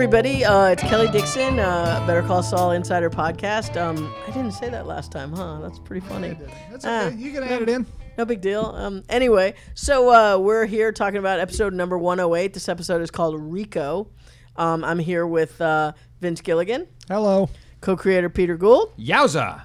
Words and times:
everybody. 0.00 0.44
Uh, 0.44 0.66
it's 0.66 0.82
Kelly 0.82 1.08
Dixon, 1.08 1.58
uh, 1.58 2.04
Better 2.06 2.20
Call 2.20 2.42
Saul 2.42 2.72
Insider 2.72 3.08
Podcast. 3.08 3.80
Um, 3.80 4.14
I 4.26 4.30
didn't 4.30 4.52
say 4.52 4.68
that 4.68 4.86
last 4.86 5.10
time, 5.10 5.32
huh? 5.32 5.58
That's 5.62 5.78
pretty 5.78 6.06
funny. 6.06 6.36
That's 6.70 6.84
Ah, 6.84 7.04
okay. 7.06 7.16
you 7.16 7.32
can 7.32 7.42
add 7.42 7.62
it 7.62 7.68
in. 7.70 7.86
No 8.18 8.26
big 8.26 8.42
deal. 8.42 8.66
Um, 8.76 9.04
anyway, 9.08 9.54
so 9.74 10.10
uh, 10.12 10.38
we're 10.38 10.66
here 10.66 10.92
talking 10.92 11.16
about 11.18 11.40
episode 11.40 11.72
number 11.72 11.96
108. 11.96 12.52
This 12.52 12.68
episode 12.68 13.00
is 13.00 13.10
called 13.10 13.40
Rico. 13.40 14.08
Um, 14.56 14.84
I'm 14.84 14.98
here 14.98 15.26
with 15.26 15.58
uh, 15.62 15.92
Vince 16.20 16.42
Gilligan, 16.42 16.86
Hello. 17.08 17.48
co-creator 17.80 18.28
Peter 18.28 18.58
Gould, 18.58 18.92
Yowza! 18.98 19.62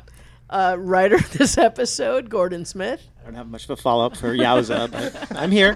uh, 0.50 0.78
writer 0.80 1.16
of 1.18 1.30
this 1.34 1.58
episode 1.58 2.30
Gordon 2.30 2.64
Smith, 2.64 3.06
I 3.22 3.26
don't 3.26 3.36
have 3.36 3.48
much 3.50 3.66
of 3.66 3.72
a 3.72 3.76
follow 3.76 4.06
up 4.06 4.16
for 4.16 4.34
Yowza, 4.36 4.90
but 4.92 5.38
I'm 5.38 5.52
here. 5.52 5.76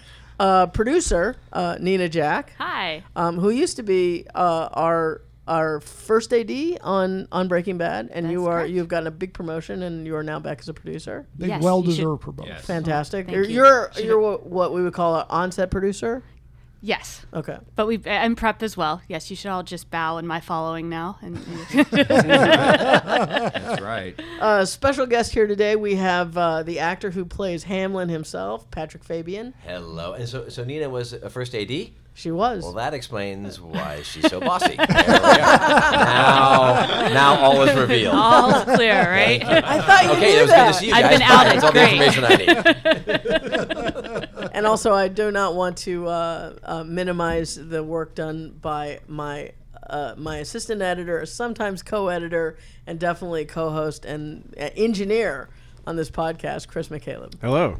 uh, 0.38 0.66
producer 0.68 1.36
uh, 1.52 1.76
Nina 1.80 2.08
Jack, 2.08 2.52
Hi. 2.58 3.02
um, 3.14 3.38
who 3.38 3.50
used 3.50 3.76
to 3.76 3.82
be 3.82 4.26
uh, 4.34 4.68
our 4.72 5.22
our 5.48 5.80
first 5.80 6.32
AD 6.32 6.50
on 6.80 7.28
on 7.30 7.46
Breaking 7.46 7.78
Bad, 7.78 8.10
and 8.12 8.30
you 8.30 8.46
are 8.46 8.58
correct. 8.60 8.70
you've 8.70 8.88
gotten 8.88 9.06
a 9.06 9.12
big 9.12 9.32
promotion, 9.32 9.82
and 9.84 10.04
you 10.06 10.16
are 10.16 10.24
now 10.24 10.40
back 10.40 10.58
as 10.60 10.68
a 10.68 10.74
producer. 10.74 11.28
Big 11.38 11.48
Yes, 11.50 11.62
well 11.62 11.82
should- 11.82 11.90
deserved 11.90 12.22
for 12.24 12.32
both. 12.32 12.48
Yes. 12.48 12.64
Fantastic. 12.66 13.26
Thank 13.26 13.36
you're 13.36 13.44
you. 13.44 13.54
you're, 13.56 13.90
you're 14.02 14.20
what, 14.20 14.46
what 14.46 14.72
we 14.74 14.82
would 14.82 14.92
call 14.92 15.14
an 15.16 15.26
on-set 15.30 15.70
producer. 15.70 16.24
Yes, 16.82 17.24
Okay. 17.34 17.56
but 17.74 17.86
we 17.86 18.00
and 18.04 18.36
prep 18.36 18.62
as 18.62 18.76
well. 18.76 19.00
Yes, 19.08 19.28
you 19.30 19.36
should 19.36 19.50
all 19.50 19.62
just 19.62 19.90
bow 19.90 20.18
in 20.18 20.26
my 20.26 20.40
following 20.40 20.88
now. 20.88 21.18
And 21.22 21.36
That's 22.36 23.80
right. 23.80 24.14
Uh, 24.40 24.64
special 24.64 25.06
guest 25.06 25.32
here 25.32 25.46
today. 25.46 25.74
We 25.76 25.96
have 25.96 26.36
uh, 26.36 26.62
the 26.62 26.78
actor 26.78 27.10
who 27.10 27.24
plays 27.24 27.64
Hamlin 27.64 28.08
himself, 28.08 28.70
Patrick 28.70 29.02
Fabian. 29.04 29.54
Hello. 29.64 30.12
And 30.12 30.28
so, 30.28 30.48
so 30.48 30.64
Nina 30.64 30.88
was 30.88 31.12
a 31.12 31.30
first 31.30 31.54
AD? 31.54 31.70
She 32.14 32.30
was. 32.30 32.62
Well, 32.62 32.72
that 32.74 32.94
explains 32.94 33.60
why 33.60 34.00
she's 34.02 34.26
so 34.28 34.40
bossy. 34.40 34.74
There 34.76 34.86
we 34.88 34.94
are. 34.94 35.10
Now, 36.06 37.08
now 37.12 37.38
all 37.40 37.60
is 37.62 37.76
revealed. 37.78 38.14
all 38.14 38.64
clear, 38.64 39.02
right? 39.10 39.44
I 39.44 39.80
thought 39.82 40.04
you 40.04 40.10
Okay, 40.12 40.32
knew 40.32 40.38
it 40.38 40.42
was 40.42 40.50
that. 40.50 40.66
good 40.66 40.72
to 40.72 40.78
see 40.78 40.86
you 40.88 40.94
I've 40.94 41.10
been 41.10 41.20
outed. 41.20 41.52
That's 41.52 41.64
all 41.64 41.72
Great. 41.72 41.98
the 41.98 42.04
information 42.06 42.24
I 42.24 42.36
need. 44.16 44.25
And 44.56 44.66
also, 44.66 44.94
I 44.94 45.08
do 45.08 45.30
not 45.30 45.54
want 45.54 45.76
to 45.78 46.08
uh, 46.08 46.54
uh, 46.62 46.82
minimize 46.82 47.56
the 47.56 47.84
work 47.84 48.14
done 48.14 48.56
by 48.62 49.00
my 49.06 49.52
uh, 49.82 50.14
my 50.16 50.38
assistant 50.38 50.80
editor, 50.80 51.26
sometimes 51.26 51.82
co-editor, 51.82 52.56
and 52.86 52.98
definitely 52.98 53.44
co-host 53.44 54.06
and 54.06 54.54
uh, 54.58 54.70
engineer 54.74 55.50
on 55.86 55.96
this 55.96 56.10
podcast, 56.10 56.68
Chris 56.68 56.88
McCaleb. 56.88 57.34
Hello. 57.42 57.76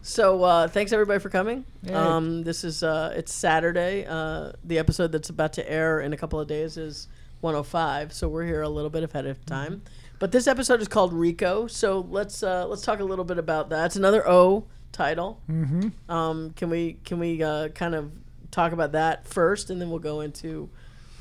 So 0.00 0.44
uh, 0.44 0.68
thanks 0.68 0.92
everybody 0.92 1.18
for 1.18 1.28
coming. 1.28 1.64
Um, 1.92 2.44
this 2.44 2.62
is 2.62 2.84
uh, 2.84 3.12
it's 3.16 3.34
Saturday. 3.34 4.06
Uh, 4.06 4.52
the 4.62 4.78
episode 4.78 5.10
that's 5.10 5.30
about 5.30 5.54
to 5.54 5.68
air 5.68 6.00
in 6.00 6.12
a 6.12 6.16
couple 6.16 6.38
of 6.38 6.46
days 6.46 6.76
is 6.76 7.08
105. 7.40 8.12
So 8.12 8.28
we're 8.28 8.46
here 8.46 8.62
a 8.62 8.68
little 8.68 8.90
bit 8.90 9.02
ahead 9.02 9.26
of 9.26 9.44
time. 9.44 9.82
But 10.20 10.30
this 10.30 10.46
episode 10.46 10.80
is 10.80 10.86
called 10.86 11.12
Rico. 11.12 11.66
So 11.66 12.06
let's 12.08 12.44
uh, 12.44 12.68
let's 12.68 12.82
talk 12.82 13.00
a 13.00 13.04
little 13.04 13.24
bit 13.24 13.38
about 13.38 13.70
that. 13.70 13.86
It's 13.86 13.96
another 13.96 14.26
O 14.28 14.66
title. 14.96 15.40
Mm-hmm. 15.50 16.10
Um, 16.10 16.50
can 16.56 16.70
we 16.70 16.96
can 17.04 17.18
we 17.18 17.42
uh, 17.42 17.68
kind 17.68 17.94
of 17.94 18.10
talk 18.50 18.72
about 18.72 18.92
that 18.92 19.26
first, 19.28 19.68
and 19.70 19.80
then 19.80 19.90
we'll 19.90 19.98
go 19.98 20.22
into 20.22 20.68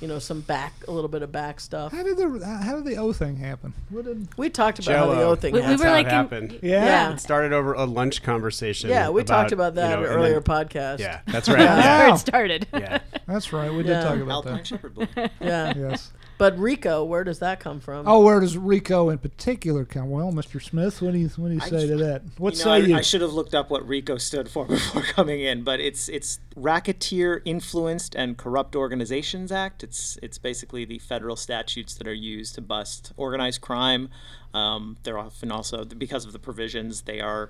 you 0.01 0.07
know 0.09 0.19
some 0.19 0.41
back 0.41 0.73
a 0.87 0.91
little 0.91 1.07
bit 1.09 1.21
of 1.21 1.31
back 1.31 1.59
stuff. 1.59 1.91
How 1.91 2.03
did 2.03 2.17
the 2.17 2.45
how 2.63 2.75
did 2.75 2.85
the 2.85 2.97
O 2.97 3.11
thing 3.13 3.35
happen? 3.37 3.73
What 3.89 4.05
did? 4.05 4.27
We 4.37 4.49
talked 4.49 4.79
about 4.79 4.95
how 4.97 5.05
the 5.13 5.21
O 5.23 5.35
thing 5.35 5.53
We- 5.53 5.59
we 5.59 5.63
happened. 5.63 5.79
were 5.79 5.85
That's 5.85 5.89
how 5.89 5.95
like 5.97 6.05
it 6.05 6.09
in- 6.09 6.15
happened. 6.15 6.59
Yeah. 6.63 6.85
Yeah. 6.85 7.13
It 7.13 7.19
started 7.19 7.53
over 7.53 7.73
a 7.73 7.85
lunch 7.85 8.21
conversation. 8.23 8.89
yeah, 8.89 9.09
we 9.09 9.23
talked 9.23 9.51
about 9.51 9.73
you 9.73 9.81
that 9.81 9.99
know, 9.99 10.05
in 10.05 10.11
an 10.11 10.17
earlier 10.17 10.39
then- 10.39 10.43
podcast. 10.43 10.99
Yeah, 10.99 11.19
that's 11.27 11.47
right. 11.49 11.57
That's 11.59 11.85
yeah. 11.85 11.99
where 12.05 12.13
it 12.15 12.17
started. 12.19 12.67
yeah. 12.73 12.99
That's 13.27 13.51
right. 13.53 13.73
We 13.73 13.83
did 13.83 14.01
talk 14.01 14.17
about 14.19 14.45
Alpine 14.45 14.53
that. 14.57 14.67
Shepherd 14.67 14.95
Boy. 14.95 15.07
yeah. 15.41 15.73
Yes. 15.75 16.11
But 16.37 16.59
Rico, 16.59 17.03
where 17.03 17.23
does 17.23 17.39
that 17.39 17.61
come 17.61 17.79
from? 17.79 18.07
Oh, 18.07 18.21
where 18.21 18.41
does 18.41 18.57
Rico 18.57 19.09
in 19.09 19.19
particular 19.19 19.85
come? 19.85 20.09
Well, 20.09 20.33
Mr. 20.33 20.61
Smith, 20.61 21.01
what 21.01 21.13
do 21.13 21.17
you 21.17 21.29
what 21.29 21.47
do 21.47 21.53
you 21.53 21.61
I 21.61 21.69
say 21.69 21.87
just- 21.87 21.87
to 21.87 21.97
that? 21.97 22.23
What 22.37 22.57
you 22.57 22.65
know, 22.65 22.71
I, 22.71 22.81
say 22.81 22.87
you? 22.87 22.95
I 22.97 23.01
should 23.01 23.21
have 23.21 23.31
looked 23.31 23.55
up 23.55 23.69
what 23.69 23.87
RICO 23.87 24.17
stood 24.17 24.49
for 24.49 24.65
before 24.67 25.01
coming 25.03 25.39
in, 25.41 25.63
but 25.63 25.79
it's 25.79 26.09
it's 26.09 26.39
Racketeer 26.57 27.41
Influenced 27.45 28.15
and 28.15 28.37
Corrupt 28.37 28.75
Organizations 28.75 29.51
Act. 29.51 29.83
It's 29.83 30.19
it's 30.21 30.37
basically 30.37 30.83
the 30.83 30.99
federal 30.99 31.37
statutes 31.37 31.95
that 31.95 32.07
are 32.07 32.13
used 32.13 32.55
to 32.55 32.61
bust 32.61 33.13
organized 33.15 33.61
crime. 33.61 34.09
Um, 34.53 34.97
they're 35.03 35.17
often 35.17 35.51
also 35.51 35.85
because 35.85 36.25
of 36.25 36.33
the 36.33 36.39
provisions 36.39 37.03
they 37.03 37.21
are 37.21 37.49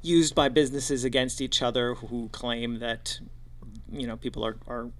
used 0.00 0.34
by 0.34 0.48
businesses 0.48 1.04
against 1.04 1.40
each 1.40 1.60
other 1.60 1.94
who 1.94 2.28
claim 2.30 2.78
that 2.78 3.20
you 3.92 4.06
know 4.06 4.16
people 4.16 4.42
are 4.44 4.56
are 4.66 4.90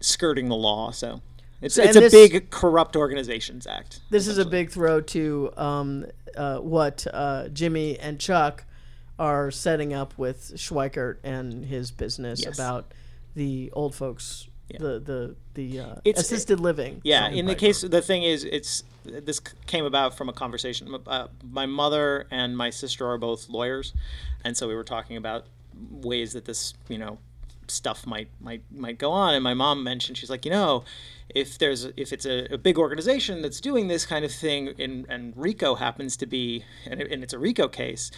skirting 0.00 0.48
the 0.48 0.56
law. 0.56 0.90
So. 0.90 1.20
It's, 1.62 1.78
it's 1.78 1.96
a 1.96 2.00
this- 2.00 2.12
big 2.12 2.50
corrupt 2.50 2.96
organizations 2.96 3.66
act. 3.66 4.00
This 4.10 4.26
is 4.28 4.38
a 4.38 4.44
big 4.44 4.70
throw 4.70 5.00
to 5.00 5.50
um, 5.56 6.06
uh, 6.36 6.58
what 6.58 7.06
uh, 7.12 7.48
Jimmy 7.48 7.98
and 7.98 8.18
Chuck 8.20 8.64
are 9.18 9.50
setting 9.50 9.94
up 9.94 10.12
with 10.18 10.52
Schweikart 10.56 11.16
and 11.24 11.64
his 11.64 11.90
business 11.90 12.44
Yes. 12.44 12.54
about 12.58 12.92
the 13.34 13.70
old 13.72 13.94
folks, 13.94 14.48
Yeah. 14.68 14.78
the 14.80 14.98
the 15.00 15.36
the 15.54 15.80
uh, 15.80 15.94
It's- 16.04 16.22
assisted 16.24 16.60
living. 16.60 17.00
Yeah, 17.04 17.28
in 17.28 17.46
the 17.46 17.54
case, 17.54 17.80
the 17.80 18.02
thing 18.02 18.22
is, 18.22 18.44
it's 18.44 18.84
this 19.04 19.40
came 19.66 19.84
about 19.86 20.16
from 20.16 20.28
a 20.28 20.32
conversation. 20.34 20.94
Uh, 21.06 21.28
my 21.50 21.64
mother 21.64 22.26
and 22.30 22.56
my 22.56 22.68
sister 22.70 23.06
are 23.08 23.16
both 23.18 23.48
lawyers, 23.48 23.94
and 24.44 24.56
so 24.56 24.68
we 24.68 24.74
were 24.74 24.84
talking 24.84 25.16
about 25.16 25.46
ways 25.90 26.32
that 26.34 26.44
this, 26.44 26.74
you 26.88 26.98
know, 26.98 27.18
stuff 27.70 28.06
might 28.06 28.28
might 28.40 28.62
might 28.72 28.98
go 28.98 29.10
on. 29.12 29.34
And 29.34 29.42
my 29.44 29.54
mom 29.54 29.82
mentioned 29.82 30.16
she's 30.18 30.30
like, 30.30 30.44
you 30.44 30.50
know, 30.50 30.84
if 31.28 31.58
there's 31.58 31.84
if 31.96 32.12
it's 32.12 32.26
a, 32.26 32.52
a 32.54 32.58
big 32.58 32.78
organization 32.78 33.42
that's 33.42 33.60
doing 33.60 33.88
this 33.88 34.06
kind 34.06 34.24
of 34.24 34.32
thing, 34.32 34.74
and 34.78 35.06
and 35.08 35.32
RICO 35.36 35.74
happens 35.76 36.16
to 36.18 36.26
be, 36.26 36.64
and, 36.84 37.00
it- 37.00 37.10
and 37.12 37.22
it's 37.22 37.32
a 37.34 37.38
RICO 37.38 37.68
case, 37.68 38.10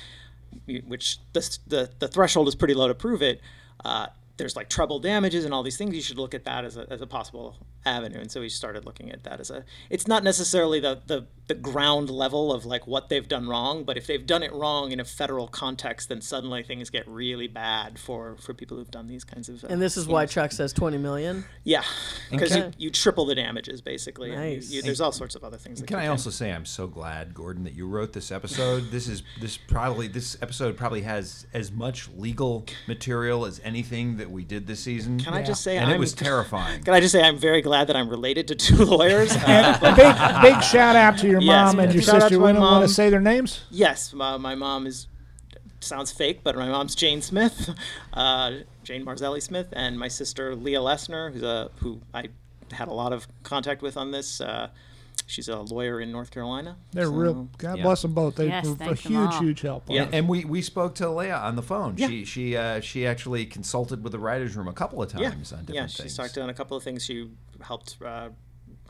which 0.87 1.19
the 1.33 1.59
the, 1.67 1.91
the 1.99 2.09
threshold 2.09 2.49
is 2.49 2.55
pretty 2.55 2.75
low 2.75 2.89
to 2.89 2.95
prove 2.95 3.23
it. 3.23 3.41
Uh, 3.85 4.07
there's 4.37 4.55
like 4.57 4.69
treble 4.69 5.01
damages 5.01 5.45
and 5.45 5.53
all 5.53 5.63
these 5.63 5.77
things. 5.77 5.95
You 5.95 6.01
should 6.03 6.19
look 6.19 6.33
at 6.35 6.45
that 6.45 6.65
as 6.65 6.77
a, 6.77 6.87
as 6.91 7.01
a 7.01 7.07
possible 7.07 7.57
avenue. 7.85 8.19
And 8.21 8.31
so 8.31 8.41
we 8.41 8.49
started 8.49 8.85
looking 8.85 9.11
at 9.11 9.25
that 9.25 9.41
as 9.41 9.51
a. 9.51 9.65
It's 9.91 10.07
not 10.07 10.23
necessarily 10.25 10.81
the, 10.81 11.01
the 11.07 11.27
the 11.47 11.55
ground 11.55 12.11
level 12.11 12.53
of 12.53 12.67
like 12.67 12.87
what 12.87 13.09
they've 13.09 13.27
done 13.27 13.49
wrong, 13.49 13.83
but 13.85 13.97
if 13.97 14.07
they've 14.07 14.27
done 14.27 14.43
it 14.43 14.53
wrong 14.53 14.93
in 14.93 15.01
a 15.01 15.05
federal 15.05 15.49
context, 15.49 16.11
then 16.11 16.21
suddenly 16.21 16.63
things 16.63 16.91
get 16.91 17.09
really 17.09 17.47
bad 17.49 17.99
for 17.99 18.37
for 18.39 18.53
people 18.53 18.77
who've 18.77 18.91
done 18.91 19.07
these 19.07 19.25
kinds 19.25 19.49
of. 19.49 19.65
Uh, 19.65 19.69
And 19.71 19.81
this 19.81 19.97
is 19.97 20.07
why 20.07 20.25
schemes. 20.27 20.35
Chuck 20.35 20.53
says 20.53 20.73
twenty 20.75 20.99
million. 20.99 21.45
Yeah, 21.65 21.83
because 22.31 22.53
Okay. 22.53 22.67
you, 22.79 22.87
you 22.87 22.91
triple 22.91 23.25
the 23.25 23.35
damages 23.35 23.81
basically. 23.81 24.33
and 24.33 24.45
you- 24.51 24.57
Nice. 24.57 24.71
you- 24.71 24.83
there's 24.83 25.01
all 25.01 25.13
sorts 25.13 25.35
of 25.35 25.43
other 25.45 25.57
things. 25.57 25.81
That 25.81 25.87
Can 25.87 25.97
kick 25.97 26.03
I 26.03 26.05
in. 26.07 26.11
also 26.11 26.29
say 26.31 26.53
I'm 26.53 26.67
so 26.67 26.87
glad, 26.87 27.33
Gordon, 27.33 27.65
that 27.65 27.75
you 27.75 27.87
wrote 27.87 28.13
this 28.13 28.31
episode. 28.31 28.91
This 28.91 29.09
is 29.09 29.23
this 29.41 29.57
probably 29.57 30.09
this 30.09 30.37
episode 30.43 30.77
probably 30.77 31.03
has 31.03 31.47
as 31.55 31.73
much 31.73 32.09
legal 32.17 32.67
material 32.87 33.47
as 33.47 33.59
anything 33.65 34.19
that 34.19 34.31
we 34.31 34.45
did 34.45 34.67
this 34.67 34.81
season. 34.81 35.19
Can 35.19 35.33
I 35.33 35.43
just 35.43 35.63
say 35.63 35.79
and 35.79 35.89
it 35.89 35.93
I'm- 35.95 36.01
was 36.01 36.13
terrifying. 36.13 36.83
Can 36.85 36.93
I 36.93 37.01
just 37.01 37.13
say 37.13 37.23
I'm 37.23 37.39
very 37.39 37.63
glad 37.69 37.87
that 37.89 37.97
I'm 37.97 38.09
related 38.09 38.49
to 38.49 38.55
two 38.55 38.77
lawyers. 38.97 39.31
Uh, 39.33 39.79
And 39.83 39.97
big 39.97 40.15
big 40.43 40.63
shout 40.65 40.97
out 40.97 41.19
to 41.19 41.29
your 41.29 41.41
Yes, 41.43 41.75
mom 41.75 41.81
and 41.81 41.93
your 41.95 42.03
shout 42.03 42.15
out 42.17 42.21
sister. 42.23 42.37
to 42.37 42.41
my 42.41 42.53
don't 42.53 42.63
want 42.63 42.89
to 42.89 42.93
say 42.93 43.11
their 43.11 43.21
names. 43.21 43.61
Yes, 43.71 44.13
my, 44.13 44.37
my 44.39 44.55
mom 44.55 44.87
is 44.87 45.07
sounds 45.81 46.11
fake, 46.11 46.41
but 46.43 46.57
my 46.57 46.69
mom's 46.69 46.95
Jane 46.95 47.23
Smith, 47.23 47.71
uh, 48.13 48.53
Jane 48.85 49.05
Marzelli 49.05 49.41
Smith, 49.43 49.69
and 49.75 49.99
my 49.99 50.09
sister 50.09 50.55
Leah 50.57 50.81
Lessner, 50.81 51.33
who's 51.33 51.43
a 51.43 51.71
who 51.77 52.01
I 52.15 52.29
had 52.73 52.89
a 52.89 52.93
lot 52.93 53.13
of 53.13 53.29
contact 53.43 53.83
with 53.83 53.97
on 53.97 54.11
this. 54.11 54.41
Uh, 54.41 54.69
she's 55.27 55.49
a 55.49 55.57
lawyer 55.61 56.01
in 56.01 56.11
North 56.11 56.31
Carolina. 56.31 56.77
They're 56.93 57.05
so- 57.07 57.13
real. 57.13 57.49
God 57.59 57.77
yeah. 57.79 57.83
bless 57.85 58.03
them 58.03 58.13
both. 58.15 58.37
They 58.37 58.49
Yes, 58.49 58.67
were 58.67 58.77
a 58.81 58.95
huge, 58.95 59.17
all. 59.17 59.41
huge 59.41 59.61
help. 59.61 59.85
Yeah. 59.89 60.03
And, 60.05 60.15
and 60.15 60.29
we, 60.29 60.45
we 60.45 60.63
spoke 60.63 60.95
to 60.97 61.09
Leah 61.11 61.37
on 61.37 61.55
the 61.57 61.63
phone. 61.63 61.95
Yeah. 61.97 62.09
She 62.09 62.25
she 62.25 62.57
uh, 62.57 62.81
she 62.81 63.07
actually 63.07 63.47
consulted 63.47 64.03
with 64.03 64.13
the 64.13 64.19
writers' 64.19 64.57
room 64.57 64.69
a 64.69 64.73
couple 64.73 65.01
of 65.03 65.13
Yeah, 65.15 65.31
times 65.31 65.53
on 65.53 65.61
different 65.61 65.75
yeah. 65.77 65.83
things. 65.83 65.95
She's 66.11 66.17
talked 66.17 66.35
to 66.35 66.43
on 66.43 66.51
a 66.51 66.55
couple 66.55 66.77
of 66.77 66.83
things. 66.83 67.05
She 67.05 67.31
helped. 67.63 67.97
Uh, 68.05 68.31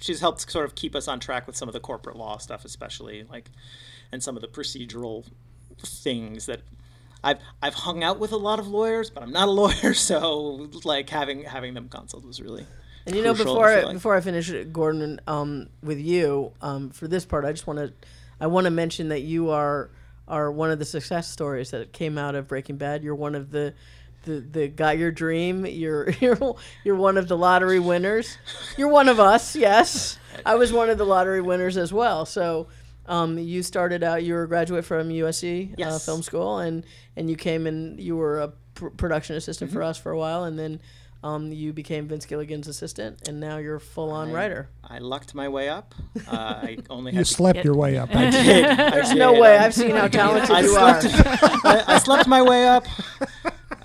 she's 0.00 0.20
helped 0.20 0.50
sort 0.50 0.64
of 0.64 0.74
keep 0.74 0.94
us 0.94 1.08
on 1.08 1.20
track 1.20 1.46
with 1.46 1.56
some 1.56 1.68
of 1.68 1.72
the 1.72 1.80
corporate 1.80 2.16
law 2.16 2.38
stuff, 2.38 2.64
especially 2.64 3.24
like, 3.24 3.50
and 4.12 4.22
some 4.22 4.36
of 4.36 4.42
the 4.42 4.48
procedural 4.48 5.24
things 5.78 6.46
that. 6.46 6.60
I've, 7.24 7.38
I've 7.60 7.74
hung 7.74 8.04
out 8.04 8.20
with 8.20 8.30
a 8.30 8.36
lot 8.36 8.60
of 8.60 8.68
lawyers, 8.68 9.10
but 9.10 9.24
I'm 9.24 9.32
not 9.32 9.48
a 9.48 9.50
lawyer, 9.50 9.92
so 10.10 10.68
like 10.84 11.10
having 11.10 11.42
having 11.42 11.74
them 11.74 11.88
consult 11.88 12.24
was 12.24 12.40
really 12.40 12.64
And 13.06 13.16
you 13.16 13.24
know, 13.24 13.34
before 13.34 13.68
I 13.68 13.80
I, 13.80 13.82
like. 13.82 13.94
before 13.94 14.14
I 14.14 14.20
finish 14.20 14.52
Gordon, 14.70 15.20
um, 15.26 15.68
with 15.82 15.98
you, 15.98 16.52
um, 16.62 16.90
for 16.90 17.08
this 17.08 17.24
part, 17.24 17.44
I 17.44 17.50
just 17.50 17.66
want 17.66 17.80
to, 17.80 17.92
I 18.40 18.46
want 18.46 18.66
to 18.66 18.70
mention 18.70 19.08
that 19.08 19.22
you 19.22 19.50
are 19.50 19.90
are 20.28 20.52
one 20.52 20.70
of 20.70 20.78
the 20.78 20.84
success 20.84 21.28
stories 21.28 21.70
that 21.70 21.92
came 21.92 22.18
out 22.18 22.34
of 22.34 22.46
Breaking 22.46 22.76
Bad. 22.76 23.02
You're 23.02 23.14
one 23.14 23.34
of 23.34 23.50
the, 23.50 23.74
the, 24.28 24.40
the 24.40 24.68
got 24.68 24.98
your 24.98 25.10
dream. 25.10 25.66
You're 25.66 26.10
you're 26.20 26.38
you're 26.84 26.96
one 26.96 27.16
of 27.16 27.28
the 27.28 27.36
lottery 27.36 27.80
winners. 27.80 28.38
You're 28.76 28.88
one 28.88 29.08
of 29.08 29.18
us. 29.18 29.56
Yes, 29.56 30.18
I 30.46 30.54
was 30.54 30.72
one 30.72 30.90
of 30.90 30.98
the 30.98 31.06
lottery 31.06 31.40
winners 31.40 31.76
as 31.76 31.92
well. 31.92 32.24
So. 32.26 32.68
Um, 33.10 33.38
you 33.38 33.62
started 33.62 34.02
out. 34.02 34.22
You 34.22 34.34
were 34.34 34.42
a 34.42 34.48
graduate 34.48 34.84
from 34.84 35.08
USC 35.08 35.80
uh, 35.80 35.98
Film 35.98 36.20
School, 36.22 36.58
and 36.58 36.84
and 37.16 37.30
you 37.30 37.36
came 37.36 37.66
and 37.66 37.98
you 37.98 38.18
were 38.18 38.40
a 38.40 38.52
pr- 38.74 38.88
production 38.88 39.34
assistant 39.34 39.72
for 39.72 39.82
us 39.82 39.96
for 39.96 40.12
a 40.12 40.18
while, 40.18 40.44
and 40.44 40.58
then 40.58 40.78
um, 41.24 41.50
you 41.50 41.72
became 41.72 42.06
Vince 42.06 42.26
Gilligan's 42.26 42.68
assistant, 42.68 43.26
and 43.26 43.40
now 43.40 43.56
you're 43.56 43.78
full-on 43.78 44.28
I- 44.28 44.32
writer. 44.34 44.68
I 44.84 44.98
lucked 44.98 45.34
my 45.34 45.48
way 45.48 45.70
up. 45.70 45.94
Uh, 46.30 46.36
I 46.36 46.78
only 46.90 47.12
You 47.12 47.18
had 47.18 47.26
to 47.26 47.32
slept 47.32 47.64
your 47.64 47.74
way 47.76 47.96
up. 47.96 48.14
I 48.14 48.28
did. 48.28 48.64
I 48.66 48.90
There's 48.90 49.08
did. 49.08 49.18
no 49.18 49.32
way. 49.40 49.56
Um, 49.56 49.64
I've 49.64 49.74
seen 49.74 49.96
how 49.96 50.08
talented 50.08 50.50
I 50.50 50.60
you 50.60 50.76
are. 50.76 51.00
I, 51.64 51.84
I 51.94 51.98
slept 52.00 52.28
my 52.28 52.42
way 52.42 52.68
up. 52.68 52.84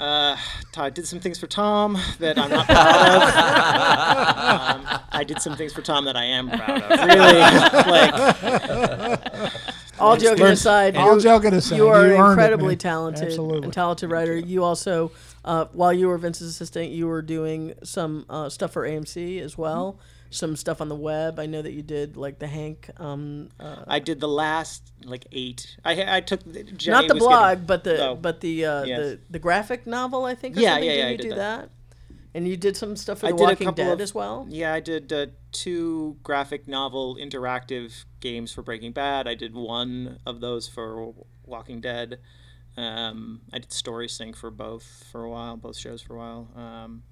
Uh, 0.03 0.35
I 0.75 0.89
did 0.89 1.07
some 1.07 1.21
things 1.21 1.39
for 1.39 1.47
Tom 1.47 1.97
that 2.19 2.37
I'm 2.37 2.49
not 2.49 2.65
proud 2.65 3.05
of. 3.07 3.23
Um, 4.43 4.99
I 5.11 5.23
did 5.25 5.41
some 5.41 5.55
things 5.55 5.71
for 5.73 5.81
Tom 5.81 6.03
that 6.05 6.17
I 6.17 6.25
am 6.25 6.49
proud 6.49 6.81
of. 6.81 6.89
Really, 7.07 7.39
like 7.91 9.51
All 9.99 10.17
joking 10.17 10.43
learned- 10.43 10.53
aside, 10.53 10.97
All 10.97 11.15
you- 11.15 11.21
joking 11.21 11.53
aside, 11.53 11.75
you 11.77 11.87
are 11.87 12.05
you 12.07 12.13
earned 12.15 12.39
it, 12.39 12.43
incredibly 12.43 12.75
talented, 12.75 13.27
Absolutely. 13.29 13.63
and 13.63 13.73
talented 13.73 14.11
writer. 14.11 14.35
You 14.37 14.63
also, 14.65 15.11
uh, 15.45 15.65
while 15.71 15.93
you 15.93 16.07
were 16.09 16.17
Vince's 16.17 16.49
assistant, 16.49 16.89
you 16.91 17.07
were 17.07 17.21
doing 17.21 17.73
some 17.83 18.25
uh, 18.29 18.49
stuff 18.49 18.71
for 18.73 18.85
AMC 18.87 19.39
as 19.39 19.57
well. 19.57 19.97
Some 20.33 20.55
stuff 20.55 20.81
on 20.81 20.89
the 20.89 20.95
web. 20.95 21.39
I 21.39 21.45
know 21.45 21.61
that 21.61 21.73
you 21.73 21.81
did 21.83 22.17
like 22.17 22.39
the 22.39 22.47
Hank, 22.47 22.89
um, 22.97 23.49
uh, 23.59 23.83
I 23.87 23.99
did 23.99 24.19
the 24.19 24.27
last 24.27 24.91
like 25.03 25.25
eight. 25.31 25.77
I 25.85 26.17
I 26.17 26.21
took 26.21 26.41
Jenny 26.51 26.75
not 26.87 27.07
the 27.07 27.15
blog, 27.15 27.51
getting- 27.51 27.65
but 27.65 27.83
the 27.83 27.97
no. 27.97 28.15
but 28.15 28.41
the 28.41 28.65
uh, 28.65 28.83
Yes. 28.83 28.99
the 28.99 29.19
the 29.29 29.39
graphic 29.39 29.85
novel. 29.85 30.25
I 30.25 30.35
think. 30.35 30.57
Or 30.57 30.59
Yeah, 30.61 30.71
something. 30.73 30.89
yeah, 30.89 30.95
yeah, 30.95 31.01
Didn't 31.09 31.11
you 31.11 31.17
did 31.17 31.23
do 31.29 31.35
that. 31.35 31.61
that? 31.61 31.69
And 32.35 32.47
you 32.47 32.57
did 32.57 32.75
some 32.75 32.95
stuff 32.95 33.19
for 33.19 33.27
I 33.27 33.31
The 33.31 33.37
did 33.37 33.43
Walking 33.43 33.71
Dead 33.73 33.93
of- 33.93 34.01
as 34.01 34.15
well. 34.15 34.47
Yeah, 34.49 34.73
I 34.73 34.79
did 34.79 35.13
uh, 35.13 35.27
two 35.51 36.17
graphic 36.23 36.67
novel 36.67 37.15
interactive 37.15 38.05
games 38.21 38.51
for 38.51 38.63
Breaking 38.63 38.91
Bad. 38.91 39.27
I 39.27 39.35
did 39.35 39.53
one 39.53 40.17
of 40.25 40.41
those 40.41 40.67
for 40.67 41.13
Walking 41.45 41.79
Dead. 41.79 42.17
Um, 42.75 43.41
I 43.53 43.59
did 43.59 43.71
Story 43.71 44.09
Sync 44.09 44.35
for 44.35 44.49
both 44.49 45.05
for 45.11 45.23
a 45.23 45.29
while, 45.29 45.57
both 45.57 45.77
shows 45.77 46.01
for 46.01 46.15
a 46.15 46.17
while. 46.17 46.49
Um, 46.55 47.03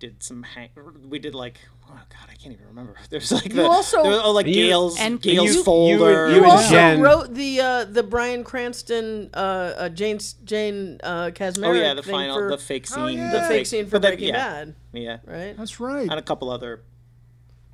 did 0.00 0.22
some 0.22 0.42
hang- 0.42 0.70
we 1.08 1.18
did 1.20 1.34
like 1.34 1.60
oh 1.88 1.92
god 1.94 2.28
I 2.28 2.34
can't 2.34 2.52
even 2.54 2.66
remember. 2.66 2.96
There's 3.10 3.30
like 3.30 3.52
the 3.52 3.64
also- 3.66 4.02
there 4.02 4.10
was, 4.12 4.20
oh, 4.24 4.32
like 4.32 4.46
You- 4.46 4.54
Gail's 4.54 4.98
And 4.98 5.20
Gail's 5.22 5.50
you- 5.52 5.58
you 5.58 5.64
folder. 5.64 6.26
and- 6.26 6.34
You 6.36 6.42
and 6.42 6.50
also 6.50 6.70
Jen- 6.70 7.00
wrote 7.00 7.34
the 7.34 7.60
uh, 7.60 7.84
the 7.84 8.02
Bryan 8.02 8.42
Cranston 8.42 9.30
uh, 9.34 9.36
uh, 9.36 9.88
Jane 9.90 10.18
Jane 10.44 10.98
uh, 11.04 11.26
Kasmeric 11.32 11.66
oh 11.68 11.72
yeah, 11.72 11.94
the 11.94 12.02
final 12.02 12.36
for 12.36 12.50
the 12.50 12.58
fake 12.58 12.86
scene. 12.88 12.98
Oh, 12.98 13.06
yeah. 13.06 13.30
the 13.30 13.42
fake 13.42 13.66
scene 13.66 13.86
for 13.86 13.98
the- 14.00 14.08
Breaking 14.08 14.28
yeah, 14.28 14.32
Bad, 14.64 14.74
Yeah, 14.92 15.18
right? 15.26 15.56
That's 15.56 15.78
right. 15.78 16.08
and 16.10 16.18
a 16.18 16.22
couple 16.22 16.50
other 16.50 16.82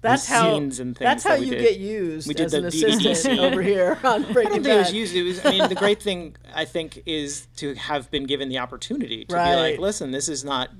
That's 0.02 0.26
how 0.26 0.52
scenes 0.55 0.78
and 0.81 0.96
things. 0.96 1.06
that's 1.06 1.25
how 1.25 1.37
that 1.37 1.44
you 1.44 1.52
did. 1.52 1.62
get 1.62 1.78
used 1.78 2.28
We 2.28 2.34
did 2.34 2.46
as 2.46 2.52
the 2.52 2.58
an 2.58 2.64
assistant 2.67 3.17
scene. 3.17 3.38
over 3.46 3.62
here 3.62 3.99
on 4.05 4.23
Breaking 4.23 4.31
I 4.31 4.32
Breaking 4.32 4.52
don't 4.52 4.62
think 4.64 4.75
it 4.75 4.78
was 4.78 4.93
used. 4.93 5.14
It 5.17 5.23
was. 5.23 5.44
I 5.46 5.50
mean, 5.50 5.69
the 5.69 5.75
great 5.75 6.02
thing 6.02 6.37
I 6.55 6.64
think 6.64 7.02
is 7.06 7.46
to 7.56 7.75
have 7.75 8.11
been 8.11 8.25
given 8.25 8.49
the 8.49 8.58
opportunity 8.58 9.25
to 9.26 9.34
be 9.34 9.38
like, 9.40 9.78
listen, 9.78 10.11
this 10.11 10.28
is 10.28 10.44
not, 10.44 10.70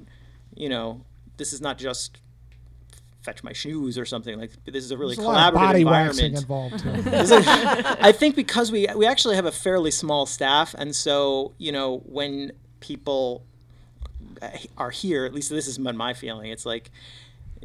you 0.55 0.69
know, 0.69 1.03
this 1.37 1.53
is 1.53 1.61
not 1.61 1.79
just 1.79 2.19
fetch 3.23 3.43
my 3.43 3.53
shoes 3.53 3.99
or 3.99 4.05
something 4.05 4.39
like. 4.39 4.53
This 4.65 4.85
is 4.85 4.91
a 4.91 4.97
really 4.97 5.17
There's 5.17 5.27
a 5.27 5.31
lot 5.31 5.53
of 5.55 5.59
collaborative 5.61 5.67
body 5.67 5.85
waxing 5.85 6.35
environment. 6.35 6.79
involved 6.79 6.79
too. 6.81 7.97
I 8.01 8.13
think 8.13 8.37
because 8.37 8.71
we 8.71 8.87
we 8.97 9.07
actually 9.07 9.37
have 9.37 9.47
a 9.47 9.53
fairly 9.53 9.91
small 9.91 10.27
staff, 10.27 10.75
and 10.79 10.95
so 10.95 11.53
you 11.59 11.73
know 11.73 11.99
when 12.07 12.53
people 12.81 13.45
uh, 14.43 14.49
are 14.79 14.91
here, 14.91 15.25
at 15.25 15.35
least 15.35 15.51
this 15.51 15.67
is 15.67 15.79
my 15.79 15.93
my 15.93 16.15
feeling. 16.15 16.51
It's 16.51 16.67
like 16.67 16.91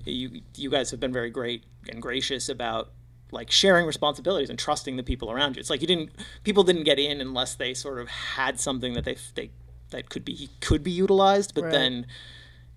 you 0.05 0.41
you 0.55 0.69
guys 0.69 0.89
have 0.91 0.99
been 0.99 1.13
very 1.13 1.29
great 1.29 1.63
and 1.89 2.01
gracious 2.01 2.49
about 2.49 2.89
like 3.33 3.49
sharing 3.51 3.85
responsibilities 3.85 4.49
and 4.49 4.57
trusting 4.59 4.97
the 4.97 5.03
people 5.03 5.31
around 5.31 5.55
you. 5.55 5.59
It's 5.59 5.69
like 5.69 5.81
you 5.81 5.87
didn't 5.87 6.09
people 6.43 6.63
didn't 6.63 6.83
get 6.83 6.97
in 6.99 7.21
unless 7.21 7.55
they 7.55 7.73
sort 7.73 7.99
of 7.99 8.07
had 8.07 8.59
something 8.59 8.93
that 8.93 9.05
they 9.05 9.15
they 9.35 9.51
that 9.91 10.09
could 10.09 10.25
be 10.25 10.49
could 10.59 10.83
be 10.83 10.91
utilized, 10.91 11.53
but 11.53 11.65
Right. 11.65 11.71
then 11.71 12.07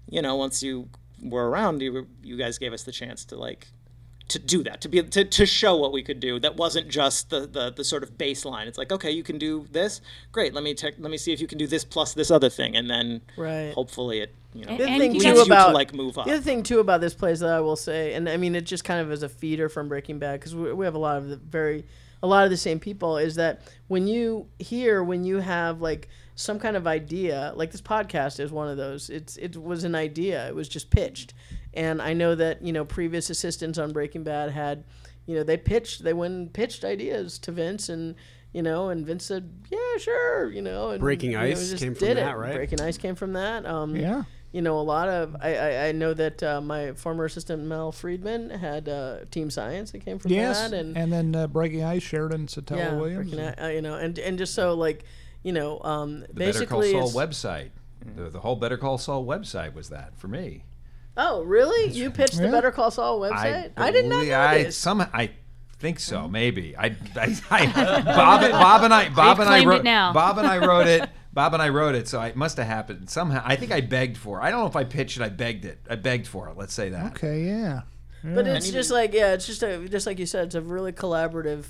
you 0.09 0.23
know 0.23 0.37
once 0.37 0.62
you 0.62 0.89
were 1.23 1.49
around, 1.49 1.81
you 1.83 1.93
were- 1.93 2.06
you 2.23 2.37
guys 2.37 2.59
gave 2.59 2.73
us 2.73 2.83
the 2.83 2.93
chance 2.93 3.25
to 3.27 3.37
like 3.37 3.69
to 4.27 4.39
do 4.39 4.62
that 4.65 4.81
to 4.81 4.89
be 4.89 5.03
to, 5.03 5.23
to 5.23 5.45
show 5.45 5.77
what 5.77 5.93
we 5.93 6.03
could 6.03 6.19
do 6.19 6.41
that 6.41 6.56
wasn't 6.56 6.89
just 6.89 7.29
the, 7.29 7.41
the 7.47 7.71
the 7.71 7.85
sort 7.85 8.03
of 8.03 8.17
baseline. 8.17 8.67
It's 8.67 8.79
like 8.79 8.91
okay 8.91 9.11
you 9.11 9.23
can 9.23 9.37
do 9.39 9.67
this. 9.71 10.01
Great. 10.33 10.55
Let 10.55 10.65
me 10.65 10.75
take 10.75 10.95
let 10.99 11.11
me 11.11 11.19
see 11.19 11.33
if 11.33 11.41
you 11.41 11.47
can 11.47 11.59
do 11.59 11.67
this 11.67 11.85
plus 11.85 12.15
this 12.15 12.31
other 12.31 12.49
thing. 12.49 12.75
And 12.77 12.89
then 12.89 13.21
Right. 13.37 13.73
hopefully 13.75 14.21
it 14.21 14.35
you 14.55 14.62
know 14.65 14.77
The 14.79 14.85
other 14.85 14.93
And 14.93 15.01
thing 15.01 15.12
too 15.12 15.19
leads 15.19 15.37
you 15.37 15.43
about 15.43 15.69
to 15.69 15.75
like 15.75 15.93
move 15.95 16.17
up. 16.17 16.25
the 16.25 16.33
other 16.33 16.41
thing 16.41 16.62
too 16.62 16.79
about 16.81 17.01
this 17.03 17.12
place 17.15 17.41
that 17.41 17.51
I 17.51 17.61
will 17.61 17.77
say, 17.77 18.15
and 18.15 18.27
I 18.29 18.37
mean 18.39 18.55
it 18.55 18.65
just 18.65 18.83
kind 18.85 19.01
of 19.01 19.11
as 19.12 19.23
a 19.23 19.29
feeder 19.29 19.69
from 19.69 19.89
Breaking 19.89 20.19
Bad 20.19 20.41
because 20.41 20.55
we, 20.55 20.73
we 20.73 20.87
have 20.87 20.95
a 20.95 20.99
lot 20.99 21.19
of 21.19 21.29
the 21.29 21.37
very 21.37 21.85
a 22.23 22.27
lot 22.27 22.45
of 22.45 22.51
the 22.51 22.56
same 22.56 22.81
people 22.81 23.19
is 23.19 23.35
that 23.35 23.61
when 23.89 24.06
you 24.06 24.47
hear 24.59 25.05
when 25.05 25.25
you 25.25 25.41
have 25.41 25.83
like 25.83 26.09
some 26.37 26.59
kind 26.59 26.77
of 26.77 26.87
idea 26.87 27.53
like 27.55 27.71
this 27.71 27.81
podcast 27.81 28.41
is 28.41 28.51
one 28.51 28.69
of 28.69 28.77
those 28.77 29.09
it's 29.11 29.37
it 29.37 29.57
was 29.57 29.85
an 29.85 29.95
idea 29.95 30.47
it 30.49 30.55
was 30.55 30.69
just 30.69 30.91
pitched 30.91 31.33
and 31.75 32.03
i 32.03 32.13
know 32.13 32.35
that 32.35 32.61
you 32.63 32.73
know 32.73 32.85
previous 32.85 33.31
assistants 33.31 33.79
on 33.79 33.93
breaking 33.93 34.25
bad 34.25 34.51
had 34.51 34.83
you 35.27 35.35
know 35.37 35.45
they 35.45 35.57
pitched 35.57 36.03
they 36.03 36.13
went 36.13 36.35
and 36.35 36.53
pitched 36.53 36.85
ideas 36.85 37.39
to 37.39 37.53
vince 37.53 37.89
and 37.89 38.17
you 38.53 38.63
know 38.63 38.89
and 38.89 39.07
vince 39.07 39.25
said 39.27 39.49
yeah 39.71 39.79
sure 39.99 40.51
you 40.51 40.61
know 40.63 40.91
and 40.91 41.01
Breaking 41.01 41.33
you 41.33 41.39
know, 41.39 41.45
Ice 41.45 41.71
just 41.71 41.83
came 41.83 41.95
from 41.95 42.09
did 42.09 42.17
it. 42.19 42.21
that, 42.21 42.37
right? 42.37 42.55
breaking 42.57 42.81
ice 42.81 42.99
came 42.99 43.15
from 43.15 43.33
that 43.35 43.65
um 43.65 43.95
Yeah. 43.95 44.25
you 44.53 44.63
know, 44.63 44.79
a 44.79 44.83
lot 44.83 45.09
of 45.09 45.37
I, 45.41 45.55
I, 45.57 45.89
I 45.89 45.93
know 45.93 46.15
that 46.15 46.41
uh, 46.43 46.61
my 46.61 46.93
former 46.95 47.25
assistant 47.25 47.65
Mel 47.65 47.91
Friedman 47.91 48.51
had 48.51 48.89
uh, 48.89 49.19
Team 49.33 49.51
Science 49.51 49.91
that 49.91 50.05
came 50.05 50.19
from 50.21 50.31
Yes. 50.31 50.71
that, 50.71 50.73
and, 50.79 50.97
And, 50.97 51.13
then 51.13 51.35
uh, 51.35 51.49
Breaking 51.49 51.83
Ice, 51.83 52.05
Sheridan 52.05 52.47
Satella 52.47 52.77
yeah, 52.79 52.95
Williams. 52.95 53.31
Breaking 53.31 53.47
Out- 53.49 53.61
uh, 53.63 53.67
you 53.67 53.83
know, 53.83 53.95
and 53.95 54.17
and 54.17 54.39
just 54.39 54.55
so 54.55 54.75
like, 54.75 55.03
you 55.44 55.52
know, 55.52 55.81
um, 55.82 56.20
The 56.23 56.35
Better 56.35 56.67
Call 56.67 56.81
basically, 56.81 56.93
Saul 56.93 57.05
it's, 57.05 57.14
website. 57.14 57.70
The, 58.17 58.31
the 58.31 58.41
whole 58.41 58.56
Better 58.56 58.76
Call 58.76 58.99
Saul 58.99 59.25
website 59.25 59.75
was 59.75 59.91
that 59.91 60.19
for 60.19 60.26
me. 60.26 60.64
oh 61.17 61.43
really? 61.44 61.93
You 61.93 62.11
pitched 62.11 62.38
the 62.38 62.49
Better 62.49 62.73
Call 62.73 62.91
Saul 62.91 63.20
website? 63.20 63.70
I, 63.76 63.93
did 63.93 64.06
not 64.06 64.26
know 64.26 64.41
I, 64.41 64.64
this. 64.64 64.76
Some, 64.76 65.00
I 65.00 65.31
think 65.79 66.00
so. 66.00 66.26
Maybe. 66.26 66.76
I, 66.76 66.96
I, 67.17 67.41
I 67.50 67.67
Bob, 68.05 68.43
and- 68.43 68.52
Bob 68.52 68.82
and 68.82 68.93
I. 68.93 69.08
Bob 69.11 69.37
They've 69.37 69.46
and 69.46 69.55
I 69.55 69.58
claimed 69.58 69.62
it 69.62 69.69
wrote. 69.76 69.85
now. 69.85 70.12
Bob 70.12 70.38
and 70.38 70.46
I 70.46 70.58
wrote 70.58 70.87
it. 70.87 71.08
Bob 71.32 71.52
and 71.52 71.61
I 71.61 71.69
wrote 71.69 71.96
it, 71.96 72.06
so 72.06 72.20
it 72.23 72.37
must 72.37 72.56
have 72.58 72.67
happened 72.69 73.11
somehow. 73.11 73.43
I 73.44 73.56
think 73.56 73.73
I 73.73 73.81
begged 73.81 74.17
for. 74.17 74.38
it. 74.38 74.44
I 74.44 74.50
don't 74.50 74.61
know 74.61 74.69
if 74.69 74.76
I 74.76 74.85
pitched 74.85 75.17
it. 75.17 75.23
I 75.23 75.31
begged 75.31 75.64
it. 75.64 75.81
I 75.91 75.96
begged 75.96 76.29
for 76.29 76.49
it. 76.49 76.56
Let's 76.56 76.73
say 76.73 76.91
that. 76.91 77.06
Okay, 77.12 77.43
yeah. 77.43 77.82
But 78.23 78.46
it's 78.46 78.70
just 78.70 78.91
like 78.91 79.12
yeah, 79.12 79.32
it's 79.35 79.46
just 79.46 79.62
a 79.62 79.87
just 79.88 80.06
like 80.06 80.19
you 80.19 80.26
said, 80.26 80.46
it's 80.46 80.55
a 80.55 80.61
really 80.62 80.93
collaborative 80.93 81.64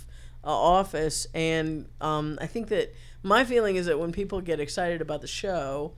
uh, 0.44 0.48
office, 0.48 1.26
and 1.34 1.88
um, 2.00 2.38
I 2.40 2.46
think 2.46 2.68
that 2.68 2.94
my 3.24 3.44
feeling 3.44 3.76
is 3.76 3.86
that 3.86 3.98
when 3.98 4.12
people 4.12 4.40
get 4.40 4.60
excited 4.60 5.00
about 5.00 5.22
the 5.22 5.26
show, 5.26 5.94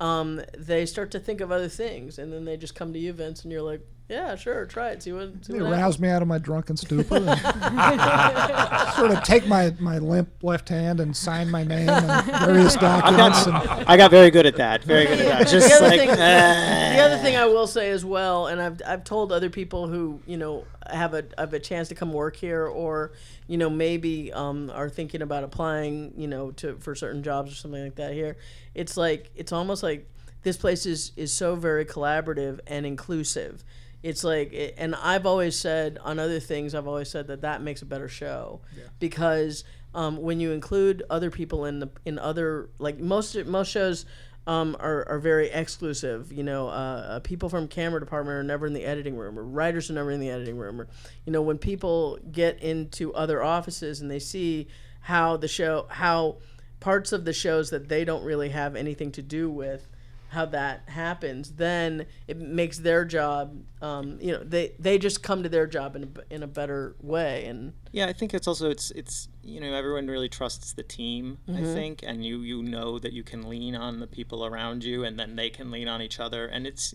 um, 0.00 0.40
they 0.56 0.86
start 0.86 1.10
to 1.10 1.18
think 1.18 1.40
of 1.40 1.50
other 1.50 1.68
things, 1.68 2.18
and 2.18 2.32
then 2.32 2.44
they 2.44 2.56
just 2.56 2.74
come 2.74 2.92
to 2.92 2.98
you, 2.98 3.12
Vince, 3.12 3.42
and 3.42 3.52
you're 3.52 3.62
like, 3.62 3.84
yeah, 4.08 4.36
sure, 4.36 4.64
try 4.64 4.90
it, 4.90 5.02
see 5.02 5.12
what. 5.12 5.44
See 5.44 5.52
They 5.52 5.60
what 5.60 5.72
rouse 5.72 5.98
me 5.98 6.08
out 6.08 6.22
of 6.22 6.28
my 6.28 6.38
drunken 6.38 6.78
stupor. 6.78 7.16
And 7.16 7.24
sort 8.94 9.10
of 9.10 9.22
take 9.22 9.46
my, 9.46 9.74
my 9.78 9.98
limp 9.98 10.30
left 10.42 10.70
hand 10.70 11.00
and 11.00 11.14
sign 11.14 11.50
my 11.50 11.62
name 11.62 11.90
and 11.90 12.26
various 12.44 12.74
documents. 12.76 13.46
And, 13.46 13.54
I 13.54 13.98
got 13.98 14.10
very 14.10 14.30
good 14.30 14.46
at 14.46 14.56
that 14.56 14.82
very 14.84 15.04
good 15.06 15.20
at 15.20 15.26
that 15.26 15.48
just 15.48 15.68
the 15.68 15.74
other 15.74 15.88
like 15.88 16.00
thing, 16.00 16.10
uh, 16.10 16.92
the 16.96 17.02
other 17.02 17.18
thing 17.18 17.36
I 17.36 17.44
will 17.44 17.66
say 17.66 17.90
as 17.90 18.02
well, 18.04 18.46
and 18.46 18.62
I've 18.62 18.80
I've 18.86 19.04
told 19.04 19.30
other 19.30 19.50
people 19.50 19.88
who 19.88 20.20
you 20.26 20.38
know 20.38 20.64
have 20.90 21.12
a 21.12 21.24
have 21.36 21.52
a 21.52 21.60
chance 21.60 21.88
to 21.88 21.94
come 21.94 22.12
work 22.12 22.36
here, 22.36 22.66
or 22.66 23.12
you 23.46 23.58
know 23.58 23.68
maybe 23.68 24.32
um, 24.32 24.70
are 24.70 24.88
thinking 24.88 25.22
about 25.22 25.44
applying, 25.44 26.14
you 26.16 26.28
know, 26.28 26.50
to 26.52 26.76
for 26.78 26.94
certain 26.94 27.22
jobs 27.22 27.52
or 27.52 27.56
something 27.56 27.82
like 27.82 27.96
that 27.96 28.12
here. 28.14 28.36
It's 28.74 28.96
like 28.96 29.30
it's 29.34 29.52
almost 29.52 29.82
like 29.82 30.08
this 30.42 30.56
place 30.56 30.86
is 30.86 31.12
is 31.16 31.32
so 31.32 31.56
very 31.56 31.84
collaborative 31.84 32.60
and 32.66 32.86
inclusive. 32.86 33.64
It's 34.02 34.22
like, 34.22 34.74
and 34.78 34.94
I've 34.94 35.26
always 35.26 35.56
said 35.56 35.98
on 36.02 36.18
other 36.18 36.40
things, 36.40 36.74
I've 36.74 36.86
always 36.86 37.10
said 37.10 37.26
that 37.28 37.40
that 37.40 37.62
makes 37.62 37.82
a 37.82 37.86
better 37.86 38.08
show 38.08 38.60
because 39.00 39.64
um, 39.94 40.18
when 40.18 40.38
you 40.38 40.52
include 40.52 41.02
other 41.10 41.30
people 41.30 41.64
in 41.64 41.80
the 41.80 41.90
in 42.04 42.18
other 42.18 42.70
like 42.78 42.98
most 42.98 43.34
most 43.46 43.70
shows 43.70 44.06
um, 44.48 44.76
are, 44.80 45.06
are 45.08 45.18
very 45.18 45.50
exclusive. 45.50 46.32
You 46.32 46.42
know, 46.42 46.68
uh, 46.68 46.70
uh, 46.70 47.20
people 47.20 47.48
from 47.50 47.68
camera 47.68 48.00
department 48.00 48.36
are 48.36 48.42
never 48.42 48.66
in 48.66 48.72
the 48.72 48.84
editing 48.84 49.16
room, 49.16 49.38
or 49.38 49.44
writers 49.44 49.90
are 49.90 49.94
never 49.94 50.10
in 50.10 50.20
the 50.20 50.30
editing 50.30 50.56
room. 50.56 50.80
Or, 50.80 50.88
you 51.26 51.32
know, 51.32 51.42
when 51.42 51.58
people 51.58 52.18
get 52.32 52.62
into 52.62 53.12
other 53.14 53.42
offices 53.42 54.00
and 54.00 54.10
they 54.10 54.18
see 54.18 54.68
how 55.00 55.36
the 55.36 55.48
show, 55.48 55.86
how 55.90 56.38
parts 56.80 57.12
of 57.12 57.26
the 57.26 57.32
shows 57.32 57.70
that 57.70 57.88
they 57.88 58.04
don't 58.04 58.24
really 58.24 58.48
have 58.48 58.74
anything 58.74 59.12
to 59.12 59.22
do 59.22 59.50
with, 59.50 59.86
how 60.28 60.44
that 60.44 60.82
happens, 60.88 61.52
then 61.52 62.06
it 62.26 62.36
makes 62.38 62.78
their 62.78 63.04
job. 63.04 63.62
Um, 63.80 64.18
you 64.20 64.32
know, 64.32 64.42
they 64.44 64.72
they 64.78 64.98
just 64.98 65.22
come 65.22 65.42
to 65.42 65.48
their 65.48 65.66
job 65.66 65.96
in 65.96 66.04
a, 66.04 66.34
in 66.34 66.42
a 66.42 66.46
better 66.46 66.96
way, 67.00 67.46
and 67.46 67.72
Yeah, 67.92 68.06
I 68.06 68.12
think 68.12 68.34
it's 68.34 68.46
also 68.46 68.70
it's 68.70 68.90
it's 68.90 69.28
you 69.42 69.60
know 69.60 69.72
everyone 69.72 70.06
really 70.06 70.28
trusts 70.28 70.74
the 70.74 70.82
team. 70.82 71.38
I 71.48 71.62
think, 71.62 72.04
and 72.06 72.24
you 72.24 72.40
you 72.40 72.62
know 72.62 72.98
that 72.98 73.12
you 73.12 73.22
can 73.22 73.48
lean 73.48 73.74
on 73.74 74.00
the 74.00 74.06
people 74.06 74.44
around 74.44 74.84
you, 74.84 75.04
and 75.04 75.18
then 75.18 75.34
they 75.36 75.48
can 75.48 75.70
lean 75.70 75.88
on 75.88 76.02
each 76.02 76.20
other. 76.20 76.46
And 76.46 76.66
it's, 76.66 76.94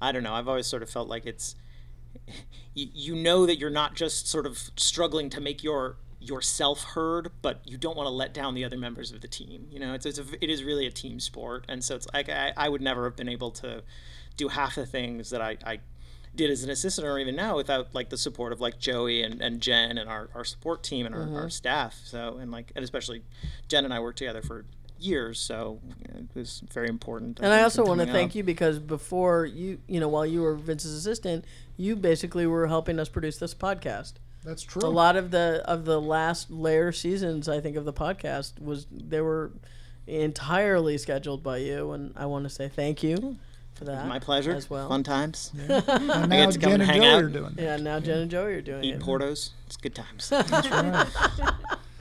I 0.00 0.10
don't 0.10 0.24
know. 0.24 0.34
I've 0.34 0.48
always 0.48 0.66
sort 0.66 0.82
of 0.82 0.90
felt 0.90 1.08
like 1.08 1.24
it's, 1.24 1.54
you, 2.74 2.88
you 2.92 3.14
know 3.14 3.46
that 3.46 3.58
you're 3.58 3.70
not 3.70 3.94
just 3.94 4.26
sort 4.26 4.46
of 4.46 4.58
struggling 4.76 5.30
to 5.30 5.40
make 5.40 5.62
your 5.62 5.96
yourself 6.22 6.82
heard, 6.84 7.30
but 7.42 7.60
you 7.64 7.76
don't 7.76 7.96
want 7.96 8.06
to 8.06 8.10
let 8.12 8.32
down 8.32 8.54
the 8.54 8.64
other 8.64 8.78
members 8.78 9.10
of 9.12 9.20
the 9.20 9.28
team. 9.28 9.66
You 9.70 9.80
know, 9.80 9.94
it's, 9.94 10.06
it's 10.06 10.18
a, 10.18 10.24
it 10.40 10.48
is 10.50 10.62
really 10.64 10.86
a 10.86 10.90
team 10.90 11.20
sport, 11.20 11.64
and 11.68 11.82
so 11.82 11.96
it's 11.96 12.06
like 12.14 12.28
I, 12.28 12.52
I 12.56 12.68
would 12.68 12.80
never 12.80 13.04
have 13.04 13.16
been 13.16 13.28
able 13.28 13.50
to 13.52 13.82
do 14.36 14.48
half 14.48 14.76
the 14.76 14.86
things 14.86 15.30
that 15.30 15.42
I, 15.42 15.56
I 15.64 15.80
did 16.34 16.50
as 16.50 16.64
an 16.64 16.70
assistant 16.70 17.06
or 17.06 17.18
even 17.18 17.36
now 17.36 17.56
without 17.56 17.94
like 17.94 18.08
the 18.08 18.16
support 18.16 18.52
of 18.52 18.60
like 18.60 18.78
Joey 18.78 19.22
and, 19.22 19.42
and 19.42 19.60
Jen 19.60 19.98
and 19.98 20.08
our, 20.08 20.30
our 20.34 20.44
support 20.44 20.82
team 20.82 21.04
and 21.04 21.14
our, 21.14 21.22
Mm-hmm. 21.22 21.36
our 21.36 21.50
staff. 21.50 22.00
So 22.04 22.38
and 22.40 22.50
like 22.50 22.72
and 22.74 22.82
especially 22.82 23.22
Jen 23.68 23.84
and 23.84 23.92
I 23.92 24.00
worked 24.00 24.18
together 24.18 24.40
for 24.42 24.64
years, 24.98 25.38
so 25.40 25.80
you 25.98 26.14
know, 26.14 26.20
it 26.20 26.38
was 26.38 26.62
very 26.72 26.88
important. 26.88 27.40
And 27.40 27.52
I 27.52 27.62
also 27.64 27.84
want 27.84 28.00
to 28.00 28.06
thank 28.06 28.30
up. 28.30 28.36
you 28.36 28.44
because 28.44 28.78
before 28.78 29.44
you, 29.44 29.78
you 29.88 29.98
know, 30.00 30.08
while 30.08 30.24
you 30.24 30.42
were 30.42 30.54
Vince's 30.54 30.94
assistant, 30.94 31.44
you 31.76 31.96
basically 31.96 32.46
were 32.46 32.68
helping 32.68 32.98
us 33.00 33.08
produce 33.08 33.36
this 33.38 33.52
podcast. 33.54 34.14
That's 34.44 34.62
true. 34.62 34.82
A 34.82 34.90
lot 34.90 35.16
of 35.16 35.30
the 35.30 35.62
of 35.66 35.84
the 35.84 36.00
last 36.00 36.50
layer 36.50 36.92
seasons, 36.92 37.48
I 37.48 37.60
think, 37.60 37.76
of 37.76 37.84
the 37.84 37.92
podcast 37.92 38.60
was 38.60 38.86
they 38.90 39.20
were 39.20 39.52
entirely 40.06 40.98
scheduled 40.98 41.42
by 41.42 41.58
you, 41.58 41.92
and 41.92 42.12
I 42.16 42.26
want 42.26 42.44
to 42.44 42.50
say 42.50 42.68
thank 42.68 43.02
you 43.02 43.16
hmm. 43.16 43.32
for 43.74 43.84
that. 43.84 44.06
My 44.06 44.18
pleasure. 44.18 44.52
as 44.52 44.68
well. 44.68 44.88
Fun 44.88 45.02
times. 45.02 45.52
and 45.68 45.82
I 45.88 46.26
now 46.26 46.46
get 46.46 46.52
to 46.52 46.58
come 46.58 46.70
Jen 46.70 46.80
and 46.80 46.82
and 46.82 46.90
hang 46.90 47.00
Joey 47.02 47.08
out. 47.08 47.22
are 47.22 47.28
doing. 47.28 47.54
Yeah, 47.58 47.76
now 47.76 48.00
Jen 48.00 48.18
and 48.18 48.30
Joey 48.30 48.54
are 48.54 48.62
doing 48.62 48.84
Eat 48.84 48.94
it. 48.94 49.00
Portos. 49.00 49.50
It's 49.66 49.76
good 49.76 49.94
times. 49.94 50.28
That's 50.28 50.70
right. 50.70 51.06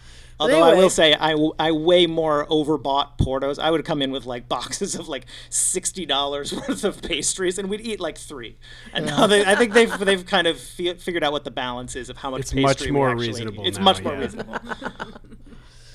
Although 0.42 0.64
I 0.64 0.74
will 0.74 0.90
say 0.90 1.14
I, 1.14 1.36
I 1.60 1.72
way 1.72 2.08
more 2.08 2.46
overbought 2.48 3.18
Portos. 3.20 3.60
I 3.60 3.70
would 3.70 3.86
come 3.86 4.02
in 4.02 4.12
with 4.12 4.26
like 4.26 4.50
boxes 4.58 4.96
of 4.96 5.08
like 5.08 5.26
sixty 5.50 6.06
dollars 6.06 6.54
worth 6.68 6.84
of 6.84 7.02
pastries, 7.02 7.58
and 7.58 7.70
we'd 7.70 7.82
eat 7.82 8.00
like 8.00 8.18
three. 8.18 8.58
And 8.94 9.06
now 9.06 9.28
they, 9.28 9.46
I 9.46 9.56
think 9.56 9.74
they've 9.74 9.98
they've 10.00 10.26
kind 10.26 10.48
of 10.48 10.60
fi- 10.60 10.96
figured 10.96 11.24
out 11.24 11.32
what 11.32 11.44
the 11.44 11.52
balance 11.52 11.96
is 11.96 12.10
of 12.10 12.18
how 12.18 12.32
much 12.32 12.42
It's 12.42 12.54
pastry 12.54 12.88
much 12.88 12.92
more 12.92 13.10
actually 13.12 13.28
reasonable 13.28 13.66
It's 13.66 13.78
now, 13.78 13.84
much 13.84 14.04
more 14.04 14.14
yeah. 14.14 14.20
reasonable. 14.20 14.58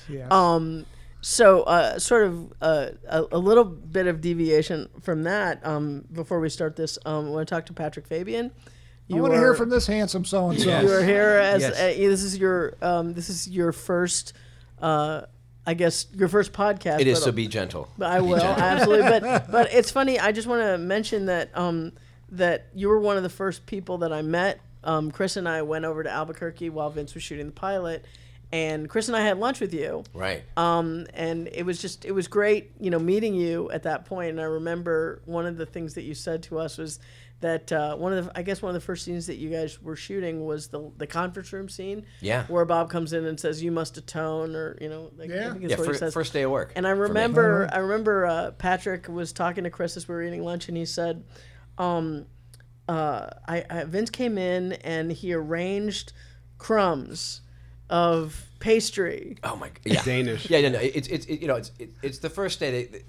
Yeah. 0.09 0.27
Um, 0.31 0.85
so 1.19 1.63
uh, 1.63 1.99
sort 1.99 2.27
of 2.27 2.53
uh, 2.61 2.87
a, 3.09 3.25
a 3.33 3.37
little 3.37 3.65
bit 3.65 4.07
of 4.07 4.21
deviation 4.21 4.87
from 5.01 5.23
that. 5.23 5.65
Um, 5.65 6.05
before 6.13 6.39
we 6.39 6.47
start 6.47 6.77
this, 6.77 6.97
um, 7.05 7.25
I 7.27 7.29
want 7.29 7.47
to 7.47 7.53
talk 7.53 7.65
to 7.65 7.73
Patrick 7.73 8.07
Fabian. 8.07 8.51
I 9.09 9.15
You 9.15 9.21
want 9.21 9.33
to 9.33 9.39
hear 9.39 9.53
from 9.53 9.69
this 9.69 9.87
handsome 9.87 10.25
so 10.25 10.49
and 10.49 10.59
so. 10.59 10.67
Yes. 10.67 10.83
You 10.83 10.91
are 10.91 11.03
here 11.03 11.29
as 11.29 11.61
Yes. 11.61 11.73
uh, 11.79 11.97
this 11.97 12.23
is 12.23 12.37
your 12.37 12.75
um, 12.81 13.13
this 13.13 13.29
is 13.29 13.47
your 13.47 13.71
first, 13.71 14.33
uh, 14.81 15.21
I 15.65 15.73
guess 15.73 16.07
your 16.13 16.27
first 16.27 16.51
podcast. 16.53 16.99
It 16.99 17.07
is 17.07 17.19
but- 17.19 17.25
so 17.25 17.31
be 17.31 17.47
gentle. 17.47 17.87
But 17.97 18.11
I 18.11 18.19
will 18.21 18.35
absolutely. 18.37 19.07
But 19.19 19.51
but 19.51 19.71
it's 19.73 19.91
funny. 19.91 20.19
I 20.19 20.31
just 20.31 20.47
want 20.47 20.61
to 20.61 20.77
mention 20.77 21.27
that 21.27 21.57
um, 21.57 21.93
that 22.31 22.67
you 22.75 22.89
were 22.89 22.99
one 22.99 23.15
of 23.17 23.23
the 23.23 23.29
first 23.29 23.65
people 23.65 23.99
that 23.99 24.11
I 24.11 24.21
met. 24.21 24.59
Um, 24.83 25.11
Chris 25.11 25.37
and 25.37 25.47
I 25.47 25.61
went 25.63 25.85
over 25.85 26.03
to 26.03 26.09
Albuquerque 26.09 26.69
while 26.69 26.89
Vince 26.89 27.13
was 27.13 27.23
shooting 27.23 27.45
the 27.47 27.51
pilot, 27.51 28.05
and 28.51 28.89
Chris 28.89 29.07
and 29.07 29.17
I 29.17 29.21
had 29.21 29.37
lunch 29.37 29.59
with 29.59 29.73
you. 29.73 30.03
Right. 30.13 30.43
Um, 30.55 31.07
and 31.13 31.47
it 31.51 31.65
was 31.65 31.81
just 31.81 32.03
it 32.05 32.11
was 32.11 32.27
great, 32.27 32.71
you 32.79 32.89
know, 32.89 32.99
meeting 32.99 33.33
you 33.35 33.69
at 33.71 33.83
that 33.83 34.05
point. 34.05 34.31
And 34.31 34.39
I 34.41 34.45
remember 34.45 35.21
one 35.25 35.45
of 35.45 35.57
the 35.57 35.65
things 35.65 35.93
that 35.95 36.03
you 36.03 36.13
said 36.13 36.43
to 36.43 36.59
us 36.59 36.77
was 36.77 36.99
that 37.39 37.71
uh, 37.71 37.95
one 37.95 38.13
of 38.13 38.25
the 38.25 38.31
I 38.37 38.41
guess 38.41 38.61
one 38.61 38.69
of 38.69 38.73
the 38.73 38.85
first 38.85 39.05
scenes 39.05 39.27
that 39.27 39.35
you 39.35 39.49
guys 39.49 39.81
were 39.81 39.95
shooting 39.95 40.45
was 40.45 40.69
the 40.69 40.91
the 40.97 41.05
conference 41.05 41.53
room 41.53 41.69
scene. 41.69 42.05
Yeah. 42.19 42.45
Where 42.47 42.65
Bob 42.65 42.89
comes 42.89 43.13
in 43.13 43.25
and 43.25 43.39
says, 43.39 43.61
"You 43.61 43.71
must 43.71 43.97
atone," 43.97 44.55
or 44.55 44.77
you 44.81 44.89
know, 44.89 45.11
like, 45.17 45.29
Yeah. 45.29 45.49
I 45.49 45.51
think 45.51 45.69
yeah, 45.69 45.77
what 45.77 45.87
he 45.87 45.93
says. 45.93 46.13
first 46.13 46.33
day 46.33 46.43
of 46.43 46.51
work. 46.51 46.73
And 46.75 46.87
I 46.87 46.91
remember, 46.91 47.69
I 47.71 47.77
remember 47.77 48.25
uh, 48.25 48.51
Patrick 48.51 49.07
was 49.07 49.33
talking 49.33 49.65
to 49.65 49.69
Chris 49.69 49.97
as 49.97 50.07
we 50.07 50.15
were 50.15 50.23
eating 50.23 50.43
lunch, 50.43 50.67
and 50.67 50.75
he 50.75 50.85
said, 50.85 51.23
um, 51.77 52.25
uh, 52.89 53.29
I, 53.47 53.63
I, 53.69 53.83
"Vince 53.83 54.09
came 54.09 54.37
in 54.37 54.73
and 54.73 55.11
he 55.11 55.33
arranged 55.33 56.13
crumbs 56.57 57.41
of 57.89 58.45
pastry." 58.59 59.37
Oh 59.43 59.55
my, 59.57 59.69
yeah, 59.85 60.01
Danish. 60.03 60.49
Yeah, 60.49 60.61
no, 60.61 60.69
no. 60.69 60.79
It's 60.79 61.07
it's 61.07 61.25
it, 61.27 61.39
you 61.41 61.47
know 61.47 61.55
it's 61.55 61.71
it, 61.77 61.91
it's 62.01 62.17
the 62.17 62.29
first 62.31 62.59
day. 62.59 62.85
That, 62.85 63.03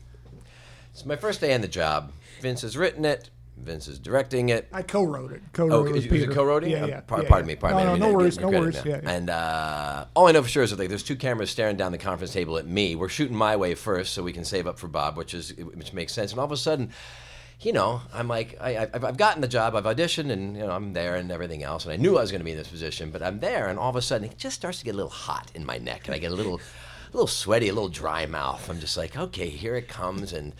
it's 0.93 1.07
my 1.07 1.17
first 1.17 1.41
day 1.41 1.55
on 1.55 1.61
the 1.63 1.69
job. 1.69 2.13
Vince 2.43 2.63
has 2.63 2.77
written 2.77 3.05
it. 3.05 3.31
Vince 3.63 3.89
is 3.89 3.99
directing 3.99 4.49
it. 4.49 4.69
I 4.73 4.83
co-wrote 4.83 5.33
it. 5.33 5.43
Co-wrote 5.53 5.73
Oh, 5.73 5.87
it 5.87 5.93
was 5.93 6.05
it 6.07 6.31
co-wrote 6.31 6.67
Yeah, 6.67 6.85
Uh, 6.85 6.87
yeah. 6.87 7.01
par- 7.01 7.23
yeah, 7.23 7.29
pardon 7.29 7.49
yeah. 7.49 7.55
me. 7.55 7.61
Pardon 7.61 7.79
no, 7.79 7.85
me. 7.85 7.89
No, 7.89 7.95
I 7.95 7.99
no 7.99 8.07
mean, 8.07 8.17
worries. 8.17 8.41
No 8.41 8.49
worries. 8.51 8.77
Yeah, 8.85 9.01
yeah. 9.03 9.11
And 9.11 9.31
uh, 9.31 10.07
all 10.15 10.27
I 10.29 10.33
know 10.33 10.43
for 10.43 10.49
sure 10.49 10.63
is 10.63 10.71
that 10.71 10.79
like, 10.79 10.89
there's 10.89 11.03
two 11.03 11.17
cameras 11.17 11.51
staring 11.51 11.77
down 11.77 11.93
the 11.93 11.99
conference 11.99 12.33
table 12.33 12.59
at 12.59 12.67
me. 12.67 12.97
We're 12.97 13.09
shooting 13.09 13.37
my 13.37 13.57
way 13.57 13.75
first, 13.75 14.15
so 14.15 14.23
we 14.23 14.33
can 14.33 14.45
save 14.45 14.67
up 14.67 14.79
for 14.79 14.89
Bob, 14.89 15.17
which 15.17 15.35
is 15.35 15.55
which 15.57 15.93
makes 15.93 16.13
sense. 16.13 16.31
And 16.33 16.39
all 16.41 16.47
of 16.47 16.53
a 16.53 16.57
sudden, 16.57 16.91
you 17.61 17.73
know, 17.73 18.01
I'm 18.15 18.29
like, 18.29 18.57
I, 18.61 18.89
I've, 18.93 19.05
I've 19.05 19.17
gotten 19.17 19.41
the 19.41 19.49
job, 19.49 19.75
I've 19.75 19.85
auditioned, 19.85 20.31
and 20.31 20.57
you 20.57 20.65
know, 20.65 20.71
I'm 20.71 20.93
there 20.93 21.17
and 21.17 21.31
everything 21.33 21.63
else. 21.65 21.85
And 21.85 21.93
I 21.93 21.97
knew 21.97 22.17
I 22.17 22.21
was 22.21 22.31
going 22.31 22.41
to 22.41 22.45
be 22.45 22.53
in 22.53 22.57
this 22.59 22.69
position, 22.69 23.11
but 23.11 23.23
I'm 23.23 23.41
there, 23.41 23.69
and 23.69 23.79
all 23.79 23.91
of 23.91 23.97
a 23.97 24.03
sudden, 24.03 24.29
it 24.29 24.39
just 24.39 24.57
starts 24.57 24.79
to 24.79 24.85
get 24.85 24.95
a 24.95 24.97
little 24.97 25.11
hot 25.11 25.51
in 25.55 25.65
my 25.67 25.79
neck, 25.79 26.07
and 26.07 26.15
I 26.15 26.19
get 26.19 26.31
a 26.31 26.37
little, 26.37 26.57
a 26.57 27.13
little 27.13 27.27
sweaty, 27.27 27.69
a 27.69 27.75
little 27.75 27.89
dry 27.89 28.27
mouth. 28.27 28.71
I'm 28.71 28.79
just 28.79 28.97
like, 28.97 29.17
okay, 29.17 29.49
here 29.49 29.75
it 29.75 29.89
comes, 29.89 30.33
and. 30.33 30.53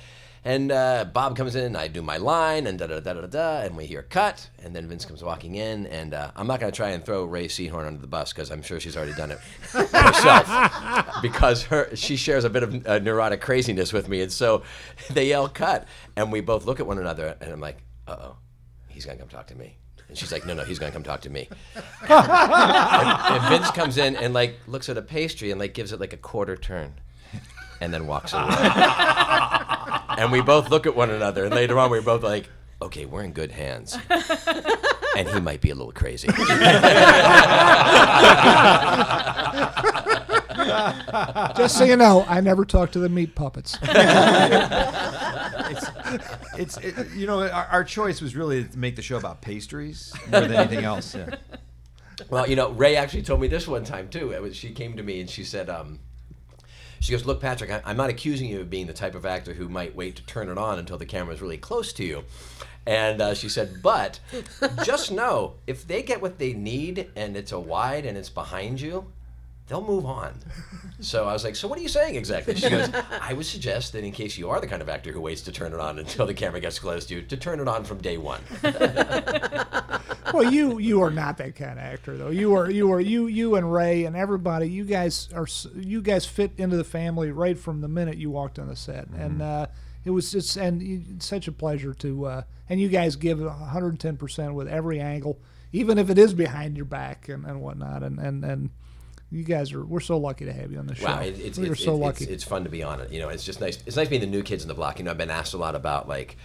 And 0.45 0.71
uh, 0.71 1.05
Bob 1.13 1.37
comes 1.37 1.57
in, 1.57 1.75
I 1.77 1.89
do 1.89 2.01
my 2.01 2.17
line, 2.17 2.67
and 2.67 2.79
da 2.79 2.87
da 2.87 3.01
da 3.01 3.13
da 3.13 3.27
da, 3.27 3.61
and 3.63 3.77
we 3.77 3.87
hear 3.87 4.03
cut, 4.03 4.49
and 4.63 4.75
then 4.75 4.87
Vince 4.89 5.05
comes 5.05 5.23
walking 5.23 5.57
in, 5.57 5.87
and 5.87 6.15
uh, 6.15 6.31
I'm 6.37 6.47
not 6.47 6.61
going 6.61 6.71
to 6.73 6.77
try 6.77 6.91
and 6.91 7.05
throw 7.05 7.25
Rhea 7.25 7.49
Seehorn 7.49 7.87
under 7.87 8.01
the 8.01 8.07
bus 8.07 8.33
because 8.33 8.51
I'm 8.51 8.63
sure 8.63 8.79
she's 8.81 8.97
already 8.97 9.15
done 9.15 9.33
it 9.33 9.39
herself, 9.73 11.23
because 11.23 11.65
her 11.65 11.95
she 11.95 12.17
shares 12.17 12.45
a 12.45 12.51
bit 12.51 12.63
of 12.63 12.87
uh, 12.87 12.99
neurotic 13.01 13.41
craziness 13.41 13.93
with 13.93 14.09
me, 14.09 14.23
and 14.23 14.33
so 14.33 14.63
they 15.11 15.29
yell 15.29 15.49
cut, 15.49 15.87
and 16.17 16.31
we 16.33 16.41
both 16.41 16.65
look 16.65 16.81
at 16.81 16.87
one 16.87 16.99
another, 16.99 17.37
and 17.41 17.53
I'm 17.53 17.61
like, 17.61 17.79
uh 18.07 18.17
oh, 18.21 18.37
he's 18.89 19.05
going 19.05 19.19
to 19.19 19.23
come 19.23 19.29
talk 19.31 19.49
to 19.49 19.55
me. 19.57 19.77
And 20.09 20.17
she's 20.17 20.33
like, 20.33 20.47
no, 20.47 20.55
no, 20.55 20.65
he's 20.65 20.79
gonna 20.79 20.91
come 20.93 21.03
talk 21.03 21.21
to 21.23 21.31
me. 21.31 21.49
and, 21.75 22.11
and 22.11 23.49
Vince 23.51 23.71
comes 23.73 23.99
in 23.99 24.17
and 24.17 24.33
like 24.33 24.59
looks 24.67 24.89
at 24.89 24.97
a 24.97 25.03
pastry 25.03 25.51
and 25.51 25.61
like 25.61 25.75
gives 25.75 25.93
it 25.93 26.01
like 26.01 26.15
a 26.15 26.17
quarter 26.17 26.57
turn, 26.57 26.95
and 27.83 27.93
then 27.93 28.07
walks 28.07 28.33
away. 28.33 28.47
And 30.19 30.33
we 30.33 30.41
both 30.43 30.69
look 30.69 30.85
at 30.87 30.97
one 30.97 31.11
another, 31.11 31.45
and 31.45 31.55
later 31.55 31.79
on 31.79 31.91
we're 31.91 32.03
both 32.03 32.25
like, 32.25 32.49
okay, 32.83 33.07
we're 33.07 33.23
in 33.23 33.33
good 33.33 33.53
hands. 33.53 33.97
And 35.17 35.29
he 35.29 35.41
might 35.41 35.61
be 35.61 35.71
a 35.71 35.75
little 35.75 35.93
crazy. 35.93 36.27
Just 41.57 41.79
so 41.79 41.85
you 41.85 41.97
know, 41.97 42.25
I 42.29 42.41
never 42.41 42.65
talk 42.65 42.91
to 42.93 42.99
the 42.99 43.09
meat 43.09 43.37
puppets. 43.37 43.79
It's 46.59 46.77
it, 46.79 46.95
you 47.15 47.27
know 47.27 47.43
our, 47.43 47.67
our 47.67 47.85
choice 47.85 48.21
was 48.21 48.35
really 48.35 48.65
to 48.65 48.77
make 48.79 48.97
the 48.97 49.03
show 49.03 49.17
about 49.19 49.41
pastries 49.41 50.13
more 50.31 50.41
than 50.41 50.53
anything 50.53 50.85
else. 50.85 51.15
Yeah. 51.15 51.37
Well, 52.29 52.49
you 52.49 52.57
know, 52.57 52.71
Rhea 52.71 52.97
actually 52.99 53.23
told 53.23 53.41
me 53.41 53.47
this 53.47 53.69
one 53.69 53.85
time 53.85 54.09
too. 54.09 54.33
It 54.33 54.43
was, 54.43 54.57
she 54.57 54.73
came 54.73 54.97
to 54.97 55.03
me 55.05 55.21
and 55.21 55.31
she 55.31 55.45
said, 55.45 55.71
um, 55.71 56.01
she 57.01 57.13
goes, 57.13 57.25
"Look, 57.27 57.41
Patrick, 57.41 57.71
I, 57.71 57.83
I'm 57.85 57.97
not 57.97 58.11
accusing 58.11 58.49
you 58.49 58.61
of 58.61 58.71
being 58.71 58.87
the 58.87 58.93
type 58.93 59.15
of 59.15 59.25
actor 59.27 59.55
who 59.55 59.69
might 59.69 59.95
wait 59.95 60.17
to 60.17 60.23
turn 60.27 60.49
it 60.49 60.59
on 60.59 60.79
until 60.79 60.99
the 60.99 61.07
camera's 61.07 61.41
really 61.41 61.59
close 61.59 61.93
to 61.95 62.05
you." 62.05 62.25
And 62.87 63.21
uh, 63.21 63.35
she 63.35 63.49
said, 63.49 63.83
"But 63.83 64.21
just 64.85 65.11
know 65.13 65.55
if 65.67 65.87
they 65.87 66.03
get 66.03 66.23
what 66.23 66.39
they 66.39 66.53
need 66.53 67.11
and 67.17 67.37
it's 67.37 67.53
a 67.53 67.61
wide 67.61 68.07
and 68.07 68.17
it's 68.17 68.31
behind 68.31 68.81
you." 68.81 69.07
They'll 69.69 69.85
move 69.85 70.07
on. 70.07 70.35
So 71.01 71.29
I 71.29 71.33
was 71.33 71.45
like, 71.45 71.55
So 71.55 71.69
what 71.69 71.79
are 71.79 71.83
you 71.83 71.89
saying 71.89 72.17
exactly? 72.17 72.57
She 72.57 72.69
goes, 72.69 72.91
I 73.23 73.33
would 73.33 73.47
suggest 73.47 73.93
that 73.93 74.03
in 74.03 74.11
case 74.11 74.37
you 74.37 74.51
are 74.51 74.61
the 74.61 74.67
kind 74.67 74.83
of 74.83 74.89
actor 74.89 75.13
who 75.13 75.21
waits 75.21 75.43
to 75.43 75.53
turn 75.53 75.73
it 75.73 75.79
on 75.79 76.01
until 76.01 76.27
the 76.27 76.35
camera 76.35 76.59
gets 76.59 76.81
close 76.81 77.07
to 77.07 77.15
you, 77.15 77.23
to 77.23 77.37
turn 77.37 77.61
it 77.61 77.69
on 77.69 77.85
from 77.85 77.99
day 77.99 78.17
one. 78.19 78.41
well, 80.33 80.53
you 80.53 80.79
you 80.79 81.03
are 81.03 81.11
not 81.11 81.39
that 81.39 81.57
kind 81.57 81.73
of 81.73 81.79
actor 81.79 82.17
though. 82.17 82.31
You 82.31 82.55
are 82.55 82.71
you 82.71 82.93
are 82.93 83.01
you 83.01 83.27
you 83.27 83.57
and 83.57 83.73
Rhea 83.73 84.07
and 84.07 84.17
everybody. 84.17 84.69
You 84.69 84.85
guys 84.85 85.29
are 85.35 85.47
you 85.77 86.03
guys 86.03 86.27
fit 86.27 86.53
into 86.57 86.77
the 86.77 86.85
family 86.85 87.31
right 87.31 87.59
from 87.59 87.81
the 87.81 87.89
minute 87.89 88.19
you 88.19 88.31
walked 88.31 88.59
on 88.59 88.69
the 88.69 88.77
set, 88.77 89.09
and 89.09 89.43
uh, 89.43 89.67
it 90.05 90.11
was 90.11 90.33
just 90.33 90.57
and 90.57 90.83
you, 90.83 91.03
it's 91.15 91.27
such 91.27 91.49
a 91.49 91.53
pleasure 91.53 91.95
to 91.95 92.27
uh, 92.27 92.43
and 92.69 92.81
you 92.81 92.89
guys 92.89 93.17
give 93.17 93.41
110 93.41 94.17
percent 94.17 94.55
with 94.55 94.69
every 94.69 95.01
angle, 95.01 95.39
even 95.73 95.99
if 95.99 96.11
it 96.11 96.19
is 96.19 96.35
behind 96.35 96.77
your 96.77 96.87
back 96.87 97.29
and, 97.29 97.45
and 97.45 97.61
whatnot, 97.61 98.03
and 98.03 98.19
and 98.19 98.45
and. 98.45 98.71
You 99.31 99.45
guys 99.45 99.75
are. 99.75 99.85
We're 99.85 100.01
so 100.01 100.17
lucky 100.17 100.47
to 100.47 100.55
have 100.55 100.73
you 100.73 100.79
on 100.79 100.87
the 100.87 100.95
show. 100.95 101.05
Wow, 101.05 101.21
it, 101.21 101.39
it's, 101.39 101.59
we 101.59 101.69
are 101.69 101.73
it's, 101.73 101.85
so 101.85 101.93
it's, 101.93 102.01
lucky. 102.01 102.25
It's, 102.25 102.33
it's 102.33 102.45
fun 102.45 102.65
to 102.65 102.71
be 102.71 102.83
on 102.83 103.03
it. 103.03 103.13
You 103.13 103.21
know, 103.21 103.29
it's 103.29 103.45
just 103.45 103.61
nice. 103.61 103.77
It's 103.85 103.95
nice 103.95 104.09
being 104.09 104.23
the 104.23 104.27
new 104.27 104.43
kids 104.43 104.63
in 104.65 104.69
the 104.69 104.75
block. 104.75 104.99
You 104.99 105.05
know, 105.05 105.11
I've 105.11 105.19
been 105.19 105.29
asked 105.29 105.53
a 105.53 105.59
lot 105.59 105.75
about 105.75 106.09
like, 106.09 106.39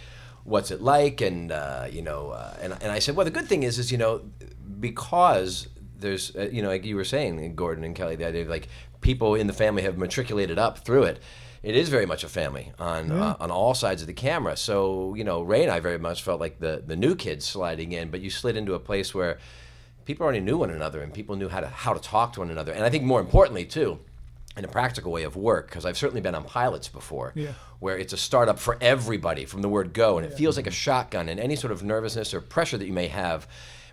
what's 0.44 0.72
it 0.72 0.82
like, 0.82 1.22
and 1.22 1.52
uh, 1.52 1.88
you 1.92 2.02
know, 2.02 2.32
uh, 2.32 2.56
and 2.62 2.74
and 2.82 2.92
I 2.92 3.00
said, 3.00 3.16
well, 3.16 3.26
the 3.26 3.32
good 3.32 3.48
thing 3.48 3.64
is, 3.64 3.80
is 3.80 3.92
you 3.92 3.98
know, 3.98 4.22
because 4.80 5.68
there's, 6.00 6.36
uh, 6.36 6.50
you 6.52 6.62
know, 6.62 6.68
like 6.68 6.86
you 6.86 6.96
were 6.96 7.06
saying, 7.06 7.56
Gordon 7.56 7.84
and 7.84 7.96
Kelly, 7.96 8.16
the 8.16 8.28
idea 8.28 8.42
of 8.42 8.50
like 8.50 8.68
people 9.02 9.36
in 9.36 9.48
the 9.48 9.54
family 9.54 9.84
have 9.84 9.98
matriculated 9.98 10.60
up 10.60 10.80
through 10.80 11.04
it. 11.04 11.20
It 11.62 11.78
is 11.78 11.88
very 11.88 12.06
much 12.06 12.26
a 12.26 12.30
family 12.30 12.74
on 12.78 13.10
uh, 13.12 13.38
on 13.40 13.50
all 13.50 13.74
sides 13.74 14.02
of 14.02 14.08
the 14.08 14.14
camera. 14.14 14.58
So 14.58 15.14
you 15.16 15.24
know, 15.24 15.42
Rhea 15.42 15.64
and 15.64 15.72
I 15.72 15.80
very 15.80 15.98
much 15.98 16.22
felt 16.22 16.42
like 16.42 16.60
the 16.60 16.84
the 16.86 16.98
new 16.98 17.16
kids 17.16 17.46
sliding 17.46 17.94
in, 17.94 18.10
but 18.12 18.20
you 18.20 18.30
slid 18.30 18.58
into 18.58 18.74
a 18.74 18.80
place 18.80 19.16
where 19.16 19.38
people 20.04 20.26
already 20.26 20.42
knew 20.42 20.58
one 20.58 20.72
another 20.72 21.02
and 21.02 21.14
people 21.14 21.38
knew 21.38 21.48
how 21.48 21.62
to 21.62 21.68
how 21.68 21.94
to 21.94 22.02
talk 22.02 22.34
to 22.34 22.42
one 22.42 22.52
another. 22.52 22.74
And 22.74 22.84
I 22.84 22.90
think 22.90 23.06
more 23.06 23.22
importantly 23.22 23.64
too, 23.64 24.00
in 24.58 24.66
a 24.66 24.68
practical 24.68 25.12
way 25.14 25.24
of 25.24 25.38
work, 25.38 25.68
because 25.68 25.86
I've 25.86 25.98
certainly 25.98 26.20
been 26.20 26.36
on 26.36 26.44
pilots 26.44 26.90
before, 26.90 27.32
Yeah. 27.34 27.54
Where 27.84 27.98
it's 27.98 28.14
a 28.14 28.18
startup 28.18 28.60
for 28.60 28.78
everybody 28.80 29.44
from 29.44 29.62
the 29.62 29.68
word 29.68 29.92
go, 29.92 30.18
and 30.18 30.26
it 30.26 30.34
feels 30.34 30.56
like 30.56 30.68
a 30.68 30.72
shotgun. 30.72 31.28
And 31.28 31.38
any 31.38 31.58
sort 31.58 31.74
of 31.74 31.84
nervousness 31.84 32.34
or 32.34 32.40
pressure 32.40 32.78
that 32.78 32.86
you 32.86 32.94
may 32.94 33.08
have 33.10 33.46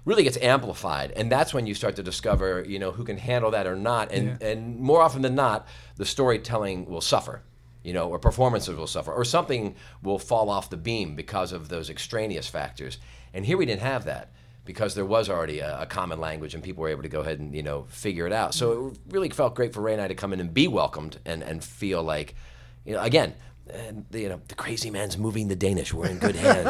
really 0.05 0.23
gets 0.23 0.37
amplified, 0.37 1.11
and 1.17 1.31
that's 1.31 1.53
when 1.53 1.67
you 1.67 1.75
start 1.75 1.97
to 1.97 2.03
discover, 2.03 2.65
you 2.67 2.79
know, 2.79 2.93
who 2.93 3.03
can 3.03 3.19
handle 3.19 3.51
that 3.51 3.67
or 3.67 3.75
not, 3.75 4.13
and 4.13 4.41
and 4.41 4.79
more 4.79 5.03
often 5.03 5.23
than 5.23 5.35
not, 5.35 5.67
the 5.97 6.07
storytelling 6.07 6.87
will 6.87 7.01
suffer. 7.01 7.43
You 7.83 7.95
know, 7.95 8.11
or 8.11 8.19
performances 8.19 8.77
will 8.77 8.87
suffer, 8.87 9.11
or 9.11 9.25
something 9.25 9.75
will 10.03 10.19
fall 10.19 10.51
off 10.51 10.69
the 10.71 10.77
beam 10.77 11.17
because 11.17 11.51
of 11.51 11.69
those 11.69 11.91
extraneous 11.91 12.47
factors. 12.47 12.99
And 13.33 13.45
here 13.45 13.57
we 13.57 13.67
didn't 13.67 13.81
have 13.81 14.05
that 14.05 14.33
because 14.65 14.95
there 14.95 15.07
was 15.07 15.29
already 15.29 15.59
a, 15.59 15.81
a 15.81 15.87
common 15.87 16.21
language 16.21 16.55
and 16.55 16.63
people 16.63 16.83
were 16.83 16.91
able 16.91 17.03
to 17.03 17.09
go 17.09 17.21
ahead 17.21 17.41
and 17.41 17.55
you 17.55 17.63
know 17.63 17.87
figure 17.89 18.27
it 18.27 18.33
out. 18.33 18.55
So 18.55 18.67
mm. 18.71 18.93
it 18.93 18.99
really 19.09 19.31
felt 19.31 19.55
great 19.55 19.73
for 19.73 19.81
Rhea 19.81 19.95
and 19.95 20.03
I 20.03 20.09
to 20.09 20.15
come 20.15 20.33
in 20.33 20.41
and 20.41 20.55
be 20.55 20.69
welcomed 20.69 21.19
and 21.25 21.43
and 21.43 21.65
feel 21.65 22.03
like, 22.03 22.37
you 22.85 22.93
know, 22.95 23.03
again. 23.03 23.35
And 23.75 24.07
you 24.13 24.29
know 24.29 24.41
the 24.49 24.55
crazy 24.55 24.91
man's 24.91 25.17
moving 25.19 25.49
the 25.49 25.57
Danish. 25.57 25.93
We're 25.95 26.09
in 26.09 26.19
good 26.19 26.37
hands. 26.37 26.65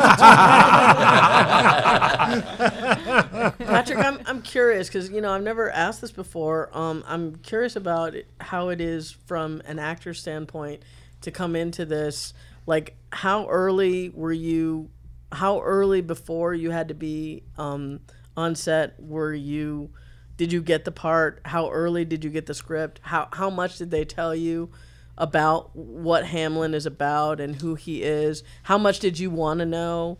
Patrick, 3.58 3.98
I'm, 3.98 4.20
I'm 4.26 4.42
curious 4.42 4.88
because 4.88 5.10
you 5.10 5.20
know 5.20 5.32
I've 5.32 5.42
never 5.42 5.70
asked 5.70 6.00
this 6.00 6.12
before. 6.12 6.70
Um, 6.72 7.04
I'm 7.06 7.36
curious 7.36 7.76
about 7.76 8.14
how 8.40 8.68
it 8.68 8.80
is 8.80 9.10
from 9.10 9.62
an 9.66 9.78
actor's 9.78 10.20
standpoint 10.20 10.82
to 11.22 11.30
come 11.30 11.56
into 11.56 11.84
this. 11.84 12.34
Like, 12.66 12.96
how 13.12 13.48
early 13.48 14.10
were 14.10 14.32
you? 14.32 14.90
How 15.32 15.60
early 15.60 16.00
before 16.00 16.54
you 16.54 16.70
had 16.70 16.88
to 16.88 16.94
be 16.94 17.44
um, 17.56 18.00
on 18.36 18.54
set 18.54 19.00
were 19.00 19.32
you? 19.32 19.90
Did 20.36 20.52
you 20.52 20.62
get 20.62 20.84
the 20.84 20.92
part? 20.92 21.40
How 21.44 21.70
early 21.70 22.04
did 22.04 22.24
you 22.24 22.30
get 22.30 22.46
the 22.46 22.54
script? 22.54 23.00
How 23.02 23.28
how 23.32 23.50
much 23.50 23.78
did 23.78 23.90
they 23.90 24.04
tell 24.04 24.34
you 24.34 24.70
about 25.20 25.76
what 25.76 26.24
Hamlin 26.26 26.74
is 26.74 26.86
about 26.86 27.38
and 27.40 27.54
who 27.54 27.76
he 27.76 28.02
is? 28.02 28.42
How 28.64 28.78
much 28.78 28.98
did 28.98 29.18
you 29.18 29.30
want 29.30 29.60
to 29.60 29.66
know? 29.66 30.18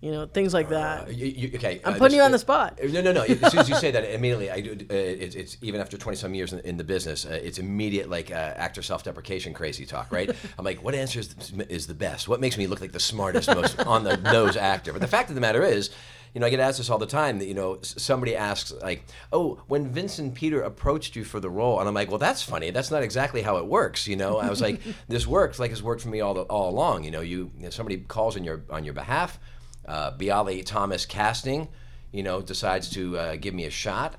You 0.00 0.10
know, 0.10 0.26
things 0.26 0.52
like 0.52 0.70
that. 0.70 1.14
You- 1.14 1.26
you- 1.26 1.50
okay, 1.54 1.80
I'm 1.84 1.92
uh, 1.94 1.96
putting 1.98 2.06
this- 2.08 2.14
you 2.16 2.22
on 2.22 2.32
the 2.32 2.38
spot. 2.40 2.76
No, 2.82 3.00
no, 3.02 3.12
no. 3.12 3.22
As 3.22 3.52
soon 3.52 3.60
as 3.60 3.68
you 3.68 3.76
say 3.76 3.90
that, 3.96 4.02
immediately, 4.12 4.50
I 4.50 4.60
do. 4.60 4.72
Uh, 4.90 4.94
it's, 4.94 5.36
it's 5.36 5.56
even 5.62 5.80
after 5.80 5.96
twenty 5.96 6.16
some 6.16 6.34
years 6.34 6.52
in, 6.52 6.58
in 6.60 6.76
the 6.76 6.82
business, 6.82 7.24
uh, 7.24 7.38
it's 7.40 7.58
immediate 7.58 8.10
like 8.10 8.32
uh, 8.32 8.34
actor 8.34 8.82
self 8.82 9.04
deprecation 9.04 9.54
crazy 9.54 9.86
talk, 9.86 10.10
right? 10.10 10.28
I'm 10.58 10.64
like, 10.64 10.82
what 10.82 10.96
answer 10.96 11.20
is, 11.20 11.36
is 11.68 11.86
the 11.86 11.94
best? 11.94 12.26
What 12.26 12.40
makes 12.40 12.58
me 12.58 12.66
look 12.66 12.80
like 12.80 12.90
the 12.90 12.98
smartest, 12.98 13.46
most 13.54 13.78
on 13.86 14.02
the 14.02 14.16
nose 14.16 14.56
actor? 14.56 14.92
But 14.92 15.02
the 15.02 15.06
fact 15.08 15.28
of 15.28 15.36
the 15.36 15.40
matter 15.40 15.62
is. 15.62 15.90
You 16.34 16.40
know, 16.40 16.46
I 16.46 16.50
get 16.50 16.60
asked 16.60 16.78
this 16.78 16.88
all 16.88 16.98
the 16.98 17.06
time. 17.06 17.38
That 17.38 17.46
you 17.46 17.54
know, 17.54 17.78
somebody 17.82 18.34
asks 18.34 18.72
like, 18.72 19.04
"Oh, 19.32 19.60
when 19.68 19.88
Vincent 19.88 20.34
Peter 20.34 20.62
approached 20.62 21.14
you 21.14 21.24
for 21.24 21.40
the 21.40 21.50
role," 21.50 21.78
and 21.78 21.86
I'm 21.86 21.94
like, 21.94 22.08
"Well, 22.08 22.18
that's 22.18 22.42
funny. 22.42 22.70
That's 22.70 22.90
not 22.90 23.02
exactly 23.02 23.42
how 23.42 23.58
it 23.58 23.66
works." 23.66 24.06
You 24.08 24.16
know, 24.16 24.38
I 24.38 24.48
was 24.48 24.60
like, 24.60 24.80
"This 25.08 25.26
works 25.26 25.58
like 25.58 25.70
it's 25.70 25.82
worked 25.82 26.02
for 26.02 26.08
me 26.08 26.20
all 26.20 26.34
the, 26.34 26.42
all 26.42 26.70
along." 26.70 27.04
You 27.04 27.10
know, 27.10 27.20
you, 27.20 27.50
you 27.58 27.64
know, 27.64 27.70
somebody 27.70 27.98
calls 27.98 28.36
on 28.36 28.44
your 28.44 28.62
on 28.70 28.84
your 28.84 28.94
behalf. 28.94 29.38
Uh, 29.86 30.12
Bialy 30.12 30.64
Thomas 30.64 31.04
casting, 31.04 31.68
you 32.12 32.22
know, 32.22 32.40
decides 32.40 32.88
to 32.90 33.18
uh, 33.18 33.36
give 33.36 33.52
me 33.52 33.64
a 33.64 33.70
shot. 33.70 34.14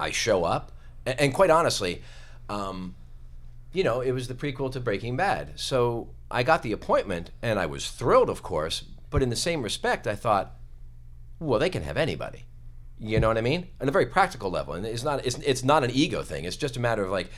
I 0.00 0.10
show 0.10 0.44
up, 0.44 0.72
and, 1.06 1.20
and 1.20 1.34
quite 1.34 1.50
honestly, 1.50 2.02
um, 2.48 2.94
you 3.72 3.84
know, 3.84 4.00
it 4.00 4.12
was 4.12 4.28
the 4.28 4.34
prequel 4.34 4.72
to 4.72 4.80
Breaking 4.80 5.16
Bad. 5.16 5.60
So 5.60 6.08
I 6.30 6.42
got 6.42 6.62
the 6.62 6.72
appointment, 6.72 7.30
and 7.42 7.58
I 7.58 7.66
was 7.66 7.90
thrilled, 7.90 8.30
of 8.30 8.42
course. 8.42 8.82
But 9.10 9.22
in 9.22 9.30
the 9.30 9.36
same 9.36 9.62
respect, 9.62 10.06
I 10.06 10.14
thought, 10.14 10.57
well, 11.40 11.58
they 11.58 11.70
can 11.70 11.82
have 11.82 11.96
anybody. 11.96 12.44
You 13.00 13.20
know 13.20 13.28
what 13.28 13.38
I 13.38 13.42
mean? 13.42 13.68
On 13.80 13.88
a 13.88 13.92
very 13.92 14.06
practical 14.06 14.50
level, 14.50 14.74
and 14.74 14.84
it's 14.84 15.04
not 15.04 15.24
it's, 15.24 15.38
it's 15.38 15.62
not 15.62 15.84
an 15.84 15.90
ego 15.92 16.22
thing. 16.22 16.44
It's 16.44 16.56
just 16.56 16.76
a 16.76 16.80
matter 16.80 17.04
of 17.04 17.10
like, 17.10 17.30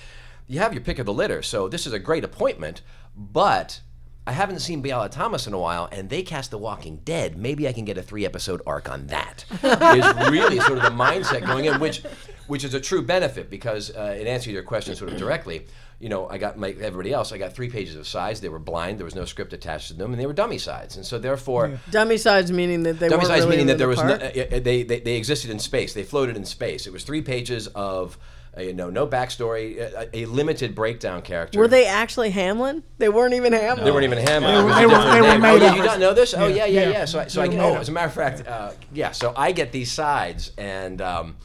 you 0.47 0.59
have 0.59 0.73
your 0.73 0.83
pick 0.83 0.99
of 0.99 1.07
the 1.07 1.13
litter. 1.13 1.43
So 1.43 1.69
this 1.69 1.87
is 1.87 1.93
a 1.93 1.99
great 1.99 2.25
appointment, 2.25 2.81
but 3.15 3.81
I 4.27 4.33
haven't 4.33 4.61
seen 4.61 4.83
Bialy 4.83 5.11
Thomas 5.11 5.47
in 5.47 5.53
a 5.53 5.59
while, 5.59 5.89
and 5.93 6.09
they 6.09 6.23
cast 6.23 6.51
The 6.51 6.59
Walking 6.59 7.01
Dead. 7.05 7.37
Maybe 7.37 7.69
I 7.69 7.73
can 7.73 7.85
get 7.85 7.99
a 7.99 8.03
three 8.03 8.25
episode 8.25 8.63
arc 8.67 8.91
on 8.91 9.07
that. 9.09 9.45
is 9.51 10.31
really 10.31 10.61
sort 10.61 10.79
of 10.79 10.85
the 10.85 10.91
mindset 10.91 11.47
going 11.47 11.67
in, 11.67 11.79
which 11.81 12.03
which 12.47 12.65
is 12.65 12.75
a 12.75 12.81
true 12.81 13.03
benefit 13.03 13.49
because 13.49 13.95
uh, 13.95 14.17
in 14.19 14.27
answer 14.27 14.47
to 14.47 14.53
your 14.53 14.63
question 14.63 14.95
sort 14.97 15.13
of 15.13 15.19
directly, 15.19 15.67
you 16.01 16.09
know, 16.09 16.27
I 16.29 16.39
got 16.39 16.59
like 16.59 16.79
everybody 16.81 17.13
else, 17.13 17.31
I 17.31 17.39
got 17.39 17.53
three 17.55 17.69
pages 17.69 17.95
of 17.95 18.09
sides. 18.09 18.41
They 18.41 18.49
were 18.49 18.59
blind. 18.59 18.99
There 18.99 19.05
was 19.05 19.15
no 19.15 19.27
script 19.27 19.53
attached 19.53 19.89
to 19.89 19.95
them, 19.95 20.13
and 20.13 20.21
they 20.21 20.27
were 20.27 20.33
dummy 20.33 20.57
sides. 20.59 20.97
And 20.97 21.05
so 21.05 21.19
therefore. 21.19 21.79
Dummy 21.91 22.17
sides 22.17 22.51
meaning 22.51 22.83
that 22.85 22.99
they 22.99 23.09
Dummy 23.09 23.23
weren't 23.27 23.35
really 23.39 23.51
meaning 23.51 23.67
that 23.67 23.73
in 23.75 23.79
there 23.79 23.87
the 23.95 24.03
was 24.03 24.03
no, 24.03 24.15
uh, 24.15 24.57
uh, 24.57 24.61
they, 24.61 24.83
they 24.83 25.01
they 25.01 25.17
existed 25.17 25.51
in 25.51 25.59
space. 25.59 25.93
They 25.95 26.03
floated 26.03 26.37
in 26.37 26.45
space. 26.47 26.87
It 26.87 26.93
was 26.93 27.05
three 27.05 27.21
pages 27.23 27.67
of 27.69 28.17
uh, 28.57 28.63
you 28.63 28.73
know 28.73 28.89
no 28.89 29.07
backstory, 29.07 29.79
uh, 29.95 30.07
a, 30.15 30.23
a 30.23 30.25
limited 30.27 30.75
breakdown 30.75 31.21
character. 31.23 31.59
Were 31.59 31.69
they 31.69 31.87
actually 31.87 32.31
Hamlin? 32.31 32.83
They 32.97 33.11
weren't 33.11 33.35
even 33.35 33.53
Hamlin. 33.53 33.85
They 33.85 33.91
weren't 33.93 34.05
even 34.05 34.19
Hamlin. 34.19 34.55
They 34.55 34.63
were- 34.63 34.75
they 34.75 34.87
were- 34.87 35.13
they 35.13 35.21
were 35.21 35.39
made 35.39 35.51
Oh, 35.57 35.59
did 35.59 35.69
up. 35.69 35.77
you 35.77 35.83
not 35.85 35.99
know 36.01 36.15
this? 36.15 36.33
Oh 36.33 36.47
yeah, 36.47 36.65
yeah, 36.65 36.67
Yeah, 36.67 36.81
yeah. 36.81 36.91
yeah. 36.91 37.05
So, 37.05 37.21
I, 37.21 37.27
so 37.29 37.43
I 37.43 37.47
get, 37.49 37.61
oh, 37.61 37.77
as 37.77 37.89
a 37.91 37.93
matter 37.93 38.07
of 38.09 38.15
fact, 38.15 38.49
uh, 38.49 38.73
yeah. 38.95 39.11
So 39.13 39.35
I 39.37 39.53
get 39.53 39.71
these 39.71 39.93
sides, 39.93 40.51
and 40.57 41.01
um, 41.03 41.37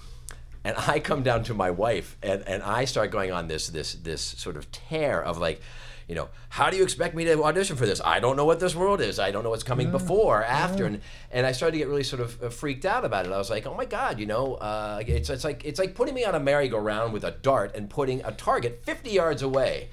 and 0.65 0.75
I 0.78 0.99
come 0.99 1.23
down 1.23 1.43
to 1.45 1.54
my 1.54 1.71
wife, 1.71 2.17
and, 2.21 2.43
and 2.47 2.63
I 2.63 2.86
start 2.86 3.12
going 3.12 3.32
on 3.32 3.47
this 3.47 3.69
this 3.69 3.93
this 3.93 4.21
sort 4.21 4.58
of 4.58 4.69
tear 4.71 5.23
of 5.23 5.38
like. 5.38 5.62
You 6.08 6.13
know, 6.13 6.30
how 6.49 6.69
do 6.69 6.78
you 6.78 6.84
expect 6.84 7.15
me 7.15 7.25
to 7.25 7.43
audition 7.43 7.75
for 7.78 7.88
this? 7.88 7.99
I 7.99 8.19
don't 8.19 8.36
know 8.36 8.45
what 8.45 8.60
this 8.60 8.75
world 8.75 9.01
is. 9.01 9.17
I 9.17 9.32
don't 9.32 9.43
know 9.43 9.49
what's 9.49 9.63
coming 9.63 9.89
before, 9.89 10.43
after, 10.43 10.86
and 10.86 11.01
and 11.32 11.47
I 11.47 11.51
started 11.51 11.71
to 11.71 11.78
get 11.80 11.88
really 11.88 12.04
sort 12.04 12.21
of 12.21 12.43
uh, 12.43 12.49
freaked 12.49 12.86
out 12.86 13.06
about 13.06 13.25
it. 13.25 13.32
I 13.32 13.39
was 13.39 13.49
like, 13.49 13.65
oh 13.65 13.73
my 13.73 13.86
god, 13.86 14.19
you 14.19 14.28
know, 14.28 14.54
uh, 14.54 15.01
it's 15.04 15.32
it's 15.32 15.43
like 15.43 15.65
it's 15.65 15.80
like 15.80 15.95
putting 15.95 16.13
me 16.13 16.23
on 16.23 16.36
a 16.36 16.39
merry-go-round 16.39 17.12
with 17.12 17.23
a 17.23 17.32
dart 17.32 17.75
and 17.75 17.89
putting 17.89 18.23
a 18.23 18.32
target 18.32 18.84
50 18.86 19.10
yards 19.10 19.41
away. 19.41 19.89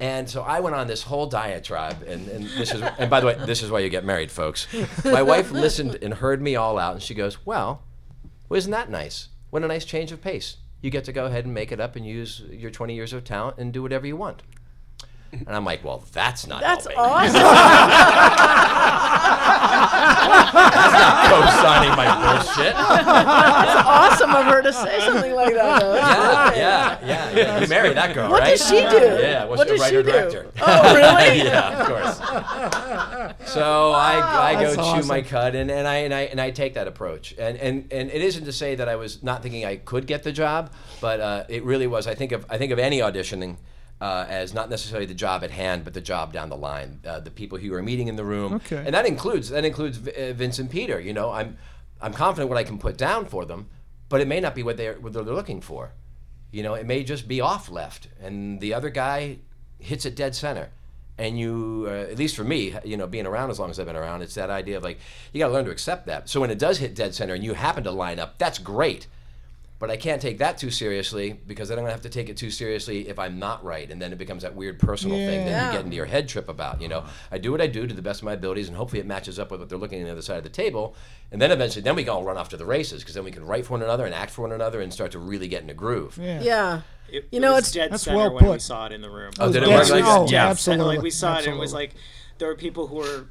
And 0.00 0.28
so 0.28 0.42
I 0.42 0.60
went 0.60 0.76
on 0.76 0.86
this 0.86 1.02
whole 1.02 1.26
diatribe, 1.28 2.02
and, 2.02 2.28
and 2.28 2.44
this 2.58 2.74
is 2.74 2.82
and 2.98 3.08
by 3.08 3.20
the 3.20 3.26
way, 3.28 3.36
this 3.46 3.62
is 3.62 3.70
why 3.70 3.78
you 3.78 3.88
get 3.88 4.04
married, 4.04 4.30
folks. 4.30 4.66
My 5.02 5.22
wife 5.22 5.50
listened 5.50 5.96
and 6.02 6.12
heard 6.12 6.42
me 6.42 6.56
all 6.56 6.78
out, 6.78 6.92
and 6.92 7.02
she 7.02 7.14
goes, 7.14 7.46
"Well, 7.46 7.80
well, 8.50 8.58
isn't 8.58 8.72
that 8.72 8.90
nice? 8.90 9.28
What 9.54 9.62
a 9.62 9.68
nice 9.68 9.84
change 9.84 10.10
of 10.10 10.20
pace. 10.20 10.56
You 10.80 10.90
get 10.90 11.04
to 11.04 11.12
go 11.12 11.26
ahead 11.26 11.44
and 11.44 11.54
make 11.54 11.70
it 11.70 11.78
up 11.78 11.94
and 11.94 12.04
use 12.04 12.42
your 12.50 12.72
20 12.72 12.92
years 12.92 13.12
of 13.12 13.22
talent 13.22 13.56
and 13.56 13.72
do 13.72 13.82
whatever 13.84 14.04
you 14.04 14.16
want." 14.16 14.42
And 15.46 15.54
I'm 15.56 15.64
like, 15.64 15.84
"Well, 15.84 16.04
that's 16.12 16.46
not 16.46 16.60
That's 16.60 16.84
helping. 16.86 16.98
awesome. 16.98 17.34
That's 19.54 20.92
not 20.92 21.14
co-signing 21.30 21.96
my 21.96 22.06
bullshit." 22.22 22.74
That's 22.74 23.86
awesome 23.86 24.30
of 24.30 24.44
her 24.46 24.62
to 24.62 24.72
say 24.72 25.00
something 25.00 25.34
like 25.34 25.54
that. 25.54 25.80
Though. 25.80 25.94
Yeah, 25.94 26.54
yeah, 26.54 26.98
yeah, 27.06 27.30
yeah. 27.36 27.60
You 27.60 27.68
marry 27.68 27.92
that 27.94 28.14
girl, 28.14 28.30
What 28.30 28.40
right? 28.40 28.56
does 28.56 28.66
she 28.68 28.80
do? 28.80 29.18
Yeah, 29.20 29.44
what's 29.44 29.58
what 29.58 29.68
your 29.68 29.76
does 29.76 29.86
she 29.88 29.96
writer 29.96 30.02
do? 30.02 30.10
director? 30.12 30.52
Oh, 30.60 30.94
really? 30.94 31.38
yeah, 31.44 31.80
of 31.80 31.86
course. 31.86 33.50
So 33.50 33.92
I, 33.92 34.50
I 34.50 34.54
go 34.54 34.60
That's 34.74 34.76
chew 34.76 35.08
my 35.08 35.18
awesome. 35.20 35.24
cud, 35.24 35.54
and, 35.54 35.70
and 35.70 35.86
I 35.86 35.96
and 35.96 36.14
I 36.14 36.20
and 36.22 36.40
I 36.40 36.50
take 36.50 36.74
that 36.74 36.88
approach. 36.88 37.32
And, 37.38 37.56
and 37.58 37.92
and 37.92 38.10
it 38.10 38.22
isn't 38.22 38.44
to 38.44 38.52
say 38.52 38.74
that 38.76 38.88
I 38.88 38.96
was 38.96 39.22
not 39.22 39.42
thinking 39.42 39.64
I 39.64 39.76
could 39.76 40.06
get 40.06 40.22
the 40.22 40.32
job, 40.32 40.72
but 41.00 41.20
uh, 41.20 41.44
it 41.48 41.64
really 41.64 41.86
was. 41.86 42.06
I 42.06 42.14
think 42.14 42.32
of 42.32 42.46
I 42.50 42.58
think 42.58 42.72
of 42.72 42.78
any 42.78 42.98
auditioning. 43.00 43.56
Uh, 44.04 44.26
as 44.28 44.52
not 44.52 44.68
necessarily 44.68 45.06
the 45.06 45.14
job 45.26 45.38
at 45.42 45.50
hand, 45.50 45.82
but 45.84 45.94
the 45.94 46.00
job 46.12 46.26
down 46.36 46.48
the 46.50 46.56
line, 46.70 46.90
uh, 47.06 47.20
the 47.20 47.30
people 47.40 47.56
who 47.56 47.64
you 47.68 47.74
are 47.74 47.82
meeting 47.82 48.08
in 48.08 48.16
the 48.16 48.24
room, 48.34 48.50
Okay. 48.60 48.82
and 48.86 48.92
that 48.96 49.06
includes 49.06 49.46
that 49.48 49.64
includes 49.64 49.96
V- 49.96 50.10
uh, 50.12 50.32
Vincent 50.34 50.68
Peter. 50.70 51.00
You 51.00 51.14
know, 51.18 51.28
I'm 51.40 51.56
I'm 52.04 52.12
confident 52.12 52.50
what 52.50 52.58
I 52.62 52.64
can 52.70 52.78
put 52.78 52.96
down 52.98 53.22
for 53.24 53.42
them, 53.50 53.60
but 54.10 54.20
it 54.20 54.28
may 54.28 54.40
not 54.40 54.54
be 54.54 54.62
what 54.62 54.76
they're 54.76 54.98
what 55.02 55.10
they're 55.14 55.22
looking 55.40 55.62
for. 55.62 55.92
You 56.56 56.62
know, 56.64 56.74
it 56.80 56.86
may 56.86 57.00
just 57.02 57.26
be 57.34 57.40
off 57.40 57.70
left, 57.70 58.08
and 58.20 58.60
the 58.60 58.74
other 58.74 58.90
guy 58.90 59.38
hits 59.78 60.04
it 60.04 60.14
dead 60.14 60.34
center. 60.34 60.66
And 61.16 61.38
you, 61.38 61.86
uh, 61.88 62.10
at 62.12 62.18
least 62.18 62.34
for 62.36 62.44
me, 62.44 62.74
you 62.84 62.96
know, 62.98 63.06
being 63.06 63.26
around 63.26 63.48
as 63.50 63.58
long 63.60 63.70
as 63.70 63.78
I've 63.80 63.86
been 63.86 64.02
around, 64.04 64.20
it's 64.22 64.34
that 64.34 64.50
idea 64.50 64.76
of 64.76 64.82
like 64.88 64.98
you 65.32 65.38
got 65.38 65.48
to 65.48 65.54
learn 65.54 65.64
to 65.64 65.70
accept 65.70 66.02
that. 66.08 66.28
So 66.28 66.40
when 66.42 66.50
it 66.50 66.58
does 66.58 66.76
hit 66.78 66.94
dead 66.94 67.14
center 67.14 67.32
and 67.34 67.42
you 67.44 67.54
happen 67.54 67.84
to 67.84 67.90
line 68.04 68.18
up, 68.18 68.36
that's 68.38 68.58
great. 68.58 69.06
But 69.84 69.90
I 69.90 69.98
can't 69.98 70.22
take 70.22 70.38
that 70.38 70.56
too 70.56 70.70
seriously 70.70 71.34
because 71.46 71.68
then 71.68 71.76
I'm 71.76 71.84
gonna 71.84 71.92
have 71.92 72.00
to 72.02 72.08
take 72.08 72.30
it 72.30 72.38
too 72.38 72.50
seriously 72.50 73.06
if 73.06 73.18
I'm 73.18 73.38
not 73.38 73.62
right, 73.62 73.90
and 73.90 74.00
then 74.00 74.12
it 74.14 74.16
becomes 74.18 74.42
that 74.42 74.54
weird 74.56 74.78
personal 74.78 75.18
thing 75.18 75.44
that 75.44 75.66
you 75.66 75.76
get 75.76 75.84
into 75.84 75.94
your 75.94 76.06
head 76.06 76.26
trip 76.26 76.48
about. 76.48 76.80
You 76.80 76.88
know, 76.88 77.04
I 77.30 77.36
do 77.36 77.52
what 77.52 77.60
I 77.60 77.66
do 77.66 77.86
to 77.86 77.92
the 77.92 78.00
best 78.00 78.20
of 78.20 78.24
my 78.24 78.32
abilities, 78.32 78.68
and 78.68 78.76
hopefully 78.78 79.00
it 79.00 79.06
matches 79.06 79.38
up 79.38 79.50
with 79.50 79.60
what 79.60 79.68
they're 79.68 79.76
looking 79.76 80.00
at 80.00 80.06
the 80.06 80.12
other 80.12 80.22
side 80.22 80.38
of 80.38 80.42
the 80.42 80.48
table. 80.48 80.96
And 81.30 81.42
then 81.42 81.52
eventually, 81.52 81.82
then 81.82 81.96
we 81.96 82.02
can 82.04 82.14
all 82.14 82.24
run 82.24 82.38
off 82.38 82.48
to 82.48 82.56
the 82.56 82.64
races 82.64 83.02
because 83.02 83.14
then 83.14 83.24
we 83.24 83.30
can 83.30 83.44
write 83.44 83.66
for 83.66 83.72
one 83.72 83.82
another 83.82 84.06
and 84.06 84.14
act 84.14 84.30
for 84.30 84.40
one 84.40 84.52
another 84.52 84.80
and 84.80 84.90
start 84.90 85.12
to 85.12 85.18
really 85.18 85.48
get 85.48 85.62
in 85.62 85.68
a 85.68 85.74
groove. 85.74 86.18
Yeah. 86.18 86.40
Yeah. 86.40 86.80
It, 87.10 87.28
You 87.30 87.36
it 87.36 87.40
know, 87.40 87.52
was 87.52 87.68
it's- 87.68 87.72
dead 87.74 87.92
That's 87.92 88.04
center 88.04 88.16
well 88.16 88.32
when 88.34 88.48
we 88.48 88.58
saw 88.60 88.86
it 88.86 88.92
in 88.92 89.02
the 89.02 89.10
room. 89.10 89.32
Oh, 89.38 89.52
did 89.52 89.64
it 89.64 89.68
Yes, 89.68 89.90
work 89.90 90.00
like 90.00 90.10
oh, 90.10 90.24
that? 90.24 90.32
yeah, 90.32 90.48
absolutely. 90.48 90.96
Like 90.96 91.02
we 91.02 91.10
saw 91.10 91.38
it, 91.40 91.46
and 91.46 91.56
it 91.56 91.60
was 91.60 91.74
like 91.74 91.92
there 92.38 92.48
were 92.48 92.54
people 92.56 92.86
who 92.86 92.94
were 92.96 93.26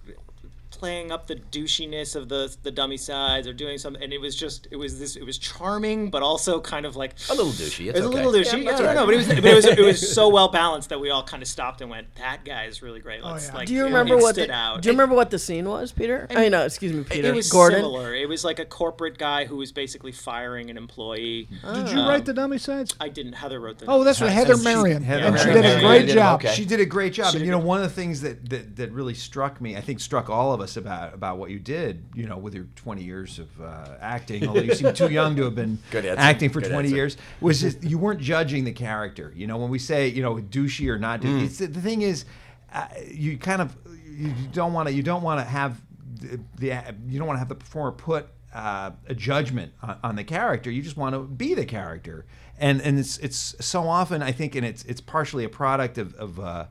playing 0.83 1.13
up 1.13 1.27
the 1.27 1.35
douchiness 1.35 2.13
of 2.13 2.27
the 2.27 2.53
the 2.63 2.71
dummy 2.71 2.97
sides 2.97 3.47
or 3.47 3.53
doing 3.53 3.77
something, 3.77 4.03
and 4.03 4.11
it 4.11 4.19
was 4.19 4.35
just 4.35 4.67
it 4.69 4.75
was 4.75 4.99
this 4.99 5.15
it 5.15 5.23
was 5.25 5.37
charming, 5.37 6.09
but 6.09 6.21
also 6.21 6.59
kind 6.59 6.85
of 6.85 6.97
like 6.97 7.13
A 7.29 7.33
little 7.33 7.53
douchey. 7.53 7.87
It's 7.87 7.97
It 7.99 8.01
was 8.01 8.05
okay. 8.07 8.21
a 8.21 8.27
little 8.27 8.33
douchey. 8.33 8.63
Yeah, 8.63 8.71
Yeah, 8.71 8.81
that's 8.81 8.81
no, 8.95 8.99
all 8.99 9.05
but 9.05 9.13
it 9.13 9.17
was, 9.17 9.27
but 9.27 9.45
it 9.45 9.55
was 9.55 9.65
it 9.65 9.79
was 9.79 10.13
so 10.13 10.27
well 10.37 10.49
balanced 10.49 10.89
that 10.89 10.99
we 10.99 11.09
all 11.09 11.23
kind 11.23 11.41
of 11.41 11.47
stopped 11.47 11.79
and 11.79 11.89
went, 11.89 12.13
"That 12.15 12.43
guy 12.43 12.65
is 12.65 12.81
really 12.81 12.99
great." 12.99 13.21
Oh, 13.23 13.31
Let's 13.31 13.47
yeah. 13.47 13.53
like. 13.55 13.67
Do 13.69 13.73
you 13.73 13.85
remember 13.85 14.17
what? 14.17 14.35
stood 14.35 14.49
The, 14.49 14.53
out? 14.53 14.81
do 14.81 14.89
you 14.89 14.93
remember 14.93 15.15
what 15.15 15.29
the 15.29 15.39
scene 15.39 15.69
was, 15.69 15.93
Peter? 15.93 16.27
I 16.29 16.35
mean, 16.35 16.51
no, 16.51 16.65
excuse 16.65 16.91
me, 16.91 16.99
It- 16.99 17.09
Peter. 17.09 17.27
It 17.29 17.35
was 17.35 17.49
Gordon. 17.49 17.79
similar. 17.79 18.13
It 18.13 18.27
was 18.27 18.43
like 18.43 18.59
a 18.59 18.65
corporate 18.65 19.17
guy 19.17 19.45
who 19.45 19.55
was 19.55 19.71
basically 19.71 20.11
firing 20.11 20.69
an 20.69 20.75
employee. 20.75 21.47
Did 21.73 21.89
you 21.91 21.99
write 21.99 22.25
the 22.25 22.33
dummy 22.33 22.57
sides? 22.57 22.93
I 22.99 23.07
didn't. 23.07 23.33
Heather 23.33 23.61
wrote 23.61 23.77
the. 23.79 23.85
Oh, 23.87 24.03
that's 24.03 24.19
right, 24.19 24.29
Heather 24.31 24.57
she- 24.57 24.63
Marion, 24.65 25.01
Heather 25.01 25.27
and 25.27 25.39
she 25.39 25.45
Marion. 25.45 25.63
did 25.63 25.77
a 25.77 25.79
great 25.87 26.05
did 26.07 26.13
job. 26.15 26.41
okay. 26.43 26.53
She 26.53 26.65
did 26.65 26.81
a 26.81 26.85
great 26.85 27.13
job, 27.13 27.31
She 27.31 27.37
and 27.37 27.45
you 27.45 27.51
know 27.53 27.59
one 27.59 27.77
of 27.81 27.83
the 27.83 27.95
things 27.95 28.19
that, 28.21 28.49
that 28.49 28.75
that 28.75 28.91
really 28.91 29.13
struck 29.13 29.61
me, 29.61 29.77
I 29.77 29.81
think 29.81 29.99
struck 30.01 30.29
all 30.29 30.51
of 30.51 30.59
us, 30.59 30.72
us 30.73 30.77
about 30.77 31.13
about 31.13 31.37
what 31.37 31.49
you 31.49 31.59
did. 31.59 32.05
You 32.13 32.27
know, 32.27 32.37
with 32.37 32.53
your 32.53 32.65
20 32.75 33.03
years 33.03 33.39
of 33.39 33.61
uh, 33.61 33.95
acting, 34.01 34.47
although 34.47 34.61
you 34.61 34.75
seem 34.75 34.93
too 34.93 35.09
young 35.09 35.35
to 35.35 35.43
have 35.43 35.55
been 35.55 35.77
acting 35.93 36.49
for 36.49 36.61
Good 36.61 36.71
20 36.71 36.87
answer. 36.87 36.95
years, 36.95 37.17
was 37.41 37.61
just 37.61 37.83
you 37.83 37.97
weren't 37.97 38.19
judging 38.19 38.63
the 38.63 38.71
character. 38.71 39.31
You 39.35 39.47
know, 39.47 39.57
when 39.57 39.69
we 39.69 39.79
say 39.79 40.07
you 40.07 40.21
know 40.21 40.35
douchey 40.35 40.89
or 40.89 40.97
not, 40.97 41.21
Mm. 41.21 41.43
it's 41.45 41.59
the 41.59 41.67
thing 41.67 42.01
is, 42.01 42.25
uh, 42.73 42.87
you 43.09 43.37
kind 43.37 43.61
of 43.61 43.75
you 44.05 44.33
don't 44.51 44.73
want 44.73 44.89
to 44.89 44.93
you 44.93 45.03
don't 45.03 45.23
want 45.23 45.39
to 45.39 45.45
have 45.45 45.79
the, 46.19 46.39
the 46.57 46.67
you 47.07 47.17
don't 47.19 47.27
want 47.27 47.35
to 47.37 47.39
have 47.39 47.49
the 47.49 47.55
performer 47.55 47.91
put 47.91 48.27
uh, 48.53 48.91
a 49.07 49.15
judgment 49.15 49.71
on, 49.81 49.97
on 50.03 50.15
the 50.15 50.23
character. 50.23 50.69
You 50.69 50.81
just 50.81 50.97
want 50.97 51.15
to 51.15 51.19
be 51.21 51.53
the 51.53 51.65
character, 51.65 52.25
and 52.57 52.81
and 52.81 52.99
it's 52.99 53.17
it's 53.19 53.55
so 53.65 53.87
often 53.87 54.21
I 54.21 54.31
think, 54.31 54.55
and 54.55 54.65
it's 54.65 54.83
it's 54.85 55.01
partially 55.01 55.43
a 55.45 55.49
product 55.49 55.97
of 55.97 56.13
of. 56.15 56.39
Uh, 56.39 56.65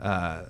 uh, 0.00 0.44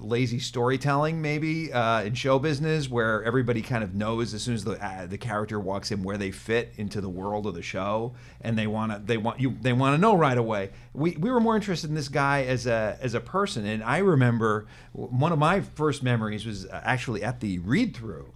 lazy 0.00 0.38
storytelling 0.38 1.20
maybe 1.20 1.72
uh, 1.72 2.02
in 2.02 2.14
show 2.14 2.38
business 2.38 2.88
where 2.88 3.22
everybody 3.24 3.62
kind 3.62 3.82
of 3.82 3.94
knows 3.94 4.34
as 4.34 4.42
soon 4.42 4.54
as 4.54 4.64
the 4.64 4.72
uh, 4.84 5.06
the 5.06 5.18
character 5.18 5.58
walks 5.58 5.90
in 5.90 6.02
where 6.02 6.16
they 6.16 6.30
fit 6.30 6.72
into 6.76 7.00
the 7.00 7.08
world 7.08 7.46
of 7.46 7.54
the 7.54 7.62
show 7.62 8.14
and 8.40 8.58
they 8.58 8.66
want 8.66 8.92
to 8.92 8.98
they 8.98 9.16
want 9.16 9.40
you 9.40 9.56
they 9.60 9.72
want 9.72 9.94
to 9.94 10.00
know 10.00 10.16
right 10.16 10.38
away 10.38 10.70
we 10.92 11.12
we 11.16 11.30
were 11.30 11.40
more 11.40 11.56
interested 11.56 11.88
in 11.88 11.96
this 11.96 12.08
guy 12.08 12.44
as 12.44 12.66
a 12.66 12.98
as 13.00 13.14
a 13.14 13.20
person 13.20 13.66
and 13.66 13.82
I 13.82 13.98
remember 13.98 14.66
one 14.92 15.32
of 15.32 15.38
my 15.38 15.60
first 15.60 16.02
memories 16.02 16.46
was 16.46 16.66
actually 16.70 17.22
at 17.22 17.40
the 17.40 17.58
read 17.60 17.96
through 17.96 18.32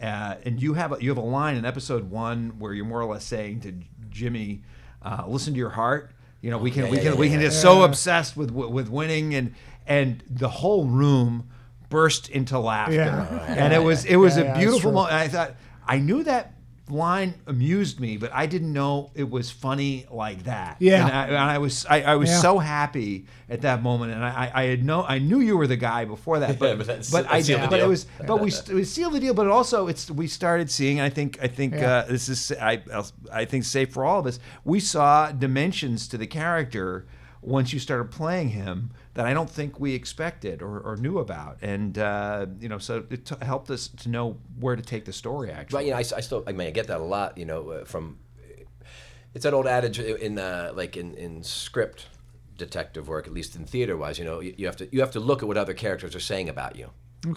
uh, 0.00 0.36
and 0.44 0.60
you 0.60 0.74
have 0.74 0.92
a, 0.92 1.02
you 1.02 1.10
have 1.10 1.18
a 1.18 1.20
line 1.20 1.56
in 1.56 1.64
episode 1.64 2.10
1 2.10 2.58
where 2.58 2.72
you're 2.72 2.84
more 2.84 3.00
or 3.00 3.12
less 3.12 3.24
saying 3.24 3.60
to 3.60 3.74
Jimmy 4.10 4.62
uh, 5.02 5.24
listen 5.26 5.52
to 5.52 5.58
your 5.58 5.70
heart 5.70 6.12
you 6.42 6.50
know 6.50 6.58
we 6.58 6.70
can 6.70 6.90
we 6.90 6.96
can 6.98 7.06
yeah, 7.06 7.14
we 7.14 7.28
can 7.28 7.40
yeah. 7.40 7.46
just 7.46 7.62
so 7.62 7.84
obsessed 7.84 8.36
with 8.36 8.50
with 8.50 8.88
winning 8.88 9.34
and 9.34 9.54
and 9.86 10.22
the 10.28 10.48
whole 10.48 10.84
room 10.86 11.48
burst 11.88 12.28
into 12.30 12.58
laughter 12.58 12.94
Yeah. 12.96 13.44
and 13.48 13.72
it 13.72 13.82
was 13.82 14.04
it 14.04 14.16
was 14.16 14.36
Yeah, 14.36 14.42
a 14.42 14.46
yeah, 14.46 14.58
beautiful 14.58 14.72
that's 14.78 14.82
true. 14.82 14.92
moment 14.92 15.12
i 15.14 15.28
thought 15.28 15.54
i 15.86 15.98
knew 15.98 16.24
that 16.24 16.54
line 16.88 17.34
amused 17.46 18.00
me 18.00 18.16
but 18.16 18.30
i 18.34 18.44
didn't 18.46 18.72
know 18.72 19.10
it 19.14 19.28
was 19.28 19.50
funny 19.50 20.06
like 20.10 20.44
that 20.44 20.76
Yeah. 20.80 21.04
and 21.06 21.12
i, 21.16 21.24
and 21.26 21.36
I 21.36 21.58
was 21.58 21.86
I, 21.88 22.02
I 22.02 22.14
was 22.16 22.28
Yeah. 22.30 22.40
so 22.40 22.58
happy 22.58 23.26
at 23.48 23.60
that 23.62 23.82
moment 23.82 24.12
and 24.12 24.24
i 24.24 24.50
i 24.54 24.62
I 24.62 24.64
had 24.66 24.84
no 24.84 25.02
i 25.04 25.18
knew 25.18 25.40
you 25.40 25.56
were 25.56 25.66
the 25.66 25.76
guy 25.76 26.04
before 26.06 26.38
that 26.40 26.58
but 26.62 26.78
but 26.78 26.86
that's- 26.86 27.10
but 27.10 27.26
i 27.30 27.38
that 27.38 27.44
sealed 27.44 27.62
the 27.62 27.68
but 27.68 27.80
it 27.80 27.86
was 27.88 28.06
but 28.26 28.40
we 28.40 28.50
we 28.74 28.84
sealed 28.84 29.12
the 29.12 29.20
deal 29.20 29.32
but 29.34 29.46
also 29.48 29.86
it's 29.86 30.10
we 30.10 30.26
started 30.26 30.70
seeing 30.70 31.00
i 31.00 31.08
think 31.10 31.38
i 31.42 31.46
think 31.46 31.74
Yeah. 31.74 31.98
uh, 31.98 32.04
this 32.06 32.28
is 32.28 32.52
i 32.60 32.82
i 33.32 33.44
think 33.44 33.64
safe 33.64 33.92
for 33.92 34.04
all 34.04 34.18
of 34.20 34.26
us 34.26 34.38
we 34.64 34.80
saw 34.80 35.30
dimensions 35.30 36.08
to 36.08 36.18
the 36.18 36.26
character 36.26 37.06
once 37.42 37.72
you 37.72 37.78
started 37.80 38.10
playing 38.10 38.50
him 38.50 38.90
that 39.14 39.26
I 39.26 39.34
don't 39.34 39.50
think 39.50 39.78
we 39.78 39.94
expected 39.94 40.62
or, 40.62 40.80
or 40.80 40.96
knew 40.96 41.18
about, 41.18 41.58
and 41.62 41.98
uh, 41.98 42.46
you 42.60 42.68
know, 42.68 42.78
so 42.78 43.04
it 43.10 43.26
t- 43.26 43.34
helped 43.42 43.70
us 43.70 43.88
to 43.88 44.08
know 44.08 44.38
where 44.58 44.76
to 44.76 44.82
take 44.82 45.04
the 45.04 45.12
story. 45.12 45.50
Actually, 45.50 45.76
But 45.76 45.84
you 45.84 45.90
know, 45.90 45.96
I, 45.98 46.00
I 46.00 46.20
still, 46.20 46.44
I 46.46 46.52
mean, 46.52 46.68
I 46.68 46.70
get 46.70 46.86
that 46.86 47.00
a 47.00 47.04
lot. 47.04 47.36
You 47.36 47.44
know, 47.44 47.70
uh, 47.70 47.84
from 47.84 48.18
it's 49.34 49.44
that 49.44 49.54
old 49.54 49.66
adage 49.66 49.98
in 49.98 50.38
uh, 50.38 50.72
like 50.74 50.96
in, 50.96 51.14
in 51.14 51.42
script 51.42 52.06
detective 52.58 53.08
work, 53.08 53.26
at 53.26 53.32
least 53.32 53.56
in 53.56 53.64
theater 53.64 53.96
wise. 53.96 54.18
You 54.18 54.24
know, 54.24 54.40
you, 54.40 54.54
you 54.56 54.66
have 54.66 54.76
to 54.76 54.88
you 54.92 55.00
have 55.00 55.10
to 55.12 55.20
look 55.20 55.42
at 55.42 55.48
what 55.48 55.56
other 55.56 55.74
characters 55.74 56.14
are 56.14 56.20
saying 56.20 56.48
about 56.48 56.76
you 56.76 56.90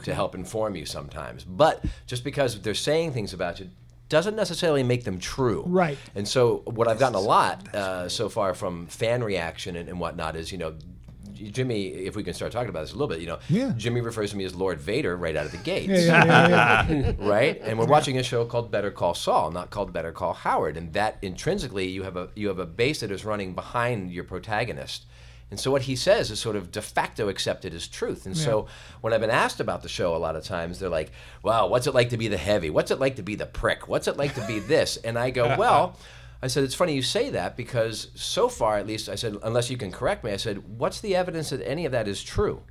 to 0.04 0.14
help 0.14 0.36
inform 0.36 0.76
you 0.76 0.86
sometimes. 0.86 1.44
But 1.44 1.84
just 2.08 2.24
because 2.24 2.62
they're 2.62 2.74
saying 2.74 3.14
things 3.14 3.34
about 3.34 3.60
you 3.60 3.70
doesn't 4.08 4.36
necessarily 4.36 4.84
make 4.84 5.04
them 5.04 5.20
true. 5.20 5.64
Right. 5.66 5.98
And 6.14 6.28
so 6.28 6.62
what 6.66 6.88
I've 6.88 7.00
gotten 7.00 7.16
a 7.16 7.20
lot 7.20 7.74
uh, 7.74 8.08
so 8.08 8.30
far 8.30 8.54
from 8.54 8.88
fan 8.88 9.24
reaction 9.24 9.76
and, 9.76 9.90
and 9.90 10.00
whatnot 10.00 10.36
is, 10.36 10.52
you 10.52 10.58
know. 10.58 10.76
Jimmy, 11.36 11.88
if 11.88 12.16
we 12.16 12.24
can 12.24 12.34
start 12.34 12.52
talking 12.52 12.70
about 12.70 12.82
this 12.82 12.92
a 12.92 12.96
little 12.96 13.08
bit, 13.08 13.20
you 13.20 13.28
know, 13.28 13.40
Yeah. 13.50 13.74
Jimmy 13.78 14.02
refers 14.02 14.32
to 14.32 14.38
me 14.38 14.46
as 14.46 14.56
Lord 14.56 14.80
Vader 14.80 15.16
right 15.16 15.36
out 15.36 15.46
of 15.46 15.52
the 15.52 15.58
gate 15.72 15.90
Yeah, 15.90 15.98
yeah, 16.26 16.48
yeah, 16.48 16.90
yeah. 16.90 17.14
right? 17.20 17.60
And 17.62 17.78
we're 17.78 17.86
watching 17.86 18.18
a 18.18 18.24
show 18.24 18.46
called 18.46 18.72
Better 18.72 18.92
Call 18.92 19.14
Saul, 19.14 19.52
not 19.52 19.70
called 19.70 19.94
Better 19.94 20.12
Call 20.12 20.34
Howard. 20.34 20.78
And 20.78 20.94
that 20.94 21.18
intrinsically, 21.22 21.88
you 21.88 22.04
have 22.04 22.18
a 22.18 22.30
you 22.36 22.48
have 22.48 22.60
a 22.60 22.66
base 22.66 23.02
that 23.02 23.12
is 23.12 23.26
running 23.26 23.54
behind 23.54 24.12
your 24.12 24.24
protagonist. 24.24 25.06
And 25.52 25.60
so 25.60 25.70
what 25.70 25.84
he 25.84 25.96
says 25.96 26.32
is 26.32 26.40
sort 26.40 26.56
of 26.56 26.72
de 26.72 26.82
facto 26.82 27.30
accepted 27.30 27.74
as 27.76 27.88
truth. 27.88 28.26
And 28.26 28.36
so 28.36 28.66
when 29.02 29.14
I've 29.14 29.22
been 29.22 29.30
asked 29.30 29.60
about 29.60 29.84
the 29.84 29.88
show 29.90 30.16
a 30.16 30.18
lot 30.18 30.36
of 30.36 30.44
times, 30.44 30.80
they're 30.80 30.90
like, 30.90 31.12
"Well, 31.44 31.70
what's 31.70 31.86
it 31.86 31.94
like 31.94 32.10
to 32.10 32.18
be 32.18 32.28
the 32.28 32.38
heavy? 32.38 32.72
What's 32.72 32.90
it 32.90 33.00
like 33.00 33.18
to 33.18 33.24
be 33.24 33.36
the 33.36 33.46
prick? 33.46 33.88
What's 33.88 34.08
it 34.08 34.18
like 34.18 34.34
to 34.36 34.46
be 34.48 34.58
this?" 34.60 34.98
And 34.98 35.18
I 35.20 35.30
go, 35.30 35.56
"Well." 35.60 35.98
I 36.42 36.48
said, 36.48 36.64
it's 36.64 36.76
funny 36.76 36.94
you 36.94 37.02
say 37.02 37.30
that 37.32 37.58
because 37.58 38.10
so 38.16 38.50
far, 38.50 38.78
at 38.78 38.88
least, 38.88 39.10
I 39.10 39.16
said, 39.16 39.38
unless 39.44 39.70
you 39.70 39.78
can 39.78 39.92
correct 39.92 40.24
me, 40.24 40.32
I 40.32 40.38
said, 40.38 40.78
what's 40.78 41.00
the 41.02 41.16
evidence 41.16 41.50
that 41.50 41.66
any 41.68 41.86
of 41.86 41.92
that 41.92 42.08
is 42.08 42.22
true? 42.24 42.64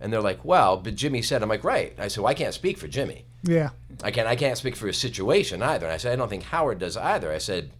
And 0.00 0.12
they're 0.12 0.20
like, 0.20 0.44
well, 0.44 0.76
but 0.76 0.94
Jimmy 0.94 1.22
said, 1.22 1.42
I'm 1.42 1.48
like, 1.48 1.64
right. 1.64 1.94
I 1.98 2.08
said, 2.08 2.22
well, 2.22 2.30
I 2.30 2.34
can't 2.34 2.52
speak 2.52 2.76
for 2.76 2.88
Jimmy. 2.88 3.24
Yeah. 3.42 3.70
I 4.02 4.10
can't, 4.10 4.28
I 4.28 4.36
can't 4.36 4.58
speak 4.58 4.76
for 4.76 4.86
his 4.86 4.98
situation 4.98 5.62
either. 5.62 5.86
And 5.86 5.92
I 5.94 5.96
said, 5.96 6.12
I 6.12 6.16
don't 6.16 6.28
think 6.28 6.44
Howard 6.44 6.78
does 6.78 6.96
either. 6.96 7.32
I 7.32 7.38
said, 7.38 7.70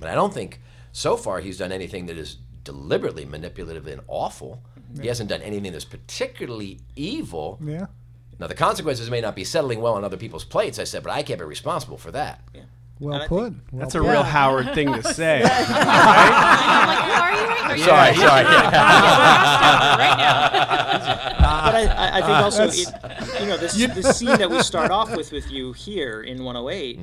but 0.00 0.08
I 0.08 0.14
don't 0.14 0.34
think 0.34 0.60
so 0.92 1.16
far 1.16 1.40
he's 1.40 1.58
done 1.58 1.70
anything 1.70 2.06
that 2.06 2.18
is 2.18 2.38
deliberately 2.64 3.24
manipulative 3.24 3.86
and 3.86 4.00
awful. 4.08 4.62
He 5.00 5.06
hasn't 5.06 5.28
done 5.28 5.42
anything 5.42 5.70
that's 5.70 5.84
particularly 5.84 6.80
evil. 6.96 7.60
Yeah. 7.64 7.86
Now, 8.40 8.48
the 8.48 8.54
consequences 8.54 9.08
may 9.10 9.20
not 9.20 9.36
be 9.36 9.44
settling 9.44 9.80
well 9.80 9.94
on 9.94 10.02
other 10.02 10.16
people's 10.16 10.44
plates, 10.44 10.78
I 10.78 10.84
said, 10.84 11.04
but 11.04 11.12
I 11.12 11.22
can't 11.22 11.38
be 11.38 11.44
responsible 11.44 11.98
for 11.98 12.10
that. 12.10 12.42
Well 13.00 13.18
And 13.20 13.28
put. 13.28 13.52
Well 13.72 13.80
That's 13.80 13.94
a 13.94 14.00
put. 14.00 14.10
real 14.10 14.22
Howard 14.22 14.74
thing 14.74 14.92
to 14.92 15.02
say. 15.14 15.42
I'm 15.42 16.86
like, 16.86 16.98
who 17.04 17.12
are 17.12 17.32
you? 17.32 17.46
Are 17.70 17.76
you 17.76 17.84
Sorry, 17.84 18.14
sorry. 18.16 18.44
right 18.44 18.50
now? 20.18 20.40
but 21.64 21.74
I, 21.74 21.84
I, 21.86 22.16
I 22.18 22.20
think 22.20 22.38
also 22.38 22.64
it, 22.64 23.40
you 23.40 23.46
know 23.46 23.56
this 23.56 23.74
this 23.94 24.16
scene 24.18 24.36
that 24.38 24.50
we 24.50 24.62
start 24.62 24.90
off 24.90 25.14
with 25.16 25.32
with 25.32 25.50
you 25.50 25.72
here 25.72 26.20
in 26.22 26.44
108 26.44 26.98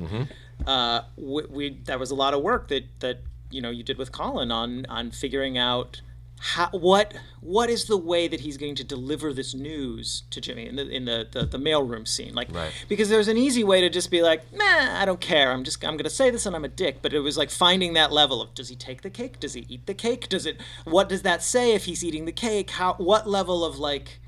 uh, 0.66 1.02
we, 1.16 1.42
we 1.48 1.78
that 1.84 1.98
was 1.98 2.10
a 2.10 2.14
lot 2.14 2.34
of 2.34 2.42
work 2.42 2.68
that 2.68 2.84
that 3.00 3.20
you 3.50 3.60
know 3.62 3.70
you 3.70 3.82
did 3.82 3.98
with 3.98 4.12
Colin 4.12 4.50
on 4.52 4.84
on 4.88 5.10
figuring 5.10 5.56
out 5.58 6.02
how 6.40 6.68
what 6.70 7.14
what 7.40 7.68
is 7.68 7.86
the 7.86 7.96
way 7.96 8.28
that 8.28 8.40
he's 8.40 8.56
going 8.56 8.74
to 8.76 8.84
deliver 8.84 9.32
this 9.32 9.54
news 9.54 10.22
to 10.30 10.40
Jimmy 10.40 10.66
in 10.68 10.76
the 10.76 10.88
in 10.88 11.04
the 11.04 11.26
the, 11.30 11.44
the 11.46 11.58
mailroom 11.58 12.06
scene? 12.06 12.34
Like 12.34 12.54
Right. 12.54 12.72
because 12.88 13.08
there's 13.08 13.28
an 13.28 13.36
easy 13.36 13.64
way 13.64 13.80
to 13.80 13.88
just 13.90 14.10
be 14.10 14.22
like 14.22 14.52
nah 14.52 15.00
I 15.00 15.04
don't 15.04 15.20
care. 15.20 15.52
I'm 15.52 15.64
just 15.64 15.84
I'm 15.84 15.96
gonna 15.96 16.10
say 16.10 16.30
this 16.30 16.46
and 16.46 16.54
I'm 16.54 16.64
a 16.64 16.68
dick. 16.68 16.98
But 17.02 17.12
it 17.12 17.20
was 17.20 17.36
like 17.36 17.50
finding 17.50 17.94
that 17.94 18.12
level 18.12 18.40
of 18.40 18.54
does 18.54 18.68
he 18.68 18.76
take 18.76 19.02
the 19.02 19.10
cake? 19.10 19.40
Does 19.40 19.54
he 19.54 19.66
eat 19.68 19.86
the 19.86 19.94
cake? 19.94 20.28
Does 20.28 20.46
it 20.46 20.60
what 20.84 21.08
does 21.08 21.22
that 21.22 21.42
say 21.42 21.72
if 21.74 21.84
he's 21.86 22.04
eating 22.04 22.24
the 22.24 22.32
cake? 22.32 22.70
How 22.70 22.94
what 22.94 23.28
level 23.28 23.64
of 23.64 23.78
like 23.78 24.20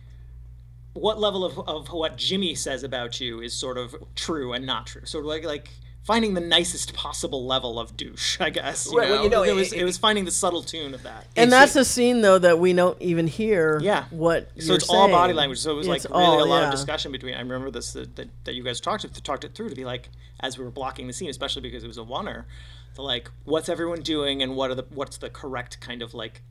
what 0.92 1.20
level 1.20 1.44
of, 1.44 1.58
of 1.68 1.88
what 1.92 2.16
Jimmy 2.16 2.54
says 2.54 2.82
about 2.82 3.20
you 3.20 3.40
is 3.40 3.54
sort 3.54 3.78
of 3.78 3.94
true 4.16 4.52
and 4.52 4.66
not 4.66 4.86
true. 4.86 5.04
Sort 5.04 5.24
of 5.24 5.28
like 5.28 5.44
like 5.44 5.70
finding 6.02 6.34
the 6.34 6.40
nicest 6.40 6.94
possible 6.94 7.46
level 7.46 7.78
of 7.78 7.96
douche, 7.96 8.40
I 8.40 8.50
guess. 8.50 8.90
You 8.90 8.98
Right, 8.98 9.08
know? 9.08 9.14
well, 9.16 9.24
you 9.24 9.30
know, 9.30 9.42
it, 9.42 9.54
was 9.54 9.72
it- 9.72 9.80
it, 9.80 9.84
was 9.84 9.98
finding 9.98 10.24
the 10.24 10.30
subtle 10.30 10.62
tune 10.62 10.94
of 10.94 11.02
that. 11.02 11.26
And 11.36 11.52
that's 11.52 11.76
a 11.76 11.84
scene 11.84 12.20
though 12.22 12.38
that 12.38 12.58
we 12.58 12.72
don't 12.72 13.00
even 13.00 13.26
hear. 13.26 13.78
Yeah. 13.82 14.04
What? 14.10 14.48
so 14.58 14.66
you're 14.66 14.76
it's 14.76 14.88
all 14.88 15.08
body 15.08 15.32
language. 15.32 15.58
So 15.58 15.72
it 15.72 15.74
was 15.76 15.88
like 15.88 16.02
really 16.04 16.14
all- 16.24 16.42
a 16.42 16.46
lot 16.46 16.60
yeah. 16.60 16.64
of 16.66 16.70
discussion 16.72 17.12
between. 17.12 17.34
I 17.34 17.40
remember 17.40 17.70
this 17.70 17.92
that, 17.92 18.16
that, 18.16 18.28
that 18.44 18.54
you 18.54 18.62
guys 18.64 18.80
talked 18.80 19.04
it, 19.04 19.12
talked 19.22 19.44
it 19.44 19.54
through 19.54 19.68
to 19.70 19.76
be 19.76 19.84
like 19.84 20.08
as 20.40 20.58
we 20.58 20.64
were 20.64 20.70
blocking 20.70 21.06
the 21.06 21.12
scene, 21.12 21.28
especially 21.30 21.62
because 21.62 21.84
it 21.84 21.88
was 21.88 21.98
a 21.98 22.02
oneer. 22.02 22.44
To 22.96 23.02
like, 23.02 23.30
what's 23.44 23.68
everyone 23.68 24.00
doing, 24.00 24.42
and 24.42 24.56
what 24.56 24.70
are 24.70 24.74
the 24.74 24.84
what's 24.90 25.18
the 25.18 25.30
correct 25.30 25.80
kind 25.80 26.02
of 26.02 26.12
like. 26.14 26.42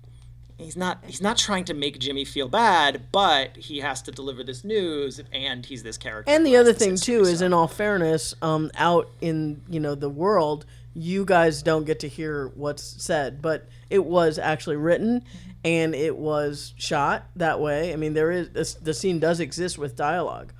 He's 0.59 0.75
not. 0.75 0.99
He's 1.05 1.21
not 1.21 1.37
trying 1.37 1.63
to 1.65 1.73
make 1.73 1.99
Jimmy 1.99 2.25
feel 2.25 2.49
bad, 2.49 3.03
but 3.13 3.55
he 3.55 3.79
has 3.79 4.01
to 4.03 4.11
deliver 4.11 4.43
this 4.43 4.65
news, 4.65 5.21
and 5.31 5.65
he's 5.65 5.83
this 5.83 5.97
character. 5.97 6.29
And 6.29 6.45
the 6.45 6.57
other 6.57 6.73
thing 6.73 6.97
too 6.97 7.21
is, 7.21 7.41
in 7.41 7.53
all 7.53 7.67
fairness, 7.67 8.35
um, 8.41 8.69
out 8.75 9.09
in 9.21 9.61
you 9.69 9.79
know 9.79 9.95
the 9.95 10.09
world, 10.09 10.65
you 10.93 11.23
guys 11.23 11.63
don't 11.63 11.85
get 11.85 12.01
to 12.01 12.09
hear 12.09 12.49
what's 12.55 13.01
said, 13.01 13.41
but 13.41 13.69
it 13.89 14.03
was 14.03 14.37
actually 14.37 14.75
written, 14.75 15.23
and 15.63 15.95
it 15.95 16.17
was 16.17 16.73
shot 16.77 17.29
that 17.37 17.61
way. 17.61 17.93
I 17.93 17.95
mean, 17.95 18.13
there 18.13 18.29
is 18.29 18.75
the 18.75 18.93
scene 18.93 19.19
does 19.19 19.39
exist 19.39 19.77
with 19.77 19.95
dialogue. 19.95 20.51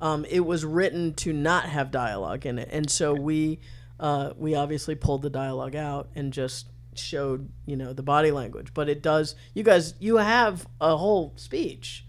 Um, 0.00 0.26
it 0.28 0.40
was 0.40 0.64
written 0.64 1.14
to 1.14 1.32
not 1.32 1.66
have 1.66 1.92
dialogue 1.92 2.46
in 2.46 2.58
it, 2.58 2.68
and 2.72 2.90
so 2.90 3.14
we 3.14 3.60
uh, 4.00 4.32
we 4.36 4.56
obviously 4.56 4.96
pulled 4.96 5.22
the 5.22 5.30
dialogue 5.30 5.76
out 5.76 6.08
and 6.16 6.32
just 6.32 6.66
showed 6.98 7.50
you 7.66 7.76
know 7.76 7.92
the 7.92 8.02
body 8.02 8.30
language. 8.30 8.72
But 8.74 8.88
it 8.88 9.02
does. 9.02 9.34
You 9.54 9.62
guys, 9.62 9.94
you 9.98 10.16
have 10.16 10.66
a 10.80 10.96
whole 10.96 11.32
speech. 11.36 12.04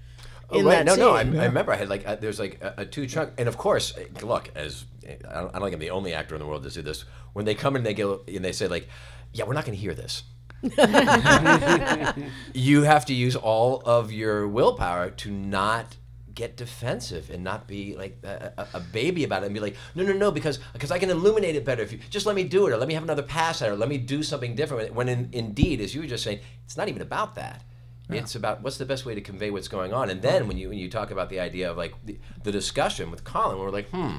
Oh, 0.50 0.60
in 0.60 0.66
right. 0.66 0.86
that 0.86 0.86
No, 0.86 0.96
no. 0.96 1.14
I, 1.14 1.24
scene. 1.24 1.38
I 1.38 1.46
remember 1.46 1.74
I 1.74 1.76
had 1.76 1.90
like 1.90 2.08
uh, 2.08 2.16
there's 2.16 2.40
like 2.40 2.62
a, 2.62 2.74
a 2.78 2.86
two 2.86 3.06
chunk, 3.08 3.34
and 3.38 3.48
of 3.48 3.58
course, 3.58 3.96
uh, 3.98 4.26
look 4.26 4.50
as 4.56 4.86
I 5.08 5.42
don't, 5.42 5.50
I 5.56 5.60
don't 5.60 5.62
think 5.64 5.74
I'm 5.74 5.80
the 5.80 5.90
only 5.90 6.14
actor 6.14 6.36
in 6.36 6.40
the 6.40 6.48
world 6.48 6.64
to 6.64 6.70
do 6.70 6.82
this. 6.82 7.06
When 7.34 7.46
they 7.46 7.56
come 7.56 7.76
in, 7.76 7.84
they 7.84 7.94
go 7.94 8.22
and 8.28 8.44
they 8.44 8.54
say 8.54 8.68
like, 8.68 8.88
"Yeah, 9.34 9.46
we're 9.46 9.54
not 9.54 9.66
going 9.66 9.78
to 9.78 9.82
hear 9.82 9.94
this." 9.94 10.24
you 12.54 12.82
have 12.82 13.06
to 13.06 13.14
use 13.14 13.36
all 13.36 13.82
of 13.86 14.12
your 14.12 14.48
willpower 14.48 15.12
to 15.12 15.30
not 15.32 15.98
get 16.38 16.56
defensive 16.56 17.30
and 17.32 17.44
not 17.44 17.68
be 17.68 17.96
like 17.96 18.18
a, 18.24 18.68
a, 18.76 18.80
baby 18.80 19.24
about 19.24 19.42
it 19.42 19.48
and 19.48 19.56
be 19.56 19.60
like 19.60 19.76
no 19.96 20.04
no 20.04 20.14
no 20.14 20.30
because 20.30 20.60
because 20.74 20.92
I 20.92 21.00
can 21.00 21.10
illuminate 21.10 21.56
it 21.56 21.66
better 21.66 21.82
if 21.82 21.92
you 21.92 22.00
just 22.12 22.28
let 22.28 22.36
me 22.36 22.44
do 22.44 22.68
it 22.68 22.72
or 22.72 22.78
let 22.78 22.88
me 22.88 22.94
have 22.94 23.02
another 23.02 23.24
pass 23.24 23.62
at 23.62 23.70
it 23.70 23.72
or 23.72 23.76
let 23.76 23.90
me 23.90 23.98
do 23.98 24.22
something 24.22 24.54
different 24.54 24.94
when 24.94 25.10
in, 25.10 25.30
indeed 25.32 25.82
as 25.82 25.96
you 25.96 26.02
were 26.02 26.08
just 26.08 26.24
saying 26.24 26.40
it's 26.64 26.78
not 26.78 26.88
even 26.88 27.02
about 27.02 27.34
that 27.36 27.64
It's 28.10 28.36
about 28.36 28.62
what's 28.62 28.78
the 28.78 28.86
best 28.86 29.06
way 29.06 29.16
to 29.16 29.22
convey 29.22 29.52
what's 29.52 29.68
going 29.68 29.94
on. 29.94 30.10
And 30.10 30.22
then 30.22 30.48
when 30.48 30.58
you 30.58 30.70
when 30.70 30.78
you 30.78 30.90
talk 30.90 31.12
about 31.12 31.30
the 31.30 31.40
idea 31.40 31.70
of 31.70 31.78
like 31.78 31.94
the, 32.06 32.18
the 32.44 32.52
discussion 32.52 33.12
with 33.12 33.24
Colin, 33.24 33.60
we're 33.60 33.70
like, 33.70 33.90
hmm. 33.90 34.18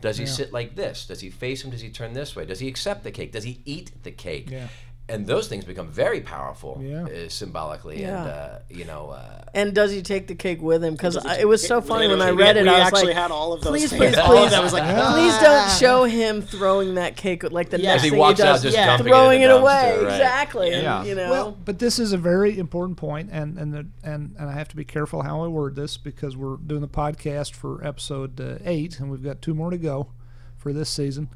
Does 0.00 0.18
he 0.18 0.26
sit 0.26 0.52
like 0.52 0.76
this? 0.76 1.06
Does 1.06 1.20
he 1.20 1.30
face 1.30 1.64
him? 1.64 1.70
Does 1.70 1.80
he 1.80 1.88
turn 1.88 2.12
this 2.12 2.36
way? 2.36 2.44
Does 2.44 2.60
he 2.60 2.68
accept 2.68 3.02
the 3.02 3.10
cake? 3.10 3.32
Does 3.32 3.44
he 3.44 3.60
eat 3.64 3.92
the 4.02 4.10
cake? 4.10 4.50
Yeah. 4.50 4.68
And 5.08 5.24
those 5.24 5.46
things 5.46 5.64
become 5.64 5.86
very 5.86 6.20
powerful 6.20 6.80
Yeah. 6.82 7.04
uh, 7.04 7.28
symbolically. 7.28 8.00
Yeah. 8.00 8.18
And, 8.22 8.28
uh, 8.28 8.58
you 8.68 8.84
know, 8.84 9.10
uh, 9.10 9.44
And 9.54 9.72
does 9.72 9.92
he 9.92 10.02
take 10.02 10.26
the 10.26 10.34
cake 10.34 10.60
with 10.60 10.82
him? 10.82 10.94
Because 10.94 11.16
it 11.38 11.46
was 11.46 11.64
so 11.64 11.80
funny 11.80 12.08
when 12.08 12.20
I 12.20 12.30
read 12.30 12.56
it. 12.56 12.64
we 12.64 12.68
I 12.70 12.78
was 12.80 12.86
actually 12.88 13.06
like, 13.14 13.16
had 13.16 13.30
all 13.30 13.52
of 13.52 13.60
those 13.62 13.70
please, 13.70 13.90
things. 13.90 14.16
please, 14.16 14.16
please, 14.26 14.50
that 14.50 14.60
was 14.64 14.72
like, 14.72 14.82
please 15.14 15.38
don't 15.38 15.70
show 15.78 16.02
him 16.02 16.42
throwing 16.42 16.96
that 16.96 17.16
cake 17.16 17.44
like 17.52 17.70
the 17.70 17.78
Yeah. 17.80 17.90
next 17.90 18.00
As 18.00 18.02
he 18.02 18.10
thing 18.10 18.18
walks 18.18 18.40
he 18.40 18.46
out 18.48 18.52
does, 18.54 18.62
just 18.64 18.76
yeah, 18.76 18.86
dumping 18.86 19.06
it 19.06 19.10
in 19.10 19.12
throwing 19.14 19.42
it, 19.42 19.50
away. 19.52 19.72
dumpster, 19.96 20.02
right. 20.06 20.12
Exactly. 20.14 20.70
Yeah. 20.72 20.98
And, 20.98 21.08
you 21.08 21.14
know, 21.14 21.30
Well, 21.30 21.56
but 21.64 21.78
this 21.78 22.00
is 22.00 22.12
a 22.12 22.18
very 22.18 22.58
important 22.58 22.98
point, 22.98 23.28
and 23.30 23.56
and 23.58 23.72
the, 23.72 23.86
and 24.02 24.34
and 24.36 24.50
I 24.50 24.54
have 24.54 24.66
to 24.70 24.76
be 24.76 24.84
careful 24.84 25.22
how 25.22 25.44
I 25.44 25.46
word 25.46 25.76
this 25.76 25.96
because 25.98 26.36
we're 26.36 26.56
doing 26.56 26.80
the 26.80 26.88
podcast 26.88 27.54
for 27.54 27.80
episode 27.86 28.40
uh, 28.40 28.56
eight, 28.64 28.98
and 28.98 29.08
we've 29.08 29.22
got 29.22 29.40
two 29.40 29.54
more 29.54 29.70
to 29.70 29.78
go 29.78 30.08
for 30.56 30.72
this 30.72 30.90
season. 30.90 31.28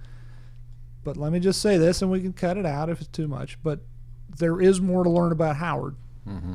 But 1.02 1.16
let 1.16 1.32
me 1.32 1.40
just 1.40 1.60
say 1.60 1.78
this, 1.78 2.02
and 2.02 2.10
we 2.10 2.20
can 2.20 2.32
cut 2.32 2.56
it 2.56 2.66
out 2.66 2.90
if 2.90 3.00
it's 3.00 3.08
too 3.08 3.28
much. 3.28 3.58
But 3.62 3.80
there 4.38 4.60
is 4.60 4.80
more 4.80 5.04
to 5.04 5.10
learn 5.10 5.32
about 5.32 5.56
Howard, 5.56 5.96
mm-hmm. 6.26 6.54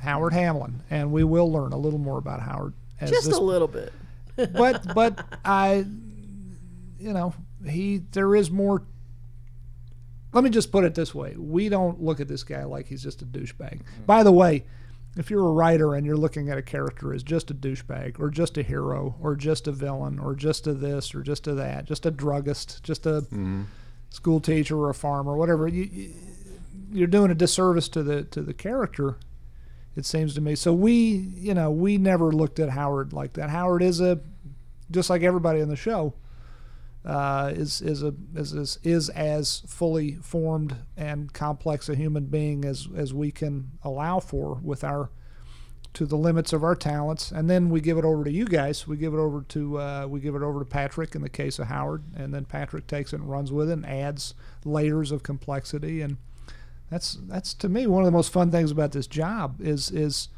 Howard 0.00 0.32
Hamlin, 0.32 0.82
and 0.90 1.12
we 1.12 1.24
will 1.24 1.50
learn 1.50 1.72
a 1.72 1.76
little 1.76 1.98
more 1.98 2.18
about 2.18 2.40
Howard. 2.40 2.74
As 3.00 3.10
just 3.10 3.26
this 3.26 3.36
a 3.36 3.40
little 3.40 3.68
bit. 3.68 3.92
but 4.36 4.94
but 4.94 5.24
I, 5.44 5.84
you 6.98 7.12
know, 7.12 7.34
he 7.66 8.02
there 8.12 8.34
is 8.34 8.50
more. 8.50 8.82
Let 10.32 10.42
me 10.42 10.50
just 10.50 10.72
put 10.72 10.84
it 10.84 10.94
this 10.94 11.14
way: 11.14 11.34
we 11.36 11.68
don't 11.68 12.02
look 12.02 12.20
at 12.20 12.28
this 12.28 12.44
guy 12.44 12.64
like 12.64 12.86
he's 12.86 13.02
just 13.02 13.22
a 13.22 13.24
douchebag. 13.24 13.82
Mm-hmm. 13.82 14.04
By 14.06 14.22
the 14.22 14.32
way, 14.32 14.64
if 15.16 15.30
you're 15.30 15.46
a 15.46 15.52
writer 15.52 15.94
and 15.94 16.06
you're 16.06 16.16
looking 16.16 16.48
at 16.50 16.58
a 16.58 16.62
character 16.62 17.14
as 17.14 17.22
just 17.22 17.50
a 17.50 17.54
douchebag, 17.54 18.18
or 18.18 18.30
just 18.30 18.58
a 18.58 18.62
hero, 18.62 19.14
or 19.20 19.36
just 19.36 19.66
a 19.66 19.72
villain, 19.72 20.18
or 20.18 20.34
just 20.34 20.66
a 20.66 20.74
this, 20.74 21.14
or 21.14 21.22
just 21.22 21.46
a 21.46 21.54
that, 21.54 21.84
just 21.84 22.06
a 22.06 22.10
druggist, 22.10 22.82
just 22.82 23.06
a 23.06 23.22
mm-hmm. 23.22 23.62
school 24.10 24.40
teacher 24.40 24.76
or 24.78 24.90
a 24.90 24.94
farmer, 24.94 25.36
whatever, 25.36 25.68
you, 25.68 25.84
you 25.84 26.14
you're 26.92 27.08
doing 27.08 27.30
a 27.30 27.34
disservice 27.34 27.88
to 27.88 28.04
the 28.04 28.22
to 28.22 28.40
the 28.40 28.54
character 28.54 29.16
it 29.96 30.04
seems 30.04 30.34
to 30.34 30.40
me. 30.40 30.54
So 30.54 30.72
we, 30.72 30.92
you 31.36 31.54
know, 31.54 31.70
we 31.70 31.98
never 31.98 32.32
looked 32.32 32.58
at 32.58 32.70
Howard 32.70 33.12
like 33.12 33.34
that. 33.34 33.50
Howard 33.50 33.82
is 33.82 34.00
a, 34.00 34.20
just 34.90 35.08
like 35.08 35.22
everybody 35.22 35.60
in 35.60 35.68
the 35.68 35.76
show, 35.76 36.14
uh, 37.04 37.52
is 37.54 37.82
is 37.82 38.02
a 38.02 38.14
is, 38.34 38.78
is 38.82 39.08
as 39.10 39.62
fully 39.66 40.14
formed 40.16 40.76
and 40.96 41.32
complex 41.32 41.88
a 41.88 41.94
human 41.94 42.26
being 42.26 42.64
as 42.64 42.88
as 42.96 43.12
we 43.12 43.30
can 43.30 43.72
allow 43.82 44.20
for 44.20 44.58
with 44.62 44.82
our 44.82 45.10
to 45.94 46.06
the 46.06 46.16
limits 46.16 46.52
of 46.52 46.64
our 46.64 46.74
talents, 46.74 47.30
and 47.30 47.48
then 47.48 47.70
we 47.70 47.80
give 47.80 47.96
it 47.98 48.04
over 48.04 48.24
to 48.24 48.30
you 48.30 48.46
guys. 48.46 48.86
We 48.86 48.96
give 48.96 49.14
it 49.14 49.18
over 49.18 49.42
to 49.42 49.78
uh, 49.78 50.06
we 50.08 50.20
give 50.20 50.34
it 50.34 50.42
over 50.42 50.58
to 50.58 50.64
Patrick 50.64 51.14
in 51.14 51.22
the 51.22 51.28
case 51.28 51.58
of 51.58 51.68
Howard, 51.68 52.02
and 52.16 52.34
then 52.34 52.44
Patrick 52.44 52.86
takes 52.86 53.12
it 53.12 53.20
and 53.20 53.30
runs 53.30 53.52
with 53.52 53.70
it 53.70 53.74
and 53.74 53.86
adds 53.86 54.34
layers 54.64 55.12
of 55.12 55.22
complexity. 55.22 56.00
And 56.00 56.16
that's 56.90 57.18
that's 57.28 57.54
to 57.54 57.68
me 57.68 57.86
one 57.86 58.02
of 58.02 58.06
the 58.06 58.16
most 58.16 58.32
fun 58.32 58.50
things 58.50 58.70
about 58.70 58.92
this 58.92 59.06
job 59.06 59.60
is 59.60 59.90
is 59.90 60.28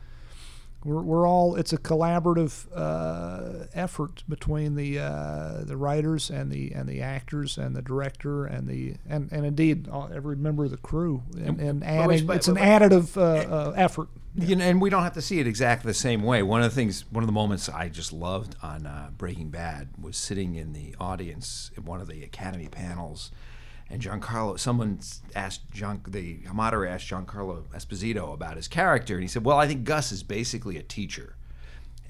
we're, 0.86 1.02
we're 1.02 1.26
all 1.26 1.56
it's 1.56 1.72
a 1.72 1.78
collaborative 1.78 2.66
uh, 2.74 3.66
effort 3.74 4.22
between 4.28 4.74
the 4.76 4.98
uh, 4.98 5.64
the 5.64 5.76
writers 5.76 6.30
and 6.30 6.50
the 6.50 6.72
and 6.72 6.88
the 6.88 7.02
actors 7.02 7.58
and 7.58 7.74
the 7.74 7.82
director 7.82 8.46
and 8.46 8.68
the 8.68 8.94
and, 9.08 9.30
and 9.32 9.44
indeed 9.44 9.88
all, 9.88 10.10
every 10.14 10.36
member 10.36 10.64
of 10.64 10.70
the 10.70 10.76
crew 10.76 11.22
and, 11.36 11.60
and 11.60 11.84
adding 11.84 12.30
it's 12.30 12.48
an 12.48 12.56
additive 12.56 13.16
uh, 13.16 13.52
uh, 13.52 13.74
effort. 13.76 14.08
You 14.38 14.54
know, 14.54 14.66
and 14.66 14.82
we 14.82 14.90
don't 14.90 15.02
have 15.02 15.14
to 15.14 15.22
see 15.22 15.40
it 15.40 15.46
exactly 15.46 15.88
the 15.88 15.94
same 15.94 16.22
way. 16.22 16.42
One 16.42 16.62
of 16.62 16.70
the 16.70 16.74
things, 16.74 17.10
one 17.10 17.24
of 17.24 17.26
the 17.26 17.32
moments 17.32 17.70
I 17.70 17.88
just 17.88 18.12
loved 18.12 18.54
on 18.62 18.86
uh, 18.86 19.08
Breaking 19.16 19.48
Bad 19.48 19.88
was 19.98 20.18
sitting 20.18 20.56
in 20.56 20.74
the 20.74 20.94
audience 21.00 21.70
at 21.74 21.84
one 21.84 22.02
of 22.02 22.06
the 22.06 22.22
Academy 22.22 22.68
panels, 22.68 23.30
and 23.88 24.02
Giancarlo, 24.02 24.58
someone 24.58 24.98
asked 25.34 25.70
John, 25.72 26.02
the 26.08 26.40
moderator 26.52 26.92
asked 26.92 27.08
Giancarlo 27.08 27.64
Esposito 27.68 28.34
about 28.34 28.56
his 28.56 28.66
character, 28.66 29.14
and 29.14 29.22
he 29.22 29.28
said, 29.28 29.44
"Well, 29.44 29.58
I 29.58 29.68
think 29.68 29.84
Gus 29.84 30.10
is 30.10 30.22
basically 30.22 30.76
a 30.76 30.82
teacher." 30.82 31.36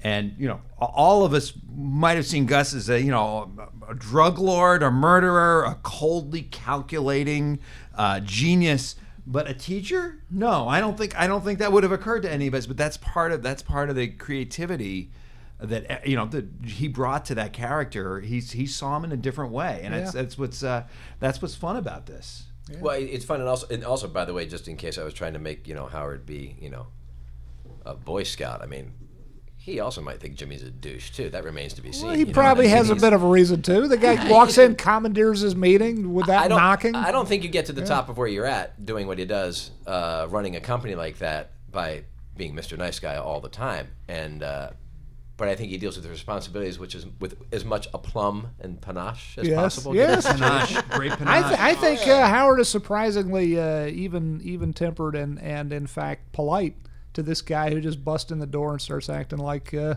And 0.03 0.33
you 0.37 0.47
know, 0.47 0.61
all 0.79 1.23
of 1.23 1.33
us 1.33 1.53
might 1.75 2.15
have 2.15 2.25
seen 2.25 2.45
Gus 2.45 2.73
as 2.73 2.89
a 2.89 2.99
you 2.99 3.11
know 3.11 3.51
a, 3.87 3.91
a 3.91 3.95
drug 3.95 4.39
lord, 4.39 4.81
a 4.81 4.89
murderer, 4.89 5.65
a 5.65 5.75
coldly 5.75 6.43
calculating 6.43 7.59
uh, 7.95 8.21
genius. 8.21 8.95
But 9.29 9.49
a 9.49 9.53
teacher? 9.53 10.23
No, 10.31 10.69
I 10.69 10.79
don't 10.79 10.97
think 10.97 11.19
I 11.19 11.27
don't 11.27 11.43
think 11.43 11.59
that 11.59 11.71
would 11.71 11.83
have 11.83 11.91
occurred 11.91 12.21
to 12.21 12.31
any 12.31 12.47
of 12.47 12.53
us. 12.53 12.65
But 12.65 12.77
that's 12.77 12.97
part 12.97 13.31
of 13.31 13.43
that's 13.43 13.61
part 13.61 13.89
of 13.89 13.95
the 13.95 14.07
creativity 14.07 15.11
that 15.59 15.89
uh, 15.91 15.97
you 16.05 16.15
know 16.15 16.25
that 16.27 16.45
he 16.65 16.87
brought 16.87 17.25
to 17.25 17.35
that 17.35 17.53
character. 17.53 18.19
He 18.19 18.39
he 18.39 18.65
saw 18.67 18.95
him 18.97 19.03
in 19.05 19.11
a 19.11 19.17
different 19.17 19.51
way, 19.51 19.81
and 19.83 19.93
that's 19.93 20.13
Yeah. 20.13 20.21
that's 20.21 20.37
what's 20.37 20.63
uh, 20.63 20.83
that's 21.19 21.41
what's 21.41 21.55
fun 21.55 21.77
about 21.77 22.05
this. 22.05 22.43
Well, 22.81 22.95
it's 22.99 23.23
fun, 23.23 23.39
and 23.39 23.47
also, 23.47 23.65
and 23.73 23.83
also, 23.85 24.09
by 24.09 24.25
the 24.25 24.33
way, 24.33 24.45
just 24.45 24.67
in 24.67 24.75
case 24.75 24.97
I 24.97 25.03
was 25.03 25.13
trying 25.13 25.33
to 25.33 25.39
make 25.39 25.67
you 25.67 25.73
know 25.73 25.85
Howard 25.85 26.25
be 26.25 26.55
you 26.59 26.69
know 26.69 26.87
a 27.85 27.93
Boy 27.95 28.23
Scout. 28.23 28.61
I 28.61 28.65
mean, 28.65 28.91
he 29.55 29.79
also 29.79 30.01
might 30.01 30.19
think 30.19 30.35
Jimmy's 30.35 30.63
a 30.63 30.69
douche 30.69 31.11
too. 31.11 31.29
That 31.29 31.43
remains 31.45 31.73
to 31.75 31.81
be 31.81 31.91
seen. 31.93 32.05
Well, 32.07 32.13
he 32.13 32.19
you 32.21 32.25
know, 32.27 32.33
probably 32.33 32.65
and 32.65 32.73
has 32.75 32.89
a 32.89 32.95
bit 32.95 33.13
of 33.13 33.23
a 33.23 33.27
reason 33.27 33.61
too. 33.61 33.87
The 33.87 33.97
guy 33.97 34.29
walks 34.29 34.57
in, 34.57 34.75
commandeers 34.75 35.39
his 35.39 35.55
meeting 35.55 36.13
without 36.13 36.43
I 36.43 36.47
don't, 36.49 36.57
knocking. 36.57 36.95
I 36.95 37.11
don't 37.11 37.27
think 37.27 37.43
you 37.43 37.49
get 37.49 37.67
to 37.67 37.73
the 37.73 37.85
top 37.85 38.09
of 38.09 38.17
where 38.17 38.27
you're 38.27 38.45
at 38.45 38.85
doing 38.85 39.07
what 39.07 39.17
he 39.17 39.25
does, 39.25 39.71
uh, 39.87 40.27
running 40.29 40.55
a 40.57 40.61
company 40.61 40.93
like 40.95 41.19
that 41.19 41.51
by 41.71 42.03
being 42.35 42.53
Mr. 42.53 42.77
Nice 42.77 42.99
Guy 42.99 43.15
all 43.15 43.39
the 43.39 43.49
time. 43.49 43.87
And 44.09 44.43
uh, 44.43 44.71
but 45.37 45.47
I 45.47 45.55
think 45.55 45.69
he 45.69 45.77
deals 45.77 45.95
with 45.95 46.03
the 46.03 46.09
responsibilities, 46.09 46.79
which 46.79 46.95
is 46.95 47.05
with 47.19 47.37
as 47.53 47.63
much 47.63 47.87
aplomb 47.93 48.49
and 48.59 48.81
panache 48.81 49.37
as 49.37 49.47
Yes, 49.47 49.55
possible. 49.57 49.95
yes. 49.95 50.25
Panache, 50.25 50.81
great 50.89 51.11
I, 51.11 51.15
panache. 51.15 51.47
th- 51.49 51.59
I 51.59 51.73
think 51.75 52.07
uh, 52.07 52.27
Howard 52.27 52.59
is 52.59 52.67
surprisingly 52.69 53.59
uh, 53.59 53.85
even 53.87 54.41
even 54.43 54.73
tempered 54.73 55.15
and, 55.15 55.39
and 55.39 55.71
in 55.71 55.85
fact 55.87 56.31
polite 56.33 56.75
to 57.13 57.23
this 57.23 57.41
guy 57.41 57.69
who 57.71 57.79
just 57.81 58.03
busts 58.03 58.31
in 58.31 58.39
the 58.39 58.45
door 58.47 58.71
and 58.71 58.81
starts 58.81 59.09
acting 59.09 59.39
like. 59.39 59.73
Uh, 59.73 59.95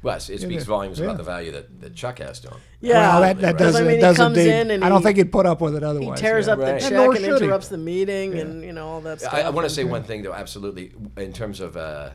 Well, 0.00 0.16
it 0.16 0.20
speaks 0.22 0.42
yeah, 0.44 0.60
volumes 0.60 0.98
yeah. 1.00 1.06
about 1.06 1.16
the 1.16 1.24
value 1.24 1.50
that, 1.52 1.80
that 1.80 1.94
Chuck 1.96 2.20
has 2.20 2.38
to 2.40 2.48
him. 2.50 2.58
Yeah. 2.80 2.94
well, 2.94 3.20
that, 3.22 3.40
that 3.40 3.46
Right. 3.54 3.58
does, 3.58 3.74
I 3.74 3.80
mean, 3.80 3.90
it 3.90 3.94
he 3.96 4.00
does 4.00 4.16
comes 4.16 4.38
indeed. 4.38 4.52
in 4.52 4.70
and 4.70 4.84
I 4.84 4.88
don't 4.88 4.98
he- 5.00 5.04
think 5.06 5.16
he'd 5.18 5.32
put 5.32 5.44
up 5.44 5.60
with 5.60 5.74
it 5.74 5.82
otherwise. 5.82 6.20
He 6.20 6.24
tears 6.26 6.46
yeah. 6.46 6.52
up 6.52 6.58
Right. 6.60 6.74
the 6.74 6.80
check 6.80 6.92
nor 6.92 7.06
and 7.10 7.16
should 7.18 7.24
he. 7.40 7.44
interrupts 7.44 7.66
the 7.68 7.78
meeting 7.78 8.38
and 8.38 8.62
you 8.62 8.72
know 8.72 8.86
all 8.86 9.00
that 9.00 9.20
stuff. 9.20 9.34
I, 9.34 9.40
I 9.42 9.50
want 9.50 9.64
to 9.64 9.66
And- 9.66 9.72
say 9.72 9.82
one 9.82 10.04
thing 10.04 10.22
though, 10.22 10.32
absolutely, 10.34 10.92
in 11.16 11.32
terms 11.32 11.58
of 11.60 11.76
uh, 11.76 12.10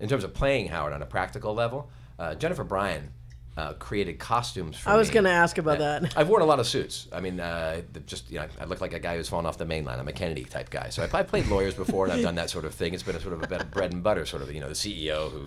in 0.00 0.08
terms 0.08 0.24
of 0.24 0.34
playing 0.34 0.68
Howard 0.68 0.92
on 0.92 1.02
a 1.02 1.06
practical 1.06 1.54
level. 1.54 1.90
Uh, 2.18 2.34
Jennifer 2.34 2.64
Bryan 2.64 3.10
uh, 3.56 3.72
created 3.74 4.18
costumes 4.18 4.76
for 4.76 4.90
I 4.90 4.96
was 4.96 5.08
going 5.10 5.24
to 5.24 5.30
ask 5.30 5.56
about 5.58 5.78
Yeah. 5.80 6.00
that. 6.00 6.16
I've 6.16 6.28
worn 6.28 6.42
a 6.42 6.46
lot 6.46 6.60
of 6.60 6.66
suits. 6.66 7.08
I 7.12 7.20
mean, 7.20 7.40
uh, 7.40 7.80
just 8.06 8.30
you 8.30 8.38
know, 8.38 8.46
I 8.60 8.64
look 8.64 8.80
like 8.82 8.92
a 8.92 8.98
guy 8.98 9.16
who's 9.16 9.28
fallen 9.28 9.46
off 9.46 9.56
the 9.56 9.64
main 9.64 9.84
line. 9.84 9.98
I'm 9.98 10.08
a 10.08 10.12
Kennedy 10.12 10.44
type 10.44 10.68
guy. 10.70 10.90
So 10.90 11.02
I've, 11.02 11.14
I've 11.14 11.28
played 11.28 11.46
lawyers 11.46 11.74
before, 11.74 12.04
and 12.04 12.12
I've 12.12 12.22
done 12.22 12.34
that 12.34 12.50
sort 12.50 12.64
of 12.66 12.74
thing. 12.74 12.92
It's 12.92 13.02
been 13.02 13.16
a 13.16 13.20
sort 13.20 13.32
of 13.34 13.42
a 13.50 13.64
bread 13.64 13.92
and 13.92 14.02
butter 14.02 14.26
sort 14.26 14.42
of, 14.42 14.52
you 14.52 14.60
know, 14.60 14.68
the 14.68 14.74
CEO 14.74 15.30
who, 15.30 15.46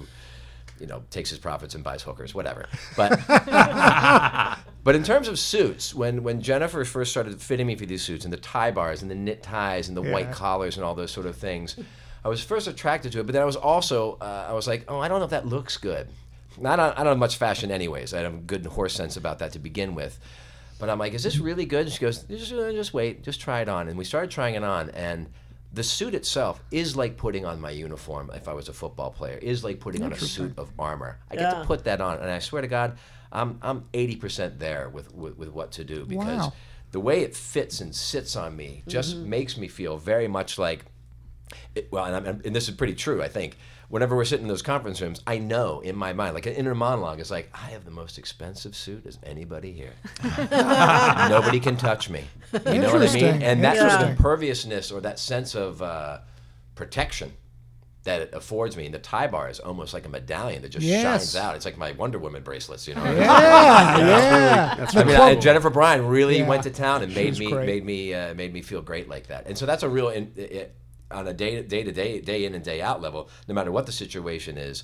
you 0.79 0.87
know, 0.87 1.03
takes 1.11 1.29
his 1.29 1.37
profits 1.37 1.75
and 1.75 1.83
buys 1.83 2.01
hookers, 2.01 2.33
whatever. 2.33 2.67
But 2.97 3.19
but 4.83 4.95
in 4.95 5.03
terms 5.03 5.27
of 5.27 5.37
suits, 5.37 5.93
when 5.93 6.23
when 6.23 6.41
Jennifer 6.41 6.83
first 6.85 7.11
started 7.11 7.39
fitting 7.41 7.67
me 7.67 7.75
for 7.75 7.85
these 7.85 8.01
suits 8.01 8.23
and 8.25 8.33
the 8.33 8.37
tie 8.37 8.71
bars 8.71 9.01
and 9.01 9.11
the 9.11 9.15
knit 9.15 9.43
ties 9.43 9.87
and 9.87 9.95
the 9.95 10.01
white 10.01 10.31
collars 10.31 10.77
and 10.77 10.83
all 10.85 10.95
those 10.95 11.11
sort 11.11 11.25
of 11.25 11.35
things, 11.35 11.75
I 12.23 12.29
was 12.29 12.43
first 12.43 12.67
attracted 12.67 13.11
to 13.13 13.19
it. 13.19 13.25
But 13.25 13.33
then 13.33 13.41
I 13.41 13.45
was 13.45 13.55
also 13.55 14.17
uh, 14.21 14.47
I 14.49 14.53
was 14.53 14.67
like, 14.67 14.85
oh, 14.87 14.99
I 14.99 15.07
don't 15.07 15.19
know 15.19 15.25
if 15.25 15.31
that 15.31 15.45
looks 15.47 15.77
good. 15.77 16.07
I 16.63 16.75
don't, 16.75 16.91
I 16.93 16.97
don't 17.03 17.07
have 17.07 17.17
much 17.17 17.37
fashion 17.37 17.71
anyways. 17.71 18.13
I 18.13 18.19
have 18.19 18.33
a 18.33 18.37
good 18.37 18.65
horse 18.65 18.93
sense 18.93 19.15
about 19.15 19.39
that 19.39 19.53
to 19.53 19.59
begin 19.59 19.95
with. 19.95 20.19
But 20.77 20.89
I'm 20.89 20.99
like, 20.99 21.13
is 21.13 21.23
this 21.23 21.37
really 21.39 21.65
good? 21.65 21.85
And 21.85 21.91
she 21.91 21.99
goes, 21.99 22.23
just, 22.23 22.51
uh, 22.53 22.71
just 22.71 22.93
wait, 22.93 23.23
just 23.23 23.39
try 23.39 23.61
it 23.61 23.69
on. 23.69 23.87
And 23.87 23.97
we 23.97 24.03
started 24.03 24.29
trying 24.31 24.55
it 24.55 24.63
on, 24.63 24.89
and 24.91 25.27
the 25.71 25.83
suit 25.83 26.13
itself 26.15 26.61
is 26.71 26.95
like 26.97 27.15
putting 27.15 27.45
on 27.45 27.61
my 27.61 27.69
uniform 27.69 28.31
if 28.33 28.47
I 28.47 28.53
was 28.53 28.67
a 28.69 28.73
football 28.73 29.11
player, 29.11 29.37
is 29.37 29.63
like 29.63 29.79
putting 29.79 30.03
on 30.03 30.11
a 30.11 30.17
suit 30.17 30.53
of 30.57 30.69
armor. 30.79 31.19
I 31.29 31.35
get 31.35 31.51
Yeah. 31.53 31.59
to 31.59 31.65
put 31.65 31.83
that 31.85 32.01
on, 32.01 32.17
and 32.19 32.29
I 32.29 32.39
swear 32.39 32.61
to 32.61 32.67
God, 32.67 32.97
I'm, 33.31 33.59
I'm 33.61 33.85
80% 33.93 34.57
there 34.59 34.89
with, 34.89 35.13
with, 35.13 35.37
with 35.37 35.49
what 35.49 35.71
to 35.73 35.83
do 35.83 36.05
because 36.05 36.39
Wow. 36.39 36.53
the 36.91 36.99
way 36.99 37.21
it 37.21 37.35
fits 37.35 37.79
and 37.81 37.95
sits 37.95 38.35
on 38.35 38.55
me 38.55 38.83
just 38.87 39.15
makes 39.17 39.55
me 39.57 39.67
feel 39.67 39.97
very 39.97 40.27
much 40.27 40.57
like 40.57 40.85
it, 41.75 41.91
well, 41.91 42.05
and, 42.05 42.15
I'm, 42.15 42.41
and 42.45 42.55
this 42.55 42.67
is 42.69 42.75
pretty 42.75 42.93
true, 42.95 43.21
I 43.23 43.27
think. 43.27 43.57
Whenever 43.89 44.15
we're 44.15 44.25
sitting 44.25 44.43
in 44.45 44.49
those 44.49 44.61
conference 44.61 45.01
rooms, 45.01 45.19
I 45.25 45.39
know 45.39 45.79
in 45.79 45.95
my 45.95 46.13
mind, 46.13 46.35
like 46.35 46.45
an 46.45 46.53
inner 46.53 46.75
monologue, 46.75 47.19
is 47.19 47.31
like, 47.31 47.49
I 47.55 47.71
have 47.71 47.85
the 47.85 47.91
most 47.91 48.19
expensive 48.19 48.75
suit 48.75 49.05
as 49.07 49.17
anybody 49.23 49.71
here. 49.71 49.93
Nobody 51.29 51.59
can 51.59 51.75
touch 51.77 52.09
me. 52.09 52.23
You 52.53 52.79
know 52.81 52.93
what 52.93 53.09
I 53.09 53.13
mean? 53.13 53.41
And 53.41 53.63
that 53.63 53.77
sort 53.77 53.91
of 53.91 54.09
imperviousness 54.09 54.91
or 54.91 55.01
that 55.01 55.17
sense 55.19 55.55
of 55.55 55.81
uh, 55.81 56.19
protection 56.75 57.33
that 58.03 58.21
it 58.21 58.33
affords 58.33 58.77
me, 58.77 58.85
and 58.85 58.93
the 58.93 58.99
tie 58.99 59.27
bar 59.27 59.49
is 59.49 59.59
almost 59.59 59.93
like 59.93 60.05
a 60.05 60.09
medallion 60.09 60.61
that 60.61 60.69
just 60.69 60.85
Yes. 60.85 61.03
shines 61.33 61.35
out. 61.35 61.55
It's 61.55 61.65
like 61.65 61.77
my 61.77 61.91
Wonder 61.91 62.17
Woman 62.17 62.41
bracelets, 62.43 62.87
you 62.87 62.95
know? 62.95 63.03
Yeah, 63.03 63.97
yeah. 63.97 64.87
I 64.95 65.03
mean, 65.03 65.15
I, 65.15 65.35
Jennifer 65.35 65.69
Bryan 65.69 66.07
really 66.07 66.37
Yeah. 66.39 66.47
went 66.47 66.63
to 66.63 66.69
town 66.71 67.03
and 67.03 67.11
She 67.11 67.23
made 67.23 67.37
me 67.37 67.51
great. 67.51 67.65
made 67.65 67.85
me 67.85 68.13
uh, 68.13 68.33
made 68.35 68.53
me 68.53 68.61
feel 68.61 68.81
great 68.81 69.09
like 69.09 69.27
that. 69.27 69.47
And 69.47 69.57
so 69.57 69.65
that's 69.65 69.83
a 69.83 69.89
real 69.89 70.09
in, 70.09 70.31
it, 70.37 70.73
on 71.11 71.27
a 71.27 71.33
day 71.33 71.61
day 71.63 71.83
to 71.83 71.91
day 71.91 72.21
day 72.21 72.45
in 72.45 72.53
and 72.55 72.63
day 72.63 72.81
out 72.81 73.01
level, 73.01 73.29
no 73.47 73.53
matter 73.53 73.71
what 73.71 73.85
the 73.85 73.91
situation 73.91 74.57
is, 74.57 74.83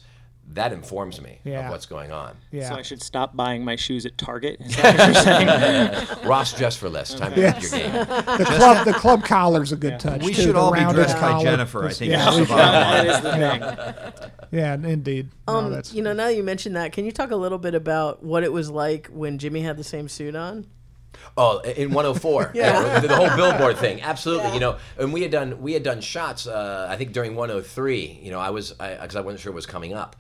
that 0.53 0.71
informs 0.71 1.19
me 1.21 1.39
Yeah. 1.43 1.65
of 1.65 1.71
what's 1.71 1.87
going 1.87 2.11
on. 2.11 2.35
Yeah. 2.51 2.69
So 2.69 2.75
I 2.75 2.83
should 2.83 3.01
stop 3.01 3.35
buying 3.35 3.65
my 3.65 3.75
shoes 3.75 4.05
at 4.05 4.15
Target. 4.17 4.61
Is 4.61 4.75
that 4.77 4.95
what 4.97 5.13
you're 5.13 5.23
saying? 5.23 6.23
Ross 6.27 6.53
dress 6.53 6.75
for 6.77 6.87
less. 6.87 7.15
Time 7.15 7.33
to 7.33 7.39
Yes. 7.41 7.71
your 7.71 7.79
game. 7.81 7.91
the 7.91 8.45
club 8.47 8.85
the 8.85 8.93
club 8.93 9.23
collar's 9.23 9.71
a 9.71 9.75
good 9.75 9.99
touch. 9.99 10.21
We 10.23 10.33
too, 10.33 10.41
should 10.43 10.55
the 10.55 10.59
all 10.59 10.71
be 10.71 10.79
rounded 10.81 10.95
dressed 10.97 11.15
by 11.15 11.31
collar. 11.31 11.43
Jennifer. 11.43 11.85
I 11.85 11.93
think 11.93 12.11
Yeah, 12.11 12.25
that's 12.25 12.37
the 12.37 12.45
bottom 12.45 12.71
that 12.71 13.05
line. 13.07 13.07
is 13.07 13.21
the 13.21 14.19
thing. 14.19 14.31
Yeah, 14.51 14.73
indeed. 14.75 15.29
Um, 15.47 15.71
that's, 15.71 15.93
you 15.93 16.03
know, 16.03 16.13
now 16.13 16.27
you 16.27 16.43
mentioned 16.43 16.75
that, 16.75 16.91
can 16.91 17.05
you 17.05 17.11
talk 17.11 17.31
a 17.31 17.35
little 17.35 17.57
bit 17.57 17.73
about 17.75 18.23
what 18.23 18.43
it 18.43 18.53
was 18.53 18.69
like 18.69 19.07
when 19.07 19.37
Jimmy 19.39 19.61
had 19.61 19.77
the 19.77 19.83
same 19.83 20.07
suit 20.07 20.35
on? 20.35 20.67
Oh, 21.37 21.59
in 21.59 21.91
104. 21.91 22.51
Yeah. 22.55 22.99
the, 22.99 23.07
the 23.07 23.15
whole 23.15 23.35
billboard 23.35 23.77
thing. 23.77 24.01
Absolutely. 24.01 24.53
You 24.53 24.59
know, 24.59 24.77
and 24.97 25.11
we 25.11 25.21
had 25.21 25.31
done 25.31 25.61
we 25.61 25.73
had 25.73 25.83
done 25.83 26.01
shots. 26.01 26.47
Uh, 26.47 26.87
I 26.89 26.95
think 26.95 27.11
during 27.11 27.35
103. 27.35 28.19
You 28.21 28.31
know, 28.31 28.39
I 28.39 28.49
was 28.49 28.71
because 28.71 29.15
I, 29.15 29.21
wasn't 29.21 29.41
sure 29.41 29.51
it 29.51 29.55
was 29.55 29.65
coming 29.65 29.93
up. 29.93 30.15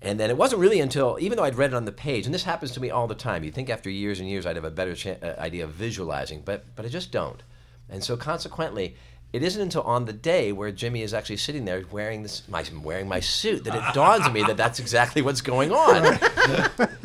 And 0.00 0.18
then 0.20 0.30
it 0.30 0.36
wasn't 0.36 0.60
really 0.60 0.78
until, 0.78 1.18
even 1.20 1.36
though 1.36 1.42
I'd 1.42 1.56
read 1.56 1.72
it 1.72 1.74
on 1.74 1.84
the 1.84 1.90
page, 1.90 2.24
and 2.24 2.32
this 2.32 2.44
happens 2.44 2.70
to 2.72 2.80
me 2.80 2.88
all 2.88 3.08
the 3.08 3.16
time. 3.16 3.42
You 3.42 3.50
think 3.50 3.68
after 3.68 3.90
years 3.90 4.20
and 4.20 4.28
years 4.28 4.46
I'd 4.46 4.54
have 4.54 4.64
a 4.64 4.70
better 4.70 4.94
uh, 5.20 5.40
idea 5.40 5.64
of 5.64 5.70
visualizing, 5.70 6.42
but 6.44 6.64
but 6.76 6.84
I 6.84 6.88
just 6.88 7.10
don't. 7.10 7.42
And 7.88 8.04
so 8.04 8.16
consequently, 8.16 8.94
it 9.32 9.42
isn't 9.42 9.60
until 9.60 9.82
on 9.82 10.06
the 10.06 10.12
day 10.12 10.52
where 10.52 10.72
Jimmy 10.72 11.02
is 11.02 11.12
actually 11.12 11.36
sitting 11.36 11.64
there 11.66 11.84
wearing 11.90 12.22
this, 12.22 12.48
my 12.48 12.64
wearing 12.82 13.08
my 13.08 13.20
suit, 13.20 13.64
that 13.64 13.74
it 13.74 13.94
dawns 13.94 14.26
on 14.26 14.32
me 14.32 14.42
that 14.44 14.56
that's 14.56 14.78
exactly 14.78 15.20
what's 15.22 15.40
going 15.42 15.70
on 15.70 16.18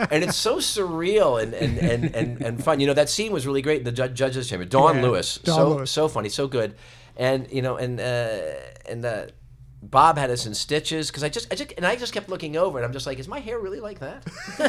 and 0.10 0.24
it's 0.24 0.38
so 0.38 0.58
surreal 0.58 1.42
and, 1.42 1.54
and, 1.54 1.78
and, 1.78 2.16
and, 2.16 2.42
and 2.42 2.64
fun. 2.64 2.80
You 2.80 2.88
know, 2.88 2.94
that 2.94 3.10
scene 3.10 3.32
was 3.32 3.46
really 3.46 3.62
great 3.62 3.80
in 3.80 3.84
the 3.84 3.92
ju- 3.92 4.08
judges' 4.10 4.48
chamber. 4.50 4.66
Dawn 4.66 4.98
Yeah, 4.98 5.02
Lewis, 5.04 5.38
Dawn 5.38 5.56
so 5.56 5.70
Lewis. 5.76 5.92
so 5.92 6.08
funny, 6.08 6.30
so 6.30 6.48
good, 6.48 6.76
and 7.18 7.50
you 7.52 7.62
know, 7.62 7.76
and 7.78 8.00
uh, 8.00 8.40
and 8.90 9.04
uh, 9.06 9.26
Bob 9.90 10.18
had 10.18 10.30
us 10.30 10.46
in 10.46 10.54
stitches 10.54 11.10
because 11.12 11.24
I 11.24 11.30
just 11.30 11.52
I 11.52 11.56
just 11.56 11.74
and 11.76 11.86
I 11.86 11.96
just 11.98 12.14
kept 12.14 12.30
looking 12.30 12.56
over 12.56 12.78
and 12.78 12.86
I'm 12.86 12.94
just 12.94 13.06
like, 13.06 13.20
is 13.20 13.28
my 13.28 13.40
hair 13.40 13.60
really 13.60 13.82
like 13.82 14.00
that? 14.00 14.24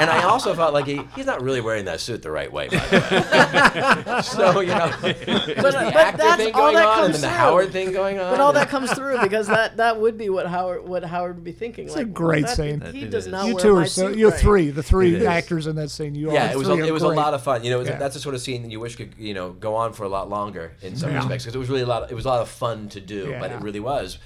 and 0.00 0.10
I 0.10 0.22
also 0.24 0.54
felt 0.54 0.72
like 0.72 0.86
he, 0.86 1.00
he's 1.14 1.26
not 1.26 1.42
really 1.42 1.60
wearing 1.60 1.84
that 1.86 2.00
suit 2.00 2.22
the 2.22 2.30
right 2.30 2.50
way, 2.52 2.68
by 2.68 2.76
the 2.78 4.12
way. 4.16 4.22
so 4.22 4.60
you 4.60 4.68
know, 4.68 4.90
But, 5.02 5.18
the 5.24 5.90
but 5.92 5.96
actor 5.96 6.16
that's 6.18 6.42
thing 6.42 6.54
all 6.54 6.72
going 6.72 6.74
that 6.76 6.86
on 6.86 6.96
comes 7.00 7.04
and 7.06 7.14
then 7.14 7.20
the 7.22 7.28
through. 7.28 7.36
Howard 7.36 7.72
thing 7.72 7.92
going 7.92 8.18
on. 8.18 8.30
But 8.32 8.40
all 8.40 8.52
that 8.54 8.68
comes 8.68 8.92
through 8.92 9.20
because 9.22 9.46
that, 9.48 9.76
that 9.76 10.00
would 10.00 10.16
be 10.16 10.28
what 10.30 10.46
Howard 10.46 10.86
what 10.88 11.04
Howard 11.04 11.36
would 11.36 11.44
be 11.44 11.52
thinking. 11.52 11.86
It's 11.86 11.96
like, 11.96 12.06
a 12.06 12.10
great 12.10 12.46
that- 12.46 12.56
scene. 12.56 12.80
He 12.80 13.02
It 13.02 13.10
does 13.10 13.26
is. 13.26 13.32
not 13.32 13.46
you 13.46 13.54
wear 13.54 13.62
two 13.62 13.74
my 13.74 13.82
are 13.82 13.86
so 13.86 14.08
suit 14.08 14.18
you 14.18 14.30
right. 14.30 14.40
three, 14.40 14.70
the 14.70 14.82
three 14.82 15.26
actors 15.26 15.66
in 15.66 15.76
that 15.76 15.90
scene. 15.90 16.14
You 16.14 16.32
Yeah, 16.32 16.46
all 16.48 16.52
it 16.52 16.58
was 16.58 16.68
a, 16.68 16.72
are 16.72 16.80
it 16.80 16.92
was 16.92 17.02
a 17.02 17.08
lot 17.08 17.34
of 17.34 17.42
fun. 17.42 17.62
You 17.64 17.70
know, 17.70 17.80
Yeah. 17.80 17.96
that's 17.98 18.14
the 18.14 18.20
sort 18.20 18.34
of 18.34 18.40
scene 18.40 18.62
that 18.62 18.70
you 18.70 18.80
wish 18.80 18.96
could 18.96 19.14
you 19.18 19.34
know 19.34 19.50
go 19.52 19.74
on 19.74 19.92
for 19.92 20.04
a 20.04 20.08
lot 20.08 20.28
longer 20.30 20.72
in 20.82 20.96
some 20.96 21.10
Yeah. 21.10 21.18
respects 21.18 21.44
because 21.44 21.54
it 21.54 21.58
was 21.58 21.68
really 21.68 21.82
a 21.82 21.86
lot. 21.86 22.10
It 22.10 22.14
was 22.14 22.24
a 22.24 22.28
lot 22.28 22.40
of 22.40 22.48
fun 22.48 22.88
to 22.90 23.00
do, 23.00 23.17
but 23.26 23.50
Yeah. 23.50 23.56
it 23.56 23.62
really 23.62 23.80
was. 23.80 24.18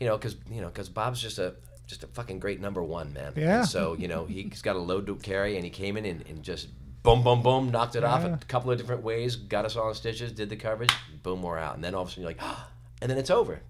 You 0.00 0.06
know, 0.06 0.16
because 0.16 0.36
you 0.50 0.60
know, 0.60 0.68
because 0.68 0.88
Bob's 0.88 1.20
just 1.20 1.38
a 1.38 1.54
just 1.86 2.04
a 2.04 2.06
fucking 2.08 2.38
great 2.38 2.60
number 2.60 2.82
one 2.82 3.12
man. 3.12 3.32
Yeah. 3.36 3.60
And 3.60 3.68
so 3.68 3.94
you 3.94 4.08
know, 4.08 4.26
he's 4.26 4.62
got 4.62 4.76
a 4.76 4.78
load 4.80 5.06
to 5.06 5.16
carry, 5.16 5.56
and 5.56 5.64
he 5.64 5.70
came 5.70 5.96
in 5.96 6.04
and, 6.04 6.24
and 6.28 6.42
just 6.42 6.68
boom, 7.02 7.22
boom, 7.22 7.42
boom, 7.42 7.70
knocked 7.70 7.96
it 7.96 8.04
off 8.04 8.24
a 8.24 8.38
couple 8.48 8.70
of 8.70 8.76
different 8.78 9.02
ways, 9.02 9.36
got 9.36 9.64
us 9.64 9.76
all 9.76 9.88
in 9.88 9.94
stitches, 9.94 10.32
did 10.32 10.50
the 10.50 10.56
coverage, 10.56 10.90
boom, 11.22 11.42
we're 11.42 11.56
out, 11.56 11.74
and 11.74 11.82
then 11.82 11.94
all 11.94 12.02
of 12.02 12.08
a 12.08 12.10
sudden 12.10 12.22
you're 12.24 12.30
like, 12.30 12.42
and 13.00 13.10
then 13.10 13.16
it's 13.18 13.30
over. 13.30 13.60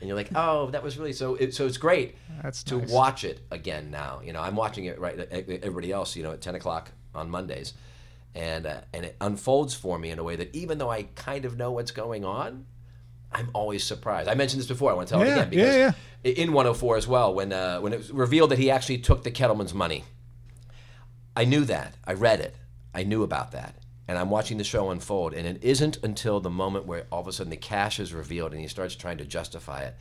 And 0.00 0.08
you're 0.08 0.16
like, 0.16 0.30
oh, 0.34 0.70
that 0.70 0.82
was 0.82 0.96
really 0.96 1.12
so. 1.12 1.34
It, 1.34 1.54
so 1.54 1.66
it's 1.66 1.76
great 1.76 2.14
That's 2.42 2.62
to 2.64 2.78
nice. 2.78 2.90
watch 2.90 3.24
it 3.24 3.40
again 3.50 3.90
now. 3.90 4.20
You 4.24 4.32
know, 4.32 4.40
I'm 4.40 4.54
watching 4.54 4.84
it 4.84 4.98
right. 5.00 5.18
Everybody 5.18 5.90
else, 5.90 6.14
you 6.14 6.22
know, 6.22 6.30
at 6.32 6.40
10 6.40 6.54
o'clock 6.54 6.92
on 7.16 7.28
Mondays, 7.30 7.74
and 8.34 8.64
uh, 8.66 8.80
and 8.92 9.04
it 9.04 9.16
unfolds 9.20 9.74
for 9.74 9.98
me 9.98 10.10
in 10.10 10.18
a 10.20 10.22
way 10.22 10.36
that 10.36 10.54
even 10.54 10.78
though 10.78 10.90
I 10.90 11.04
kind 11.14 11.44
of 11.44 11.56
know 11.56 11.72
what's 11.72 11.90
going 11.90 12.24
on, 12.24 12.66
I'm 13.32 13.50
always 13.52 13.84
surprised. 13.84 14.28
I 14.28 14.34
mentioned 14.34 14.60
this 14.60 14.68
before. 14.68 14.90
I 14.90 14.94
want 14.94 15.08
to 15.08 15.14
tell 15.14 15.24
Yeah, 15.24 15.30
it 15.32 15.36
again 15.38 15.50
because 15.50 15.76
yeah, 15.76 15.92
i- 16.24 16.28
in 16.28 16.52
104 16.52 16.96
as 16.96 17.06
well, 17.06 17.34
when 17.34 17.52
uh, 17.52 17.78
when 17.80 17.92
it 17.92 17.98
was 17.98 18.10
revealed 18.10 18.50
that 18.50 18.58
he 18.58 18.70
actually 18.70 18.98
took 18.98 19.22
the 19.22 19.30
Kettleman's 19.30 19.74
money, 19.74 20.04
I 21.36 21.44
knew 21.44 21.64
that. 21.66 21.94
I 22.06 22.14
read 22.14 22.40
it. 22.40 22.56
I 22.94 23.02
knew 23.04 23.22
about 23.22 23.52
that. 23.52 23.76
And 24.08 24.16
I'm 24.18 24.30
watching 24.30 24.56
the 24.56 24.64
show 24.64 24.90
unfold, 24.90 25.34
and 25.34 25.46
it 25.46 25.62
isn't 25.62 25.98
until 26.02 26.40
the 26.40 26.48
moment 26.50 26.86
where 26.86 27.06
all 27.12 27.20
of 27.20 27.28
a 27.28 27.32
sudden 27.32 27.50
the 27.50 27.56
cash 27.58 28.00
is 28.00 28.14
revealed 28.14 28.52
and 28.52 28.60
he 28.62 28.66
starts 28.66 28.96
trying 28.96 29.18
to 29.18 29.24
justify 29.26 29.82
it. 29.82 29.94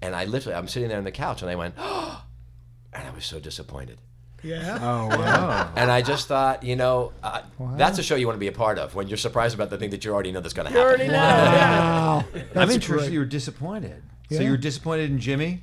And 0.00 0.14
I 0.14 0.26
literally, 0.26 0.54
I'm 0.56 0.68
sitting 0.68 0.88
there 0.88 0.98
on 0.98 1.02
the 1.04 1.10
couch, 1.10 1.42
and 1.42 1.50
I 1.50 1.56
went, 1.56 1.74
oh, 1.76 2.24
and 2.92 3.06
I 3.08 3.10
was 3.10 3.24
so 3.26 3.40
disappointed. 3.40 3.98
Yeah. 4.42 4.78
Oh 4.80 5.08
wow! 5.18 5.72
And 5.74 5.90
I 5.90 6.00
just 6.02 6.28
thought, 6.28 6.62
you 6.62 6.76
know, 6.76 7.12
uh, 7.22 7.42
that's 7.76 7.98
a 7.98 8.02
show 8.02 8.14
you 8.14 8.26
want 8.26 8.36
to 8.36 8.40
be 8.40 8.46
a 8.48 8.52
part 8.52 8.78
of 8.78 8.94
when 8.94 9.08
you're 9.08 9.16
surprised 9.16 9.54
about 9.54 9.68
the 9.70 9.78
thing 9.78 9.90
that 9.90 10.04
you 10.04 10.12
already 10.12 10.30
know 10.32 10.40
that's 10.40 10.54
going 10.54 10.66
to 10.68 10.72
You 10.72 10.78
happen. 10.78 11.00
already 11.00 11.08
know. 11.08 11.14
yeah. 11.14 11.80
Wow. 11.80 12.24
I'm 12.54 12.70
interested. 12.70 12.88
great. 13.08 13.12
You 13.12 13.18
were 13.20 13.24
disappointed. 13.24 14.02
So 14.30 14.40
you 14.42 14.50
were 14.50 14.56
disappointed 14.56 15.10
in 15.10 15.18
Jimmy. 15.18 15.62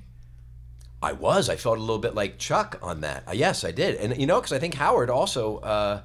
I 1.01 1.11
was. 1.13 1.49
I 1.49 1.55
felt 1.55 1.77
a 1.77 1.81
little 1.81 1.99
bit 1.99 2.15
like 2.15 2.37
Chuck 2.39 2.79
on 2.81 3.01
that. 3.01 3.23
Uh, 3.27 3.31
yes, 3.33 3.63
I 3.63 3.71
did. 3.71 3.95
And 3.95 4.17
you 4.19 4.25
know, 4.27 4.39
because 4.41 4.51
I 4.53 4.59
think 4.59 4.73
Howard 4.73 5.09
also 5.09 5.57
uh, 5.59 6.01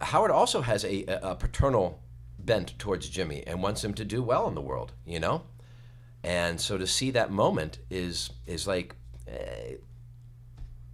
Howard 0.00 0.30
also 0.30 0.62
has 0.62 0.84
a, 0.84 1.04
a 1.22 1.34
paternal 1.34 2.00
bent 2.38 2.78
towards 2.78 3.08
Jimmy 3.08 3.42
and 3.46 3.62
wants 3.62 3.84
him 3.84 3.92
to 3.94 4.04
do 4.04 4.22
well 4.22 4.48
in 4.48 4.54
the 4.54 4.60
world. 4.60 4.92
You 5.04 5.20
know, 5.20 5.42
and 6.22 6.60
so 6.60 6.78
to 6.78 6.86
see 6.86 7.10
that 7.10 7.30
moment 7.30 7.78
is 7.90 8.30
is 8.46 8.66
like. 8.66 8.94
eh, 9.28 9.74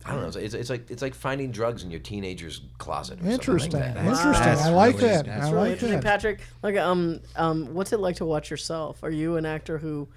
I 0.07 0.12
don't 0.12 0.23
know. 0.35 0.40
It's, 0.40 0.55
it's 0.55 0.71
like 0.71 0.90
it's 0.90 1.03
like 1.03 1.14
finding 1.14 1.51
drugs 1.51 1.83
in 1.83 1.90
your 1.90 2.01
teenager's 2.01 2.61
closet. 2.79 3.21
Or 3.23 3.29
Interesting. 3.29 3.73
Something 3.73 3.95
like 3.95 4.05
that. 4.05 4.07
Interesting. 4.07 4.45
That's 4.47 4.62
I 4.62 4.71
like 4.71 4.97
really- 4.97 5.09
that. 5.09 5.27
that's 5.27 5.47
I 5.47 5.51
Really 5.51 5.62
like 5.62 5.73
interesting, 5.73 6.01
that. 6.01 6.05
Patrick. 6.05 6.40
Like, 6.62 6.77
um, 6.77 7.21
um, 7.35 7.75
what's 7.75 7.92
it 7.92 7.99
like 8.01 8.16
to 8.16 8.25
watch 8.25 8.51
yourself? 8.51 9.03
Are 9.03 9.11
you 9.11 9.37
an 9.37 9.45
actor 9.47 9.79
who 9.79 10.09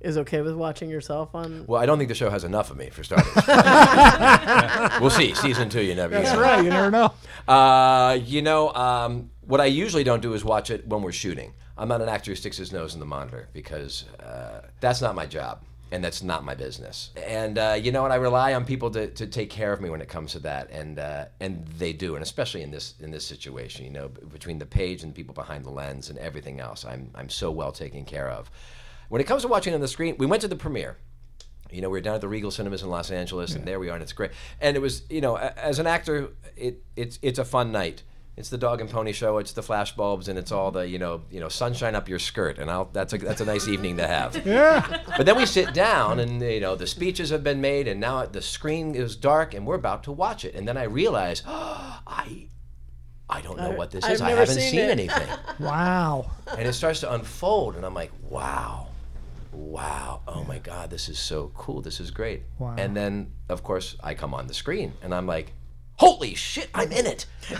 is 0.00 0.16
okay 0.18 0.42
with 0.42 0.54
watching 0.54 0.90
yourself 0.90 1.34
on? 1.34 1.64
Well, 1.66 1.80
I 1.80 1.86
don't 1.86 1.98
think 1.98 2.08
the 2.08 2.14
show 2.14 2.30
has 2.30 2.44
enough 2.44 2.70
of 2.70 2.76
me 2.76 2.90
for 2.90 3.02
starters. 3.02 3.32
we'll 5.00 5.10
see. 5.10 5.34
Season 5.34 5.68
two, 5.68 5.82
you 5.82 5.94
never. 5.94 6.14
That's 6.14 6.32
know. 6.32 6.40
right. 6.40 6.62
You 6.62 6.70
never 6.70 6.90
know. 6.90 7.12
Uh, 7.46 8.18
you 8.24 8.42
know, 8.42 8.72
um, 8.74 9.30
what 9.42 9.60
I 9.60 9.66
usually 9.66 10.04
don't 10.04 10.20
do 10.22 10.34
is 10.34 10.44
watch 10.44 10.70
it 10.70 10.86
when 10.86 11.02
we're 11.02 11.12
shooting. 11.12 11.54
I'm 11.76 11.88
not 11.88 12.02
an 12.02 12.08
actor 12.08 12.30
who 12.32 12.36
sticks 12.36 12.56
his 12.56 12.72
nose 12.72 12.94
in 12.94 13.00
the 13.00 13.06
monitor 13.06 13.48
because 13.52 14.04
uh, 14.20 14.62
that's 14.80 15.00
not 15.00 15.14
my 15.14 15.26
job 15.26 15.62
and 15.90 16.04
that's 16.04 16.22
not 16.22 16.44
my 16.44 16.54
business. 16.54 17.10
And 17.16 17.58
uh, 17.58 17.76
you 17.80 17.92
know 17.92 18.02
what? 18.02 18.12
I 18.12 18.16
rely 18.16 18.54
on 18.54 18.64
people 18.64 18.90
to, 18.90 19.08
to 19.08 19.26
take 19.26 19.50
care 19.50 19.72
of 19.72 19.80
me 19.80 19.90
when 19.90 20.00
it 20.00 20.08
comes 20.08 20.32
to 20.32 20.38
that, 20.40 20.70
and 20.70 20.98
uh, 20.98 21.26
and 21.40 21.66
they 21.78 21.92
do, 21.92 22.14
and 22.14 22.22
especially 22.22 22.62
in 22.62 22.70
this 22.70 22.94
in 23.00 23.10
this 23.10 23.26
situation. 23.26 23.84
You 23.84 23.90
know, 23.90 24.08
between 24.08 24.58
the 24.58 24.66
page 24.66 25.02
and 25.02 25.12
the 25.12 25.16
people 25.16 25.34
behind 25.34 25.64
the 25.64 25.70
lens 25.70 26.10
and 26.10 26.18
everything 26.18 26.60
else, 26.60 26.84
I'm 26.84 27.10
I'm 27.14 27.28
so 27.28 27.50
well 27.50 27.72
taken 27.72 28.04
care 28.04 28.30
of. 28.30 28.50
When 29.08 29.20
it 29.20 29.24
comes 29.24 29.42
to 29.42 29.48
watching 29.48 29.74
on 29.74 29.80
the 29.80 29.88
screen, 29.88 30.16
we 30.18 30.26
went 30.26 30.42
to 30.42 30.48
the 30.48 30.56
premiere. 30.56 30.96
You 31.70 31.82
know, 31.82 31.88
we 31.88 31.98
were 31.98 32.02
down 32.02 32.14
at 32.14 32.20
the 32.20 32.28
Regal 32.28 32.50
Cinemas 32.50 32.82
in 32.82 32.88
Los 32.88 33.10
Angeles, 33.10 33.54
and 33.54 33.66
there 33.66 33.78
we 33.78 33.90
are, 33.90 33.94
and 33.94 34.02
it's 34.02 34.14
great. 34.14 34.30
And 34.60 34.76
it 34.76 34.80
was, 34.80 35.02
you 35.10 35.20
know, 35.20 35.36
as 35.36 35.78
an 35.78 35.86
actor, 35.86 36.30
it 36.56 36.82
it's 36.96 37.18
it's 37.22 37.38
a 37.38 37.44
fun 37.44 37.72
night. 37.72 38.02
It's 38.38 38.50
the 38.50 38.56
dog 38.58 38.80
and 38.80 38.88
pony 38.88 39.12
show. 39.12 39.38
It's 39.38 39.52
the 39.52 39.62
flash 39.64 39.96
bulbs, 39.96 40.28
and 40.28 40.38
it's 40.38 40.52
all 40.52 40.70
the 40.70 40.86
you 40.88 40.98
know 40.98 41.22
you 41.30 41.40
know 41.40 41.48
sunshine 41.48 41.94
up 41.96 42.08
your 42.08 42.20
skirt, 42.20 42.58
and 42.58 42.70
I'll, 42.70 42.86
that's 42.92 43.12
a 43.12 43.18
that's 43.18 43.40
a 43.40 43.44
nice 43.44 43.66
evening 43.68 43.96
to 43.96 44.06
have. 44.06 44.46
Yeah. 44.46 45.02
But 45.16 45.26
then 45.26 45.36
we 45.36 45.44
sit 45.44 45.74
down, 45.74 46.20
and 46.20 46.40
you 46.40 46.60
know 46.60 46.76
the 46.76 46.86
speeches 46.86 47.30
have 47.30 47.42
been 47.42 47.60
made, 47.60 47.88
and 47.88 48.00
now 48.00 48.24
the 48.26 48.40
screen 48.40 48.94
is 48.94 49.16
dark, 49.16 49.54
and 49.54 49.66
we're 49.66 49.74
about 49.74 50.04
to 50.04 50.12
watch 50.12 50.44
it. 50.44 50.54
And 50.54 50.66
then 50.68 50.76
I 50.76 50.84
realize, 50.84 51.42
I 51.46 52.46
I 53.28 53.40
don't 53.42 53.58
know 53.58 53.72
what 53.72 53.90
this 53.90 54.04
I've 54.04 54.12
is. 54.12 54.20
I 54.22 54.30
haven't 54.30 54.54
seen 54.54 54.70
seen 54.70 54.80
anything 54.90 55.28
Wow. 55.58 56.30
and 56.56 56.66
it 56.66 56.72
starts 56.72 57.00
to 57.00 57.12
unfold 57.12 57.76
and 57.76 57.84
i'm 57.84 57.92
like 57.92 58.10
wow 58.30 58.86
wow 59.52 60.22
oh 60.26 60.44
my 60.44 60.58
god 60.58 60.88
this 60.88 61.08
is 61.10 61.18
so 61.18 61.50
cool 61.54 61.82
this 61.82 62.00
is 62.00 62.10
great 62.10 62.42
Wow. 62.58 62.74
and 62.78 62.96
then 62.96 63.32
of 63.50 63.62
course 63.62 63.96
i 64.02 64.14
come 64.14 64.32
on 64.32 64.46
the 64.46 64.54
screen 64.54 64.94
and 65.02 65.14
i'm 65.14 65.26
like 65.26 65.52
holy 65.98 66.34
shit 66.34 66.68
i'm 66.74 66.90
in 66.92 67.06
it 67.06 67.26
and 67.50 67.58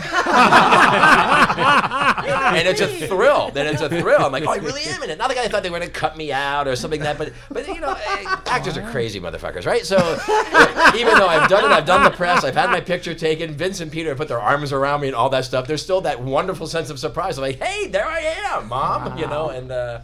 it's 2.68 2.81
a 2.81 3.07
thrill 3.07 3.51
then 3.51 3.66
it's 3.66 3.83
a 3.83 3.88
thrill 3.88 4.24
i'm 4.24 4.31
like 4.31 4.44
oh 4.46 4.51
i 4.53 4.57
really 4.57 4.85
am 4.85 5.03
in 5.03 5.11
it 5.11 5.18
not 5.18 5.29
like 5.29 5.38
i 5.38 5.48
thought 5.48 5.64
they 5.64 5.70
were 5.70 5.79
going 5.79 5.90
to 5.90 5.94
cut 5.94 6.16
me 6.16 6.31
out 6.31 6.68
or 6.68 6.77
something 6.77 7.01
like 7.01 7.18
that 7.18 7.18
but 7.18 7.33
but 7.51 7.66
you 7.66 7.81
know 7.81 7.92
eh, 7.92 8.24
actors 8.46 8.77
are 8.77 8.90
crazy 8.90 9.20
motherfuckers 9.20 9.66
right 9.66 9.85
so 9.85 9.96
even 10.96 11.14
though 11.18 11.27
i've 11.27 11.48
done 11.48 11.64
it 11.64 11.74
i've 11.74 11.87
done 11.87 12.05
the 12.05 12.11
press 12.11 12.44
i've 12.44 12.55
had 12.55 12.70
my 12.70 12.81
picture 12.81 13.12
taken 13.14 13.55
vince 13.55 13.81
and 13.81 13.90
peter 13.90 14.11
have 14.11 14.18
put 14.18 14.29
their 14.29 14.40
arms 14.40 14.72
around 14.72 15.01
me 15.01 15.09
and 15.09 15.16
all 15.16 15.31
that 15.31 15.44
stuff 15.44 15.66
there's 15.66 15.83
still 15.83 16.01
that 16.01 16.22
wonderful 16.22 16.68
sense 16.68 16.90
of 16.90 16.98
surprise 16.98 17.38
I'm 17.38 17.42
like 17.42 17.61
hey 17.61 17.88
there 17.88 18.07
i 18.07 18.20
am 18.20 18.68
mom 18.68 19.18
you 19.18 19.26
know 19.26 19.49
and 19.49 19.72
uh 19.72 20.01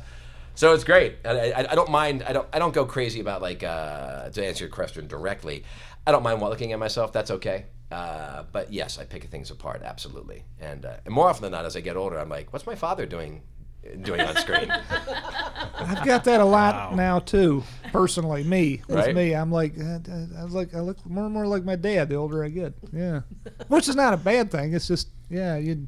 so 0.57 0.73
it's 0.73 0.85
great. 0.85 1.17
I, 1.25 1.51
I, 1.51 1.73
I 1.73 1.75
don't 1.75 1.91
mind. 1.91 2.23
I 2.23 2.33
don't. 2.33 2.47
I 2.53 2.61
don't 2.61 2.73
go 2.73 2.85
crazy 2.85 3.19
about 3.21 3.43
like 3.43 3.65
uh, 3.65 4.31
to 4.31 4.47
answer 4.47 4.65
your 4.65 4.71
question 4.71 5.09
directly. 5.09 5.65
I 6.07 6.13
don't 6.13 6.23
mind 6.23 6.41
looking 6.41 6.73
at 6.73 6.79
myself. 6.79 7.13
That's 7.13 7.31
okay. 7.31 7.67
Uh, 7.91 8.45
but 8.53 8.73
yes, 8.73 8.99
I 8.99 9.05
pick 9.05 9.25
things 9.25 9.51
apart 9.51 9.83
absolutely. 9.85 10.45
And 10.61 10.85
uh, 10.85 10.97
and 11.05 11.15
more 11.15 11.29
often 11.29 11.43
than 11.43 11.53
not, 11.53 11.65
as 11.65 11.77
I 11.77 11.81
get 11.81 11.97
older, 11.97 12.19
I'm 12.19 12.29
like, 12.29 12.53
what's 12.53 12.67
my 12.67 12.75
father 12.75 13.07
doing 13.07 13.43
doing 14.03 14.21
on 14.23 14.35
screen? 14.37 14.71
I've 15.79 16.05
got 16.05 16.25
that 16.25 16.41
a 16.41 16.45
lot 16.45 16.95
now 16.97 17.19
too. 17.19 17.63
Personally, 17.93 18.43
me 18.43 18.83
with 18.89 18.97
Right? 18.97 19.15
me, 19.15 19.35
I'm 19.35 19.53
like, 19.53 19.75
uh, 19.79 19.99
uh, 20.11 20.27
I 20.39 20.45
look, 20.45 20.75
I 20.75 20.81
look 20.81 21.05
more 21.07 21.25
and 21.25 21.35
more 21.35 21.47
like 21.47 21.65
my 21.65 21.77
dad 21.77 22.09
the 22.09 22.17
older 22.17 22.43
I 22.45 22.49
get. 22.49 22.73
Yeah, 22.93 23.21
which 23.69 23.89
is 23.89 23.95
not 23.97 24.15
a 24.15 24.17
bad 24.17 24.51
thing. 24.51 24.75
It's 24.75 24.89
just, 24.89 25.09
yeah, 25.31 25.57
you, 25.57 25.87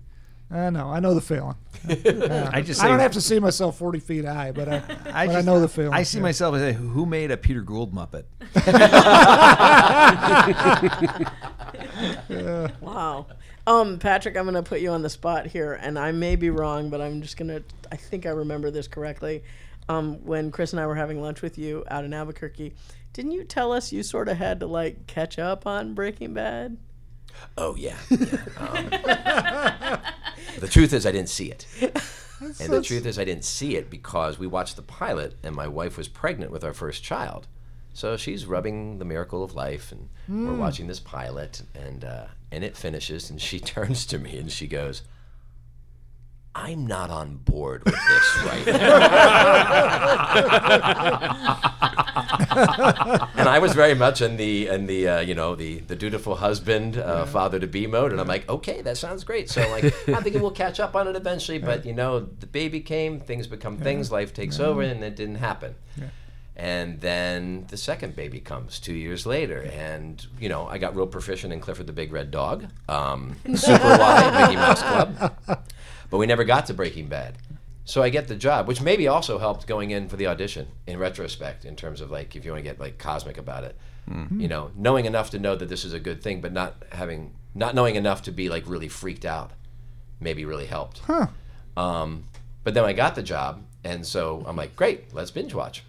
I 0.51 0.71
know. 0.71 0.89
I 0.89 1.01
know 1.01 1.15
the 1.15 1.21
feeling. 1.21 1.57
I 1.89 2.63
just 2.63 2.83
I 2.83 2.89
don't 2.89 3.01
have 3.01 3.13
to 3.13 3.21
see 3.21 3.39
myself 3.41 3.77
40 3.79 3.99
feet 3.99 4.25
high, 4.25 4.53
but 4.53 4.69
I, 4.69 4.79
but 4.81 5.15
I 5.15 5.27
just- 5.27 5.47
know 5.47 5.61
the 5.61 5.69
feeling. 5.69 5.93
I 5.93 6.05
see 6.05 6.19
yeah. 6.19 6.23
myself 6.23 6.55
as 6.55 6.63
a, 6.63 6.73
who 6.73 7.05
made 7.05 7.31
a 7.31 7.37
Peter 7.37 7.63
Gould 7.63 7.93
Muppet? 7.93 8.25
Wow. 12.81 13.27
Um, 13.67 13.99
Patrick, 13.99 14.37
I'm 14.37 14.45
gonna 14.45 14.63
put 14.63 14.81
you 14.81 14.91
on 14.91 15.03
the 15.03 15.11
spot 15.11 15.47
here, 15.47 15.73
and 15.73 15.99
I 15.99 16.13
may 16.13 16.37
be 16.37 16.51
wrong, 16.51 16.91
but 16.91 17.01
I'm 17.01 17.23
just 17.23 17.37
gonna. 17.37 17.63
I 17.91 17.97
think 17.97 18.27
I 18.27 18.31
remember 18.31 18.71
this 18.71 18.87
correctly. 18.87 19.43
Um, 19.89 20.25
when 20.25 20.51
Chris 20.51 20.73
and 20.73 20.81
I 20.81 20.87
were 20.87 20.95
having 20.95 21.21
lunch 21.21 21.43
with 21.43 21.59
you 21.59 21.85
out 21.89 22.05
in 22.05 22.13
Albuquerque, 22.13 22.75
didn't 23.13 23.33
you 23.33 23.45
tell 23.45 23.73
us 23.73 23.93
you 23.93 24.03
sort 24.03 24.29
of 24.29 24.37
had 24.37 24.61
to 24.61 24.67
like 24.67 25.07
catch 25.07 25.39
up 25.39 25.67
on 25.67 25.95
Breaking 25.95 26.35
Bad? 26.35 26.77
Oh 27.59 27.77
yeah. 27.77 27.97
yeah. 28.11 28.39
Um, 28.59 28.91
the 30.61 30.69
truth 30.69 30.93
is, 30.93 31.07
I 31.07 31.13
didn't 31.13 31.29
see 31.29 31.51
it. 31.51 31.67
And 32.41 32.73
the 32.73 32.83
truth 32.83 33.07
is, 33.07 33.19
I 33.19 33.25
didn't 33.25 33.45
see 33.45 33.77
it 33.77 33.89
because 33.89 34.39
we 34.39 34.47
watched 34.47 34.77
the 34.77 34.83
pilot, 34.83 35.37
and 35.43 35.55
my 35.55 35.67
wife 35.67 35.97
was 35.97 36.09
pregnant 36.09 36.51
with 36.53 36.65
our 36.65 36.75
first 36.75 37.03
child. 37.03 37.47
So 37.95 38.19
she's 38.19 38.45
rubbing 38.45 38.99
the 38.99 39.07
miracle 39.07 39.43
of 39.43 39.55
life, 39.55 39.91
and 39.91 40.09
we're 40.29 40.55
watching 40.55 40.87
this 40.87 41.01
pilot, 41.01 41.63
and 41.75 42.05
uh, 42.05 42.27
and 42.53 42.63
it 42.63 42.77
finishes, 42.77 43.31
and 43.31 43.41
she 43.41 43.59
turns 43.75 44.05
to 44.07 44.19
me 44.19 44.37
and 44.39 44.53
she 44.53 44.67
goes, 44.67 45.03
"I'm 46.57 46.87
not 46.87 47.11
on 47.11 47.37
board 47.37 47.85
with 47.85 47.95
this 47.95 48.45
right 48.45 48.67
now." 48.67 50.07
and 52.57 53.49
I 53.49 53.59
was 53.61 53.75
very 53.75 53.95
much 53.95 54.23
in 54.23 54.37
the 54.37 54.69
in 54.69 54.87
the 54.87 55.09
uh, 55.09 55.21
you 55.21 55.35
know 55.35 55.55
the 55.55 55.81
the 55.81 55.97
dutiful 55.97 56.37
husband, 56.37 56.97
uh, 56.97 57.27
father 57.27 57.59
to 57.61 57.67
be 57.67 57.87
mode, 57.87 58.13
and 58.13 58.21
I'm 58.21 58.27
like, 58.29 58.49
okay, 58.49 58.81
that 58.83 58.97
sounds 58.97 59.25
great. 59.25 59.51
So 59.51 59.69
like, 59.71 59.85
I'm 60.09 60.23
thinking 60.23 60.41
we'll 60.41 60.51
catch 60.51 60.81
up 60.81 60.97
on 60.97 61.09
it 61.09 61.17
eventually, 61.17 61.59
but 61.59 61.85
you 61.85 61.93
know, 61.93 62.21
the 62.21 62.47
baby 62.47 62.81
came, 62.81 63.21
things 63.21 63.47
become 63.47 63.77
things, 63.77 64.11
life 64.11 64.33
takes 64.33 64.59
over, 64.59 64.83
and 64.83 65.03
it 65.05 65.17
didn't 65.17 65.37
happen. 65.37 65.75
And 66.59 67.03
then 67.03 67.67
the 67.69 67.77
second 67.77 68.17
baby 68.17 68.41
comes 68.41 68.81
two 68.81 68.95
years 68.95 69.27
later, 69.27 69.61
and 69.61 70.25
you 70.41 70.49
know 70.49 70.67
I 70.67 70.79
got 70.79 70.97
real 70.97 71.07
proficient 71.07 71.53
in 71.53 71.61
Clifford 71.61 71.87
the 71.87 71.93
Big 71.93 72.13
Red 72.13 72.31
Dog, 72.31 72.67
um, 72.89 73.37
Super 73.55 73.99
Why, 73.99 74.31
Mickey 74.41 74.57
Mouse 74.57 74.81
Club, 74.83 75.33
but 76.11 76.19
we 76.19 76.27
never 76.27 76.45
got 76.45 76.67
to 76.67 76.75
Breaking 76.75 77.09
Bad. 77.09 77.37
So 77.85 78.03
I 78.03 78.09
get 78.09 78.27
the 78.27 78.35
job, 78.35 78.67
which 78.67 78.83
maybe 78.83 79.07
also 79.07 79.39
helped 79.39 79.67
going 79.69 79.93
in 79.93 80.09
for 80.09 80.17
the 80.17 80.27
audition 80.27 80.67
in 80.89 80.99
retrospect, 80.99 81.65
in 81.65 81.77
terms 81.77 82.01
of 82.01 82.11
like 82.11 82.35
if 82.35 82.45
you 82.45 82.51
want 82.51 82.65
to 82.65 82.69
get 82.69 82.81
like 82.81 82.99
cosmic 82.99 83.39
about 83.39 83.63
it, 83.65 83.77
you 84.41 84.49
know, 84.49 84.71
knowing 84.75 85.05
enough 85.05 85.31
to 85.31 85.39
know 85.39 85.55
that 85.55 85.69
this 85.69 85.85
is 85.85 85.93
a 85.93 86.01
good 86.01 86.23
thing, 86.23 86.41
but 86.41 86.53
not 86.53 86.75
having 86.91 87.33
not 87.55 87.75
knowing 87.75 87.95
enough 87.95 88.23
to 88.23 88.33
be 88.33 88.49
like 88.49 88.65
really 88.67 88.89
freaked 88.89 89.25
out, 89.25 89.53
maybe 90.21 90.45
really 90.45 90.67
helped. 90.67 90.99
Huh. 90.99 91.29
Um, 91.77 92.25
but 92.65 92.75
then 92.75 92.85
I 92.85 92.93
got 92.93 93.15
the 93.15 93.23
job, 93.23 93.63
and 93.85 94.05
so 94.05 94.45
I'm 94.47 94.57
like, 94.57 94.75
great, 94.75 95.15
let's 95.15 95.31
binge 95.31 95.55
watch. 95.55 95.85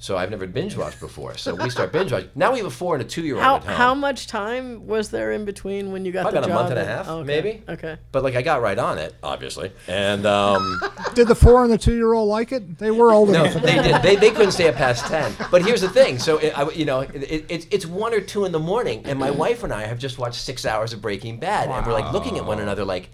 So 0.00 0.16
I've 0.16 0.30
never 0.30 0.46
binge 0.46 0.76
watched 0.76 1.00
before. 1.00 1.36
So 1.36 1.56
we 1.56 1.70
start 1.70 1.90
binge 1.90 2.12
watching. 2.12 2.30
Now 2.36 2.52
we 2.52 2.58
have 2.58 2.66
a 2.66 2.70
four 2.70 2.94
and 2.94 3.02
a 3.04 3.06
two 3.06 3.22
year 3.22 3.34
old 3.34 3.42
How 3.42 3.56
at 3.56 3.64
home. 3.64 3.74
how 3.74 3.94
much 3.94 4.28
time 4.28 4.86
was 4.86 5.10
there 5.10 5.32
in 5.32 5.44
between 5.44 5.90
when 5.90 6.04
you 6.04 6.12
got 6.12 6.22
Probably 6.22 6.40
the 6.40 6.46
about 6.46 6.48
a 6.48 6.52
job? 6.52 6.60
month 6.60 6.70
and 6.70 6.78
a 6.78 6.82
and- 6.82 6.90
half, 6.90 7.08
okay. 7.08 7.26
maybe. 7.26 7.62
Okay. 7.68 7.96
But 8.12 8.22
like 8.22 8.36
I 8.36 8.42
got 8.42 8.62
right 8.62 8.78
on 8.78 8.98
it, 8.98 9.14
obviously, 9.24 9.72
and 9.88 10.24
um, 10.24 10.80
Did 11.14 11.26
the 11.26 11.34
four 11.34 11.64
and 11.64 11.72
the 11.72 11.78
two 11.78 11.94
year 11.96 12.12
old 12.12 12.28
like 12.28 12.52
it? 12.52 12.78
They 12.78 12.92
were 12.92 13.10
old 13.12 13.30
no, 13.30 13.44
enough. 13.44 13.60
they 13.62 13.74
did. 13.82 14.02
They, 14.02 14.14
they 14.16 14.30
couldn't 14.30 14.52
stay 14.52 14.68
up 14.68 14.76
past 14.76 15.04
ten. 15.06 15.34
But 15.50 15.62
here's 15.64 15.80
the 15.80 15.88
thing. 15.88 16.18
So 16.20 16.38
it, 16.38 16.56
I, 16.56 16.70
you 16.70 16.84
know, 16.84 17.00
it, 17.00 17.46
it's 17.48 17.66
it's 17.72 17.84
one 17.86 18.14
or 18.14 18.20
two 18.20 18.44
in 18.44 18.52
the 18.52 18.60
morning, 18.60 19.02
and 19.04 19.18
my 19.18 19.30
wife 19.32 19.64
and 19.64 19.72
I 19.72 19.84
have 19.86 19.98
just 19.98 20.16
watched 20.18 20.40
six 20.40 20.64
hours 20.64 20.92
of 20.92 21.02
Breaking 21.02 21.38
Bad, 21.40 21.68
and 21.68 21.84
we're 21.86 21.92
like 21.92 22.12
looking 22.12 22.38
at 22.38 22.44
one 22.44 22.60
another 22.60 22.84
like. 22.84 23.10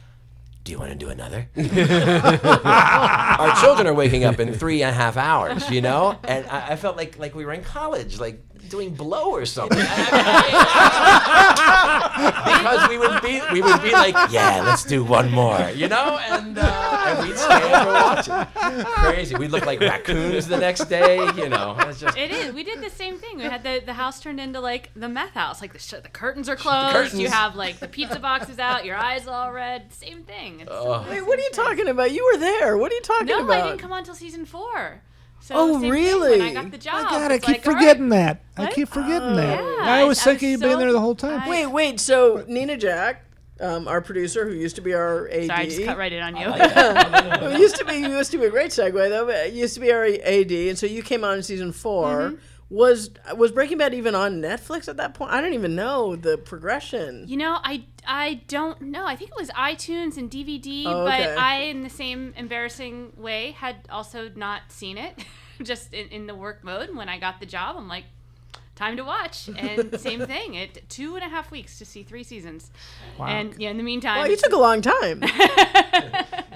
Do 0.65 0.73
you 0.73 0.79
want 0.79 0.93
to 0.93 0.97
do 0.97 1.11
another? 1.11 1.47
Our 2.65 3.55
children 3.61 3.87
are 3.87 3.93
waking 3.93 4.25
up 4.25 4.41
in 4.41 4.55
three 4.55 4.83
and 4.83 4.91
a 4.91 4.95
half 4.95 5.19
hours, 5.19 5.71
you 5.71 5.83
know, 5.83 6.19
and 6.25 6.47
I, 6.47 6.73
I 6.73 6.77
felt 6.77 6.97
like 6.97 7.19
like 7.19 7.35
we 7.35 7.45
were 7.45 7.53
in 7.53 7.63
college, 7.63 8.19
like 8.19 8.41
doing 8.71 8.95
blow 8.95 9.31
or 9.31 9.45
something. 9.45 9.77
because 9.79 10.09
we 12.89 12.97
would 12.97 13.21
be 13.21 13.43
we 13.53 13.61
would 13.61 13.83
be 13.83 13.93
like, 13.93 14.15
yeah, 14.31 14.63
let's 14.65 14.85
do 14.85 15.05
one 15.05 15.31
more, 15.31 15.69
you 15.75 15.89
know, 15.89 16.19
and 16.31 16.57
uh, 16.59 16.65
and 17.07 17.29
we'd 17.29 17.37
stay 17.37 17.73
and 17.73 17.89
watch 17.89 18.29
it. 18.29 18.87
Crazy. 18.87 19.37
We'd 19.37 19.51
look 19.51 19.67
like 19.67 19.81
raccoons 19.81 20.47
the 20.49 20.57
next 20.57 20.85
day, 20.87 21.17
you 21.33 21.49
know. 21.49 21.77
It's 21.81 22.01
just 22.01 22.17
It 22.17 22.31
is. 22.31 22.53
We 22.53 22.65
did 22.65 22.81
the 22.83 22.91
same 22.91 23.19
thing. 23.19 23.39
We 23.39 23.45
had 23.45 23.63
the, 23.63 23.83
the 23.85 23.95
house 23.95 24.21
turned 24.21 24.41
into 24.41 24.61
like 24.61 24.91
the 24.95 25.09
meth 25.09 25.31
house. 25.35 25.61
Like 25.61 25.73
the, 25.73 25.79
sh- 25.79 25.91
the 26.03 26.09
curtains 26.09 26.49
are 26.49 26.57
closed. 26.57 26.95
curtains. 26.95 27.21
You 27.21 27.29
have 27.29 27.55
like 27.57 27.79
the 27.79 27.89
pizza 27.89 28.19
boxes 28.19 28.59
out. 28.59 28.85
Your 28.85 28.97
eyes 28.97 29.27
all 29.27 29.53
red. 29.53 29.93
Same 29.93 30.23
thing. 30.25 30.61
It's, 30.61 30.71
Wait, 30.71 31.23
what 31.27 31.39
are 31.39 31.43
you 31.43 31.51
talking 31.53 31.89
about? 31.89 32.11
You 32.13 32.25
were 32.33 32.39
there. 32.39 32.77
What 32.77 32.93
are 32.93 32.95
you 32.95 33.01
talking 33.03 33.27
no, 33.27 33.45
about? 33.45 33.49
No, 33.49 33.65
I 33.65 33.69
didn't 33.69 33.81
come 33.81 33.93
on 33.93 34.05
till 34.05 34.15
season 34.15 34.45
four. 34.45 35.03
So 35.41 35.55
Oh, 35.59 35.79
really? 35.79 36.39
When 36.39 36.57
I 36.57 36.63
got 36.63 36.71
the 36.71 36.79
job. 36.79 37.07
Oh, 37.07 37.11
God, 37.11 37.31
I 37.31 37.39
keep 37.39 37.49
like, 37.49 37.67
all 37.67 37.75
right, 37.75 37.81
forgetting 37.81 38.09
that. 38.09 38.41
I 38.57 38.71
keep 38.71 38.89
forgetting 38.89 39.33
oh, 39.33 39.37
that. 39.37 39.63
yeah, 39.63 39.93
I 39.93 40.05
was 40.05 40.19
I- 40.19 40.23
I 40.23 40.25
thinking 40.25 40.53
was 40.53 40.61
you'd 40.63 40.69
been 40.71 40.79
there 40.79 40.91
the 40.93 41.01
whole 41.01 41.15
time. 41.15 41.41
I- 41.43 41.49
Wait, 41.51 41.67
wait. 41.67 42.01
So 42.01 42.45
Nina 42.49 42.79
Jack, 42.79 43.24
um, 43.61 43.87
our 43.89 44.01
producer, 44.01 44.47
who 44.49 44.55
used 44.55 44.77
to 44.77 44.83
be 44.83 44.95
our 44.95 45.29
AD, 45.29 45.47
Sorry, 45.47 45.61
I 45.61 45.65
just 45.67 45.85
cut 45.85 45.97
right 45.97 46.13
in 46.13 46.23
on 46.23 46.37
you. 46.37 46.47
who 47.53 47.59
used 47.61 47.77
to 47.77 47.85
be 47.85 47.97
used 47.97 48.31
to 48.33 48.39
be 48.39 48.47
a 48.47 48.51
great 48.51 48.71
segue 48.71 48.93
though, 48.93 49.27
but 49.27 49.53
used 49.53 49.75
to 49.75 49.81
be 49.81 49.93
our 49.93 50.05
AD, 50.05 50.51
and 50.51 50.79
so 50.79 50.87
you 50.87 51.03
came 51.03 51.25
on 51.25 51.37
in 51.39 51.43
season 51.43 51.73
4 51.73 52.05
Mm-hmm. 52.07 52.35
Was 52.71 53.11
was 53.37 53.53
Breaking 53.53 53.77
Bad 53.79 53.93
even 53.95 54.15
on 54.15 54.41
Netflix 54.41 54.89
at 54.89 54.97
that 54.97 55.13
point? 55.15 55.31
I 55.31 55.41
don't 55.43 55.53
even 55.53 55.77
know 55.77 56.17
the 56.17 56.39
progression. 56.39 57.25
You 57.29 57.37
know, 57.37 57.59
I 57.63 57.85
I 58.07 58.43
don't 58.49 58.81
know. 58.81 59.07
I 59.07 59.17
think 59.17 59.31
it 59.31 59.37
was 59.37 59.51
iTunes 59.51 60.17
and 60.17 60.31
DVD, 60.31 60.85
Oh, 60.87 61.05
but. 61.05 61.39
I, 61.39 61.65
in 61.65 61.83
the 61.83 61.91
same 61.91 62.33
embarrassing 62.37 63.13
way, 63.17 63.53
had 63.53 63.77
also 63.91 64.31
not 64.35 64.63
seen 64.69 64.99
it. 64.99 65.25
Just 65.63 65.93
in, 65.95 66.09
in 66.09 66.27
the 66.27 66.35
work 66.35 66.65
mode. 66.65 66.97
When 66.97 67.09
I 67.09 67.19
got 67.19 67.39
the 67.39 67.47
job, 67.47 67.77
I'm 67.79 67.87
like, 67.87 68.05
time 68.75 68.97
to 68.97 69.05
watch. 69.05 69.49
And 69.57 69.99
same 70.01 70.27
thing. 70.27 70.55
It 70.55 70.89
two 70.89 71.15
and 71.15 71.25
a 71.25 71.29
half 71.29 71.51
weeks 71.51 71.79
to 71.79 71.85
see 71.85 72.03
three 72.03 72.23
seasons. 72.25 72.71
And 73.19 73.55
yeah, 73.59 73.71
in 73.71 73.77
the 73.77 73.83
meantime, 73.83 74.19
Well, 74.19 74.31
you 74.31 74.37
took 74.37 74.53
a 74.53 74.59
long 74.59 74.81
time. 74.81 75.21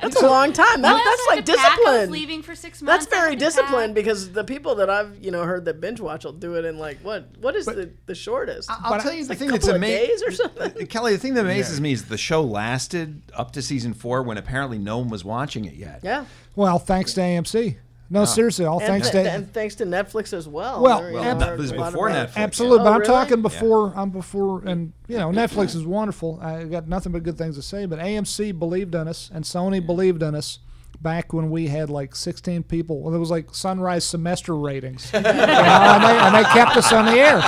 That's 0.01 0.23
a 0.23 0.27
long 0.27 0.53
time. 0.53 0.83
That, 0.83 0.93
Well, 0.95 1.05
that's 1.05 1.21
also 1.21 1.31
like 1.31 1.37
had 1.39 1.47
to 1.47 1.53
pack. 1.55 1.64
I 1.64 1.69
was 1.69 1.77
discipline. 1.87 2.11
leaving 2.12 2.43
for 2.43 2.55
six 2.55 2.81
months. 2.81 3.07
That's 3.07 3.21
very 3.21 3.35
disciplined 3.35 3.97
because 3.97 4.33
the 4.33 4.45
people 4.45 4.77
that 4.77 4.89
I've 4.89 5.19
you 5.23 5.33
know 5.33 5.43
heard 5.43 5.64
that 5.64 5.81
binge 5.81 6.01
watch 6.01 6.25
will 6.25 6.33
do 6.33 6.55
it 6.55 6.64
in 6.64 6.79
like 6.79 7.01
what 7.01 7.37
what 7.41 7.57
is 7.57 7.66
the 7.66 7.91
the 8.07 8.14
shortest? 8.14 8.71
I'll 8.71 9.01
tell 9.01 9.12
you 9.12 9.25
the 9.25 9.31
like 9.31 9.39
thing 9.39 9.51
that's 9.51 9.66
amazing. 9.66 10.29
or 10.29 10.31
something. 10.31 10.87
Kelley, 10.87 11.12
the 11.12 11.19
thing 11.19 11.35
that 11.35 11.45
amazes 11.45 11.81
me 11.81 11.93
is 11.93 12.05
the 12.07 12.19
show 12.19 12.43
lasted 12.43 13.23
up 13.35 13.53
to 13.53 13.62
season 13.62 13.93
four 13.93 14.23
when 14.23 14.39
apparently 14.39 14.79
no 14.79 14.99
one 14.99 15.09
was 15.09 15.25
watching 15.25 15.64
it 15.64 15.75
yet. 15.75 16.01
Yeah. 16.03 16.27
Well, 16.55 16.79
thanks 16.79 17.14
to 17.14 17.21
AMC. 17.21 17.77
No, 18.11 18.23
ah. 18.23 18.25
seriously, 18.25 18.65
all 18.65 18.79
And, 18.79 18.87
thanks 18.89 19.11
th- 19.11 19.25
to 19.25 19.31
and 19.31 19.53
thanks 19.53 19.75
to 19.77 19.85
Netflix 19.85 20.33
as 20.33 20.49
well. 20.49 20.83
Well, 20.83 21.01
There, 21.01 21.09
you 21.11 21.15
well, 21.17 21.25
know, 21.35 21.39
that 21.41 21.49
are 21.51 21.57
was 21.57 21.71
a 21.73 21.75
lot 21.77 21.93
before 21.93 22.09
of- 22.09 22.15
Netflix. 22.31 22.37
Absolutely, 22.37 22.79
Oh, 22.81 22.85
but 22.85 22.89
I'm 22.89 22.95
oh, 22.95 22.99
really? 23.01 23.07
talking 23.07 23.43
before. 23.43 23.93
I'm 23.95 24.11
before, 24.11 24.63
and 24.65 24.93
you 25.09 25.19
know, 25.19 25.29
Netflix 25.31 25.75
is 25.77 25.85
wonderful. 25.85 26.39
I 26.41 26.65
got 26.65 26.89
nothing 26.89 27.13
but 27.13 27.23
good 27.23 27.37
things 27.37 27.57
to 27.57 27.63
say. 27.63 27.85
But 27.87 27.99
AMC 27.99 28.59
believed 28.59 28.95
in 28.95 29.09
us, 29.09 29.31
and 29.33 29.45
Sony 29.45 29.85
believed 29.85 30.23
in 30.23 30.35
us 30.35 30.59
back 31.01 31.32
when 31.32 31.51
we 31.51 31.68
had 31.68 31.90
like 31.90 32.14
16 32.14 32.64
people. 32.64 33.03
Well, 33.03 33.14
it 33.14 33.18
was 33.18 33.30
like 33.30 33.55
sunrise 33.55 34.05
semester 34.05 34.57
ratings, 34.57 35.11
you 35.14 35.20
know, 35.20 35.28
and, 35.30 36.05
they, 36.05 36.18
and 36.18 36.34
they 36.34 36.44
kept 36.51 36.76
us 36.76 36.92
on 36.92 37.07
the 37.07 37.12
air. 37.12 37.40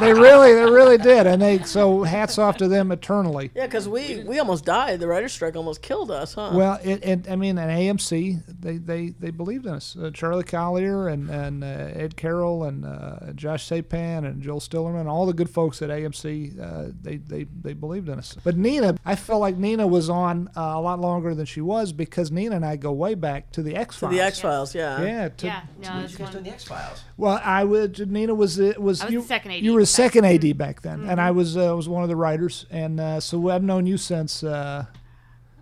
They 0.00 0.12
really, 0.12 0.54
they 0.54 0.64
really 0.64 0.98
did, 0.98 1.26
and 1.26 1.40
they 1.40 1.58
so 1.60 2.02
hats 2.02 2.38
off 2.38 2.56
to 2.58 2.68
them 2.68 2.92
eternally. 2.92 3.50
Yeah, 3.54 3.66
because 3.66 3.88
we 3.88 4.22
we 4.24 4.38
almost 4.38 4.64
died. 4.64 5.00
The 5.00 5.06
writer's 5.06 5.32
strike 5.32 5.56
almost 5.56 5.82
killed 5.82 6.10
us, 6.10 6.34
huh? 6.34 6.50
Well, 6.52 6.78
it, 6.82 7.04
it, 7.04 7.30
I 7.30 7.36
mean, 7.36 7.58
at 7.58 7.68
AMC, 7.68 8.42
they, 8.60 8.78
they, 8.78 9.10
they 9.10 9.30
believed 9.30 9.66
in 9.66 9.74
us. 9.74 9.96
Uh, 9.96 10.10
Charlie 10.12 10.44
Collier 10.44 11.08
and, 11.08 11.28
and 11.30 11.64
uh, 11.64 11.66
Ed 11.66 12.16
Carroll 12.16 12.64
and 12.64 12.84
uh, 12.84 13.32
Josh 13.34 13.68
Sapan 13.68 14.26
and 14.26 14.42
Joel 14.42 14.60
Stillerman, 14.60 15.06
all 15.06 15.26
the 15.26 15.32
good 15.32 15.50
folks 15.50 15.80
at 15.82 15.90
AMC, 15.90 16.58
uh, 16.60 16.92
they, 17.00 17.16
they, 17.16 17.44
they 17.44 17.72
believed 17.72 18.08
in 18.08 18.18
us. 18.18 18.36
But 18.42 18.56
Nina, 18.56 18.96
I 19.04 19.16
felt 19.16 19.40
like 19.40 19.56
Nina 19.56 19.86
was 19.86 20.10
on 20.10 20.48
uh, 20.56 20.60
a 20.60 20.80
lot 20.80 21.00
longer 21.00 21.34
than 21.34 21.46
she 21.46 21.60
was 21.60 21.92
because 21.92 22.30
Nina 22.30 22.56
and 22.56 22.64
I 22.64 22.76
go 22.76 22.92
way 22.98 23.14
back 23.14 23.50
to 23.52 23.62
the 23.62 23.74
X 23.76 23.96
Files. 23.96 24.12
the 24.14 24.20
X 24.20 24.40
Files, 24.40 24.74
yeah. 24.74 25.02
Yeah. 25.02 25.28
To, 25.28 25.46
Yeah, 25.46 25.62
no, 25.82 26.00
it's 26.00 26.12
You 26.12 26.18
guys 26.18 26.30
doing 26.30 26.34
one. 26.34 26.42
the 26.44 26.50
X 26.50 26.64
Files? 26.64 27.04
Well, 27.16 27.40
I 27.42 27.64
was 27.64 27.98
Nina 28.00 28.34
was 28.34 28.58
uh, 28.60 28.74
was, 28.78 29.00
I 29.00 29.04
was 29.06 29.12
you, 29.14 29.20
the 29.22 29.26
second 29.26 29.52
AD 29.52 29.62
You 29.62 29.72
were 29.72 29.80
the 29.80 29.84
back 29.84 29.88
second. 29.88 30.24
AD 30.26 30.58
back 30.58 30.82
then, 30.82 31.06
and 31.08 31.20
I 31.20 31.30
was 31.30 31.56
uh, 31.56 31.74
was 31.74 31.88
one 31.88 32.02
of 32.02 32.08
the 32.08 32.16
writers, 32.16 32.66
and 32.70 33.00
uh, 33.00 33.20
so 33.20 33.48
I've 33.50 33.62
known 33.62 33.86
you 33.86 33.96
since. 33.96 34.42
Uh, 34.42 34.86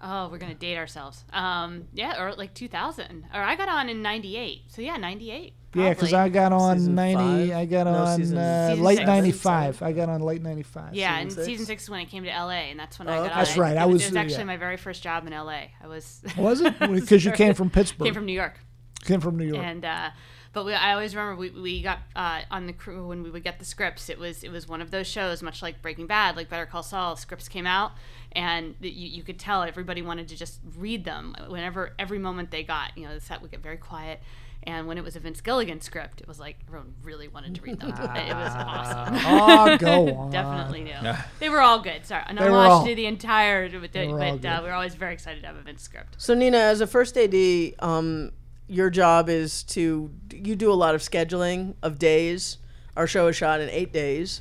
Oh, 0.08 0.28
we're 0.30 0.38
gonna 0.38 0.54
date 0.54 0.76
ourselves. 0.76 1.24
Um, 1.32 1.88
yeah, 1.92 2.22
or 2.22 2.32
like 2.34 2.54
2000, 2.54 3.24
or 3.34 3.40
I 3.42 3.56
got 3.56 3.68
on 3.68 3.88
in 3.88 4.02
'98. 4.02 4.62
So 4.68 4.82
yeah, 4.82 4.96
'98. 4.98 5.52
Yeah, 5.76 5.90
because. 5.90 6.12
I 6.12 6.28
got 6.28 6.52
on 6.52 6.78
Season 6.78 6.94
ninety. 6.94 7.48
five? 7.50 7.56
I 7.58 7.64
got 7.66 7.84
No, 7.86 7.92
on 7.94 8.16
season- 8.16 8.38
uh, 8.38 8.68
Season 8.70 8.84
late 8.84 8.96
six. 8.98 9.06
ninety 9.06 9.32
five. 9.32 9.82
I 9.82 9.92
got 9.92 10.08
on 10.08 10.20
late 10.22 10.42
ninety 10.42 10.62
five. 10.62 10.94
Yeah, 10.94 11.18
and 11.18 11.30
Season 11.30 11.44
six? 11.44 11.46
season 11.52 11.66
six 11.66 11.82
is 11.84 11.90
when 11.90 12.00
I 12.00 12.04
came 12.04 12.24
to 12.24 12.30
LA, 12.30 12.50
and 12.70 12.78
that's 12.80 12.98
when 12.98 13.08
Oh, 13.08 13.12
I 13.12 13.16
got 13.16 13.22
okay. 13.26 13.32
on. 13.32 13.38
That's 13.38 13.56
it. 13.56 13.60
right, 13.60 13.76
It, 13.76 13.78
I 13.78 13.84
was, 13.86 13.94
was- 13.94 14.02
it 14.02 14.08
was 14.10 14.16
actually 14.16 14.38
yeah. 14.38 14.44
my 14.44 14.56
very 14.56 14.76
first 14.76 15.02
job 15.02 15.26
in 15.26 15.32
LA. 15.32 15.68
I 15.82 15.86
was 15.86 16.22
Was 16.36 16.60
it? 16.60 16.78
Because 16.78 17.24
you 17.24 17.32
came 17.32 17.54
from 17.54 17.70
Pittsburgh. 17.70 18.06
came 18.06 18.14
from 18.14 18.26
New 18.26 18.32
York, 18.32 18.58
Came 19.04 19.20
from 19.20 19.36
New 19.36 19.46
York. 19.46 19.64
and 19.64 19.84
uh, 19.84 20.10
but 20.52 20.64
we, 20.64 20.72
I 20.72 20.92
always 20.94 21.14
remember 21.14 21.38
we, 21.38 21.50
we 21.50 21.82
got 21.82 21.98
uh, 22.16 22.40
on 22.50 22.66
the 22.66 22.72
crew 22.72 23.08
when 23.08 23.22
we 23.22 23.28
would 23.30 23.44
get 23.44 23.58
the 23.58 23.64
scripts. 23.66 24.08
It 24.08 24.18
was 24.18 24.42
it 24.42 24.50
was 24.50 24.66
one 24.66 24.80
of 24.80 24.90
those 24.90 25.06
shows, 25.06 25.42
much 25.42 25.60
like 25.60 25.82
Breaking 25.82 26.06
Bad, 26.06 26.34
like 26.34 26.48
Better 26.48 26.64
Call 26.64 26.82
Saul. 26.82 27.14
Scripts 27.16 27.46
came 27.46 27.66
out, 27.66 27.92
and 28.32 28.74
you, 28.80 28.90
you 28.90 29.22
could 29.22 29.38
tell 29.38 29.62
everybody 29.62 30.00
wanted 30.00 30.28
to 30.28 30.36
just 30.36 30.60
read 30.78 31.04
them. 31.04 31.34
Whenever 31.48 31.92
every 31.98 32.18
moment 32.18 32.50
they 32.50 32.62
got, 32.62 32.96
you 32.96 33.06
know, 33.06 33.12
the 33.14 33.20
set 33.20 33.42
would 33.42 33.50
get 33.50 33.62
very 33.62 33.76
quiet. 33.76 34.22
And 34.64 34.88
when 34.88 34.98
it 34.98 35.04
was 35.04 35.14
a 35.14 35.20
Vince 35.20 35.40
Gilligan 35.40 35.80
script, 35.80 36.20
it 36.20 36.26
was 36.26 36.40
like 36.40 36.58
everyone 36.66 36.94
really 37.04 37.28
wanted 37.28 37.54
to 37.54 37.62
read 37.62 37.78
them. 37.78 37.90
it 37.90 37.94
was 38.34 38.52
awesome. 38.52 39.16
Oh, 39.24 39.76
go 39.78 40.14
on. 40.16 40.30
Definitely 40.30 40.82
knew. 40.84 41.12
They 41.38 41.48
were 41.48 41.60
all 41.60 41.78
good. 41.80 42.04
Sorry, 42.04 42.24
an 42.26 42.34
They 42.36 42.42
were 42.42 42.50
homage 42.50 42.70
all- 42.70 42.84
the 42.84 43.06
entire, 43.06 43.68
but, 43.68 43.80
were 43.94 44.18
but 44.18 44.44
uh, 44.44 44.60
we 44.62 44.68
were 44.68 44.74
always 44.74 44.94
very 44.96 45.12
excited 45.14 45.40
to 45.42 45.46
have 45.46 45.56
a 45.56 45.62
Vince 45.62 45.82
script. 45.82 46.16
So 46.18 46.34
Nina, 46.34 46.58
as 46.58 46.80
a 46.80 46.86
first 46.86 47.16
AD, 47.16 47.34
um, 47.78 48.32
your 48.68 48.90
job 48.90 49.28
is 49.28 49.62
to 49.64 50.10
you 50.32 50.56
do 50.56 50.72
a 50.72 50.74
lot 50.74 50.94
of 50.96 51.00
scheduling 51.00 51.74
of 51.82 51.98
days. 52.00 52.58
Our 52.96 53.06
show 53.06 53.28
is 53.28 53.36
shot 53.36 53.60
in 53.60 53.68
eight 53.70 53.92
days. 53.92 54.40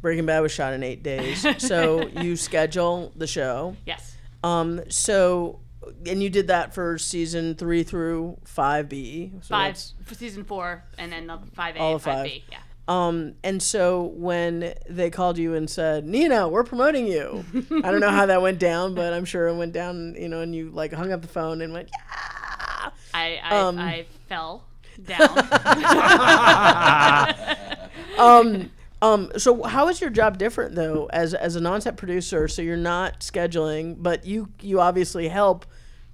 Breaking 0.00 0.26
Bad 0.26 0.40
was 0.40 0.52
shot 0.52 0.74
in 0.74 0.84
eight 0.84 1.02
days. 1.02 1.44
So 1.58 2.06
you 2.06 2.36
schedule 2.36 3.12
the 3.16 3.26
show. 3.26 3.74
Yes. 3.84 4.14
Um, 4.44 4.82
so 4.88 5.58
and 6.06 6.22
you 6.22 6.30
did 6.30 6.48
that 6.48 6.74
for 6.74 6.98
season 6.98 7.54
three 7.54 7.82
through 7.82 8.38
five 8.44 8.88
B. 8.88 9.32
So 9.42 9.48
Five 9.48 9.78
for 10.04 10.14
season 10.14 10.44
four, 10.44 10.84
and 10.98 11.12
then 11.12 11.26
the 11.26 11.38
five 11.54 11.76
A, 11.76 11.78
All 11.78 11.98
five 11.98 12.14
five. 12.14 12.24
B. 12.24 12.44
Yeah. 12.50 12.58
Um, 12.88 13.34
and 13.42 13.60
so 13.60 14.02
when 14.14 14.74
they 14.88 15.10
called 15.10 15.38
you 15.38 15.54
and 15.54 15.68
said, 15.68 16.06
Nina, 16.06 16.46
we're 16.48 16.62
promoting 16.62 17.06
you. 17.08 17.44
I 17.82 17.90
don't 17.90 17.98
know 18.00 18.10
how 18.12 18.26
that 18.26 18.40
went 18.42 18.60
down, 18.60 18.94
but 18.94 19.12
I'm 19.12 19.24
sure 19.24 19.48
it 19.48 19.56
went 19.56 19.72
down, 19.72 20.14
you 20.16 20.28
know, 20.28 20.40
and 20.40 20.54
you 20.54 20.70
like 20.70 20.92
hung 20.92 21.10
up 21.12 21.20
the 21.20 21.26
phone 21.28 21.62
and 21.62 21.72
went, 21.72 21.88
yeah. 21.92 22.90
I 23.12 23.40
I, 23.42 23.58
Um, 23.58 23.78
I 23.78 24.06
fell 24.28 24.64
down. 25.04 25.18
Um, 28.18 28.70
um, 29.02 29.30
so 29.36 29.62
how 29.64 29.88
is 29.88 30.00
your 30.00 30.08
job 30.08 30.38
different 30.38 30.74
though, 30.74 31.06
as 31.12 31.34
as 31.34 31.54
an 31.56 31.66
on-set 31.66 31.98
producer? 31.98 32.48
So 32.48 32.62
you're 32.62 32.78
not 32.78 33.20
scheduling, 33.20 33.96
but 33.98 34.24
you 34.24 34.48
you 34.62 34.80
obviously 34.80 35.28
help 35.28 35.66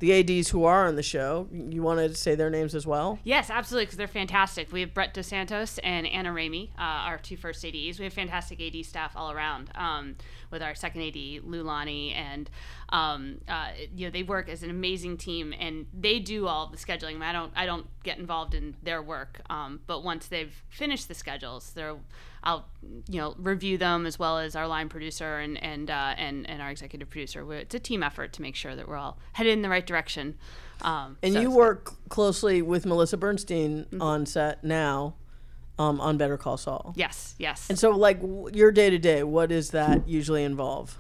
the 0.03 0.39
ADs 0.39 0.49
who 0.49 0.65
are 0.65 0.89
on 0.89 0.97
the 0.97 1.03
show. 1.03 1.47
You 1.53 1.81
want 1.81 2.01
to 2.01 2.13
say 2.17 2.35
their 2.35 2.51
names 2.51 2.75
as 2.75 2.85
well? 2.85 3.21
yes, 3.23 3.51
absolutely, 3.51 3.87
because 3.87 3.97
they're 3.97 4.09
fantastic. 4.09 4.73
We 4.73 4.81
have 4.81 4.93
Brett 4.93 5.15
Dos 5.15 5.29
Santos 5.29 5.79
and 5.79 6.09
Anna 6.09 6.31
Ramey, 6.31 6.71
uh, 6.77 7.07
our 7.07 7.19
two 7.19 7.37
first 7.37 7.65
ADs. 7.65 8.01
We 8.01 8.05
have 8.05 8.13
fantastic 8.13 8.61
AD 8.61 8.85
staff 8.85 9.13
all 9.15 9.31
around. 9.31 9.71
Um, 9.77 10.17
with 10.51 10.61
our 10.61 10.75
second 10.75 11.03
AD, 11.03 11.15
Lulani, 11.15 12.15
and 12.15 12.51
um, 12.91 13.39
uh, 13.49 13.69
you 13.97 14.07
know 14.07 14.11
they 14.11 14.23
work 14.23 14.49
as 14.49 14.63
an 14.63 14.71
amazing 14.71 15.17
team, 15.17 15.55
and 15.59 15.87
they 15.99 16.19
do 16.19 16.47
all 16.47 16.67
the 16.67 16.77
scheduling. 16.77 17.23
I 17.23 17.33
don't 17.33 17.53
I 17.57 17.65
don't 17.65 17.87
get 18.05 18.19
involved 18.19 18.55
in 18.55 18.77
their 18.83 19.03
work, 19.03 19.41
um, 19.49 19.81
but 19.87 20.05
once 20.05 20.27
they've 20.27 20.55
finished 20.69 21.09
the 21.09 21.15
schedules, 21.15 21.73
they're 21.75 21.97
I'll 22.45 22.67
you 23.09 23.21
know 23.21 23.35
review 23.39 23.79
them 23.79 24.07
as 24.07 24.19
well 24.19 24.39
as 24.39 24.57
our 24.57 24.67
line 24.67 24.89
producer 24.89 25.39
and 25.39 25.63
and 25.63 25.91
uh, 25.91 26.15
and 26.17 26.49
and 26.49 26.61
our 26.63 26.71
executive 26.71 27.09
producer. 27.11 27.51
It's 27.55 27.75
a 27.75 27.79
team 27.79 28.03
effort 28.03 28.33
to 28.35 28.43
make 28.43 28.57
sure 28.57 28.75
that 28.75 28.89
we're 28.89 28.97
all 28.97 29.19
headed 29.33 29.53
in 29.53 29.63
the 29.63 29.69
right 29.69 29.87
direction. 29.87 30.37
Um, 30.83 31.17
And 31.23 31.35
so 31.35 31.41
you 31.41 31.51
work 31.51 31.93
closely 32.09 32.61
with 32.63 32.85
Melissa 32.87 33.17
Bernstein 33.17 33.85
Mm-hmm. 33.85 34.03
on 34.03 34.27
set 34.27 34.65
now, 34.65 35.15
um, 35.79 36.01
on 36.01 36.17
Better 36.19 36.37
Call 36.37 36.57
Saul. 36.57 36.93
yes, 36.97 37.35
yes. 37.39 37.69
And 37.71 37.79
so, 37.79 37.91
like 37.91 38.21
w- 38.21 38.51
your 38.53 38.73
day 38.73 38.91
to 38.91 38.99
day, 38.99 39.23
what 39.23 39.51
does 39.51 39.71
that 39.71 40.09
usually 40.09 40.43
involve? 40.43 40.99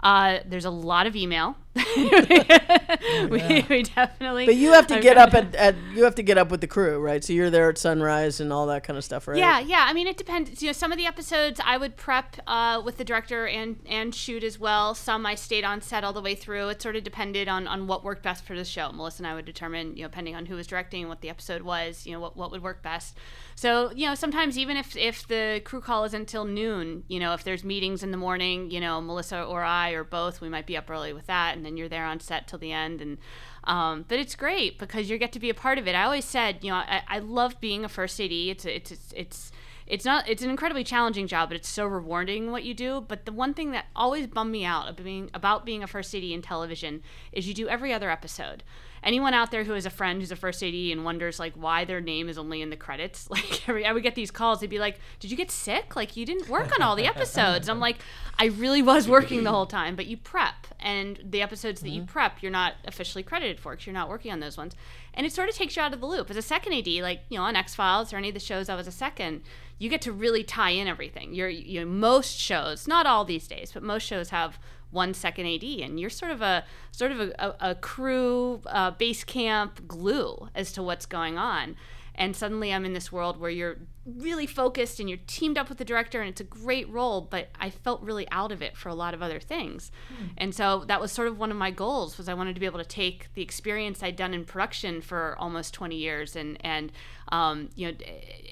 Uh, 0.00 0.40
there's 0.44 0.66
a 0.66 0.70
lot 0.70 1.06
of 1.06 1.16
email. 1.16 1.56
we, 1.96 3.64
we 3.68 3.82
definitely. 3.82 4.46
But 4.46 4.56
you 4.56 4.72
have 4.72 4.86
to 4.88 5.00
get 5.00 5.16
up 5.16 5.34
at, 5.34 5.54
at 5.54 5.74
you 5.92 6.04
have 6.04 6.14
to 6.16 6.22
get 6.22 6.38
up 6.38 6.50
with 6.50 6.60
the 6.60 6.66
crew, 6.66 6.98
right? 6.98 7.22
So 7.22 7.32
you're 7.32 7.50
there 7.50 7.68
at 7.68 7.78
sunrise 7.78 8.40
and 8.40 8.52
all 8.52 8.66
that 8.66 8.84
kind 8.84 8.96
of 8.96 9.04
stuff, 9.04 9.26
right? 9.28 9.38
Yeah, 9.38 9.60
yeah. 9.60 9.86
I 9.88 9.92
mean, 9.92 10.06
it 10.06 10.16
depends. 10.16 10.62
You 10.62 10.68
know, 10.68 10.72
some 10.72 10.92
of 10.92 10.98
the 10.98 11.06
episodes 11.06 11.60
I 11.64 11.76
would 11.76 11.96
prep 11.96 12.36
uh, 12.46 12.82
with 12.84 12.98
the 12.98 13.04
director 13.04 13.46
and 13.46 13.76
and 13.86 14.14
shoot 14.14 14.44
as 14.44 14.58
well. 14.58 14.94
Some 14.94 15.26
I 15.26 15.34
stayed 15.34 15.64
on 15.64 15.80
set 15.80 16.04
all 16.04 16.12
the 16.12 16.22
way 16.22 16.34
through. 16.34 16.68
It 16.68 16.82
sort 16.82 16.96
of 16.96 17.04
depended 17.04 17.48
on 17.48 17.66
on 17.66 17.86
what 17.86 18.04
worked 18.04 18.22
best 18.22 18.44
for 18.44 18.54
the 18.54 18.64
show. 18.64 18.92
Melissa 18.92 19.22
and 19.22 19.26
I 19.26 19.34
would 19.34 19.44
determine, 19.44 19.96
you 19.96 20.02
know, 20.02 20.08
depending 20.08 20.36
on 20.36 20.46
who 20.46 20.56
was 20.56 20.66
directing 20.66 21.02
and 21.02 21.08
what 21.08 21.20
the 21.22 21.30
episode 21.30 21.62
was, 21.62 22.06
you 22.06 22.12
know, 22.12 22.20
what 22.20 22.36
what 22.36 22.50
would 22.50 22.62
work 22.62 22.82
best. 22.82 23.16
So 23.56 23.92
you 23.92 24.06
know, 24.06 24.14
sometimes 24.14 24.58
even 24.58 24.76
if 24.76 24.96
if 24.96 25.26
the 25.26 25.60
crew 25.64 25.80
call 25.80 26.04
isn't 26.04 26.24
until 26.24 26.46
noon, 26.46 27.04
you 27.06 27.20
know, 27.20 27.34
if 27.34 27.44
there's 27.44 27.64
meetings 27.64 28.02
in 28.02 28.10
the 28.10 28.16
morning, 28.16 28.70
you 28.70 28.80
know, 28.80 29.00
Melissa 29.00 29.44
or 29.44 29.62
I 29.62 29.90
or 29.90 30.02
both, 30.02 30.40
we 30.40 30.48
might 30.48 30.66
be 30.66 30.76
up 30.76 30.88
early 30.88 31.12
with 31.12 31.26
that, 31.26 31.56
and 31.64 31.72
then 31.72 31.78
you're 31.78 31.88
there 31.88 32.04
on 32.04 32.20
set 32.20 32.46
till 32.46 32.58
the 32.58 32.72
end 32.72 33.00
and. 33.00 33.18
Um, 33.66 34.04
but 34.08 34.18
it's 34.18 34.36
great 34.36 34.78
because 34.78 35.08
you 35.08 35.16
get 35.16 35.32
to 35.32 35.40
be 35.40 35.48
a 35.48 35.54
part 35.54 35.78
of 35.78 35.88
it. 35.88 35.94
I 35.94 36.04
always 36.04 36.26
said, 36.26 36.58
you 36.60 36.68
know, 36.68 36.76
I, 36.76 37.02
I 37.08 37.18
love 37.18 37.58
being 37.62 37.82
a 37.82 37.88
first 37.88 38.20
AD. 38.20 38.30
It's 38.30 38.66
it's 38.66 38.90
it's 38.90 39.12
it's 39.16 39.52
it's 39.86 40.04
not 40.04 40.28
it's 40.28 40.42
an 40.42 40.50
incredibly 40.50 40.84
challenging 40.84 41.26
job, 41.26 41.50
but 41.50 41.56
it's 41.56 41.68
so 41.68 41.86
rewarding 41.86 42.50
what 42.50 42.64
you 42.64 42.72
do. 42.74 43.04
But 43.06 43.26
the 43.26 43.32
one 43.32 43.52
thing 43.52 43.72
that 43.72 43.86
always 43.94 44.26
bummed 44.26 44.52
me 44.52 44.64
out 44.64 44.88
of 44.88 44.96
being 44.96 45.30
about 45.34 45.66
being 45.66 45.82
a 45.82 45.86
first 45.86 46.14
AD 46.14 46.22
in 46.22 46.40
television 46.40 47.02
is 47.32 47.46
you 47.46 47.54
do 47.54 47.68
every 47.68 47.92
other 47.92 48.10
episode. 48.10 48.62
Anyone 49.02 49.34
out 49.34 49.50
there 49.50 49.64
who 49.64 49.74
has 49.74 49.84
a 49.84 49.90
friend 49.90 50.20
who's 50.22 50.32
a 50.32 50.36
first 50.36 50.62
AD 50.62 50.72
and 50.72 51.04
wonders 51.04 51.38
like 51.38 51.52
why 51.54 51.84
their 51.84 52.00
name 52.00 52.30
is 52.30 52.38
only 52.38 52.62
in 52.62 52.70
the 52.70 52.76
credits, 52.76 53.28
like 53.30 53.68
every, 53.68 53.84
I 53.84 53.92
would 53.92 54.02
get 54.02 54.14
these 54.14 54.30
calls. 54.30 54.60
They'd 54.60 54.70
be 54.70 54.78
like, 54.78 54.98
"Did 55.20 55.30
you 55.30 55.36
get 55.36 55.50
sick? 55.50 55.94
Like 55.96 56.16
you 56.16 56.24
didn't 56.24 56.48
work 56.48 56.74
on 56.74 56.80
all 56.80 56.96
the 56.96 57.06
episodes?" 57.06 57.68
I'm 57.68 57.80
like, 57.80 57.98
"I 58.38 58.46
really 58.46 58.80
was 58.80 59.06
working 59.06 59.44
the 59.44 59.52
whole 59.52 59.66
time, 59.66 59.96
but 59.96 60.06
you 60.06 60.16
prep, 60.16 60.66
and 60.80 61.20
the 61.22 61.42
episodes 61.42 61.82
that 61.82 61.90
you 61.90 62.02
mm-hmm. 62.02 62.12
prep, 62.12 62.42
you're 62.42 62.50
not 62.50 62.74
officially 62.86 63.22
credited 63.22 63.60
for 63.60 63.72
because 63.72 63.86
you're 63.86 63.92
not 63.92 64.08
working 64.08 64.32
on 64.32 64.40
those 64.40 64.56
ones, 64.56 64.74
and 65.14 65.26
it 65.26 65.32
sort 65.32 65.48
of 65.48 65.54
takes 65.54 65.76
you 65.76 65.82
out 65.82 65.94
of 65.94 66.00
the 66.00 66.06
loop. 66.06 66.30
As 66.30 66.36
a 66.36 66.42
second 66.42 66.72
AD, 66.74 66.86
like 66.86 67.20
you 67.28 67.38
know 67.38 67.44
on 67.44 67.56
X 67.56 67.74
Files 67.74 68.12
or 68.12 68.16
any 68.16 68.28
of 68.28 68.34
the 68.34 68.40
shows 68.40 68.68
I 68.68 68.74
was 68.74 68.86
a 68.86 68.92
second, 68.92 69.42
you 69.78 69.88
get 69.88 70.02
to 70.02 70.12
really 70.12 70.44
tie 70.44 70.70
in 70.70 70.86
everything. 70.86 71.34
You're 71.34 71.48
you 71.48 71.80
know, 71.80 71.86
most 71.86 72.38
shows, 72.38 72.86
not 72.86 73.06
all 73.06 73.24
these 73.24 73.46
days, 73.46 73.70
but 73.72 73.82
most 73.82 74.02
shows 74.02 74.30
have 74.30 74.58
one 74.90 75.12
second 75.12 75.46
AD, 75.46 75.64
and 75.64 75.98
you're 75.98 76.10
sort 76.10 76.30
of 76.30 76.40
a 76.40 76.64
sort 76.92 77.12
of 77.12 77.20
a, 77.20 77.32
a, 77.38 77.70
a 77.70 77.74
crew 77.74 78.60
uh, 78.66 78.92
base 78.92 79.24
camp 79.24 79.86
glue 79.86 80.48
as 80.54 80.72
to 80.72 80.82
what's 80.82 81.06
going 81.06 81.36
on. 81.36 81.76
And 82.16 82.36
suddenly 82.36 82.72
I'm 82.72 82.84
in 82.84 82.92
this 82.92 83.10
world 83.10 83.38
where 83.38 83.50
you're 83.50 83.78
really 84.06 84.46
focused 84.46 85.00
and 85.00 85.08
you're 85.08 85.18
teamed 85.26 85.56
up 85.56 85.68
with 85.68 85.78
the 85.78 85.84
director, 85.84 86.20
and 86.20 86.28
it's 86.28 86.40
a 86.40 86.44
great 86.44 86.88
role. 86.88 87.20
But 87.22 87.48
I 87.58 87.70
felt 87.70 88.02
really 88.02 88.28
out 88.30 88.52
of 88.52 88.62
it 88.62 88.76
for 88.76 88.88
a 88.88 88.94
lot 88.94 89.14
of 89.14 89.22
other 89.22 89.40
things, 89.40 89.90
and 90.36 90.54
so 90.54 90.84
that 90.86 91.00
was 91.00 91.10
sort 91.12 91.28
of 91.28 91.38
one 91.38 91.50
of 91.50 91.56
my 91.56 91.70
goals 91.70 92.18
was 92.18 92.28
I 92.28 92.34
wanted 92.34 92.54
to 92.54 92.60
be 92.60 92.66
able 92.66 92.78
to 92.78 92.84
take 92.84 93.32
the 93.34 93.42
experience 93.42 94.02
I'd 94.02 94.16
done 94.16 94.34
in 94.34 94.44
production 94.44 95.00
for 95.00 95.36
almost 95.38 95.74
20 95.74 95.96
years 95.96 96.36
and 96.36 96.56
and 96.60 96.92
um, 97.28 97.70
you 97.74 97.88
know 97.88 97.96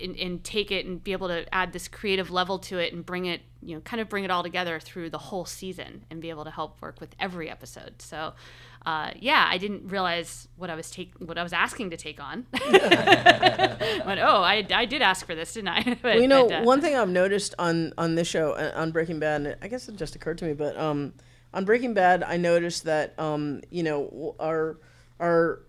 and, 0.02 0.16
and 0.16 0.44
take 0.44 0.70
it 0.70 0.86
and 0.86 1.02
be 1.02 1.12
able 1.12 1.28
to 1.28 1.52
add 1.54 1.72
this 1.72 1.88
creative 1.88 2.30
level 2.30 2.58
to 2.60 2.78
it 2.78 2.92
and 2.92 3.04
bring 3.04 3.26
it 3.26 3.42
you 3.62 3.74
know 3.74 3.80
kind 3.82 4.00
of 4.00 4.08
bring 4.08 4.24
it 4.24 4.30
all 4.30 4.42
together 4.42 4.80
through 4.80 5.10
the 5.10 5.18
whole 5.18 5.44
season 5.44 6.04
and 6.10 6.20
be 6.20 6.30
able 6.30 6.44
to 6.44 6.50
help 6.50 6.80
work 6.80 7.00
with 7.00 7.14
every 7.20 7.50
episode. 7.50 8.00
So. 8.00 8.34
Uh, 8.84 9.10
yeah, 9.20 9.46
I 9.48 9.58
didn't 9.58 9.88
realize 9.88 10.48
what 10.56 10.68
I 10.68 10.74
was 10.74 10.90
take 10.90 11.12
what 11.18 11.38
I 11.38 11.42
was 11.42 11.52
asking 11.52 11.90
to 11.90 11.96
take 11.96 12.20
on. 12.20 12.46
but 12.52 14.18
oh, 14.18 14.42
I, 14.42 14.66
I 14.72 14.86
did 14.86 15.02
ask 15.02 15.24
for 15.24 15.34
this, 15.34 15.54
didn't 15.54 15.68
I? 15.68 15.82
but, 16.02 16.02
Well, 16.02 16.20
you 16.20 16.26
know, 16.26 16.48
but, 16.48 16.62
uh, 16.62 16.64
one 16.64 16.80
thing 16.80 16.96
I've 16.96 17.08
noticed 17.08 17.54
on 17.58 17.92
on 17.96 18.16
this 18.16 18.26
show 18.26 18.52
uh, 18.52 18.72
on 18.74 18.90
Breaking 18.90 19.20
Bad, 19.20 19.42
and 19.42 19.56
I 19.62 19.68
guess 19.68 19.88
it 19.88 19.96
just 19.96 20.16
occurred 20.16 20.38
to 20.38 20.44
me, 20.46 20.52
but 20.52 20.76
um, 20.76 21.12
on 21.54 21.64
Breaking 21.64 21.94
Bad, 21.94 22.24
I 22.24 22.36
noticed 22.36 22.84
that 22.84 23.18
um, 23.20 23.60
you 23.70 23.84
know, 23.84 24.34
our 24.40 24.78
our 25.20 25.60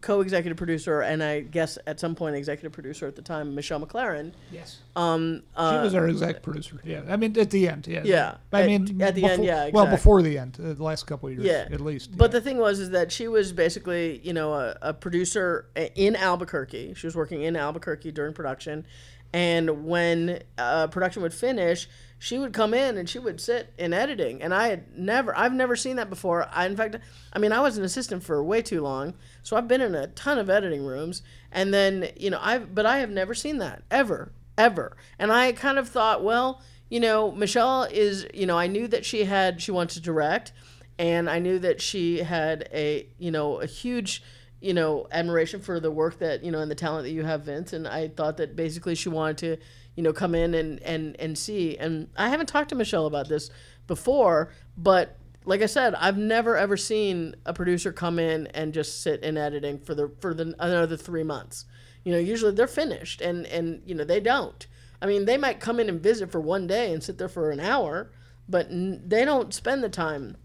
co-executive 0.00 0.56
producer 0.56 1.00
and 1.00 1.22
I 1.22 1.40
guess 1.40 1.78
at 1.86 2.00
some 2.00 2.14
point 2.14 2.34
executive 2.34 2.72
producer 2.72 3.06
at 3.06 3.14
the 3.14 3.22
time, 3.22 3.54
Michelle 3.54 3.80
MacLaren. 3.80 4.32
Yes. 4.50 4.78
Um, 4.96 5.42
She 5.54 5.60
uh, 5.62 5.82
was 5.82 5.94
our 5.94 6.08
exec 6.08 6.42
producer. 6.42 6.80
Yeah. 6.84 7.02
I 7.08 7.16
mean, 7.16 7.38
at 7.38 7.50
the 7.50 7.68
end. 7.68 7.86
Yeah. 7.86 8.02
Yeah, 8.04 8.36
I 8.52 8.62
at- 8.62 8.66
mean, 8.66 9.02
at 9.02 9.14
the 9.14 9.24
end, 9.24 9.42
befo- 9.42 9.42
yeah, 9.42 9.70
Well, 9.72 9.86
before 9.86 10.22
the 10.22 10.38
end, 10.38 10.58
uh, 10.58 10.72
the 10.72 10.82
last 10.82 11.06
couple 11.06 11.28
of 11.28 11.34
years. 11.34 11.44
Yeah, 11.44 11.68
At 11.72 11.80
least. 11.80 12.16
But 12.16 12.30
yeah. 12.30 12.38
the 12.38 12.40
thing 12.40 12.58
was, 12.58 12.80
is 12.80 12.90
that 12.90 13.12
she 13.12 13.28
was 13.28 13.52
basically, 13.52 14.20
you 14.24 14.32
know, 14.32 14.54
a, 14.54 14.76
a 14.82 14.94
producer 14.94 15.66
in 15.94 16.16
Albuquerque. 16.16 16.94
She 16.94 17.06
was 17.06 17.14
working 17.14 17.42
in 17.42 17.54
Albuquerque 17.56 18.12
during 18.12 18.32
production, 18.32 18.86
and 19.32 19.86
when 19.86 20.42
uh, 20.58 20.88
production 20.88 21.22
would 21.22 21.32
finish, 21.34 21.88
she 22.18 22.38
would 22.38 22.52
come 22.52 22.72
in 22.74 22.98
and 22.98 23.08
she 23.08 23.18
would 23.18 23.40
sit 23.40 23.72
in 23.78 23.92
editing. 23.92 24.42
And 24.42 24.52
I 24.54 24.68
had 24.68 24.96
never, 24.96 25.36
I've 25.36 25.54
never 25.54 25.74
seen 25.74 25.96
that 25.96 26.08
before. 26.10 26.46
I, 26.52 26.66
in 26.66 26.76
fact, 26.76 26.96
I 27.32 27.38
mean, 27.38 27.50
I 27.50 27.60
was 27.60 27.78
an 27.78 27.84
assistant 27.84 28.22
for 28.22 28.42
way 28.44 28.62
too 28.62 28.80
long, 28.82 29.14
so 29.42 29.56
I've 29.56 29.68
been 29.68 29.80
in 29.80 29.94
a 29.94 30.06
ton 30.08 30.38
of 30.38 30.48
editing 30.48 30.84
rooms, 30.84 31.22
and 31.50 31.72
then, 31.72 32.10
you 32.16 32.30
know, 32.30 32.38
I've, 32.40 32.74
but 32.74 32.86
I 32.86 32.98
have 32.98 33.10
never 33.10 33.34
seen 33.34 33.58
that 33.58 33.82
ever, 33.90 34.32
ever. 34.56 34.96
And 35.18 35.32
I 35.32 35.52
kind 35.52 35.78
of 35.78 35.88
thought, 35.88 36.22
well, 36.22 36.60
you 36.88 37.00
know, 37.00 37.30
Michelle 37.32 37.84
is, 37.84 38.26
you 38.34 38.46
know, 38.46 38.58
I 38.58 38.66
knew 38.66 38.86
that 38.88 39.04
she 39.04 39.24
had, 39.24 39.62
she 39.62 39.70
wanted 39.70 39.94
to 39.94 40.00
direct 40.00 40.52
and 40.98 41.28
I 41.28 41.38
knew 41.38 41.58
that 41.58 41.80
she 41.80 42.18
had 42.18 42.68
a 42.72 43.06
you 43.18 43.30
know 43.30 43.60
a 43.60 43.66
huge 43.66 44.22
you 44.60 44.74
know 44.74 45.06
admiration 45.10 45.60
for 45.60 45.80
the 45.80 45.90
work 45.90 46.18
that 46.18 46.44
you 46.44 46.50
know 46.50 46.60
and 46.60 46.70
the 46.70 46.76
talent 46.76 47.04
that 47.04 47.10
you 47.10 47.24
have 47.24 47.42
Vince 47.42 47.72
and 47.72 47.88
I 47.88 48.08
thought 48.08 48.36
that 48.36 48.56
basically 48.56 48.94
she 48.94 49.08
wanted 49.08 49.38
to 49.38 49.56
you 49.96 50.02
know 50.02 50.12
come 50.12 50.34
in 50.34 50.54
and 50.54 50.80
and 50.82 51.16
and 51.18 51.36
see 51.36 51.76
and 51.76 52.08
I 52.16 52.28
haven't 52.28 52.46
talked 52.46 52.68
to 52.70 52.74
Michelle 52.74 53.06
about 53.06 53.28
this 53.28 53.50
before 53.86 54.52
but 54.76 55.18
like 55.44 55.62
I 55.62 55.66
said 55.66 55.94
I've 55.96 56.18
never 56.18 56.56
ever 56.56 56.76
seen 56.76 57.34
a 57.46 57.52
producer 57.52 57.92
come 57.92 58.18
in 58.18 58.46
and 58.48 58.72
just 58.72 59.02
sit 59.02 59.22
in 59.22 59.36
editing 59.36 59.78
for 59.78 59.94
the 59.94 60.10
for 60.20 60.34
the 60.34 60.54
another 60.58 60.96
3 60.96 61.22
months 61.24 61.64
You 62.04 62.12
know, 62.12 62.18
usually 62.18 62.52
they're 62.52 62.66
finished, 62.66 63.20
and 63.20 63.46
and 63.46 63.82
you 63.86 63.94
know 63.94 64.04
they 64.04 64.20
don't. 64.20 64.66
I 65.00 65.06
mean, 65.06 65.24
they 65.24 65.36
might 65.36 65.60
come 65.60 65.80
in 65.80 65.88
and 65.88 66.00
visit 66.00 66.30
for 66.30 66.40
one 66.40 66.66
day 66.66 66.92
and 66.92 67.02
sit 67.02 67.18
there 67.18 67.28
for 67.28 67.50
an 67.50 67.60
hour, 67.60 68.10
but 68.48 68.66
n- 68.70 69.02
they 69.06 69.24
don't 69.24 69.52
spend 69.54 69.82
the 69.82 69.88
time 69.88 70.36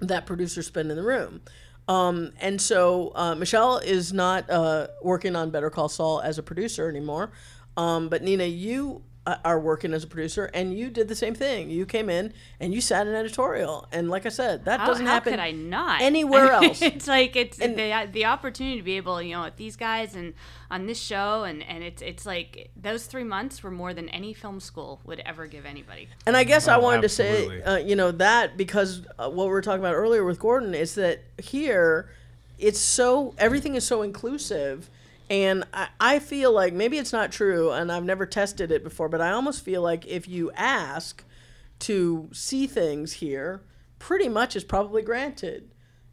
that 0.00 0.26
producers 0.26 0.66
spend 0.66 0.90
in 0.90 0.96
the 0.96 1.02
room. 1.02 1.42
Um, 1.88 2.32
and 2.40 2.60
so 2.60 3.12
uh, 3.14 3.34
Michelle 3.34 3.78
is 3.78 4.12
not 4.12 4.48
uh, 4.48 4.88
working 5.02 5.36
on 5.36 5.50
Better 5.50 5.70
Call 5.70 5.88
Saul 5.88 6.20
as 6.20 6.38
a 6.38 6.42
producer 6.42 6.88
anymore. 6.88 7.32
Um, 7.76 8.08
but 8.08 8.22
Nina, 8.22 8.44
you 8.44 9.02
uh, 9.26 9.36
are 9.44 9.60
working 9.60 9.92
as 9.92 10.02
a 10.02 10.06
producer, 10.06 10.50
and 10.54 10.72
you 10.76 10.88
did 10.88 11.06
the 11.06 11.14
same 11.14 11.34
thing. 11.34 11.68
You 11.70 11.84
came 11.84 12.08
in 12.08 12.32
and 12.58 12.72
you 12.72 12.80
sat 12.80 13.06
in 13.06 13.14
editorial, 13.14 13.86
and 13.92 14.08
like 14.08 14.24
I 14.24 14.30
said, 14.30 14.64
that 14.64 14.80
How, 14.80 14.86
doesn't 14.86 15.04
how 15.04 15.12
happen 15.12 15.32
could 15.34 15.40
I 15.40 15.50
not 15.50 16.00
anywhere 16.00 16.50
else. 16.52 16.80
it's 16.80 17.06
like 17.06 17.36
it's 17.36 17.58
And- 17.60 17.76
the 17.78 18.08
the 18.10 18.24
opportunity 18.24 18.78
to 18.78 18.82
be 18.82 18.96
able, 18.96 19.20
you 19.20 19.34
know, 19.34 19.42
with 19.42 19.56
these 19.56 19.76
guys 19.76 20.14
and 20.16 20.32
on 20.70 20.86
this 20.86 20.98
show, 20.98 21.44
and 21.44 21.62
and 21.64 21.84
it's 21.84 22.00
it's 22.00 22.24
like 22.24 22.70
those 22.80 23.04
three 23.06 23.24
months 23.24 23.62
were 23.62 23.70
more 23.70 23.92
than 23.92 24.08
any 24.08 24.32
film 24.32 24.58
school 24.58 25.00
would 25.04 25.20
ever 25.20 25.46
give 25.46 25.66
anybody. 25.66 26.08
And 26.26 26.34
I 26.36 26.44
guess 26.44 26.66
I 26.66 26.76
Oh, 26.76 26.80
wanted 26.80 27.04
absolutely. 27.04 27.58
to 27.58 27.62
say, 27.64 27.70
uh, 27.74 27.76
you 27.76 27.96
know, 27.96 28.12
that 28.12 28.56
because 28.56 29.02
uh, 29.18 29.28
what 29.28 29.44
we 29.46 29.50
were 29.50 29.60
talking 29.62 29.80
about 29.80 29.94
earlier 29.94 30.24
with 30.24 30.38
Gordon 30.38 30.74
is 30.74 30.94
that 30.94 31.20
here, 31.42 32.08
it's 32.58 32.80
so 32.80 33.34
everything 33.36 33.74
is 33.74 33.84
so 33.86 34.00
inclusive, 34.00 34.88
and 35.30 35.64
I, 35.72 35.88
I 35.98 36.18
feel 36.18 36.52
like 36.52 36.74
maybe 36.74 36.98
it's 36.98 37.12
not 37.12 37.32
true, 37.32 37.70
and 37.70 37.90
I've 37.90 38.04
never 38.04 38.26
tested 38.26 38.70
it 38.70 38.84
before, 38.84 39.08
but 39.08 39.20
I 39.22 39.30
almost 39.30 39.64
feel 39.64 39.80
like 39.80 40.06
if 40.06 40.28
you 40.28 40.50
ask 40.56 41.24
to 41.80 42.28
see 42.32 42.66
things 42.66 43.14
here, 43.14 43.62
pretty 43.98 44.28
much 44.28 44.56
is 44.56 44.64
probably 44.64 45.00
granted. 45.02 45.70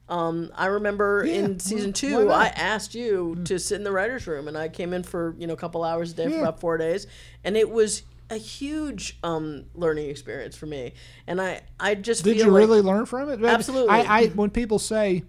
Um, 0.08 0.52
I 0.56 0.68
remember 0.68 1.26
Yeah, 1.26 1.34
in 1.34 1.60
season 1.60 1.92
two. 1.92 2.30
I 2.32 2.48
asked 2.48 2.96
you 2.96 3.42
to 3.44 3.60
sit 3.60 3.76
in 3.76 3.84
the 3.84 3.92
writers' 3.92 4.26
room, 4.28 4.48
and 4.48 4.58
I 4.58 4.70
came 4.70 4.94
in 4.94 5.04
for 5.04 5.36
you 5.38 5.48
know 5.48 5.54
a 5.54 5.58
couple 5.58 5.84
hours 5.84 6.14
a 6.14 6.16
day 6.16 6.30
for 6.32 6.40
about 6.40 6.62
four 6.62 6.78
days, 6.78 7.08
and 7.44 7.58
it 7.58 7.70
was 7.70 8.04
a 8.30 8.38
huge 8.38 9.18
um, 9.24 9.66
learning 9.74 10.10
experience 10.10 10.56
for 10.56 10.66
me. 10.66 10.94
And 11.28 11.42
I, 11.42 11.62
I 11.80 11.96
just 11.96 12.24
Did 12.26 12.38
you 12.38 12.46
like- 12.52 12.60
really 12.62 12.82
learn 12.82 13.06
from 13.06 13.30
it? 13.30 13.44
Absolutely. 13.44 13.90
I, 13.90 14.20
I 14.20 14.26
when 14.28 14.50
people 14.50 14.80
say, 14.80 15.24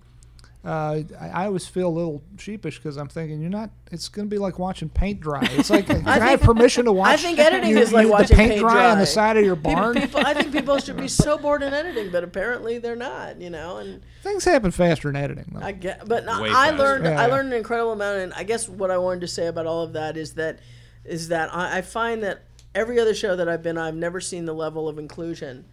uh, 0.65 1.01
I, 1.21 1.29
I 1.29 1.47
always 1.47 1.67
feel 1.67 1.89
a 1.89 1.91
little 1.91 2.23
sheepish 2.37 2.79
because 2.79 2.97
I'm 2.97 3.09
thinking 3.09 3.41
you're 3.41 3.49
not. 3.51 3.71
It's 3.93 4.09
going 4.09 4.29
to 4.29 4.31
be 4.31 4.39
like 4.39 4.59
watching 4.59 4.89
paint 4.89 5.21
dry. 5.21 5.47
It's 5.53 5.71
like 5.71 5.87
can 5.89 6.07
I, 6.07 6.19
have 6.31 6.41
permission 6.41 6.85
to 6.87 6.93
watch. 6.93 7.11
I 7.11 7.17
think 7.17 7.39
editing 7.39 7.71
you- 7.71 7.79
is 7.79 7.93
like 7.93 8.09
watching 8.09 8.37
paint, 8.37 8.51
paint 8.51 8.61
dry, 8.61 8.91
on 8.91 8.99
the 8.99 9.07
side 9.07 9.37
of 9.37 9.45
your 9.45 9.55
People, 9.57 9.73
barn. 9.75 9.95
people, 9.95 10.21
I 10.27 10.35
think 10.35 10.53
people 10.53 10.79
should 10.79 10.97
be 10.97 11.09
so 11.09 11.39
bored 11.39 11.63
in 11.63 11.73
editing, 11.73 12.11
but 12.11 12.25
apparently 12.25 12.79
they're 12.79 12.97
not. 12.97 13.41
You 13.41 13.51
know, 13.51 13.77
and 13.79 14.03
Things 14.23 14.45
happen 14.45 14.71
faster 14.73 15.09
in 15.09 15.17
editing. 15.17 15.47
Though. 15.53 15.65
I 15.65 15.73
get, 15.73 16.07
but 16.09 16.27
Way 16.27 16.51
I 16.51 16.71
faster. 16.71 16.77
learned 16.79 17.05
Yeah. 17.05 17.21
I 17.23 17.27
learned 17.27 17.53
an 17.53 17.59
incredible 17.59 17.93
amount, 17.93 18.19
and 18.19 18.35
I 18.35 18.43
guess 18.43 18.69
what 18.69 18.91
I 18.91 18.99
wanted 18.99 19.21
to 19.21 19.29
say 19.29 19.47
about 19.47 19.67
all 19.67 19.85
of 19.85 19.93
that 19.93 20.17
is 20.17 20.35
that 20.35 20.59
is 21.05 21.29
that 21.29 21.55
I, 21.55 21.79
I 21.79 21.83
find 21.83 22.23
that 22.25 22.43
every 22.75 22.99
other 22.99 23.15
show 23.15 23.35
that 23.37 23.49
I've 23.49 23.63
been, 23.63 23.79
on, 23.79 23.87
I've 23.87 23.95
never 23.95 24.21
seen 24.21 24.45
the 24.45 24.53
level 24.53 24.89
of 24.89 24.99
inclusion. 24.99 25.65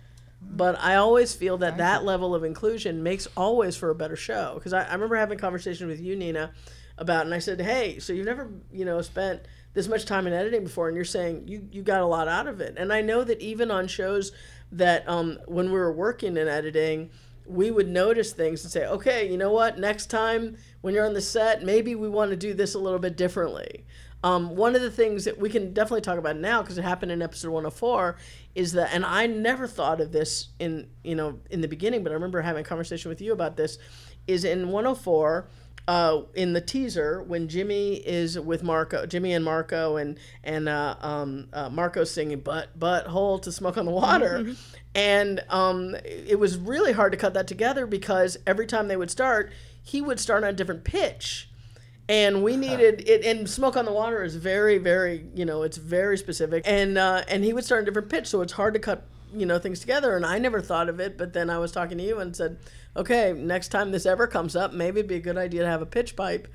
But 0.52 0.80
I 0.80 0.96
always 0.96 1.34
feel 1.34 1.58
that 1.58 1.78
that 1.78 2.06
level 2.06 2.34
of 2.34 2.44
inclusion 2.44 3.04
makes 3.04 3.28
always 3.36 3.76
for 3.76 3.90
a 3.90 3.96
better 3.96 4.16
show. 4.16 4.54
Because 4.56 4.74
I, 4.74 4.84
I 4.84 4.94
remember 4.94 5.16
having 5.16 5.38
a 5.38 5.42
conversation 5.42 5.88
with 5.88 6.00
you, 6.00 6.16
Nina, 6.16 6.52
about, 6.98 7.26
and 7.26 7.34
I 7.34 7.40
said, 7.40 7.60
"Hey, 7.60 8.00
so 8.00 8.14
you've 8.14 8.26
never, 8.26 8.50
you 8.72 8.86
know, 8.86 9.02
spent 9.02 9.42
this 9.74 9.88
much 9.88 10.06
time 10.06 10.28
in 10.28 10.34
editing 10.34 10.64
before, 10.64 10.88
and 10.88 10.96
you're 10.96 11.04
saying 11.06 11.48
you 11.48 11.68
you 11.72 11.82
got 11.82 12.02
a 12.02 12.06
lot 12.06 12.28
out 12.28 12.48
of 12.48 12.62
it." 12.62 12.76
And 12.78 12.94
I 12.94 13.02
know 13.02 13.24
that 13.24 13.42
even 13.42 13.70
on 13.72 13.88
shows 13.88 14.32
that 14.72 15.08
um, 15.10 15.40
when 15.46 15.68
we 15.68 15.74
were 15.74 15.92
working 15.92 16.38
in 16.38 16.48
editing, 16.48 17.10
we 17.46 17.70
would 17.70 17.90
notice 17.90 18.32
things 18.32 18.64
and 18.64 18.72
say, 18.72 18.86
"Okay, 18.86 19.30
you 19.30 19.38
know 19.38 19.52
what? 19.52 19.78
Next 19.78 20.06
time 20.08 20.58
when 20.82 20.94
you're 20.94 21.06
on 21.06 21.14
the 21.14 21.22
set, 21.22 21.64
maybe 21.64 21.96
we 21.96 22.08
want 22.08 22.32
to 22.32 22.38
do 22.38 22.54
this 22.54 22.76
a 22.76 22.80
little 22.80 23.00
bit 23.00 23.18
differently." 23.18 23.86
Um, 24.24 24.56
one 24.56 24.76
of 24.76 24.82
the 24.82 24.90
things 24.90 25.26
that 25.26 25.38
we 25.38 25.50
can 25.50 25.74
definitely 25.74 26.02
talk 26.02 26.18
about 26.18 26.38
now 26.38 26.62
because 26.62 26.78
it 26.78 26.84
happened 26.84 27.12
in 27.12 27.22
episode 27.22 27.52
104 27.52 28.16
is 28.56 28.72
that, 28.74 28.92
and 28.92 29.06
I 29.06 29.28
never 29.28 29.68
thought 29.68 30.02
of 30.02 30.12
this 30.12 30.48
in 30.60 30.88
you 31.04 31.16
know 31.16 31.40
in 31.50 31.62
the 31.62 31.68
beginning, 31.68 32.04
but 32.04 32.12
I 32.12 32.16
remember 32.16 32.42
having 32.42 32.62
a 32.62 32.68
conversation 32.68 33.10
with 33.10 33.22
you 33.22 33.34
about 33.34 33.58
this. 33.58 33.78
Is 34.28 34.44
in 34.44 34.70
104 34.70 35.48
uh, 35.88 36.22
in 36.34 36.54
the 36.54 36.62
teaser 36.62 37.22
when 37.22 37.48
Jimmy 37.48 37.96
is 37.96 38.40
with 38.40 38.64
Marco, 38.64 39.06
Jimmy 39.06 39.34
and 39.34 39.46
Marco, 39.46 39.98
and 39.98 40.18
and 40.44 40.68
uh, 40.68 40.96
um, 41.02 41.48
uh, 41.54 41.70
Marco's 41.70 42.10
singing 42.12 42.40
"But 42.40 42.78
But 42.78 43.08
Hole 43.08 43.38
to 43.40 43.52
Smoke 43.52 43.78
on 43.78 43.86
the 43.86 43.92
Water," 43.92 44.56
and 44.96 45.44
um, 45.50 45.96
it 46.04 46.40
was 46.40 46.58
really 46.58 46.94
hard 46.94 47.12
to 47.12 47.18
cut 47.18 47.34
that 47.36 47.48
together 47.48 47.86
because 47.86 48.38
every 48.48 48.66
time 48.66 48.88
they 48.88 48.98
would 48.98 49.12
start, 49.12 49.52
he 49.84 50.02
would 50.02 50.20
start 50.20 50.44
on 50.44 50.50
a 50.50 50.54
different 50.54 50.84
pitch 50.84 51.50
and 52.08 52.44
we 52.44 52.56
needed 52.56 53.08
it 53.08 53.26
and 53.26 53.50
smoke 53.50 53.76
on 53.76 53.86
the 53.86 53.92
water 53.92 54.24
is 54.24 54.36
very 54.36 54.78
very 54.78 55.26
you 55.36 55.46
know 55.46 55.64
it's 55.64 55.78
very 55.78 56.18
specific. 56.18 56.64
And 56.66 56.98
uh, 56.98 57.24
and 57.28 57.44
he 57.44 57.54
would 57.54 57.66
start 57.66 57.84
a 57.84 57.86
different 57.86 58.10
pitch 58.10 58.28
so 58.28 58.42
it's 58.42 58.54
hard 58.54 58.74
to 58.74 58.80
cut 58.80 59.08
you 59.34 59.46
know 59.46 59.60
things 59.60 59.82
together 59.82 60.16
and 60.16 60.26
i 60.26 60.40
never 60.40 60.62
thought 60.62 60.88
of 60.88 61.02
it 61.02 61.18
but 61.18 61.34
then 61.34 61.50
i 61.50 61.58
was 61.58 61.72
talking 61.72 61.98
to 61.98 62.04
you 62.04 62.20
and 62.20 62.34
said 62.34 62.58
okay 62.96 63.34
next 63.34 63.68
time 63.68 63.92
this 63.92 64.06
ever 64.06 64.28
comes 64.28 64.56
up 64.56 64.72
maybe 64.72 65.00
it'd 65.00 65.10
be 65.10 65.16
a 65.16 65.20
good 65.20 65.38
idea 65.38 65.62
to 65.62 65.68
have 65.68 65.82
a 65.82 65.86
pitch 65.86 66.16
pipe 66.16 66.48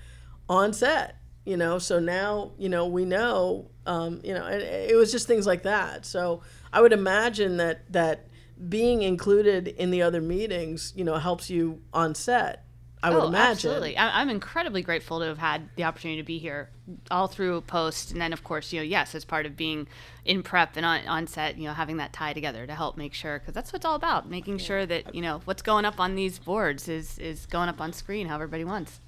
on 0.49 0.73
set 0.73 1.21
you 1.45 1.57
know? 1.57 1.79
So 1.79 1.99
now 1.99 2.53
you 2.59 2.69
know 2.69 2.87
we 2.87 3.05
know 3.05 3.71
um, 3.87 4.21
you 4.23 4.35
know 4.35 4.47
and 4.47 4.63
it 4.63 4.97
was 4.97 5.11
just 5.11 5.27
things 5.27 5.47
like 5.47 5.63
that. 5.65 6.07
So 6.07 6.43
i 6.73 6.81
would 6.81 6.93
imagine 6.93 7.57
that 7.57 7.93
that 7.93 8.29
being 8.69 9.03
included 9.03 9.69
in 9.69 9.91
the 9.91 10.03
other 10.03 10.21
meetings 10.21 10.93
you 10.95 11.05
know 11.05 11.17
helps 11.17 11.51
you 11.51 11.81
on 11.93 12.15
set 12.15 12.65
i 13.03 13.11
would 13.11 13.23
oh, 13.23 13.27
imagine 13.29 13.71
absolutely. 13.71 13.97
I, 13.97 14.21
I'm 14.21 14.29
incredibly 14.29 14.83
grateful 14.83 15.21
to 15.21 15.27
have 15.27 15.39
had 15.39 15.69
the 15.77 15.85
opportunity 15.85 16.21
to 16.21 16.27
be 16.27 16.39
here 16.39 16.71
all 17.11 17.29
through 17.29 17.63
post, 17.63 18.13
and 18.13 18.21
then 18.21 18.33
of 18.33 18.43
course, 18.43 18.73
you 18.73 18.81
know, 18.81 18.85
yes, 18.85 19.15
as 19.15 19.25
part 19.25 19.47
of 19.47 19.57
being 19.57 19.87
in 20.25 20.43
prep 20.43 20.77
and 20.77 20.85
on, 20.85 21.07
on 21.07 21.27
set, 21.27 21.57
you 21.57 21.65
know, 21.65 21.73
having 21.73 21.99
that 21.99 22.13
tie 22.13 22.33
together 22.33 22.67
to 22.67 22.75
help 22.75 22.97
make 22.97 23.15
sure, 23.15 23.39
because 23.39 23.55
that's 23.55 23.73
what 23.73 23.79
it's 23.79 23.85
all 23.85 23.95
about, 23.95 24.29
making 24.29 24.59
sure 24.59 24.87
that 24.87 25.15
you 25.15 25.23
know 25.23 25.41
what's 25.45 25.63
going 25.63 25.85
up 25.85 26.01
on 26.01 26.15
these 26.15 26.39
boards 26.39 26.89
is 26.89 27.19
is 27.19 27.47
going 27.47 27.69
up 27.69 27.81
on 27.81 27.93
screen 27.93 28.27
how 28.27 28.35
everybody 28.35 28.65
wants. 28.65 29.01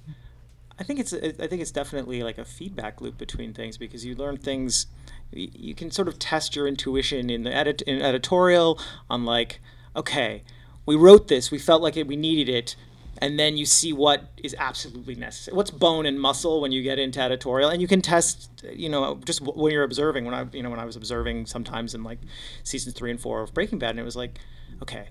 I 0.79 0.83
think 0.83 0.99
it's 0.99 1.13
I 1.13 1.47
think 1.47 1.61
it's 1.61 1.71
definitely 1.71 2.23
like 2.23 2.37
a 2.37 2.45
feedback 2.45 2.99
loop 3.01 3.17
between 3.17 3.53
things 3.53 3.77
because 3.77 4.05
you 4.05 4.15
learn 4.15 4.37
things. 4.37 4.87
You 5.31 5.73
can 5.73 5.91
sort 5.91 6.07
of 6.07 6.19
test 6.19 6.55
your 6.55 6.67
intuition 6.67 7.29
in 7.29 7.43
the 7.43 7.53
edit 7.53 7.81
in 7.83 8.01
editorial 8.01 8.79
on 9.09 9.25
like, 9.25 9.59
okay, 9.95 10.43
we 10.85 10.95
wrote 10.95 11.27
this, 11.27 11.51
we 11.51 11.59
felt 11.59 11.81
like 11.81 11.97
it, 11.97 12.07
we 12.07 12.15
needed 12.15 12.49
it, 12.49 12.75
and 13.23 13.39
then 13.39 13.55
you 13.55 13.65
see 13.65 13.93
what 13.93 14.31
is 14.43 14.53
absolutely 14.59 15.15
necessary. 15.15 15.55
What's 15.55 15.71
bone 15.71 16.05
and 16.05 16.19
muscle 16.19 16.59
when 16.59 16.73
you 16.73 16.83
get 16.83 16.99
into 16.99 17.21
editorial, 17.21 17.69
and 17.69 17.81
you 17.81 17.87
can 17.87 18.01
test, 18.01 18.65
you 18.69 18.89
know, 18.89 19.15
just 19.23 19.39
when 19.39 19.71
you're 19.71 19.85
observing. 19.85 20.25
When 20.25 20.33
I, 20.33 20.45
you 20.51 20.61
know, 20.61 20.69
when 20.69 20.81
I 20.81 20.83
was 20.83 20.97
observing 20.97 21.45
sometimes 21.45 21.95
in 21.95 22.03
like 22.03 22.19
seasons 22.65 22.93
three 22.93 23.11
and 23.11 23.21
four 23.21 23.41
of 23.41 23.53
Breaking 23.53 23.79
Bad, 23.79 23.91
and 23.91 23.99
it 23.99 24.03
was 24.03 24.17
like, 24.17 24.39
okay, 24.81 25.07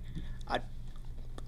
I, 0.46 0.60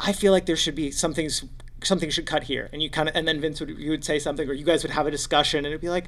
I 0.00 0.14
feel 0.14 0.32
like 0.32 0.46
there 0.46 0.56
should 0.56 0.74
be 0.74 0.90
some 0.90 1.12
things 1.12 1.44
something 1.82 2.08
should 2.08 2.24
cut 2.24 2.44
here 2.44 2.70
and 2.72 2.82
you 2.82 2.88
kind 2.88 3.10
of 3.10 3.14
and 3.14 3.28
then 3.28 3.42
Vince 3.42 3.60
would 3.60 3.68
you 3.68 3.90
would 3.90 4.02
say 4.02 4.18
something 4.18 4.48
or 4.48 4.54
you 4.54 4.64
guys 4.64 4.82
would 4.82 4.92
have 4.92 5.06
a 5.06 5.10
discussion 5.10 5.58
and 5.58 5.66
it'd 5.66 5.82
be 5.82 5.90
like 5.90 6.06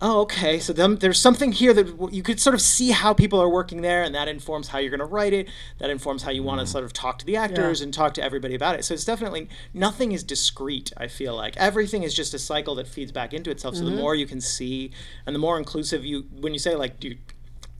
oh 0.00 0.20
okay. 0.22 0.58
So 0.58 0.72
then 0.72 0.96
there's 0.96 1.18
something 1.18 1.52
here 1.52 1.72
that 1.74 2.12
you 2.12 2.22
could 2.22 2.40
sort 2.40 2.54
of 2.54 2.60
see 2.60 2.90
how 2.90 3.14
people 3.14 3.40
are 3.40 3.48
working 3.48 3.82
there 3.82 4.02
and 4.02 4.14
that 4.14 4.28
informs 4.28 4.68
how 4.68 4.78
you're 4.78 4.90
going 4.90 5.00
to 5.00 5.06
write 5.06 5.32
it. 5.32 5.48
That 5.78 5.90
informs 5.90 6.22
how 6.22 6.30
you 6.30 6.42
want 6.42 6.60
to 6.60 6.66
mm. 6.66 6.70
sort 6.70 6.84
of 6.84 6.92
talk 6.92 7.18
to 7.18 7.26
the 7.26 7.36
actors 7.36 7.80
and 7.80 7.92
talk 7.92 8.14
to 8.14 8.22
everybody 8.22 8.54
about 8.54 8.74
it. 8.74 8.84
So 8.84 8.94
it's 8.94 9.04
definitely 9.04 9.48
nothing 9.72 10.12
is 10.12 10.22
discrete 10.22 10.92
i 10.96 11.06
feel 11.06 11.34
like. 11.34 11.56
Everything 11.56 12.02
is 12.02 12.14
just 12.14 12.34
a 12.34 12.38
cycle 12.38 12.74
that 12.76 12.86
feeds 12.86 13.12
back 13.12 13.32
into 13.32 13.50
itself. 13.50 13.76
So 13.76 13.84
the 13.84 13.90
mm-hmm. 13.90 14.00
more 14.00 14.14
you 14.14 14.26
can 14.26 14.40
see 14.40 14.90
and 15.26 15.34
the 15.34 15.40
more 15.40 15.58
inclusive 15.58 16.04
you 16.04 16.26
when 16.40 16.52
you 16.52 16.58
say 16.58 16.74
like 16.74 17.00
dude, 17.00 17.18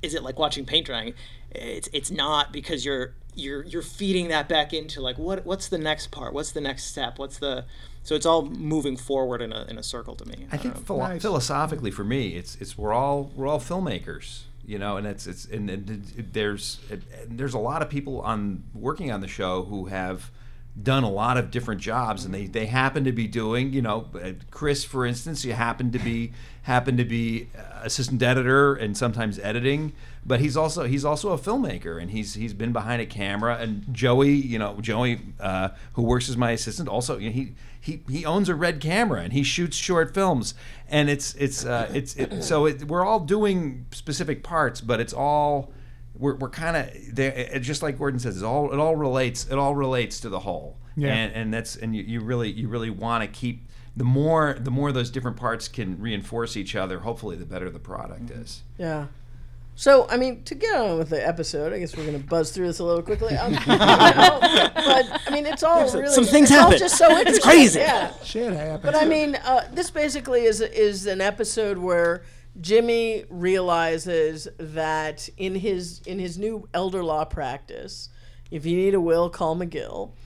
is 0.02 0.14
it 0.14 0.22
like 0.22 0.38
watching 0.38 0.64
paint 0.64 0.86
drying? 0.86 1.14
It's 1.50 1.88
it's 1.92 2.10
not 2.10 2.52
because 2.52 2.84
you're 2.84 3.14
you're 3.34 3.64
you're 3.64 3.82
feeding 3.82 4.28
that 4.28 4.48
back 4.48 4.72
into 4.72 5.00
like 5.00 5.18
what 5.18 5.44
what's 5.46 5.68
the 5.68 5.78
next 5.78 6.10
part? 6.10 6.32
What's 6.32 6.52
the 6.52 6.60
next 6.60 6.84
step? 6.84 7.18
What's 7.18 7.38
the 7.38 7.64
so 8.06 8.14
it's 8.14 8.24
all 8.24 8.42
moving 8.46 8.96
forward 8.96 9.42
in 9.42 9.52
a 9.52 9.64
in 9.68 9.78
a 9.78 9.82
circle 9.82 10.14
to 10.14 10.24
me. 10.24 10.46
I 10.52 10.56
think 10.58 10.74
don't 10.74 10.86
philo- 10.86 11.08
Nice. 11.08 11.22
philosophically 11.22 11.90
for 11.90 12.04
me, 12.04 12.28
it's 12.40 12.54
it's 12.60 12.78
we're 12.78 12.92
all 12.94 13.32
we're 13.34 13.48
all 13.48 13.58
filmmakers, 13.58 14.42
you 14.64 14.78
know, 14.78 14.96
and 14.96 15.06
it's 15.08 15.26
it's 15.26 15.44
and, 15.44 15.68
and 15.68 15.90
it- 16.16 16.32
there's 16.32 16.78
and 16.90 17.02
there's 17.38 17.54
a 17.54 17.58
lot 17.58 17.82
of 17.82 17.90
people 17.90 18.20
on 18.20 18.62
working 18.74 19.10
on 19.10 19.20
the 19.22 19.28
show 19.28 19.64
who 19.64 19.86
have 19.86 20.30
done 20.80 21.02
a 21.02 21.10
lot 21.10 21.36
of 21.38 21.50
different 21.50 21.80
jobs 21.80 22.26
and 22.26 22.34
they, 22.34 22.46
they 22.46 22.66
happen 22.66 23.02
to 23.04 23.10
be 23.10 23.26
doing 23.26 23.72
you 23.72 23.80
know 23.80 24.08
uh, 24.22 24.32
chris 24.50 24.84
for 24.84 25.06
instance 25.06 25.42
you 25.42 25.54
happen 25.54 25.90
to 25.90 25.98
be 25.98 26.30
happen 26.64 26.98
to 26.98 27.04
be 27.06 27.48
uh, 27.58 27.62
assistant 27.84 28.22
editor 28.22 28.74
and 28.74 28.94
sometimes 28.94 29.38
editing 29.38 29.90
but 30.26 30.38
he's 30.38 30.54
also 30.54 30.84
he's 30.84 31.02
also 31.02 31.32
a 31.32 31.38
filmmaker 31.38 31.98
and 31.98 32.10
he's 32.10 32.34
he's 32.34 32.52
been 32.52 32.74
behind 32.74 33.00
a 33.00 33.06
camera 33.06 33.56
and 33.56 33.86
joey 33.90 34.32
you 34.32 34.58
know 34.58 34.76
joey 34.82 35.18
uh, 35.40 35.70
who 35.94 36.02
works 36.02 36.28
as 36.28 36.36
my 36.36 36.50
assistant 36.50 36.90
also 36.90 37.16
you 37.16 37.30
know, 37.30 37.34
he 37.34 37.54
he 37.86 38.02
he 38.10 38.24
owns 38.24 38.48
a 38.48 38.54
red 38.54 38.80
camera 38.80 39.22
and 39.22 39.32
he 39.32 39.42
shoots 39.42 39.76
short 39.76 40.12
films 40.12 40.54
and 40.88 41.08
it's 41.08 41.34
it's 41.34 41.64
uh, 41.64 41.90
it's 41.94 42.14
it, 42.16 42.42
so 42.42 42.66
it, 42.66 42.84
we're 42.84 43.04
all 43.04 43.20
doing 43.20 43.86
specific 43.92 44.42
parts 44.42 44.80
but 44.80 45.00
it's 45.00 45.12
all 45.12 45.72
we're, 46.18 46.36
we're 46.36 46.50
kind 46.50 46.76
of 46.76 47.62
just 47.62 47.82
like 47.82 47.98
Gordon 47.98 48.20
says. 48.20 48.42
It 48.42 48.44
all 48.44 48.72
it 48.72 48.78
all 48.78 48.96
relates. 48.96 49.46
It 49.46 49.58
all 49.58 49.74
relates 49.74 50.20
to 50.20 50.28
the 50.28 50.40
whole. 50.40 50.76
Yeah. 50.96 51.12
And 51.12 51.32
and 51.34 51.54
that's 51.54 51.76
and 51.76 51.94
you, 51.94 52.02
you 52.02 52.20
really 52.20 52.50
you 52.50 52.68
really 52.68 52.90
want 52.90 53.22
to 53.22 53.28
keep 53.28 53.68
the 53.96 54.04
more 54.04 54.56
the 54.58 54.70
more 54.70 54.92
those 54.92 55.10
different 55.10 55.36
parts 55.36 55.68
can 55.68 56.00
reinforce 56.00 56.56
each 56.56 56.74
other. 56.74 57.00
Hopefully, 57.00 57.36
the 57.36 57.46
better 57.46 57.70
the 57.70 57.78
product 57.78 58.30
is. 58.30 58.62
Yeah. 58.78 59.06
So, 59.78 60.06
I 60.08 60.16
mean, 60.16 60.42
to 60.44 60.54
get 60.54 60.74
on 60.74 60.96
with 60.96 61.10
the 61.10 61.24
episode, 61.24 61.74
I 61.74 61.78
guess 61.78 61.94
we're 61.94 62.06
going 62.06 62.18
to 62.18 62.26
buzz 62.26 62.50
through 62.50 62.66
this 62.66 62.78
a 62.78 62.84
little 62.84 63.02
quickly. 63.02 63.36
Um, 63.36 63.52
you 63.52 63.58
know, 63.66 63.66
but 63.68 65.20
I 65.26 65.30
mean, 65.30 65.44
it's 65.44 65.62
all 65.62 65.84
really 65.92 66.08
some 66.08 66.24
things 66.24 66.50
it's 66.50 66.58
all 66.58 66.64
happen. 66.64 66.78
just 66.78 66.96
so 66.96 67.10
interesting. 67.10 67.34
It's 67.34 67.44
crazy. 67.44 67.80
Yeah. 67.80 68.12
Shit 68.24 68.54
happens. 68.54 68.82
But 68.82 68.96
I 68.96 69.04
mean, 69.04 69.34
uh, 69.34 69.68
this 69.70 69.90
basically 69.90 70.44
is 70.44 70.62
is 70.62 71.04
an 71.06 71.20
episode 71.20 71.76
where 71.76 72.24
Jimmy 72.58 73.26
realizes 73.28 74.48
that 74.56 75.28
in 75.36 75.56
his 75.56 76.00
in 76.06 76.18
his 76.18 76.38
new 76.38 76.66
elder 76.72 77.04
law 77.04 77.26
practice, 77.26 78.08
if 78.50 78.64
you 78.64 78.78
need 78.78 78.94
a 78.94 79.00
will, 79.00 79.28
call 79.28 79.56
McGill. 79.56 80.12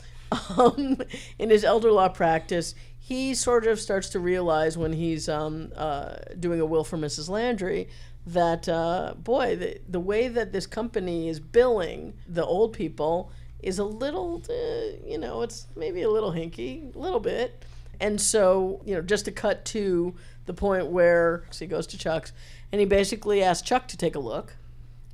Um, 0.56 0.98
in 1.40 1.50
his 1.50 1.64
elder 1.64 1.90
law 1.90 2.08
practice, 2.08 2.76
he 3.00 3.34
sort 3.34 3.66
of 3.66 3.80
starts 3.80 4.10
to 4.10 4.20
realize 4.20 4.78
when 4.78 4.92
he's 4.92 5.28
um, 5.28 5.72
uh, 5.74 6.14
doing 6.38 6.60
a 6.60 6.66
will 6.66 6.84
for 6.84 6.96
Mrs. 6.96 7.28
Landry 7.28 7.88
that 8.32 8.68
uh, 8.68 9.14
boy, 9.16 9.56
the 9.56 9.80
the 9.88 10.00
way 10.00 10.28
that 10.28 10.52
this 10.52 10.66
company 10.66 11.28
is 11.28 11.40
billing 11.40 12.14
the 12.28 12.44
old 12.44 12.72
people 12.72 13.30
is 13.62 13.78
a 13.78 13.84
little, 13.84 14.42
uh, 14.48 14.96
you 15.06 15.18
know, 15.18 15.42
it's 15.42 15.66
maybe 15.76 16.02
a 16.02 16.10
little 16.10 16.32
hinky, 16.32 16.94
a 16.94 16.98
little 16.98 17.20
bit. 17.20 17.64
And 18.00 18.20
so, 18.20 18.80
you 18.84 18.94
know, 18.94 19.02
just 19.02 19.26
to 19.26 19.32
cut 19.32 19.64
to 19.66 20.14
the 20.46 20.54
point 20.54 20.86
where 20.86 21.44
so 21.50 21.64
he 21.64 21.68
goes 21.68 21.86
to 21.88 21.98
Chuck's 21.98 22.32
and 22.72 22.80
he 22.80 22.86
basically 22.86 23.42
asks 23.42 23.66
Chuck 23.66 23.88
to 23.88 23.96
take 23.96 24.14
a 24.14 24.18
look. 24.18 24.54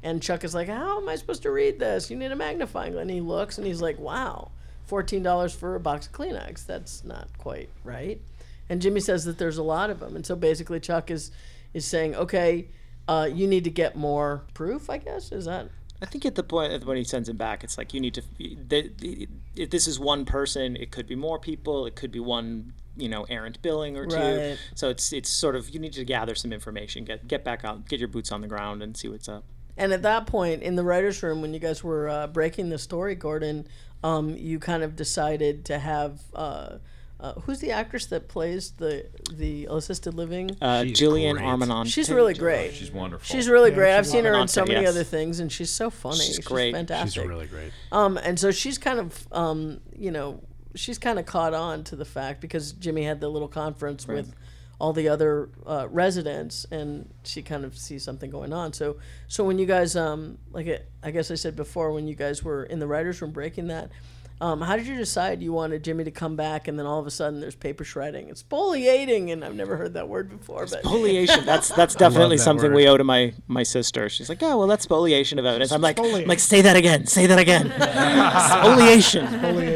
And 0.02 0.22
Chuck 0.22 0.44
is 0.44 0.54
like, 0.54 0.68
How 0.68 1.00
am 1.00 1.08
I 1.08 1.16
supposed 1.16 1.42
to 1.42 1.50
read 1.50 1.78
this? 1.78 2.10
You 2.10 2.16
need 2.16 2.30
a 2.30 2.36
magnifying 2.36 2.92
glass. 2.92 3.02
And 3.02 3.10
he 3.10 3.20
looks 3.20 3.58
and 3.58 3.66
he's 3.66 3.82
like, 3.82 3.98
Wow, 3.98 4.52
$14 4.88 5.56
for 5.56 5.74
a 5.74 5.80
box 5.80 6.06
of 6.06 6.12
Kleenex. 6.12 6.64
That's 6.64 7.04
not 7.04 7.28
quite 7.38 7.70
right. 7.82 8.20
And 8.68 8.80
Jimmy 8.80 9.00
says 9.00 9.24
that 9.24 9.38
there's 9.38 9.58
a 9.58 9.62
lot 9.62 9.90
of 9.90 10.00
them. 10.00 10.16
And 10.16 10.24
so 10.24 10.36
basically, 10.36 10.80
Chuck 10.80 11.10
is, 11.10 11.32
is 11.74 11.84
saying, 11.84 12.14
Okay, 12.14 12.68
uh, 13.08 13.28
you 13.32 13.46
need 13.46 13.64
to 13.64 13.70
get 13.70 13.96
more 13.96 14.44
proof, 14.54 14.90
I 14.90 14.98
guess. 14.98 15.32
Is 15.32 15.44
that 15.46 15.68
I 16.02 16.06
think 16.06 16.26
at 16.26 16.34
the 16.34 16.42
point 16.42 16.84
when 16.84 16.96
he 16.96 17.04
sends 17.04 17.28
him 17.28 17.36
back, 17.36 17.64
it's 17.64 17.78
like 17.78 17.94
you 17.94 18.00
need 18.00 18.14
to. 18.14 18.22
The, 18.38 18.92
the, 18.98 19.28
if 19.54 19.70
this 19.70 19.86
is 19.86 19.98
one 19.98 20.24
person, 20.24 20.76
it 20.76 20.90
could 20.90 21.06
be 21.06 21.14
more 21.14 21.38
people. 21.38 21.86
It 21.86 21.96
could 21.96 22.12
be 22.12 22.20
one, 22.20 22.74
you 22.96 23.08
know, 23.08 23.24
errant 23.24 23.62
billing 23.62 23.96
or 23.96 24.06
two. 24.06 24.16
Right. 24.16 24.58
So 24.74 24.90
it's 24.90 25.12
it's 25.12 25.30
sort 25.30 25.56
of 25.56 25.70
you 25.70 25.80
need 25.80 25.94
to 25.94 26.04
gather 26.04 26.34
some 26.34 26.52
information, 26.52 27.04
get 27.04 27.26
get 27.26 27.44
back 27.44 27.64
out, 27.64 27.88
get 27.88 27.98
your 27.98 28.08
boots 28.08 28.30
on 28.30 28.42
the 28.42 28.48
ground, 28.48 28.82
and 28.82 28.96
see 28.96 29.08
what's 29.08 29.28
up. 29.28 29.44
And 29.78 29.92
at 29.92 30.02
that 30.02 30.26
point, 30.26 30.62
in 30.62 30.74
the 30.74 30.84
writers' 30.84 31.22
room, 31.22 31.42
when 31.42 31.52
you 31.52 31.60
guys 31.60 31.84
were 31.84 32.08
uh, 32.08 32.26
breaking 32.26 32.70
the 32.70 32.78
story, 32.78 33.14
Gordon, 33.14 33.66
um, 34.02 34.30
you 34.30 34.58
kind 34.58 34.82
of 34.82 34.96
decided 34.96 35.66
to 35.66 35.78
have 35.78 36.20
uh, 36.34 36.76
uh, 37.18 37.32
who's 37.32 37.60
the 37.60 37.70
actress 37.70 38.06
that 38.06 38.28
plays 38.28 38.72
the 38.72 39.06
the 39.32 39.66
assisted 39.70 40.14
living? 40.14 40.50
Uh, 40.60 40.84
She's 40.84 41.00
Jillian 41.00 41.34
great. 41.34 41.44
Armenante. 41.44 41.92
she's 41.92 42.10
really 42.10 42.34
great. 42.34 42.74
She's 42.74 42.92
wonderful. 42.92 43.24
She's 43.34 43.48
really 43.48 43.70
great. 43.70 43.96
I've 43.96 44.06
seen 44.06 44.24
her 44.24 44.34
in 44.34 44.48
so 44.48 44.64
many 44.64 44.82
yes. 44.82 44.90
other 44.90 45.04
things, 45.04 45.40
and 45.40 45.50
she's 45.50 45.70
so 45.70 45.88
funny. 45.88 46.18
She's 46.18 46.38
great. 46.40 46.74
Fantastic. 46.74 47.22
She's 47.22 47.28
really 47.28 47.46
great. 47.46 47.72
Um, 47.90 48.18
and 48.18 48.38
so 48.38 48.50
she's 48.50 48.76
kind 48.76 48.98
of, 48.98 49.26
um, 49.32 49.80
you 49.96 50.10
know, 50.10 50.42
she's 50.74 50.98
kind 50.98 51.18
of 51.18 51.24
caught 51.24 51.54
on 51.54 51.84
to 51.84 51.96
the 51.96 52.04
fact 52.04 52.42
because 52.42 52.72
Jimmy 52.72 53.04
had 53.04 53.20
the 53.20 53.28
little 53.28 53.48
conference 53.48 54.06
with 54.06 54.34
all 54.78 54.92
the 54.92 55.08
other 55.08 55.48
uh, 55.64 55.88
residents, 55.90 56.66
and 56.70 57.08
she 57.24 57.40
kind 57.40 57.64
of 57.64 57.78
sees 57.78 58.04
something 58.04 58.30
going 58.30 58.52
on. 58.52 58.74
So, 58.74 58.98
so 59.26 59.42
when 59.42 59.58
you 59.58 59.64
guys, 59.64 59.96
um, 59.96 60.36
like 60.50 60.66
it, 60.66 60.90
I 61.02 61.12
guess 61.12 61.30
I 61.30 61.34
said 61.34 61.56
before, 61.56 61.92
when 61.92 62.06
you 62.06 62.14
guys 62.14 62.42
were 62.44 62.64
in 62.64 62.78
the 62.78 62.86
writers' 62.86 63.22
room 63.22 63.30
breaking 63.30 63.68
that. 63.68 63.90
Um, 64.38 64.60
how 64.60 64.76
did 64.76 64.86
you 64.86 64.96
decide 64.96 65.42
you 65.42 65.52
wanted 65.52 65.82
Jimmy 65.82 66.04
to 66.04 66.10
come 66.10 66.36
back, 66.36 66.68
and 66.68 66.78
then 66.78 66.84
all 66.84 67.00
of 67.00 67.06
a 67.06 67.10
sudden 67.10 67.40
there's 67.40 67.54
paper 67.54 67.84
shredding? 67.84 68.28
It's 68.28 68.40
spoliating, 68.40 69.30
and 69.30 69.42
I've 69.42 69.54
never 69.54 69.78
heard 69.78 69.94
that 69.94 70.08
word 70.08 70.28
before. 70.28 70.66
But 70.66 70.82
Spoliation. 70.82 71.40
That's 71.46 71.68
that's 71.70 71.94
definitely 71.94 72.36
that 72.36 72.42
something 72.42 72.70
word. 72.70 72.76
we 72.76 72.88
owe 72.88 72.98
to 72.98 73.04
my 73.04 73.32
my 73.46 73.62
sister. 73.62 74.10
She's 74.10 74.28
like, 74.28 74.42
oh 74.42 74.58
well, 74.58 74.66
that's 74.66 74.84
spoliation 74.84 75.38
of 75.38 75.46
evidence. 75.46 75.72
I'm 75.72 75.80
like, 75.80 75.96
Spoliate. 75.96 76.22
I'm 76.22 76.28
like, 76.28 76.40
say 76.40 76.60
that 76.62 76.76
again. 76.76 77.06
Say 77.06 77.26
that 77.26 77.38
again. 77.38 77.66
spoliation. 77.70 79.26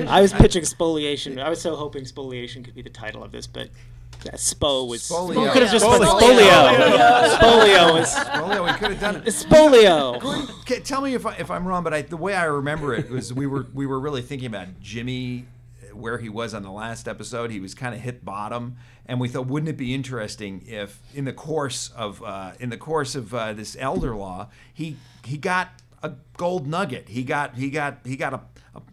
I 0.08 0.20
was 0.20 0.32
pitching 0.34 0.64
spoliation. 0.64 1.38
I 1.38 1.48
was 1.48 1.60
so 1.60 1.76
hoping 1.76 2.04
spoliation 2.04 2.62
could 2.62 2.74
be 2.74 2.82
the 2.82 2.90
title 2.90 3.24
of 3.24 3.32
this, 3.32 3.46
but 3.46 3.68
yeah, 3.68 3.72
spo 4.20 4.88
was. 4.88 5.02
Spolio. 5.02 5.44
We 5.44 5.50
could 5.50 5.62
have 5.62 5.72
just 5.72 5.84
put 5.84 6.00
Spolio. 6.02 6.76
spolio. 6.76 7.28
Spolio 7.36 7.94
was. 7.94 8.14
Well, 8.14 8.64
we 8.64 8.72
could 8.72 8.90
have 8.92 9.00
done 9.00 9.16
it. 9.16 9.24
Spolio. 9.24 10.22
Okay, 10.60 10.80
tell 10.80 11.00
me 11.00 11.14
if, 11.14 11.26
I, 11.26 11.34
if 11.36 11.50
I'm 11.50 11.66
wrong, 11.66 11.82
but 11.82 11.94
I, 11.94 12.02
the 12.02 12.16
way 12.16 12.34
I 12.34 12.44
remember 12.44 12.94
it 12.94 13.10
was 13.10 13.32
we 13.32 13.46
were 13.46 13.66
we 13.74 13.86
were 13.86 14.00
really 14.00 14.22
thinking 14.22 14.46
about 14.46 14.80
Jimmy, 14.80 15.46
uh, 15.82 15.96
where 15.96 16.18
he 16.18 16.28
was 16.28 16.54
on 16.54 16.62
the 16.62 16.70
last 16.70 17.08
episode. 17.08 17.50
He 17.50 17.60
was 17.60 17.74
kind 17.74 17.94
of 17.94 18.00
hit 18.00 18.24
bottom, 18.24 18.76
and 19.06 19.20
we 19.20 19.28
thought, 19.28 19.46
wouldn't 19.46 19.68
it 19.68 19.76
be 19.76 19.94
interesting 19.94 20.64
if, 20.66 21.00
in 21.14 21.24
the 21.24 21.32
course 21.32 21.90
of 21.96 22.22
uh, 22.22 22.52
in 22.60 22.70
the 22.70 22.76
course 22.76 23.14
of 23.14 23.34
uh, 23.34 23.52
this 23.52 23.76
elder 23.80 24.14
law, 24.14 24.48
he 24.72 24.96
he 25.24 25.36
got 25.36 25.70
a 26.02 26.12
gold 26.36 26.66
nugget. 26.66 27.08
He 27.08 27.24
got 27.24 27.56
he 27.56 27.70
got 27.70 27.98
he 28.04 28.16
got 28.16 28.32
a, 28.32 28.36
a 28.36 28.40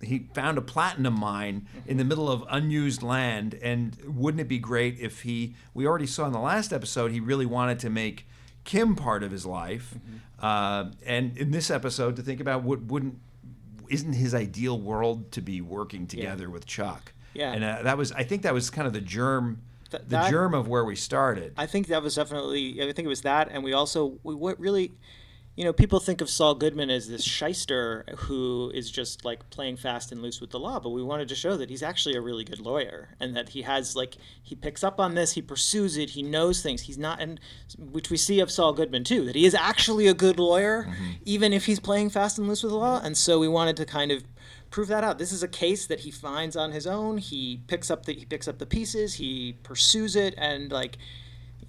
he 0.02 0.28
found 0.34 0.58
a 0.58 0.62
platinum 0.62 1.20
mine 1.20 1.68
in 1.86 1.98
the 1.98 2.04
middle 2.04 2.30
of 2.30 2.44
unused 2.50 3.04
land, 3.04 3.54
and 3.62 3.96
wouldn't 4.06 4.42
it 4.42 4.48
be 4.48 4.58
great 4.60 5.00
if 5.00 5.22
he? 5.22 5.56
We 5.74 5.86
already 5.88 6.08
saw 6.08 6.26
in 6.26 6.32
the 6.34 6.40
last 6.40 6.74
episode 6.74 7.12
he 7.12 7.20
really 7.20 7.46
wanted 7.46 7.80
to 7.80 7.90
make 7.90 8.28
Kim 8.64 8.96
part 8.96 9.24
of 9.24 9.32
his 9.32 9.46
life, 9.46 9.96
uh, 10.42 10.86
and 11.06 11.38
in 11.38 11.52
this 11.52 11.70
episode 11.72 12.16
to 12.18 12.22
think 12.22 12.40
about 12.40 12.64
what 12.64 12.82
wouldn't 12.82 13.20
isn't 13.90 14.14
his 14.14 14.36
ideal 14.36 14.78
world 14.80 15.32
to 15.32 15.42
be 15.42 15.62
working 15.62 16.08
together 16.08 16.50
with 16.50 16.66
Chuck. 16.66 17.14
Yeah. 17.34 17.54
and 17.54 17.64
uh, 17.64 17.84
that 17.84 17.98
was 17.98 18.12
I 18.12 18.24
think 18.24 18.42
that 18.42 18.54
was 18.54 18.70
kind 18.70 18.88
of 18.88 18.94
the 18.94 19.00
germ, 19.02 19.62
Th- 19.92 20.02
the 20.04 20.10
that- 20.10 20.30
germ 20.32 20.54
of 20.54 20.68
where 20.68 20.84
we 20.84 20.96
started. 20.96 21.54
I 21.56 21.68
think 21.68 21.88
that 21.88 22.02
was 22.02 22.16
definitely. 22.16 22.82
I 22.82 22.92
think 22.92 23.06
it 23.06 23.08
was 23.08 23.22
that, 23.22 23.50
and 23.52 23.64
we 23.64 23.74
also 23.74 24.18
we 24.24 24.34
what 24.36 24.60
really, 24.60 24.92
you 25.58 25.64
know, 25.64 25.74
people 25.74 26.00
think 26.00 26.22
of 26.22 26.30
Saul 26.30 26.54
Goodman 26.54 26.92
as 26.92 27.10
this 27.10 27.24
shyster 27.24 28.06
who 28.16 28.72
is 28.76 28.92
just 28.92 29.26
like 29.26 29.50
playing 29.50 29.78
fast 29.78 30.12
and 30.12 30.22
loose 30.22 30.40
with 30.40 30.52
the 30.52 30.60
law, 30.60 30.80
but 30.80 30.92
we 30.92 31.02
wanted 31.02 31.28
to 31.30 31.36
show 31.36 31.58
that 31.58 31.72
he's 31.72 31.82
actually 31.82 32.16
a 32.16 32.22
really 32.22 32.44
good 32.44 32.60
lawyer, 32.60 33.16
and 33.20 33.36
that 33.36 33.50
he 33.50 33.64
has 33.64 33.96
like 33.96 34.18
he 34.44 34.54
picks 34.54 34.84
up 34.84 35.00
on 35.00 35.16
this, 35.16 35.32
he 35.32 35.42
pursues 35.42 35.98
it, 35.98 36.12
he 36.12 36.22
knows 36.22 36.62
things. 36.62 36.84
He's 36.84 37.00
not, 37.00 37.20
and 37.20 37.40
which 37.76 38.12
we 38.12 38.18
see 38.18 38.40
of 38.40 38.52
Saul 38.52 38.72
Goodman 38.72 39.04
too, 39.04 39.26
that 39.26 39.36
he 39.36 39.46
is 39.46 39.56
actually 39.56 40.06
a 40.06 40.14
good 40.14 40.38
lawyer, 40.38 40.84
mm-hmm. 40.84 41.12
even 41.26 41.52
if 41.54 41.66
he's 41.66 41.80
playing 41.80 42.12
fast 42.12 42.38
and 42.38 42.48
loose 42.48 42.62
with 42.62 42.72
the 42.72 42.78
law. 42.78 43.02
And 43.04 43.18
so 43.18 43.40
we 43.40 43.48
wanted 43.48 43.78
to 43.78 43.86
kind 43.86 44.12
of 44.12 44.24
prove 44.70 44.90
that 44.90 45.04
out. 45.04 45.18
This 45.18 45.32
is 45.32 45.42
a 45.42 45.48
case 45.48 45.88
that 45.88 46.02
he 46.02 46.12
finds 46.12 46.56
on 46.56 46.72
his 46.72 46.86
own. 46.86 47.18
He 47.18 47.62
picks 47.66 47.90
up 47.90 48.06
the 48.06 48.14
he 48.14 48.26
picks 48.26 48.48
up 48.48 48.60
the 48.60 48.68
pieces, 48.68 49.16
he 49.16 49.58
pursues 49.64 50.16
it, 50.16 50.36
and 50.38 50.72
like 50.72 51.00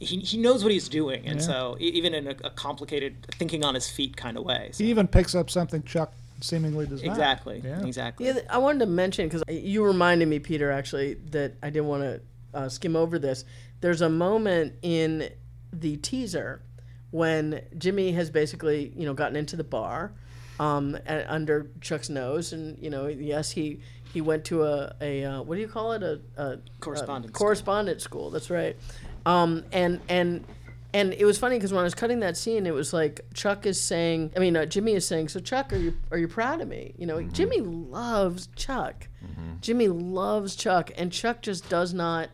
he, 0.00 0.18
he 0.20 0.36
knows 0.38 0.62
what 0.62 0.72
he's 0.72 0.88
doing. 0.88 1.26
And 1.26 1.42
so 1.42 1.76
e- 1.80 1.84
even 1.94 2.14
in 2.14 2.26
a, 2.28 2.34
a 2.44 2.50
complicated 2.50 3.26
thinking 3.32 3.64
on 3.64 3.74
his 3.74 3.88
feet 3.88 4.16
kind 4.16 4.36
of 4.36 4.44
way. 4.44 4.70
So- 4.72 4.84
he 4.84 4.90
even 4.90 5.08
picks 5.08 5.34
up 5.34 5.50
something 5.50 5.82
Chuck 5.82 6.12
seemingly 6.40 6.86
does 6.86 7.02
not. 7.02 7.10
exactly. 7.10 7.60
Yeah. 7.64 7.84
Exactly. 7.84 8.26
Yeah, 8.26 8.38
I 8.48 8.58
wanted 8.58 8.80
to 8.80 8.86
mention 8.86 9.26
because 9.26 9.42
you 9.48 9.84
reminded 9.84 10.28
me, 10.28 10.38
Peter, 10.38 10.70
actually, 10.70 11.14
that 11.30 11.54
I 11.62 11.70
didn't 11.70 11.88
want 11.88 12.02
to 12.04 12.20
uh, 12.54 12.68
skim 12.68 12.94
over 12.96 13.18
this. 13.18 13.44
There's 13.80 14.00
a 14.00 14.08
moment 14.08 14.74
in 14.82 15.30
the 15.72 15.96
teaser 15.96 16.62
when 17.10 17.62
Jimmy 17.76 18.12
has 18.12 18.30
basically, 18.30 18.92
you 18.96 19.04
know, 19.06 19.14
gotten 19.14 19.34
into 19.36 19.56
the 19.56 19.64
bar 19.64 20.12
um, 20.60 20.96
and 21.06 21.24
under 21.28 21.70
Chuck's 21.80 22.08
nose, 22.10 22.52
and 22.52 22.78
you 22.78 22.90
know, 22.90 23.06
yes, 23.06 23.50
he 23.50 23.80
he 24.12 24.20
went 24.20 24.44
to 24.46 24.64
a 24.64 24.94
a 25.00 25.24
uh, 25.24 25.42
what 25.42 25.54
do 25.56 25.60
you 25.60 25.68
call 25.68 25.92
it 25.92 26.02
a, 26.02 26.20
a 26.36 26.58
Correspondence 26.80 27.30
a 27.32 27.34
school. 27.34 27.46
correspondence 27.46 28.02
school. 28.04 28.30
That's 28.30 28.50
right. 28.50 28.76
Um, 29.28 29.64
and 29.72 30.00
and 30.08 30.44
and 30.94 31.12
it 31.12 31.26
was 31.26 31.38
funny 31.38 31.56
because 31.56 31.70
when 31.70 31.80
I 31.80 31.84
was 31.84 31.94
cutting 31.94 32.20
that 32.20 32.36
scene, 32.36 32.66
it 32.66 32.72
was 32.72 32.94
like 32.94 33.20
Chuck 33.34 33.66
is 33.66 33.78
saying, 33.78 34.32
I 34.34 34.38
mean, 34.38 34.56
uh, 34.56 34.64
Jimmy 34.64 34.94
is 34.94 35.06
saying, 35.06 35.28
"So 35.28 35.38
Chuck, 35.38 35.70
are 35.72 35.76
you 35.76 35.92
are 36.10 36.16
you 36.16 36.28
proud 36.28 36.62
of 36.62 36.68
me?" 36.68 36.94
You 36.96 37.06
know, 37.06 37.22
Jimmy 37.22 37.60
loves 37.60 38.48
Chuck. 38.56 39.08
Jimmy 39.60 39.88
loves 39.88 40.56
Chuck, 40.56 40.90
and 40.96 41.12
Chuck 41.12 41.42
just 41.42 41.68
does 41.68 41.92
not 41.92 42.30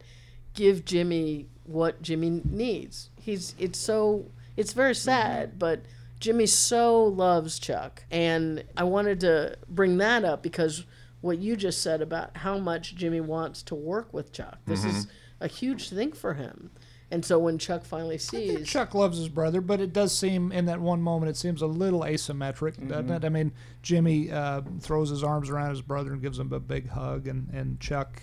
give 0.54 0.84
Jimmy 0.84 1.48
what 1.64 2.00
Jimmy 2.00 2.42
needs. 2.44 3.10
He's 3.20 3.56
it's 3.58 3.78
so 3.78 4.26
it's 4.56 4.72
very 4.72 4.94
sad, 4.94 5.58
but 5.58 5.80
Jimmy 6.20 6.46
so 6.46 7.02
loves 7.02 7.58
Chuck, 7.58 8.04
and 8.12 8.62
I 8.76 8.84
wanted 8.84 9.18
to 9.20 9.56
bring 9.68 9.98
that 9.98 10.24
up 10.24 10.44
because 10.44 10.84
what 11.22 11.38
you 11.38 11.56
just 11.56 11.82
said 11.82 12.02
about 12.02 12.36
how 12.36 12.58
much 12.58 12.94
Jimmy 12.94 13.20
wants 13.20 13.62
to 13.64 13.74
work 13.74 14.12
with 14.12 14.30
Chuck. 14.32 14.58
This 14.66 14.84
is 14.84 15.06
a 15.40 15.48
huge 15.48 15.88
thing 15.90 16.12
for 16.12 16.34
him. 16.34 16.70
And 17.14 17.24
so 17.24 17.38
when 17.38 17.58
Chuck 17.58 17.84
finally 17.84 18.18
sees 18.18 18.66
Chuck 18.68 18.92
loves 18.92 19.18
his 19.18 19.28
brother, 19.28 19.60
but 19.60 19.80
it 19.80 19.92
does 19.92 20.16
seem 20.16 20.50
in 20.50 20.66
that 20.66 20.80
one 20.80 21.00
moment 21.00 21.30
it 21.30 21.36
seems 21.36 21.62
a 21.62 21.66
little 21.66 22.00
asymmetric, 22.00 22.88
doesn't 22.88 23.10
it? 23.10 23.24
I 23.24 23.28
mean, 23.28 23.52
Jimmy 23.82 24.32
uh, 24.32 24.62
throws 24.80 25.10
his 25.10 25.22
arms 25.22 25.48
around 25.48 25.70
his 25.70 25.80
brother 25.80 26.12
and 26.12 26.20
gives 26.20 26.38
him 26.40 26.52
a 26.52 26.58
big 26.58 26.88
hug, 26.88 27.28
and 27.28 27.48
and 27.52 27.78
Chuck 27.78 28.22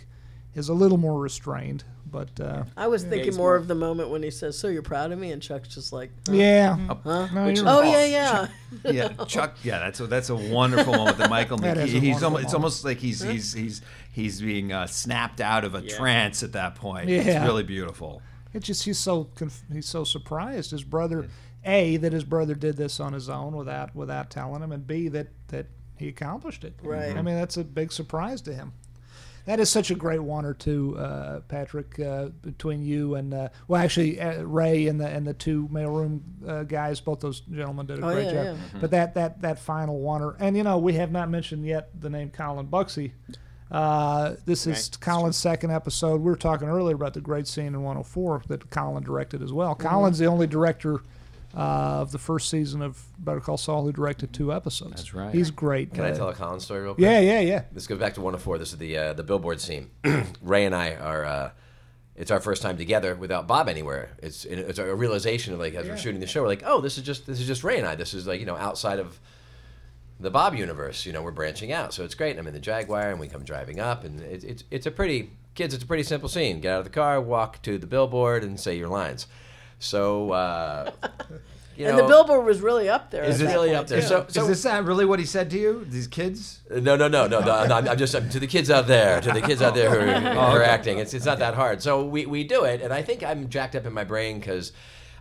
is 0.56 0.68
a 0.68 0.74
little 0.74 0.98
more 0.98 1.18
restrained. 1.20 1.86
But 2.12 2.38
uh, 2.42 2.64
I 2.76 2.88
was 2.88 3.04
thinking 3.06 3.36
more 3.38 3.52
more- 3.52 3.56
of 3.56 3.70
the 3.70 3.76
moment 3.76 4.10
when 4.10 4.22
he 4.24 4.30
says, 4.32 4.58
"So 4.60 4.68
you're 4.68 4.82
proud 4.82 5.14
of 5.14 5.20
me," 5.20 5.32
and 5.32 5.42
Chuck's 5.42 5.70
just 5.70 5.94
like, 5.94 6.12
yeah, 6.30 6.76
"Huh?" 7.06 7.30
no, 7.34 7.48
you're 7.48 7.64
Oh 7.66 7.80
right. 7.80 8.10
yeah, 8.10 8.48
yeah. 8.84 8.92
yeah, 8.92 9.08
Chuck. 9.28 9.56
Yeah, 9.64 9.80
that's 9.80 10.02
a 10.02 10.08
that's 10.08 10.30
a 10.30 10.36
wonderful 10.36 10.92
moment 10.94 11.18
that 11.20 11.30
Michael. 11.30 11.58
That 11.62 11.78
Mc- 11.78 11.88
is 11.88 11.94
a 11.94 12.00
he's 12.00 12.16
wonderful 12.16 12.26
almost, 12.26 12.44
it's 12.44 12.54
almost 12.54 12.84
like 12.84 12.98
he's 12.98 13.22
he's 13.22 13.54
he's 13.54 13.82
he's 14.12 14.42
being 14.42 14.74
uh, 14.74 14.88
snapped 14.88 15.40
out 15.40 15.64
of 15.64 15.76
a 15.76 15.82
Yeah. 15.84 15.96
trance 15.96 16.44
at 16.44 16.52
that 16.52 16.76
point. 16.76 17.08
Yeah. 17.08 17.22
It's 17.22 17.46
really 17.46 17.64
beautiful. 17.64 18.22
It's 18.54 18.68
just 18.68 18.84
he's 18.84 19.00
so 19.00 19.26
conf- 19.36 19.64
he's 19.72 19.88
so 19.88 20.04
surprised 20.04 20.72
his 20.72 20.84
brother, 20.84 21.28
a 21.64 21.98
that 21.98 22.12
his 22.14 22.24
brother 22.24 22.56
did 22.56 22.78
this 22.78 23.00
on 23.00 23.14
his 23.14 23.30
own 23.30 23.56
without 23.56 23.96
without 23.96 24.30
telling 24.30 24.62
him, 24.62 24.72
and 24.72 24.86
b 24.86 25.08
that 25.10 25.28
that 25.50 25.68
he 25.98 26.08
accomplished 26.10 26.64
it. 26.64 26.74
Right. 26.84 27.16
I 27.16 27.22
mean 27.22 27.36
that's 27.36 27.58
a 27.58 27.64
big 27.64 27.92
surprise 27.92 28.42
to 28.42 28.54
him. 28.54 28.74
That 29.46 29.60
is 29.60 29.72
such 29.72 29.90
a 29.90 29.96
great 29.96 30.20
one 30.22 30.46
or 30.46 30.54
two, 30.54 30.96
uh, 31.00 31.40
Patrick, 31.48 32.00
uh, 32.00 32.28
between 32.44 32.84
you 32.84 33.16
and 33.16 33.34
uh, 33.34 33.50
well, 33.68 33.82
actually 33.82 34.20
uh, 34.22 34.44
Ray 34.44 34.86
and 34.88 35.00
the 35.02 35.08
and 35.08 35.26
the 35.26 35.34
two 35.34 35.68
mailroom 35.72 36.20
uh, 36.48 36.62
guys. 36.64 37.00
Both 37.02 37.22
those 37.22 37.40
gentlemen 37.40 37.88
did 37.88 38.00
a 38.00 38.06
Oh, 38.06 38.14
great 38.14 38.26
yeah, 38.26 38.32
job. 38.34 38.58
yeah. 38.74 38.80
But 38.80 38.92
that 38.92 39.16
that 39.16 39.42
that 39.42 39.58
final 39.58 40.00
oneer, 40.00 40.36
and 40.40 40.56
you 40.56 40.62
know 40.64 40.78
we 40.78 40.94
have 40.94 41.12
not 41.12 41.28
mentioned 41.30 41.66
yet 41.66 41.90
the 42.00 42.10
name 42.10 42.30
Colin 42.30 42.68
Bucksey. 42.68 43.14
Uh, 43.72 44.36
this 44.46 44.68
is 44.68 44.90
Right. 44.92 44.98
Colin's 45.00 45.38
second 45.38 45.72
episode. 45.72 46.18
We 46.22 46.26
were 46.30 46.36
talking 46.36 46.68
earlier 46.68 46.96
about 46.96 47.14
the 47.14 47.22
great 47.22 47.48
scene 47.48 47.68
in 47.68 47.82
104 47.84 48.44
that 48.48 48.70
Colin 48.70 49.04
directed 49.04 49.42
as 49.42 49.54
well. 49.54 49.76
Mm-hmm. 49.76 49.88
Colin's 49.88 50.20
the 50.20 50.26
only 50.26 50.46
director 50.48 51.02
uh, 51.56 52.02
of 52.02 52.12
the 52.12 52.18
first 52.18 52.50
season 52.50 52.82
of 52.82 53.02
Better 53.18 53.40
Call 53.40 53.58
Saul 53.58 53.84
who 53.84 53.92
directed 53.94 54.34
two 54.34 54.52
episodes. 54.54 54.92
That's 54.96 55.14
right. 55.14 55.34
He's 55.34 55.52
great. 55.52 55.94
Can 55.94 56.04
I 56.04 56.12
Uh, 56.12 56.16
tell 56.16 56.30
a 56.30 56.34
Colin 56.34 56.60
story 56.60 56.82
real 56.82 56.96
quick? 56.96 57.04
Yeah, 57.04 57.20
yeah, 57.22 57.40
yeah. 57.40 57.64
This 57.72 57.88
goes 57.88 58.00
back 58.00 58.14
to 58.16 58.22
104. 58.22 58.58
This 58.58 58.72
is 58.74 58.78
the 58.78 58.98
uh, 58.98 59.14
the 59.14 59.24
billboard 59.24 59.62
scene. 59.62 59.90
Ray 60.42 60.66
and 60.66 60.76
I 60.76 60.96
are. 60.96 61.26
Uh, 61.26 61.52
it's 62.16 62.30
our 62.30 62.42
first 62.42 62.62
time 62.62 62.78
together 62.78 63.16
without 63.16 63.48
Bob 63.48 63.68
anywhere. 63.70 64.12
It's 64.22 64.44
it's 64.46 64.80
a 64.80 64.94
realization 64.96 65.54
of 65.54 65.60
like 65.60 65.74
as 65.76 65.88
we're 65.88 65.98
shooting 65.98 66.20
the 66.20 66.28
show, 66.28 66.42
we're 66.42 66.50
like, 66.50 66.64
oh, 66.66 66.80
this 66.82 66.98
is 66.98 67.04
just 67.06 67.26
this 67.26 67.40
is 67.40 67.48
just 67.48 67.64
Ray 67.64 67.78
and 67.78 67.88
I. 67.88 67.96
This 67.96 68.14
is 68.14 68.28
like 68.28 68.40
you 68.42 68.46
know 68.46 68.58
outside 68.58 69.00
of 69.00 69.20
the 70.22 70.32
Bob 70.32 70.56
universe. 70.56 71.06
You 71.06 71.14
know, 71.14 71.22
we're 71.22 71.32
branching 71.32 71.72
out, 71.72 71.94
so 71.94 72.04
it's 72.04 72.16
great. 72.16 72.38
I'm 72.38 72.48
in 72.48 72.54
the 72.54 72.60
Jaguar, 72.60 73.10
and 73.10 73.20
we 73.20 73.28
come 73.28 73.44
driving 73.44 73.80
up, 73.80 74.04
and 74.04 74.20
it's 74.22 74.44
it's 74.44 74.64
it's 74.72 74.86
a 74.86 74.92
pretty 74.92 75.32
kids. 75.56 75.74
It's 75.74 75.84
a 75.84 75.88
pretty 75.88 76.04
simple 76.04 76.30
scene. 76.30 76.62
Get 76.62 76.74
out 76.74 76.80
of 76.80 76.84
the 76.86 76.92
car, 76.92 77.20
walk 77.20 77.62
to 77.64 77.78
the 77.78 77.88
billboard, 77.88 78.44
and 78.44 78.60
say 78.60 78.78
your 78.78 78.90
lines. 78.90 79.28
So. 79.80 80.32
Uh, 80.32 80.92
you 81.78 81.88
And 81.88 81.98
know, 81.98 82.04
the 82.04 82.08
billboard 82.08 82.46
was 82.46 82.62
really 82.62 82.90
up 82.90 83.10
there. 83.12 83.24
is 83.24 83.42
at 83.42 83.48
that 83.48 83.54
really 83.54 83.74
up 83.74 83.88
there. 83.88 84.02
So, 84.02 84.26
so 84.30 84.42
Is 84.42 84.48
this 84.48 84.66
not 84.66 84.86
really 84.86 85.06
what 85.06 85.20
he 85.20 85.26
said 85.26 85.50
to 85.52 85.58
you? 85.58 85.86
These 85.90 86.08
kids? 86.08 86.60
no, 86.70 86.96
no, 86.96 87.08
no, 87.08 87.28
no, 87.28 87.40
no. 87.40 87.52
I'm, 87.52 87.88
I'm 87.88 87.98
just 87.98 88.14
I'm, 88.14 88.30
to 88.30 88.40
the 88.40 88.48
kids 88.48 88.70
out 88.70 88.88
there, 88.88 89.22
to 89.22 89.32
the 89.32 89.42
kids 89.42 89.62
out 89.62 89.74
there 89.74 89.90
who 89.90 90.00
are, 90.00 90.34
who 90.34 90.40
are 90.58 90.64
acting. 90.64 91.00
It's 91.00 91.14
it's 91.14 91.26
not 91.26 91.40
that 91.40 91.56
hard. 91.56 91.82
So 91.82 92.06
we, 92.06 92.26
we 92.26 92.44
do 92.44 92.66
it, 92.66 92.82
and 92.82 92.94
I 92.94 93.02
think 93.02 93.24
I'm 93.24 93.50
jacked 93.50 93.76
up 93.76 93.86
in 93.86 93.94
my 93.94 94.04
brain 94.04 94.40
because. 94.40 94.72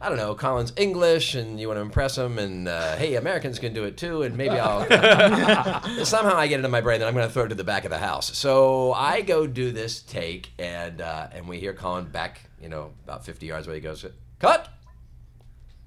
I 0.03 0.09
don't 0.09 0.16
know. 0.16 0.34
Colin's 0.34 0.72
English, 0.76 1.34
and 1.34 1.61
you 1.61 1.68
want 1.68 1.76
to 1.76 1.82
impress 1.82 2.16
him, 2.16 2.38
and 2.38 2.66
uh, 2.66 2.96
hey, 2.96 3.16
Americans 3.16 3.59
can 3.59 3.74
do 3.74 3.84
it 3.84 3.98
too, 3.98 4.22
and 4.22 4.34
maybe 4.34 4.59
I'll. 4.59 4.86
somehow 6.07 6.36
I 6.36 6.46
get 6.46 6.61
it 6.61 6.64
in 6.64 6.70
my 6.70 6.80
brain 6.80 7.01
that 7.01 7.07
I'm 7.07 7.12
going 7.12 7.28
to 7.28 7.32
throw 7.32 7.44
it 7.44 7.48
to 7.48 7.55
the 7.55 7.64
back 7.64 7.84
of 7.84 7.90
the 7.90 7.98
house. 7.98 8.34
So 8.34 8.94
I 8.94 9.20
go 9.20 9.46
do 9.46 9.72
this 9.72 10.01
take, 10.01 10.53
and 10.59 11.03
uh, 11.03 11.28
and 11.32 11.46
we 11.46 11.61
hear 11.61 11.74
Colin 11.74 12.07
back, 12.07 12.40
you 12.62 12.70
know, 12.70 12.92
about 13.05 13.26
50 13.26 13.44
yards 13.44 13.66
away. 13.66 13.76
He 13.76 13.82
goes, 13.82 14.07
"Cut!" 14.38 14.70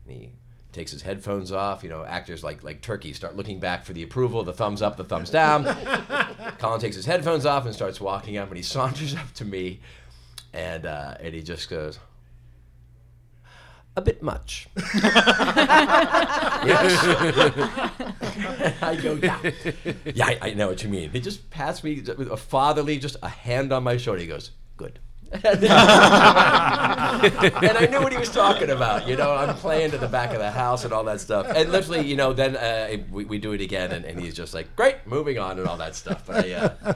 And 0.05 0.15
he 0.15 0.29
takes 0.71 0.91
his 0.91 1.01
headphones 1.01 1.51
off. 1.51 1.83
You 1.83 1.89
know, 1.89 2.05
actors 2.05 2.43
like 2.43 2.63
like 2.63 2.81
Turkey 2.81 3.13
start 3.13 3.35
looking 3.35 3.59
back 3.59 3.83
for 3.83 3.93
the 3.93 4.03
approval, 4.03 4.43
the 4.43 4.53
thumbs 4.53 4.83
up, 4.83 4.95
the 4.95 5.03
thumbs 5.03 5.31
down. 5.31 5.63
Colin 6.59 6.79
takes 6.79 6.95
his 6.95 7.07
headphones 7.07 7.47
off 7.47 7.65
and 7.65 7.73
starts 7.73 7.99
walking 7.99 8.37
up, 8.37 8.49
and 8.49 8.57
he 8.57 8.63
saunters 8.63 9.15
up 9.15 9.31
to 9.33 9.43
me, 9.45 9.79
and 10.53 10.85
uh, 10.85 11.15
and 11.19 11.33
he 11.33 11.41
just 11.41 11.67
goes. 11.67 11.97
A 13.95 14.01
bit 14.01 14.23
much. 14.23 14.67
yes. 14.75 15.03
I 18.81 18.99
go, 19.01 19.13
yeah. 19.21 19.37
Yeah, 20.15 20.25
I, 20.25 20.37
I 20.41 20.53
know 20.55 20.67
what 20.67 20.81
you 20.83 20.89
mean. 20.89 21.11
He 21.11 21.19
just 21.19 21.49
passed 21.51 21.83
me 21.83 22.01
a 22.07 22.37
fatherly, 22.37 22.97
just 22.97 23.17
a 23.21 23.29
hand 23.29 23.71
on 23.71 23.83
my 23.83 23.97
shoulder. 23.97 24.21
He 24.21 24.27
goes, 24.27 24.49
good. 24.77 24.97
and 25.43 25.67
I 27.77 27.87
knew 27.89 28.01
what 28.01 28.11
he 28.11 28.17
was 28.19 28.29
talking 28.29 28.69
about. 28.69 29.07
You 29.07 29.15
know, 29.15 29.31
I'm 29.33 29.55
playing 29.55 29.91
to 29.91 29.97
the 29.97 30.07
back 30.07 30.31
of 30.31 30.39
the 30.39 30.51
house 30.51 30.83
and 30.83 30.93
all 30.93 31.03
that 31.05 31.21
stuff. 31.21 31.47
And 31.47 31.71
literally, 31.71 32.05
you 32.05 32.15
know, 32.15 32.33
then 32.33 32.55
uh, 32.55 33.03
we, 33.11 33.25
we 33.25 33.37
do 33.39 33.53
it 33.53 33.61
again, 33.61 33.91
and, 33.91 34.05
and 34.05 34.19
he's 34.19 34.35
just 34.35 34.53
like, 34.53 34.75
great, 34.75 34.97
moving 35.05 35.39
on 35.39 35.57
and 35.57 35.67
all 35.67 35.77
that 35.77 35.95
stuff. 35.95 36.23
But 36.27 36.45
I, 36.45 36.53
uh, 36.53 36.93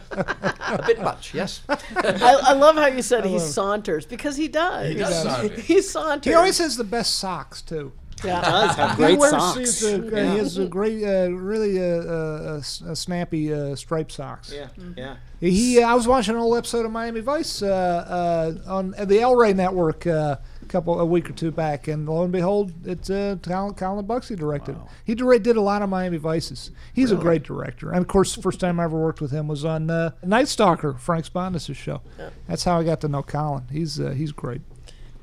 a 0.67 0.83
bit 0.85 1.01
much, 1.01 1.33
yes. 1.33 1.61
I, 1.67 2.39
I 2.43 2.53
love 2.53 2.75
how 2.75 2.88
you 2.88 3.01
said 3.01 3.25
he 3.25 3.39
saunters 3.39 4.05
because 4.05 4.38
he 4.38 4.47
does. 4.47 4.89
He 4.89 4.95
does 4.95 5.23
saunter. 5.23 5.61
He 5.61 5.81
saunters. 5.81 6.31
He 6.31 6.35
always 6.35 6.59
has 6.59 6.77
the 6.77 6.83
best 6.83 7.15
socks 7.15 7.61
too. 7.61 7.91
Yeah. 8.24 8.41
does 8.41 8.76
have 8.76 8.89
He 8.97 8.97
great 8.97 9.20
wears 9.20 9.32
socks. 9.32 9.57
these, 9.57 9.84
uh, 9.86 9.99
He 10.32 10.38
has 10.38 10.57
a 10.57 10.65
great, 10.68 11.03
uh, 11.03 11.30
really 11.32 11.80
uh, 11.80 11.84
uh, 11.84 12.61
uh, 12.86 12.89
uh, 12.91 12.95
snappy 12.95 13.53
uh, 13.53 13.76
striped 13.76 14.11
socks. 14.11 14.51
Yeah, 14.53 14.68
yeah. 14.95 15.15
He, 15.39 15.82
uh, 15.84 15.88
I 15.88 15.93
was 15.93 16.07
watching 16.07 16.34
an 16.34 16.41
old 16.41 16.57
episode 16.57 16.86
of 16.86 16.91
Miami 16.91 17.20
Vice 17.20 17.61
uh, 17.61 18.55
uh, 18.68 18.72
on 18.72 18.95
the 19.05 19.20
El 19.20 19.36
Rey 19.36 19.53
network 19.53 20.07
uh, 20.07 20.38
a 20.61 20.65
couple 20.65 20.99
a 20.99 21.05
week 21.05 21.30
or 21.30 21.34
two 21.34 21.51
back, 21.51 21.88
and 21.88 22.09
lo 22.09 22.24
and 22.24 22.32
behold, 22.32 22.74
it's 22.86 23.09
uh, 23.11 23.36
Colin, 23.43 23.76
Colin 23.76 24.05
Bucksey 24.07 24.36
directed. 24.36 24.76
it. 24.76 24.82
He 25.05 25.13
direct, 25.13 25.43
did 25.43 25.55
a 25.55 25.61
lot 25.61 25.84
of 25.84 25.89
Miami 25.89 26.18
Vices. 26.18 26.72
He's 26.93 27.11
a 27.11 27.15
great 27.15 27.43
director, 27.43 27.89
and 27.91 27.99
of 27.99 28.07
course, 28.07 28.36
the 28.36 28.41
first 28.41 28.59
time 28.59 28.80
I 28.80 28.86
ever 28.86 28.97
worked 28.99 29.22
with 29.22 29.30
him 29.32 29.47
was 29.47 29.63
on 29.63 29.91
uh, 29.91 30.11
Night 30.24 30.47
Stalker, 30.47 30.93
Frank 30.95 31.26
Spotnitz' 31.32 31.76
show. 31.76 32.01
That's 32.47 32.63
how 32.63 32.80
I 32.80 32.84
got 32.84 32.99
to 33.01 33.07
know 33.07 33.22
Colin. 33.22 33.65
He's 33.72 33.99
uh, 33.99 34.09
he's 34.11 34.32
great. 34.32 34.61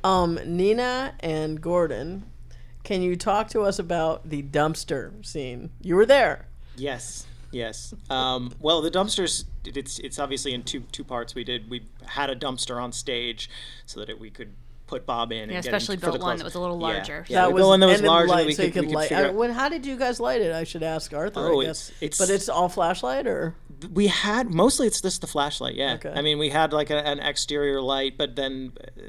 Um, 0.05 0.39
Nina 0.47 1.15
and 1.21 1.61
Gordon, 1.61 2.25
can 2.85 3.03
you 3.03 3.17
talk 3.17 3.49
to 3.51 3.63
us 3.63 3.79
about 3.79 4.29
the 4.29 4.43
dumpster 4.43 5.25
scene? 5.27 5.71
You 5.83 5.97
were 5.97 6.07
there. 6.07 6.47
Yes, 6.77 7.27
yes. 7.51 7.95
Um, 8.11 8.53
well, 8.61 8.81
the 8.83 8.91
dumpsters. 8.91 9.45
It's 9.65 9.99
it's 9.99 10.19
obviously 10.19 10.53
in 10.55 10.63
two 10.63 10.81
two 10.93 11.05
parts. 11.05 11.35
We 11.35 11.43
did 11.45 11.71
we 11.71 11.87
had 12.07 12.31
a 12.31 12.37
dumpster 12.37 12.81
on 12.83 12.93
stage 12.93 13.49
so 13.87 14.01
that 14.01 14.11
it, 14.11 14.21
we 14.21 14.31
could 14.31 14.53
put 14.87 15.07
Bob 15.07 15.33
in. 15.33 15.45
And 15.45 15.53
Yeah, 15.53 15.63
get 15.63 15.69
him 15.69 15.75
especially 15.77 15.97
the 15.97 16.07
built 16.11 16.21
one 16.21 16.37
that 16.37 16.45
was 16.45 16.55
a 16.55 16.61
little 16.61 16.79
larger. 16.79 17.25
Yeah, 17.27 17.43
that 17.43 17.49
we 17.49 17.55
was 17.55 17.61
built 17.63 17.69
one 17.71 17.81
that 17.81 17.87
was 17.87 18.03
larger. 18.03 18.29
light, 18.29 18.37
that 18.43 18.47
we 18.47 18.55
so 18.55 18.63
you 18.65 18.71
could, 18.71 18.81
we 18.83 18.87
could 18.89 18.91
could 18.91 18.97
light. 18.97 19.09
figure 19.09 19.27
I, 19.29 19.31
when, 19.31 19.51
how 19.53 19.71
did 19.71 19.87
you 19.87 19.97
guys 19.97 20.21
light 20.21 20.43
it? 20.43 20.53
I 20.53 20.65
should 20.65 20.83
ask 20.83 21.15
Arthur. 21.15 21.41
Oh, 21.41 21.63
I 21.63 21.65
guess. 21.65 21.89
it's- 21.89 22.03
it's- 22.03 22.19
but 22.19 22.29
it's 22.29 22.49
all 22.51 22.69
flashlight, 22.69 23.27
or 23.27 23.55
we 23.93 24.09
had 24.09 24.51
mostly 24.53 24.87
it's 24.87 25.01
just 25.01 25.21
the 25.21 25.27
flashlight 25.27 25.75
yeah 25.75 25.95
Okay. 25.95 26.13
i 26.15 26.23
mean 26.23 26.39
we 26.39 26.49
had 26.49 26.73
like 26.73 26.89
a, 26.91 26.97
an 27.07 27.19
exterior 27.19 27.83
light 27.83 28.17
but 28.17 28.35
then 28.35 28.73
uh, 28.81 29.01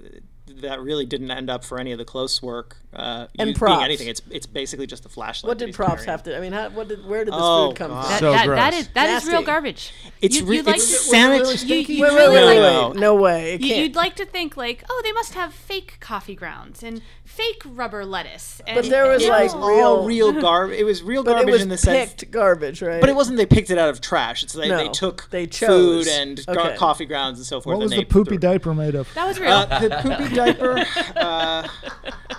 that 0.65 0.81
really 0.81 1.05
didn't 1.05 1.31
end 1.31 1.49
up 1.49 1.63
for 1.63 1.79
any 1.79 1.91
of 1.91 1.97
the 1.97 2.05
close 2.05 2.41
work 2.43 2.77
uh 2.93 3.27
And 3.39 3.49
you- 3.49 3.55
props. 3.55 3.73
being 3.75 3.83
anything 3.85 4.07
it's 4.07 4.21
it's 4.29 4.45
basically 4.45 4.87
just 4.87 5.03
the 5.03 5.09
flashlight 5.09 5.47
what 5.49 5.57
did 5.57 5.73
props 5.73 6.05
carrying. 6.05 6.09
have 6.11 6.23
to? 6.23 6.37
I 6.37 6.39
mean, 6.39 6.53
how, 6.53 6.69
what 6.69 6.87
did? 6.87 7.05
Where 7.05 7.25
did 7.25 7.33
this 7.33 7.39
Oh, 7.43 7.69
food 7.69 7.75
come 7.77 7.91
God. 7.91 8.01
from? 8.03 8.11
That, 8.11 8.19
So 8.19 8.31
that, 8.31 8.45
gross. 8.45 8.57
that 8.57 8.73
is 8.73 8.87
that 8.93 9.09
is 9.09 9.23
real 9.25 9.33
Nasty. 9.33 9.45
garbage. 9.45 9.93
it's 10.21 10.37
You- 10.39 10.45
re- 10.45 10.57
you'd 10.57 10.65
like 10.65 10.75
it's 10.77 10.87
to- 10.91 10.97
sandwich 10.97 11.63
You, 11.63 11.75
you 11.77 12.01
Wait, 12.03 12.11
wait, 12.13 12.17
really 12.17 12.35
wait, 12.35 12.59
like 12.61 12.93
wait. 12.93 12.99
No 12.99 13.15
way. 13.15 13.57
You, 13.59 13.75
you'd 13.75 13.95
like 13.95 14.15
to 14.15 14.25
think 14.25 14.55
like, 14.57 14.83
oh, 14.89 15.01
they 15.03 15.11
must 15.11 15.33
have 15.33 15.53
fake 15.53 15.97
coffee 15.99 16.35
grounds 16.35 16.83
and 16.83 17.01
fake 17.25 17.61
rubber 17.65 18.05
lettuce. 18.05 18.61
And, 18.65 18.75
But 18.75 18.89
there 18.89 19.07
was, 19.09 19.23
it 19.23 19.29
like, 19.29 19.43
was 19.53 19.55
real- 19.55 19.63
all 19.87 20.05
real 20.05 20.31
garbage 20.41 20.79
it 20.79 20.83
was 20.85 21.03
real 21.03 21.23
but 21.23 21.31
it 21.31 21.35
garbage 21.35 21.51
was 21.53 21.61
in 21.63 21.69
the 21.69 21.77
sense 21.77 22.13
picked 22.13 22.31
garbage, 22.31 22.81
right? 22.81 23.01
but 23.01 23.09
it 23.09 23.15
wasn't 23.15 23.35
they 23.37 23.45
picked 23.45 23.69
it 23.69 23.77
out 23.77 23.89
of 23.89 23.99
trash 23.99 24.41
it's 24.43 24.53
they, 24.53 24.69
they 24.69 24.87
took 24.89 25.27
they 25.31 25.45
food 25.45 25.51
chose. 25.51 26.07
and 26.07 26.45
gar- 26.45 26.75
coffee 26.75 27.05
grounds 27.05 27.39
and 27.39 27.45
so 27.45 27.59
forth 27.59 27.77
What 27.77 27.83
was 27.83 27.91
the 27.91 28.05
poopy 28.05 28.37
diaper 28.37 28.73
made 28.73 28.95
of? 28.95 29.13
that 29.15 29.27
was 29.27 29.37
real. 29.39 29.51
uh, 29.51 29.79
the 29.79 29.89
poopy 30.01 30.33
diaper 30.35 30.54
uh, 31.15 31.67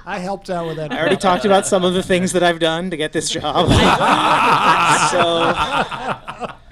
I 0.06 0.18
helped 0.18 0.50
out 0.50 0.66
with 0.66 0.76
that. 0.76 0.92
I 0.92 0.98
already 0.98 1.16
talked 1.16 1.44
about 1.44 1.66
some 1.66 1.84
of 1.84 1.94
the 1.94 2.02
things 2.02 2.32
that 2.32 2.42
I've 2.42 2.58
done 2.58 2.90
to 2.90 2.96
get 2.96 3.12
this 3.12 3.30
job. 3.30 3.68
so 5.10 5.26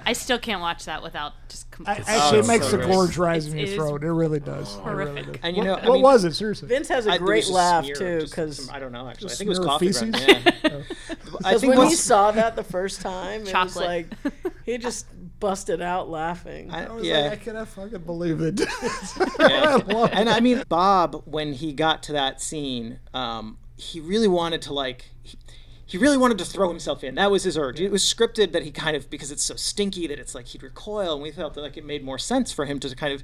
I 0.06 0.12
still 0.12 0.38
can't 0.38 0.60
watch 0.60 0.84
that 0.84 1.02
without 1.02 1.32
just. 1.48 1.70
Com- 1.70 1.86
I, 1.88 1.96
just 1.96 2.08
actually, 2.08 2.38
it's 2.38 2.48
it 2.48 2.50
makes 2.52 2.66
so 2.66 2.76
the 2.76 2.84
gross. 2.84 2.94
gorge 2.94 3.18
rise 3.18 3.46
in 3.46 3.58
your 3.58 3.66
it 3.66 3.70
is 3.70 3.74
throat. 3.74 4.04
It 4.04 4.12
really 4.12 4.38
does. 4.38 4.76
It 4.76 4.84
really 4.84 5.10
horrific. 5.10 5.32
does. 5.32 5.40
and 5.42 5.56
you 5.56 5.64
know, 5.64 5.72
what 5.72 5.84
I 5.84 5.88
what 5.88 6.00
was 6.02 6.24
it? 6.24 6.34
Seriously. 6.34 6.68
Vince 6.68 6.88
has 6.88 7.06
a 7.06 7.12
I- 7.12 7.18
great 7.18 7.44
was 7.44 7.50
laugh 7.50 7.84
smear, 7.84 7.96
too, 7.96 8.20
because 8.26 8.70
I 8.70 8.78
don't 8.78 8.92
know 8.92 9.08
actually. 9.08 9.32
I 9.32 9.34
think 9.34 9.46
it 9.46 9.50
was 9.50 9.58
smear 9.58 9.68
coffee 9.68 9.86
feces? 9.86 10.10
ground. 10.10 10.54
Yeah. 10.62 10.82
I 11.44 11.58
think 11.58 11.74
when 11.74 11.88
he 11.88 11.94
saw 11.94 12.30
that 12.30 12.54
the 12.54 12.62
first 12.62 13.00
time, 13.00 13.46
it 13.46 13.52
was 13.54 13.76
like 13.76 14.06
he 14.64 14.78
just 14.78 15.06
busted 15.40 15.82
out 15.82 16.08
laughing. 16.08 16.70
I, 16.70 16.86
I 16.86 16.92
was 16.92 17.04
yeah, 17.04 17.20
like, 17.20 17.32
I 17.32 17.36
cannot 17.36 17.68
fucking 17.68 18.02
believe 18.02 18.40
it. 18.40 18.60
yeah. 18.60 18.66
I 19.38 19.76
love 19.76 20.10
and 20.12 20.28
I 20.28 20.40
mean 20.40 20.62
Bob 20.68 21.22
when 21.26 21.52
he 21.52 21.72
got 21.72 22.02
to 22.04 22.12
that 22.12 22.40
scene, 22.40 23.00
um, 23.12 23.58
he 23.76 24.00
really 24.00 24.28
wanted 24.28 24.62
to 24.62 24.74
like. 24.74 25.10
He, 25.22 25.38
he 25.86 25.98
really 25.98 26.16
wanted 26.16 26.38
to 26.38 26.46
throw 26.46 26.70
himself 26.70 27.04
in. 27.04 27.14
That 27.16 27.30
was 27.30 27.44
his 27.44 27.58
urge. 27.58 27.78
It 27.78 27.92
was 27.92 28.02
scripted 28.02 28.52
that 28.52 28.62
he 28.62 28.70
kind 28.70 28.96
of 28.96 29.10
because 29.10 29.30
it's 29.30 29.42
so 29.42 29.54
stinky 29.54 30.06
that 30.06 30.18
it's 30.18 30.34
like 30.34 30.46
he'd 30.46 30.62
recoil, 30.62 31.12
and 31.12 31.22
we 31.22 31.30
felt 31.30 31.54
that 31.54 31.60
like 31.60 31.76
it 31.76 31.84
made 31.84 32.02
more 32.02 32.18
sense 32.18 32.50
for 32.52 32.64
him 32.64 32.80
to 32.80 32.96
kind 32.96 33.12
of 33.12 33.22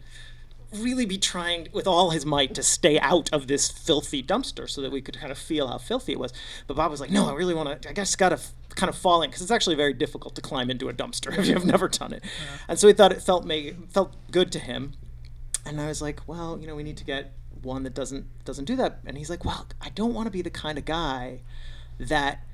really 0.79 1.07
be 1.07 1.19
trying 1.19 1.69
with 1.73 1.87
all 1.87 2.11
his 2.11 2.25
might 2.25 2.55
to 2.55 2.63
stay 2.63 2.99
out 3.01 3.29
of 3.33 3.49
this 3.49 3.71
filthy 3.71 4.23
dumpster 4.23 4.69
so 4.69 4.81
that 4.81 4.93
we 4.93 5.01
could 5.01 5.19
kind 5.19 5.33
of 5.33 5.39
feel 5.39 5.69
how 5.69 5.79
filthy 5.79 6.13
it 6.13 6.19
was. 6.19 6.33
But 6.67 6.77
Bob 6.77 6.91
was 6.91 7.01
like, 7.01 7.11
"No, 7.11 7.29
I 7.29 7.35
really 7.35 7.55
want 7.55 7.83
to. 7.83 7.89
I 7.89 7.93
guess 7.93 8.15
got 8.15 8.29
to 8.29 8.37
f- 8.37 8.53
kind 8.77 8.89
of 8.89 8.97
falling 8.97 9.31
because 9.31 9.43
it's 9.43 9.51
actually 9.51 9.77
very 9.77 9.95
difficult 9.95 10.35
to 10.37 10.41
climb 10.41 10.71
into 10.71 10.89
a 10.89 10.93
dumpster 10.93 11.37
if 11.39 11.47
you've 11.47 11.65
never 11.65 11.89
done 11.89 12.13
it." 12.13 12.25
And 12.69 12.79
so 12.79 12.87
he 12.87 12.93
thought 12.95 13.13
it 13.13 13.23
felt 13.23 13.51
felt 13.91 14.17
good 14.31 14.53
to 14.53 14.59
him. 14.59 14.93
and 15.67 15.81
I 15.81 15.89
was 15.89 16.01
like, 16.01 16.27
well, 16.27 16.59
you 16.61 16.67
know, 16.67 16.75
we 16.75 16.83
need 16.83 16.97
to 16.99 17.05
get 17.05 17.33
one 17.63 17.83
that 17.83 17.95
doesn't 17.95 18.27
doesn't 18.45 18.65
do 18.65 18.77
that. 18.77 19.01
And 19.05 19.19
he's 19.19 19.31
like, 19.31 19.45
well, 19.45 19.67
I 19.81 19.91
don't 19.91 20.15
want 20.15 20.27
to 20.27 20.31
be 20.31 20.43
the 20.43 20.51
kind 20.51 20.79
of 20.79 20.85
guy 20.85 21.41
that 21.99 22.45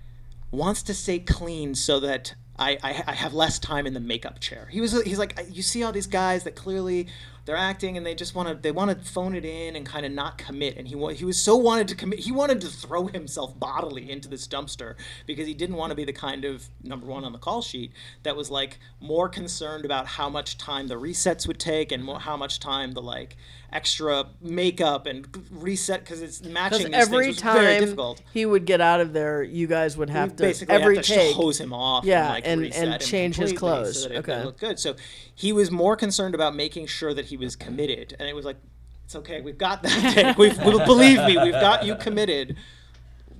wants 0.50 0.82
to 0.84 0.94
stay 0.94 1.18
clean 1.18 1.74
so 1.74 2.00
that 2.00 2.34
I, 2.58 2.78
I, 2.82 3.04
I 3.08 3.12
have 3.12 3.34
less 3.34 3.58
time 3.58 3.86
in 3.86 3.94
the 3.94 4.00
makeup 4.00 4.40
chair. 4.40 4.68
He 4.70 4.80
was 4.80 5.00
he's 5.02 5.18
like 5.18 5.38
you 5.50 5.62
see 5.62 5.82
all 5.82 5.92
these 5.92 6.06
guys 6.06 6.44
that 6.44 6.54
clearly 6.54 7.08
they're 7.46 7.56
acting 7.56 7.96
and 7.96 8.04
they 8.04 8.14
just 8.14 8.34
want 8.34 8.48
to 8.48 8.54
they 8.54 8.72
want 8.72 8.90
to 8.90 9.10
phone 9.10 9.34
it 9.34 9.44
in 9.44 9.76
and 9.76 9.86
kind 9.86 10.04
of 10.04 10.12
not 10.12 10.36
commit. 10.36 10.76
And 10.76 10.86
he 10.86 10.96
he 11.14 11.24
was 11.24 11.38
so 11.38 11.56
wanted 11.56 11.88
to 11.88 11.94
commit 11.94 12.18
he 12.18 12.32
wanted 12.32 12.60
to 12.60 12.66
throw 12.68 13.06
himself 13.16 13.58
bodily 13.58 14.10
into 14.10 14.28
this 14.28 14.46
dumpster 14.46 14.96
because 15.26 15.46
he 15.46 15.54
didn't 15.54 15.76
want 15.76 15.90
to 15.90 15.94
be 15.94 16.04
the 16.04 16.12
kind 16.12 16.44
of 16.44 16.68
number 16.82 17.06
one 17.06 17.24
on 17.24 17.32
the 17.32 17.38
call 17.38 17.62
sheet 17.62 17.92
that 18.24 18.36
was 18.36 18.50
like 18.50 18.78
more 19.00 19.28
concerned 19.28 19.84
about 19.84 20.06
how 20.06 20.28
much 20.28 20.58
time 20.58 20.88
the 20.88 20.96
resets 20.96 21.46
would 21.46 21.60
take 21.60 21.92
and 21.92 22.04
more, 22.04 22.20
how 22.20 22.36
much 22.36 22.58
time 22.60 22.92
the 22.92 23.02
like 23.02 23.36
extra 23.72 24.26
makeup 24.40 25.06
and 25.06 25.26
reset 25.50 26.00
because 26.00 26.22
it's 26.22 26.42
matching 26.42 26.78
Because 26.78 26.84
these 26.86 26.94
every 26.94 27.24
things 27.26 27.36
was 27.44 27.52
very 27.54 27.64
time 27.74 27.80
difficult 27.80 28.22
he 28.32 28.46
would 28.46 28.64
get 28.64 28.80
out 28.80 29.00
of 29.00 29.12
there, 29.12 29.42
you 29.42 29.66
guys 29.66 29.96
would 29.96 30.10
have 30.10 30.36
to 30.36 30.42
basically 30.42 30.74
every 30.74 30.96
have 30.96 31.04
to 31.04 31.14
take. 31.14 31.34
hose 31.34 31.58
him 31.60 31.72
off. 31.72 32.04
Yeah, 32.04 32.24
and, 32.24 32.32
like, 32.34 32.46
and- 32.46 32.60
reset 32.60 32.82
and 32.84 32.92
him 32.94 32.98
change 33.00 33.36
his 33.36 33.52
clothes. 33.52 34.02
So 34.04 34.08
that 34.08 34.18
Okay. 34.18 34.32
that 34.32 34.42
it 34.42 34.44
looked 34.46 34.60
good. 34.60 34.78
So 34.78 34.94
he 35.34 35.52
was 35.52 35.70
more 35.70 35.96
concerned 35.96 36.34
about 36.34 36.54
making 36.54 36.86
sure 36.86 37.12
that 37.14 37.26
he 37.26 37.36
was 37.36 37.56
committed, 37.56 38.16
and 38.18 38.28
it 38.28 38.34
was 38.34 38.44
like, 38.44 38.56
it's 39.04 39.16
okay, 39.16 39.40
we've 39.40 39.58
got 39.58 39.82
that 39.82 40.12
take. 40.14 40.38
We've, 40.38 40.56
we 40.64 40.78
believe 40.84 41.18
me, 41.26 41.36
we've 41.38 41.52
got 41.52 41.84
you 41.84 41.94
committed. 41.96 42.56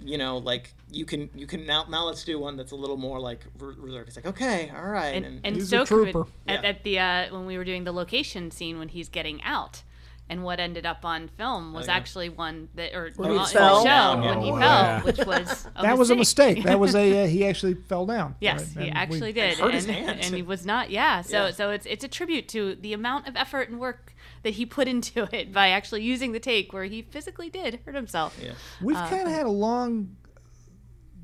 You 0.05 0.19
know, 0.19 0.39
like 0.39 0.73
you 0.93 1.05
can 1.05 1.29
you 1.35 1.49
can 1.49 1.67
now 1.67 1.85
now 1.89 2.05
let's 2.05 2.23
do 2.23 2.39
one 2.39 2.57
that's 2.57 2.71
a 2.71 2.77
little 2.77 2.97
more 2.97 3.19
like 3.19 3.41
re- 3.59 3.75
reserved. 3.77 4.07
He's 4.09 4.15
like, 4.17 4.27
okay, 4.27 4.71
all 4.77 4.85
right, 4.89 5.17
and, 5.25 5.41
and 5.43 5.57
He's 5.57 5.65
a 5.73 5.85
so 5.85 5.85
committed 5.87 6.13
trooper. 6.13 6.31
at, 6.47 6.63
Yeah. 6.63 6.69
at 6.69 6.85
the 6.85 6.99
uh, 7.01 7.35
when 7.35 7.45
we 7.47 7.59
were 7.59 7.65
doing 7.65 7.83
the 7.83 7.93
location 7.93 8.53
scene 8.53 8.79
when 8.79 8.89
he's 8.89 9.09
getting 9.09 9.43
out 9.43 9.83
and 10.29 10.43
what 10.43 10.59
ended 10.59 10.85
up 10.85 11.05
on 11.05 11.29
film 11.37 11.73
was 11.73 11.87
Oh, 11.89 11.93
yeah. 11.93 11.97
actually 11.97 12.29
one 12.31 12.69
that 12.75 12.95
or 12.95 13.13
When 13.17 13.31
he 13.33 13.39
on- 13.39 13.47
fell? 13.47 13.75
the 13.77 13.81
show 13.81 13.85
Down, 13.85 14.21
when 14.23 14.41
he 14.41 14.49
yeah. 14.49 14.59
fell 14.59 14.61
Yeah. 14.61 15.03
which 15.03 15.19
was 15.27 15.69
a 15.77 15.83
that 15.83 15.97
was 15.99 16.11
a 16.11 16.17
mistake. 16.17 16.57
mistake. 16.57 16.65
That 16.65 16.81
was 16.81 16.95
a 16.95 17.23
uh, 17.25 17.27
he 17.29 17.47
actually 17.47 17.75
fell 17.75 18.07
down. 18.07 18.35
Yes, 18.41 18.75
right? 18.77 18.85
he 18.87 18.91
And 18.91 19.11
we- 19.11 19.15
actually 19.15 19.33
did, 19.33 19.59
hurt 19.59 19.75
his 19.75 19.85
and, 19.87 19.95
hand. 19.95 20.21
and 20.23 20.35
he 20.35 20.43
was 20.43 20.67
not. 20.67 20.91
Yeah, 20.91 21.21
so 21.23 21.47
Yeah. 21.47 21.51
so 21.53 21.71
it's 21.71 21.87
it's 21.87 22.05
a 22.05 22.09
tribute 22.09 22.49
to 22.49 22.75
the 22.75 22.93
amount 22.93 23.29
of 23.29 23.37
effort 23.37 23.69
and 23.69 23.79
work 23.79 24.15
that 24.43 24.51
he 24.55 24.67
put 24.67 24.89
into 24.89 25.29
it 25.33 25.53
by 25.53 25.69
actually 25.69 26.03
using 26.03 26.33
the 26.33 26.41
take 26.41 26.73
where 26.73 26.85
he 26.85 27.03
physically 27.03 27.49
did 27.51 27.81
hurt 27.85 27.95
himself. 27.95 28.37
Yeah. 28.43 28.53
We've 28.83 28.97
Uh, 28.97 29.09
kind 29.09 29.27
of 29.29 29.33
had 29.33 29.47
a 29.47 29.51
long, 29.51 30.17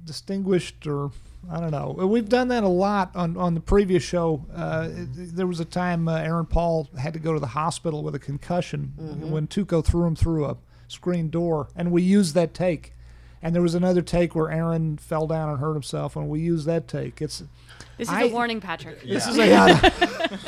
distinguished, 0.04 0.86
or 0.86 1.10
I 1.50 1.60
don't 1.60 1.70
know. 1.70 1.90
We've 2.06 2.28
done 2.28 2.48
that 2.48 2.62
a 2.64 2.68
lot 2.68 3.10
on, 3.14 3.36
on 3.36 3.54
the 3.54 3.60
previous 3.60 4.02
show. 4.02 4.44
Uh, 4.54 4.88
it- 4.90 5.36
there 5.36 5.46
was 5.46 5.60
a 5.60 5.64
time 5.64 6.08
uh, 6.08 6.16
Aaron 6.16 6.46
Paul 6.46 6.88
had 6.98 7.12
to 7.14 7.18
go 7.18 7.32
to 7.32 7.40
the 7.40 7.48
hospital 7.48 8.02
with 8.02 8.14
a 8.14 8.18
concussion 8.18 8.92
when 9.30 9.46
Tuco 9.46 9.84
threw 9.84 10.04
him 10.06 10.16
through 10.16 10.44
a 10.46 10.56
screen 10.88 11.30
door, 11.30 11.68
and 11.74 11.90
we 11.90 12.02
used 12.02 12.34
that 12.34 12.54
take. 12.54 12.94
And 13.44 13.54
there 13.56 13.62
was 13.62 13.74
another 13.74 14.02
take 14.02 14.36
where 14.36 14.50
Aaron 14.52 14.98
fell 14.98 15.26
down 15.26 15.48
and 15.48 15.58
hurt 15.58 15.72
himself, 15.74 16.14
and 16.14 16.28
we 16.28 16.40
used 16.40 16.64
that 16.66 16.86
take. 16.86 17.20
It's 17.20 17.42
This 17.98 18.08
is 18.08 18.14
I- 18.14 18.22
a 18.24 18.28
warning, 18.32 18.60
Patrick. 18.60 19.02
this 19.02 19.26
is 19.26 19.38
a 19.38 19.52
uh, 19.54 19.90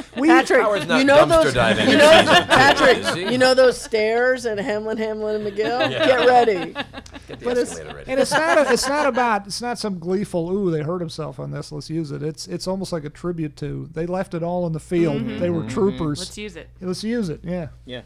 we 0.19 0.29
Patrick, 0.29 0.63
not 0.89 0.99
you 0.99 1.05
know 1.05 1.27
those, 1.27 1.55
you 1.55 1.61
know, 1.61 1.75
season 1.75 1.87
two, 1.87 1.93
is 1.93 2.47
Patrick, 2.47 3.17
you 3.33 3.39
know 3.39 3.55
those 3.55 3.81
stairs 3.81 4.47
at 4.47 4.59
Hamlin, 4.59 4.97
Hamlin, 4.97 5.37
and 5.37 5.47
McGill. 5.47 5.89
Get 5.91 6.27
ready. 6.27 6.73
Get 6.73 7.39
the 7.41 7.45
but 7.45 7.59
it's, 7.59 7.79
ready. 7.81 8.11
and 8.11 8.19
it's 8.21 8.31
not 8.33 8.59
a, 8.59 8.73
it's 8.73 8.89
not 8.89 9.07
about 9.07 9.47
it's 9.47 9.61
not 9.63 9.79
some 9.79 9.99
gleeful 9.99 10.51
ooh 10.51 10.71
they 10.71 10.83
hurt 10.83 11.01
himself 11.01 11.39
on 11.39 11.51
this 11.51 11.73
let's 11.73 11.89
use 11.89 12.11
it 12.11 12.23
it's 12.23 12.47
it's 12.47 12.67
almost 12.67 12.93
like 12.93 13.05
a 13.05 13.11
tribute 13.11 13.57
to 13.57 13.89
they 13.93 14.05
left 14.07 14.35
it 14.35 14.43
all 14.43 14.67
in 14.67 14.73
the 14.73 14.81
field 14.81 15.27
they 15.41 15.49
were 15.51 15.67
troopers 15.69 16.19
Let's 16.19 16.37
use 16.39 16.57
it. 16.57 16.69
let's 16.81 17.03
use 17.03 17.29
it 17.31 17.41
yeah 17.43 17.69
Yeah. 17.87 18.03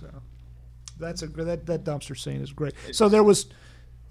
So, 0.00 0.06
that's 0.98 1.22
a 1.22 1.26
that 1.28 1.66
that 1.66 1.84
dumpster 1.84 2.16
scene 2.16 2.40
is 2.42 2.52
great 2.52 2.74
so 2.92 3.08
there 3.08 3.24
was 3.24 3.46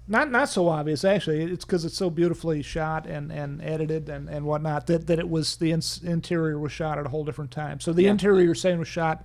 not 0.06 0.30
not 0.30 0.48
so 0.48 0.68
obvious 0.68 1.04
actually. 1.04 1.42
It's 1.42 1.64
because 1.64 1.84
it's 1.84 1.96
so 1.96 2.10
beautifully 2.10 2.62
shot 2.62 3.06
and 3.06 3.32
and 3.32 3.62
edited 3.62 4.08
and 4.08 4.28
and 4.28 4.44
whatnot 4.44 4.86
that 4.88 5.06
that 5.06 5.18
it 5.18 5.28
was 5.28 5.56
the 5.56 5.72
ins- 5.72 6.02
interior 6.02 6.58
was 6.58 6.72
shot 6.72 6.98
at 6.98 7.06
a 7.06 7.08
whole 7.08 7.24
different 7.24 7.50
time. 7.50 7.80
So 7.80 7.92
the 7.92 8.02
Yeah. 8.04 8.10
interior 8.10 8.42
you're 8.42 8.54
saying 8.54 8.78
was 8.78 8.88
shot 8.88 9.24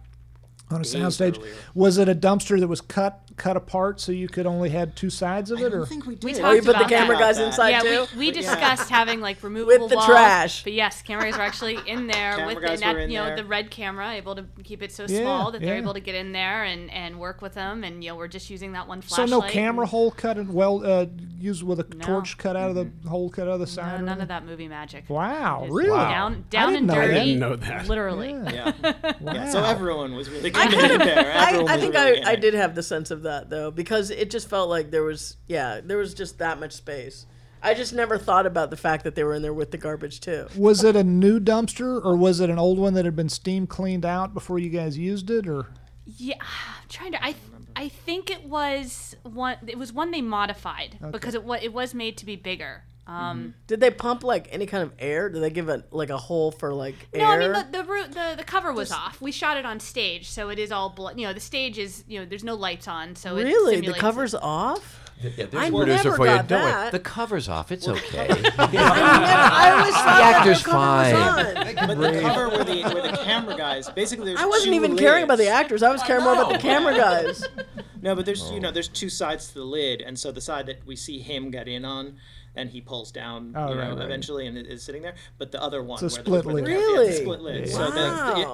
on 0.71 0.81
a 0.81 0.83
soundstage. 0.83 1.43
was 1.73 1.97
it 1.97 2.07
a 2.07 2.13
dumpster 2.15 2.59
that 2.59 2.67
was 2.67 2.79
cut 2.81 3.21
cut 3.39 3.57
apart 3.57 3.99
so 3.99 4.11
you 4.11 4.27
could 4.27 4.45
only 4.45 4.69
have 4.69 4.93
two 4.93 5.09
sides 5.09 5.49
of 5.49 5.57
I 5.59 5.61
it 5.63 5.69
don't 5.71 5.79
or 5.81 5.85
think 5.87 6.05
we 6.05 6.13
did. 6.15 6.23
We 6.23 6.33
Oh, 6.41 6.51
you 6.51 6.61
talked 6.61 6.77
put 6.77 6.83
the 6.87 6.95
camera 6.95 7.15
that. 7.17 7.21
guys 7.23 7.39
inside 7.39 7.69
yeah, 7.69 7.79
too. 7.81 8.05
we, 8.13 8.19
we 8.19 8.25
Yeah. 8.27 8.33
discussed 8.33 8.89
having 8.89 9.21
like 9.21 9.41
removable 9.41 9.79
with 9.85 9.89
the 9.89 9.95
walls, 9.95 10.05
trash. 10.05 10.63
But 10.63 10.73
yes, 10.73 11.01
cameras 11.01 11.35
are 11.35 11.41
actually 11.41 11.77
in 11.87 12.05
there 12.07 12.33
Camera 12.35 12.45
with 12.53 12.61
guys 12.63 12.81
and 12.81 12.81
that, 12.83 12.93
were 12.93 12.99
in 12.99 13.09
you 13.09 13.17
know 13.17 13.25
there. 13.25 13.37
the 13.37 13.45
red 13.45 13.71
camera, 13.71 14.11
able 14.11 14.35
to 14.35 14.45
keep 14.63 14.83
it 14.83 14.91
so 14.91 15.05
Yeah, 15.07 15.21
small 15.21 15.51
that 15.51 15.61
they're 15.61 15.73
yeah. 15.75 15.81
able 15.81 15.93
to 15.95 15.99
get 15.99 16.13
in 16.15 16.31
there 16.33 16.63
and, 16.65 16.91
and 16.91 17.19
work 17.19 17.41
with 17.41 17.53
them. 17.55 17.83
And 17.83 18.03
you 18.03 18.11
know 18.11 18.15
we're 18.17 18.27
just 18.27 18.49
using 18.49 18.73
that 18.73 18.87
one 18.87 19.01
flashlight. 19.01 19.29
So 19.29 19.39
no 19.39 19.47
camera 19.47 19.83
and- 19.83 19.89
hole 19.89 20.11
cut 20.11 20.37
and 20.37 20.53
well 20.53 20.85
uh, 20.85 21.05
used 21.39 21.63
with 21.63 21.79
a 21.79 21.95
No. 21.95 22.05
torch 22.05 22.37
cut 22.37 22.55
out 22.55 22.69
of 22.69 22.75
the 22.75 23.09
hole 23.09 23.29
cut 23.29 23.47
out 23.47 23.53
of 23.55 23.59
the 23.61 23.67
side. 23.67 24.01
or 24.01 24.03
none 24.03 24.19
of 24.21 24.27
that 24.27 24.45
movie 24.45 24.67
magic. 24.67 25.09
Wow, 25.09 25.61
Just 25.63 25.73
really? 25.73 25.89
Down, 25.97 26.45
down 26.49 26.73
didn't 26.73 26.89
and 26.89 26.99
dirty. 26.99 27.15
I 27.15 27.23
didn't 27.25 27.39
know 27.39 27.55
that. 27.55 27.87
Literally. 27.87 28.31
Yeah. 28.31 28.73
So 29.51 29.63
everyone 29.63 30.15
was 30.15 30.29
really 30.29 30.51
I 30.53 30.65
committed 30.67 30.79
kind 30.89 30.91
of, 30.93 30.99
there. 31.07 31.31
I, 31.31 31.47
Everyone 31.49 31.69
I 31.69 31.75
was 31.75 31.81
think 31.83 31.95
I, 31.95 32.31
I 32.31 32.35
did 32.35 32.53
have 32.53 32.75
the 32.75 32.83
sense 32.83 33.11
of 33.11 33.23
that 33.23 33.28
though 33.49 33.71
because 33.71 34.09
it 34.09 34.29
just 34.29 34.49
felt 34.49 34.69
like 34.69 34.91
there 34.91 35.03
was 35.03 35.37
yeah 35.47 35.81
there 35.83 35.97
was 35.97 36.13
just 36.13 36.37
that 36.39 36.59
much 36.59 36.73
space. 36.73 37.25
I 37.61 37.73
just 37.73 37.93
never 37.93 38.17
thought 38.17 38.45
about 38.45 38.69
the 38.69 38.77
fact 38.77 39.03
that 39.03 39.15
they 39.15 39.23
were 39.23 39.33
in 39.33 39.41
there 39.41 39.53
with 39.53 39.71
the 39.71 39.77
garbage 39.77 40.21
too. 40.21 40.47
Was 40.55 40.83
it 40.83 40.95
a 40.95 41.03
new 41.03 41.39
dumpster 41.39 42.03
or 42.03 42.15
was 42.15 42.39
it 42.39 42.49
an 42.49 42.57
old 42.57 42.79
one 42.79 42.93
that 42.93 43.03
had 43.03 43.15
been 43.15 43.29
steam 43.29 43.67
cleaned 43.67 44.05
out 44.05 44.33
before 44.33 44.59
you 44.59 44.69
guys 44.69 44.97
used 44.97 45.29
it? 45.29 45.47
Or 45.47 45.67
Yeah, 46.05 46.35
I'm 46.39 46.87
trying 46.87 47.11
to. 47.11 47.23
I 47.23 47.35
I 47.75 47.89
think 47.89 48.29
it 48.29 48.45
was 48.45 49.15
one. 49.23 49.57
It 49.67 49.77
was 49.77 49.93
one 49.93 50.11
they 50.11 50.21
modified 50.21 50.97
because 51.11 51.33
it 51.33 51.43
was 51.43 51.59
it 51.63 51.73
was 51.73 51.93
made 51.93 52.17
to 52.17 52.25
be 52.25 52.35
bigger. 52.35 52.83
Um, 53.09 53.55
Did 53.65 53.79
they 53.79 53.89
pump 53.89 54.23
like 54.23 54.47
any 54.51 54.67
kind 54.67 54.83
of 54.83 54.93
air? 54.99 55.29
Did 55.29 55.41
they 55.41 55.49
give 55.49 55.67
it 55.67 55.91
like 55.91 56.11
a 56.11 56.17
hole 56.17 56.51
for 56.51 56.73
like 56.73 56.95
air? 57.13 57.21
No, 57.21 57.25
I 57.27 57.37
mean 57.39 57.51
the 57.53 57.65
the, 57.71 57.83
the 58.13 58.33
the 58.37 58.43
cover 58.43 58.71
was 58.71 58.91
off. 58.91 59.19
We 59.19 59.31
shot 59.31 59.57
it 59.57 59.65
on 59.65 59.79
stage, 59.79 60.29
so 60.29 60.49
it 60.49 60.59
is 60.59 60.71
all 60.71 60.89
bl- 60.91 61.09
you 61.15 61.25
know. 61.25 61.33
The 61.33 61.39
stage 61.39 61.79
is 61.79 62.03
you 62.07 62.19
know 62.19 62.25
there's 62.25 62.43
no 62.43 62.53
lights 62.53 62.87
on, 62.87 63.15
so 63.15 63.35
it 63.37 63.45
really 63.45 63.77
the 63.77 63.81
simulates- 63.81 63.99
cover's 64.01 64.35
off. 64.35 64.97
Yeah, 65.21 65.47
there's 65.47 65.53
I 65.55 65.67
a 65.67 65.71
producer 65.71 66.03
never 66.05 66.15
for 66.15 66.25
you. 66.27 66.33
got 66.35 66.47
Don't 66.47 66.61
worry. 66.61 66.71
that. 66.71 66.91
The 66.93 66.99
cover's 66.99 67.49
off. 67.49 67.71
It's 67.73 67.87
okay. 67.89 68.27
I 68.57 69.71
always 69.77 69.93
thought 69.93 70.05
that 70.05 70.35
actor's 70.37 70.63
cover 70.63 70.77
was 70.77 71.11
fine. 71.11 71.77
on. 71.79 71.87
But 71.87 72.13
the 72.13 72.21
cover 72.21 72.49
where 72.49 72.63
the 72.63 72.81
where 72.83 73.11
the 73.11 73.17
camera 73.23 73.57
guys 73.57 73.89
basically 73.89 74.35
I 74.37 74.45
wasn't 74.45 74.69
two 74.71 74.75
even 74.75 74.95
caring 74.97 75.23
about 75.25 75.37
the 75.39 75.47
actors. 75.49 75.83
I 75.83 75.91
was 75.91 76.01
caring 76.03 76.23
more 76.23 76.33
about 76.33 76.51
the 76.53 76.57
camera 76.59 76.95
guys. 76.95 77.43
No, 78.01 78.15
but 78.15 78.25
there's 78.25 78.49
you 78.51 78.59
know 78.59 78.71
there's 78.71 78.87
two 78.87 79.09
sides 79.09 79.47
to 79.49 79.53
the 79.55 79.63
lid, 79.63 80.01
and 80.01 80.17
so 80.17 80.31
the 80.31 80.41
side 80.41 80.65
that 80.67 80.85
we 80.85 80.95
see 80.95 81.19
him 81.19 81.51
get 81.51 81.67
in 81.67 81.85
on, 81.85 82.17
and 82.55 82.69
he 82.71 82.81
pulls 82.81 83.11
down, 83.11 83.53
Oh, 83.55 83.69
you 83.69 83.75
know, 83.75 83.81
right, 83.81 83.89
right. 83.95 84.05
eventually, 84.05 84.47
and 84.47 84.57
is 84.57 84.81
sitting 84.83 85.01
there. 85.03 85.13
But 85.37 85.51
the 85.51 85.61
other 85.61 85.83
one, 85.83 86.03
It's 86.03 86.17
a 86.17 86.21
where 86.21 86.25
split 86.41 86.41
the, 86.43 86.47
where 86.53 86.55
lid. 86.63 86.65
camera- 86.65 86.79
yeah, 86.81 86.99
it's 87.01 87.09
Really? 87.19 87.23
split 87.23 87.41
lid. 87.41 87.67
Yeah. 87.67 87.73
So 87.75 87.91
the, 87.91 87.99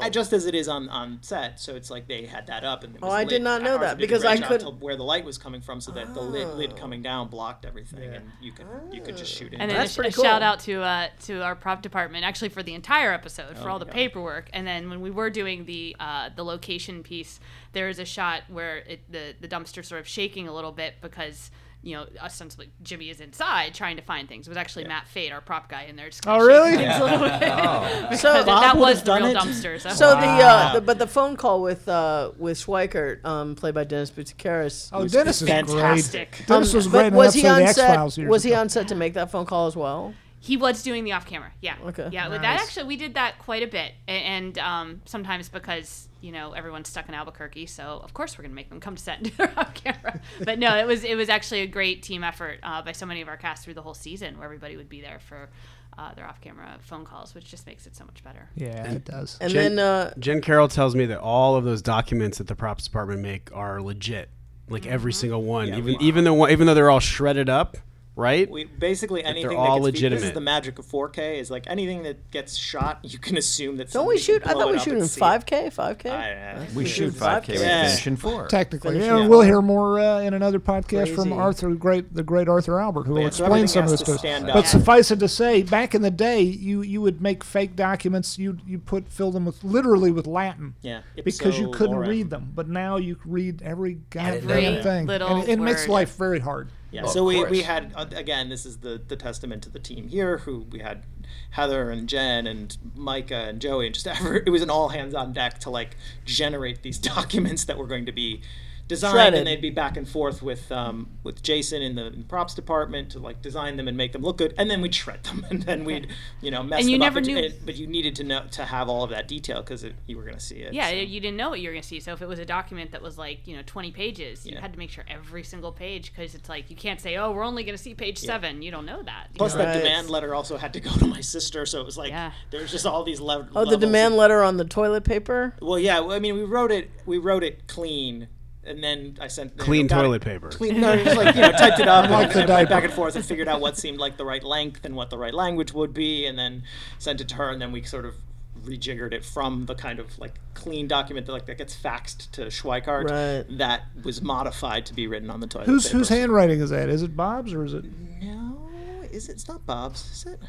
Wow. 0.02 0.10
just 0.10 0.34
as 0.34 0.46
it 0.46 0.56
is 0.56 0.68
on 0.68 0.90
on 0.90 1.20
set, 1.22 1.60
so 1.60 1.76
it's 1.76 1.90
like 1.90 2.08
they 2.08 2.26
had 2.26 2.48
that 2.48 2.64
up, 2.64 2.84
and 2.84 2.96
it 2.96 3.02
was 3.02 3.10
Oh, 3.10 3.14
I 3.16 3.24
did 3.24 3.42
not 3.42 3.62
know 3.62 3.78
that, 3.78 3.98
because 3.98 4.26
I 4.26 4.38
couldn't- 4.38 4.80
where 4.82 4.96
the 4.96 5.04
light 5.04 5.24
was 5.26 5.38
coming 5.38 5.62
from, 5.62 5.80
so 5.80 5.92
that 5.94 6.14
the 6.14 6.22
lid, 6.22 6.48
Oh. 6.48 6.54
lid 6.56 6.76
coming 6.76 7.02
down 7.02 7.30
blocked 7.30 7.66
everything, 7.66 8.14
and 8.16 8.32
you 8.42 8.52
could 8.52 8.66
you 8.92 9.02
could 9.02 9.16
just 9.18 9.34
shoot 9.34 9.54
in. 9.54 9.62
And 9.62 9.70
then 9.72 9.78
That's 9.78 9.94
a, 9.94 9.96
pretty 9.96 10.10
a 10.10 10.24
shout 10.24 10.42
out 10.42 10.60
to 10.62 10.82
uh, 10.82 11.08
to 11.26 11.42
our 11.44 11.56
prop 11.56 11.82
department, 11.82 12.26
actually 12.26 12.50
for 12.50 12.64
the 12.64 12.74
entire 12.74 13.14
episode, 13.14 13.58
for 13.58 13.70
Oh 13.70 13.74
all 13.74 13.80
the 13.80 13.86
God. 13.86 13.94
paperwork. 13.94 14.50
And 14.54 14.66
then 14.68 14.90
when 14.90 15.02
we 15.02 15.12
were 15.12 15.30
doing 15.30 15.66
the 15.66 15.96
uh, 16.00 16.30
the 16.36 16.44
location 16.44 17.02
piece, 17.04 17.40
there 17.74 17.90
is 17.90 18.00
a 18.00 18.06
shot 18.06 18.44
where 18.50 18.78
it, 18.78 19.10
the 19.12 19.35
the 19.42 19.48
dumpster 19.48 19.84
sort 19.86 20.02
of 20.02 20.08
shaking 20.08 20.48
a 20.48 20.54
little 20.54 20.72
bit 20.72 20.96
because 21.02 21.52
you 21.84 21.96
know 21.96 22.08
ostensibly 22.22 22.72
Jimmy 22.82 23.10
is 23.12 23.20
inside 23.20 23.74
trying 23.76 23.96
to 23.98 24.02
find 24.02 24.28
things. 24.28 24.48
It 24.48 24.50
was 24.50 24.58
actually 24.58 24.86
Matt 24.86 25.08
Fate, 25.08 25.32
our 25.32 25.42
prop 25.42 25.70
guy, 25.70 25.84
in 25.84 25.96
there. 25.96 26.08
Just 26.10 26.24
kinda 26.24 26.40
Oh, 26.40 26.46
really? 26.46 26.72
shaking 26.72 26.88
things 26.88 27.00
a 27.00 27.04
little 27.04 27.20
bit. 27.40 27.50
Oh. 27.52 28.16
So 28.18 28.44
Bob 28.46 28.62
that 28.64 28.78
was 28.78 29.04
the 29.04 29.14
real 29.14 29.26
it. 29.28 29.38
dumpster. 29.38 29.80
So, 29.80 29.90
So 29.90 30.10
the, 30.16 30.26
uh, 30.26 30.74
the 30.76 30.82
but 30.82 30.98
the 30.98 31.06
phone 31.08 31.36
call 31.36 31.62
with 31.62 31.88
uh 31.88 32.32
with 32.40 32.58
Schweikart, 32.58 33.24
um, 33.26 33.54
played 33.56 33.76
by 33.76 33.84
Dennis 33.84 34.10
Boutsikaris. 34.10 34.90
oh, 34.94 35.08
Dennis 35.08 35.42
is 35.44 35.48
fantastic. 35.48 36.32
great. 36.32 36.48
Dennis 36.48 36.74
Um, 36.74 36.78
was 36.78 36.88
but 36.88 36.92
great 37.00 37.08
in 37.08 37.14
was 37.14 37.34
he 37.36 37.48
on 37.48 37.68
set? 37.68 38.18
Was 38.28 38.44
he 38.44 38.54
on 38.56 38.70
set 38.70 38.88
to 38.88 38.96
make 38.96 39.14
that 39.14 39.30
phone 39.32 39.46
call 39.46 39.68
as 39.68 39.76
well? 39.76 40.14
He 40.46 40.58
was 40.58 40.84
doing 40.84 41.04
the 41.04 41.14
off 41.14 41.26
camera. 41.26 41.52
Yeah. 41.62 41.76
Okay. 41.88 42.10
Yeah. 42.12 42.28
With 42.30 42.42
Nice. 42.42 42.60
that 42.60 42.64
actually, 42.68 42.86
we 42.88 42.98
did 42.98 43.16
that 43.16 43.40
quite 43.40 43.64
a 43.64 43.68
bit, 43.68 43.94
and 44.08 44.58
um, 44.60 45.02
sometimes 45.06 45.50
because 45.50 46.08
you 46.22 46.32
know 46.32 46.52
everyone's 46.54 46.88
stuck 46.90 47.08
in 47.10 47.16
Albuquerque, 47.16 47.66
so 47.66 48.00
of 48.04 48.14
course 48.14 48.38
we're 48.38 48.44
gonna 48.44 48.54
make 48.54 48.70
them 48.70 48.80
come 48.80 48.96
to 48.96 49.02
set 49.02 49.18
and 49.18 49.26
do 49.30 49.36
their 49.38 49.52
off 49.60 49.74
camera. 49.74 50.22
But 50.44 50.60
no, 50.60 50.76
it 50.78 50.86
was 50.86 51.04
it 51.04 51.16
was 51.16 51.30
actually 51.30 51.62
a 51.62 51.68
great 51.68 52.04
team 52.04 52.24
effort 52.24 52.60
uh, 52.64 52.82
by 52.84 52.92
so 52.92 53.06
many 53.06 53.22
of 53.22 53.28
our 53.28 53.38
cast 53.38 53.64
through 53.66 53.74
the 53.76 53.82
whole 53.82 53.94
season, 53.96 54.38
where 54.38 54.46
everybody 54.46 54.78
would 54.78 54.90
be 54.90 55.02
there 55.02 55.20
for 55.20 55.50
uh, 55.98 56.14
their 56.14 56.28
off 56.28 56.42
camera 56.42 56.78
phone 56.82 57.06
calls, 57.06 57.34
which 57.34 57.46
just 57.50 57.66
makes 57.66 57.88
it 57.88 57.96
so 57.96 58.06
much 58.06 58.24
better. 58.24 58.50
Yeah, 58.56 58.92
it 58.92 59.06
does. 59.06 59.38
And 59.42 59.52
Jen- 59.52 59.76
then 59.78 59.86
uh, 59.86 60.14
Jen 60.20 60.42
Carroll 60.42 60.68
tells 60.68 60.94
me 60.96 61.06
that 61.08 61.20
all 61.20 61.56
of 61.56 61.64
those 61.64 61.82
documents 61.82 62.38
that 62.38 62.48
the 62.48 62.56
props 62.56 62.84
department 62.84 63.22
make 63.22 63.50
are 63.54 63.82
legit, 63.82 64.30
like 64.70 64.86
every 64.86 65.12
Mm-hmm. 65.12 65.20
single 65.22 65.42
one. 65.42 65.70
Yeah, 65.70 65.78
even 65.78 65.98
we- 66.00 66.06
even 66.06 66.24
though 66.24 66.48
even 66.50 66.68
though 66.68 66.74
they're 66.76 66.90
all 66.92 67.00
shredded 67.00 67.50
up, 67.50 67.78
right? 68.16 68.50
We 68.50 68.64
basically 68.66 69.24
anything 69.24 69.58
all 69.58 69.82
that 69.82 69.92
gets 69.92 70.02
featured- 70.02 70.14
This 70.20 70.24
is 70.24 70.32
the 70.34 70.42
magic 70.42 70.80
of 70.80 70.86
4K. 70.86 71.40
Is 71.40 71.52
like 71.52 71.66
anything 71.68 72.04
that 72.04 72.32
gets 72.32 72.56
shot, 72.56 73.00
you 73.04 73.20
can 73.20 73.38
assume 73.38 73.78
that. 73.78 73.92
Don't 73.92 74.08
we 74.08 74.18
shoot? 74.18 74.42
I 74.46 74.54
thought 74.54 74.72
we 74.72 74.80
shoot 74.80 74.98
in 74.98 75.04
5K. 75.04 75.70
5K. 75.70 76.10
I- 76.12 76.68
We 76.76 76.86
shoot 76.86 77.14
5K. 77.14 77.20
5K. 77.20 77.48
We 77.54 77.60
Yeah. 77.60 77.84
finish 77.88 78.08
in 78.08 78.16
four. 78.18 78.48
Technically, 78.48 78.92
Finish 78.94 79.06
yeah, 79.08 79.24
it 79.26 79.30
we'll 79.30 79.42
hear 79.42 79.62
more 79.62 80.00
uh, 80.00 80.20
in 80.22 80.34
another 80.34 80.60
podcast 80.60 81.14
from 81.16 81.34
Arthur, 81.34 81.70
the 81.70 81.76
great, 81.76 82.14
the 82.14 82.24
great 82.24 82.48
Arthur 82.48 82.80
Albert, 82.80 83.04
who 83.08 83.14
will 83.14 83.22
Yeah, 83.24 83.30
so 83.30 83.46
explain 83.46 83.52
everything 83.52 83.68
some 83.68 83.84
of 83.86 83.90
this 83.92 84.00
to 84.02 84.06
to 84.18 84.30
us. 84.30 84.42
But 84.44 84.56
up. 84.56 84.66
suffice 84.66 85.12
it 85.12 85.20
to 85.20 85.28
say, 85.28 85.64
back 85.64 85.94
in 85.96 86.02
the 86.02 86.12
day, 86.12 86.42
you 86.42 86.82
you 86.82 87.02
would 87.02 87.22
make 87.22 87.44
fake 87.44 87.76
documents. 87.76 88.38
You 88.40 88.58
you 88.66 88.80
put 88.80 89.10
fill 89.10 89.32
them 89.32 89.46
with 89.46 89.64
literally 89.64 90.12
with 90.12 90.28
Latin. 90.28 90.76
Yeah, 90.82 91.02
Because 91.24 91.60
you 91.60 91.70
couldn't 91.72 91.98
read 91.98 92.30
them, 92.30 92.52
but 92.56 92.68
now 92.70 92.98
you 92.98 93.18
read 93.26 93.62
every 93.62 94.00
goddamn 94.10 94.50
Every 94.50 94.82
thing, 94.84 95.06
little 95.08 95.28
and 95.28 95.44
it, 95.44 95.50
it 95.50 95.60
makes 95.60 95.88
life 95.88 96.16
very 96.18 96.40
hard. 96.40 96.70
Yeah, 96.96 97.04
Well, 97.04 97.12
so 97.12 97.22
of 97.22 97.26
we, 97.28 97.44
we 97.58 97.62
had 97.62 97.92
uh, 97.94 98.06
again. 98.16 98.48
This 98.48 98.66
is 98.66 98.78
the 98.78 99.02
the 99.06 99.18
testament 99.18 99.64
to 99.64 99.70
the 99.70 99.80
team 99.80 100.08
here. 100.08 100.38
Who 100.40 100.60
we 100.72 100.80
had 100.80 101.04
Heather 101.50 101.92
and 101.92 102.08
Jen 102.08 102.48
and 102.48 102.78
Micah 102.96 103.36
and 103.50 103.60
Joey, 103.60 103.88
and 103.88 103.94
just 103.94 104.08
ever 104.20 104.38
it 104.38 104.50
was 104.50 104.62
an 104.62 104.70
all 104.70 104.88
hands 104.88 105.14
on 105.14 105.34
deck 105.34 105.60
to 105.60 105.70
like 105.70 105.98
generate 106.24 106.84
these 106.84 106.98
documents 107.16 107.66
that 107.66 107.78
were 107.78 107.88
going 107.88 108.06
to 108.06 108.14
be 108.14 108.42
designed, 108.88 109.14
Shredded. 109.14 109.40
and 109.40 109.48
they'd 109.48 109.62
be 109.62 109.70
back 109.70 109.98
and 109.98 110.08
forth 110.08 110.42
with 110.42 110.72
um, 110.72 111.10
with 111.24 111.42
Jason 111.42 111.82
in 111.82 111.96
the, 111.96 112.06
in 112.08 112.20
the 112.20 112.26
props 112.26 112.54
department 112.54 113.12
to 113.12 113.20
like 113.20 113.42
design 113.42 113.78
them 113.78 113.88
and 113.88 113.98
make 113.98 114.12
them 114.12 114.22
look 114.22 114.38
good, 114.38 114.54
and 114.58 114.70
then 114.70 114.82
we'd 114.82 114.94
shred 114.94 115.24
them, 115.24 115.46
and 115.50 115.64
then 115.64 115.84
we'd 115.86 116.08
you 116.42 116.52
know 116.52 116.62
mess 116.64 116.82
And 116.82 116.90
you 116.90 116.96
them 116.98 117.06
never 117.06 117.20
up. 117.20 117.26
knew- 117.26 117.38
and, 117.38 117.54
but 117.66 117.76
you 117.76 117.88
needed 117.88 118.16
to 118.18 118.24
know 118.24 118.44
to 118.52 118.66
have 118.66 118.88
all 118.90 119.04
of 119.04 119.10
that 119.10 119.28
detail 119.28 119.62
because 119.62 119.86
you 120.08 120.18
were 120.18 120.24
going 120.24 120.36
to 120.38 120.40
see 120.44 120.58
it. 120.58 120.74
Yeah, 120.74 120.90
so. 120.90 120.96
you 120.96 121.20
didn't 121.20 121.38
know 121.38 121.50
what 121.50 121.60
you 121.60 121.70
were 121.70 121.74
going 121.74 121.82
to 121.82 121.88
see. 121.88 122.00
So 122.00 122.14
if 122.14 122.22
it 122.22 122.28
was 122.28 122.40
a 122.40 122.46
document 122.46 122.92
that 122.92 123.02
was 123.02 123.18
like, 123.18 123.48
you 123.48 123.56
know, 123.56 123.64
20 123.66 123.92
pages, 123.92 124.46
you 124.46 124.58
had 124.58 124.74
to 124.74 124.80
make 124.80 124.90
sure 124.92 125.04
every 125.08 125.44
single 125.44 125.72
page 125.72 126.14
because 126.14 126.36
it's 126.36 126.50
like 126.50 126.70
you 126.70 126.76
can't 126.76 127.02
say, 127.02 127.18
"Oh, 127.18 127.32
we're 127.32 127.44
only 127.44 127.64
going 127.64 127.78
to 127.78 127.82
see 127.84 127.94
page 127.96 128.18
7." 128.20 128.62
You 128.62 128.72
don't 128.72 128.86
know 128.86 129.02
that. 129.04 129.28
Plus, 129.34 129.54
know? 129.54 129.60
that 129.60 129.74
Right. 129.76 129.84
demand 129.84 130.10
letter 130.10 130.36
also 130.36 130.58
had 130.58 130.74
to 130.74 130.80
go 130.80 130.90
to 130.98 131.08
my 131.08 131.22
sister, 131.22 131.66
so 131.66 131.80
it 131.82 131.86
was 131.86 131.98
like 131.98 132.10
Yeah. 132.12 132.32
there 132.52 132.62
was 132.62 132.72
just 132.72 132.86
all 132.86 133.04
these 133.04 133.20
lev- 133.20 133.50
Oh, 133.56 133.66
the 133.70 133.78
demand 133.78 134.14
of- 134.14 134.20
letter 134.20 134.44
on 134.44 134.58
the 134.58 134.66
toilet 134.66 135.04
paper. 135.04 135.56
Well, 135.62 135.80
yeah. 135.80 136.02
I 136.02 136.20
mean, 136.20 136.36
we 136.36 136.44
wrote 136.44 136.72
it. 136.72 136.92
We 137.06 137.18
wrote 137.18 137.44
it 137.44 137.68
clean, 137.68 138.28
and 138.66 138.84
then 138.84 139.18
I 139.22 139.28
sent 139.28 139.52
you 139.52 139.58
know, 139.58 139.64
Clean 139.64 139.86
it- 139.86 139.90
toilet 139.90 140.22
paper. 140.24 140.50
Clean, 140.50 140.80
no, 140.80 140.96
just 141.04 141.18
like 141.18 141.36
you 141.36 141.42
know, 141.42 141.52
typed 141.52 141.80
it 141.80 141.88
up, 141.88 142.10
Like 142.10 142.32
and, 142.32 142.42
and 142.42 142.50
went 142.50 142.70
back 142.70 142.84
and 142.84 142.94
forth, 142.94 143.16
and 143.16 143.24
figured 143.26 143.48
out 143.48 143.62
what 143.62 143.78
seemed 143.78 143.98
like 144.00 144.18
the 144.18 144.26
right 144.26 144.44
length 144.44 144.86
and 144.86 144.96
what 144.96 145.10
the 145.10 145.18
right 145.18 145.34
language 145.34 145.74
would 145.74 145.94
be, 145.94 146.26
and 146.26 146.38
then 146.38 146.64
sent 147.00 147.22
it 147.22 147.28
to 147.30 147.36
her, 147.36 147.50
and 147.50 147.62
then 147.62 147.72
we 147.72 147.84
sort 147.84 148.06
of 148.06 148.16
rejiggered 148.64 149.14
it 149.14 149.24
from 149.24 149.68
the 149.68 149.76
kind 149.76 150.00
of 150.00 150.18
like 150.18 150.34
clean 150.56 150.88
document 150.88 151.28
that 151.28 151.32
like 151.34 151.46
that 151.46 151.56
gets 151.58 151.76
faxed 151.76 152.32
to 152.32 152.42
Schweikart 152.48 153.10
Right. 153.48 153.58
that 153.60 153.84
was 154.04 154.24
modified 154.24 154.88
to 154.88 154.94
be 154.96 155.06
written 155.06 155.30
on 155.30 155.40
the 155.40 155.46
toilet 155.46 155.68
Whose 155.68 155.86
paper. 155.86 155.98
whose 156.00 156.10
handwriting 156.10 156.60
is 156.62 156.72
that? 156.72 156.90
Is 156.90 157.04
it 157.04 157.16
Bob's 157.16 157.54
or 157.54 157.64
is 157.64 157.76
it? 157.76 157.86
No, 158.24 158.68
is 159.12 159.30
it? 159.30 159.34
It's 159.34 159.48
not 159.48 159.64
Bob's, 159.68 160.10
is 160.12 160.34
it? 160.34 160.40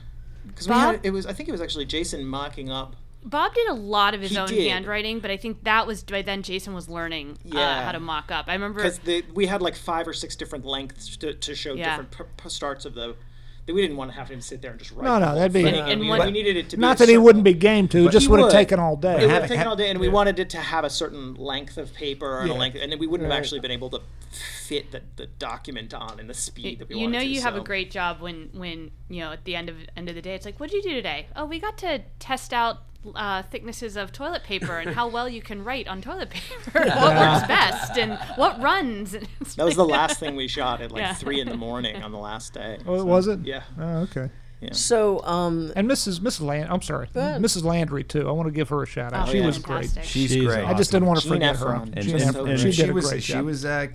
Because 0.47 0.67
Bob? 0.67 1.01
it 1.03 1.11
was. 1.11 1.27
I 1.27 1.35
think 1.35 1.51
it 1.51 1.53
was 1.53 1.61
actually 1.61 1.85
Jason 1.85 2.25
mocking 2.25 2.71
up. 2.71 2.97
Bob 3.27 3.53
did 3.55 3.69
a 3.69 3.75
lot 3.75 4.15
of 4.15 4.21
his 4.23 4.31
He 4.31 4.39
own 4.39 4.47
did. 4.49 4.71
handwriting, 4.71 5.19
but 5.21 5.31
I 5.31 5.37
think 5.37 5.65
that 5.65 5.87
was 5.87 6.03
by 6.05 6.23
then 6.23 6.43
Jason 6.43 6.73
was 6.75 6.89
learning 6.89 7.33
uh, 7.53 7.59
Yeah. 7.59 7.85
how 7.85 7.93
to 7.93 8.01
mock 8.01 8.31
up. 8.31 8.47
I 8.49 8.53
remember 8.55 8.83
because 8.83 9.01
we 9.35 9.47
had 9.47 9.61
like 9.61 9.75
five 9.75 10.07
or 10.07 10.13
six 10.13 10.37
different 10.37 10.65
lengths 10.65 11.17
to, 11.19 11.35
to 11.35 11.55
show 11.55 11.75
Yeah. 11.75 11.91
different 11.97 12.11
p- 12.13 12.43
p- 12.45 12.49
starts 12.49 12.85
of 12.85 12.95
the. 12.95 13.17
That 13.67 13.75
we 13.75 13.83
didn't 13.83 13.97
want 13.97 14.13
to 14.13 14.17
have 14.17 14.29
him 14.29 14.41
sit 14.41 14.63
there 14.63 14.71
and 14.71 14.79
just 14.79 14.93
write. 14.93 15.03
No, 15.07 15.19
no, 15.19 15.35
that'd 15.35 15.53
be- 15.53 15.65
thing. 15.65 15.75
And- 15.75 15.91
and 15.91 16.01
we, 16.01 16.09
what- 16.09 16.25
we 16.25 16.31
needed 16.31 16.57
it 16.57 16.69
to 16.69 16.77
be 16.77 16.81
Not 16.81 16.99
a 16.99 16.99
that 17.01 17.09
he 17.09 17.19
wouldn't 17.19 17.43
be 17.45 17.53
game 17.53 17.89
to. 17.89 18.09
Just 18.11 18.29
would 18.29 18.39
have 18.39 18.53
taken 18.53 18.79
all 18.79 18.95
day. 18.95 19.15
It 19.17 19.19
day. 19.19 19.27
would 19.27 19.35
have 19.35 19.49
taken 19.49 19.67
all 19.67 19.75
day, 19.75 19.91
and 19.91 19.99
we 19.99 20.09
wanted 20.09 20.39
it 20.39 20.51
to 20.51 20.59
have 20.59 20.85
a 20.85 20.91
certain 20.91 21.35
length 21.35 21.77
of 21.77 21.93
paper 21.93 22.39
and 22.39 22.49
Yeah. 22.49 22.55
a 22.55 22.57
length, 22.59 22.77
and 22.81 22.93
then 22.93 23.01
we 23.01 23.09
wouldn't 23.09 23.29
have 23.29 23.37
actually 23.37 23.59
been 23.59 23.73
able 23.73 23.91
to 23.91 24.03
fit 24.31 24.93
the, 24.93 25.03
the 25.17 25.27
document 25.27 25.93
on 25.95 26.21
and 26.21 26.31
the 26.31 26.35
speed 26.35 26.79
that 26.79 26.89
we 26.89 26.95
you 26.95 27.01
wanted 27.07 27.13
know 27.17 27.23
to, 27.25 27.27
you 27.27 27.41
have 27.41 27.57
a 27.57 27.61
great 27.61 27.91
job 27.91 28.21
when 28.21 28.51
when 28.53 28.91
you 29.09 29.21
know 29.21 29.33
at 29.33 29.45
the 29.45 29.57
end 29.57 29.69
of 29.69 29.77
end 29.97 30.09
of 30.09 30.15
the 30.15 30.21
day 30.23 30.35
it's 30.35 30.45
like 30.45 30.61
what 30.61 30.71
did 30.71 30.85
you 30.85 30.91
do 30.91 30.95
today 30.97 31.27
oh 31.37 31.45
we 31.47 31.59
got 31.59 31.79
to 31.79 32.01
test 32.19 32.53
out 32.53 32.79
uh, 33.15 33.43
thicknesses 33.45 33.97
of 33.97 34.13
toilet 34.13 34.43
paper 34.45 34.79
and 34.79 34.95
how 34.95 35.09
well 35.09 35.29
you 35.29 35.41
can 35.43 35.63
write 35.65 35.87
on 35.89 36.01
toilet 36.03 36.31
paper 36.31 36.79
and 36.79 36.91
what 37.01 37.15
works 37.17 37.47
best 37.47 37.97
and 37.99 38.19
what 38.37 38.61
runs 38.61 39.15
And 39.15 39.27
That 39.57 39.65
was 39.65 39.77
the 39.77 39.85
last 39.99 40.19
thing 40.21 40.37
we 40.37 40.49
shot 40.49 40.81
at 40.81 40.91
like 40.93 41.01
Yeah. 41.03 41.15
three 41.15 41.41
in 41.41 41.49
the 41.49 41.57
morning 41.57 42.03
on 42.03 42.13
the 42.13 42.19
last 42.19 42.53
day. 42.55 42.79
Oh, 42.87 42.99
so- 42.99 43.05
was 43.05 43.27
it? 43.29 43.41
Yeah. 43.45 43.63
Oh, 43.79 43.99
okay. 44.03 44.31
So, 44.73 45.23
um, 45.25 45.71
And 45.77 45.89
Mrs. 45.89 46.19
Mrs. 46.19 46.41
Land, 46.41 46.69
I'm 46.73 46.83
sorry, 46.83 47.09
ahead. 47.15 47.41
Mrs. 47.43 47.63
Landry 47.63 48.03
too. 48.03 48.27
I 48.27 48.33
want 48.33 48.49
to 48.49 48.53
give 48.53 48.71
her 48.71 48.83
a 48.83 48.87
shout 48.87 49.13
out. 49.13 49.29
Oh, 49.29 49.31
she 49.31 49.39
yeah. 49.39 49.47
was 49.47 49.59
Fantastic. 49.59 49.95
great. 49.95 50.07
She's, 50.07 50.31
She's 50.33 50.45
great. 50.45 50.65
I 50.65 50.75
just 50.75 50.91
didn't 50.91 51.07
want 51.07 51.21
to 51.21 51.25
Jean 51.29 51.35
forget 51.35 51.57
her. 51.59 51.73
And, 51.75 51.95
Jean 51.95 52.03
She's 52.03 52.23
and- 52.23 52.33
so 52.35 52.45
and 52.47 52.59
she 52.59 52.73
she, 52.73 52.83
did 52.83 52.91
a 52.91 52.95
was 52.95 53.09
great 53.09 53.23
she 53.23 53.33
job. 53.35 53.45
was 53.45 53.65
uh, 53.65 53.87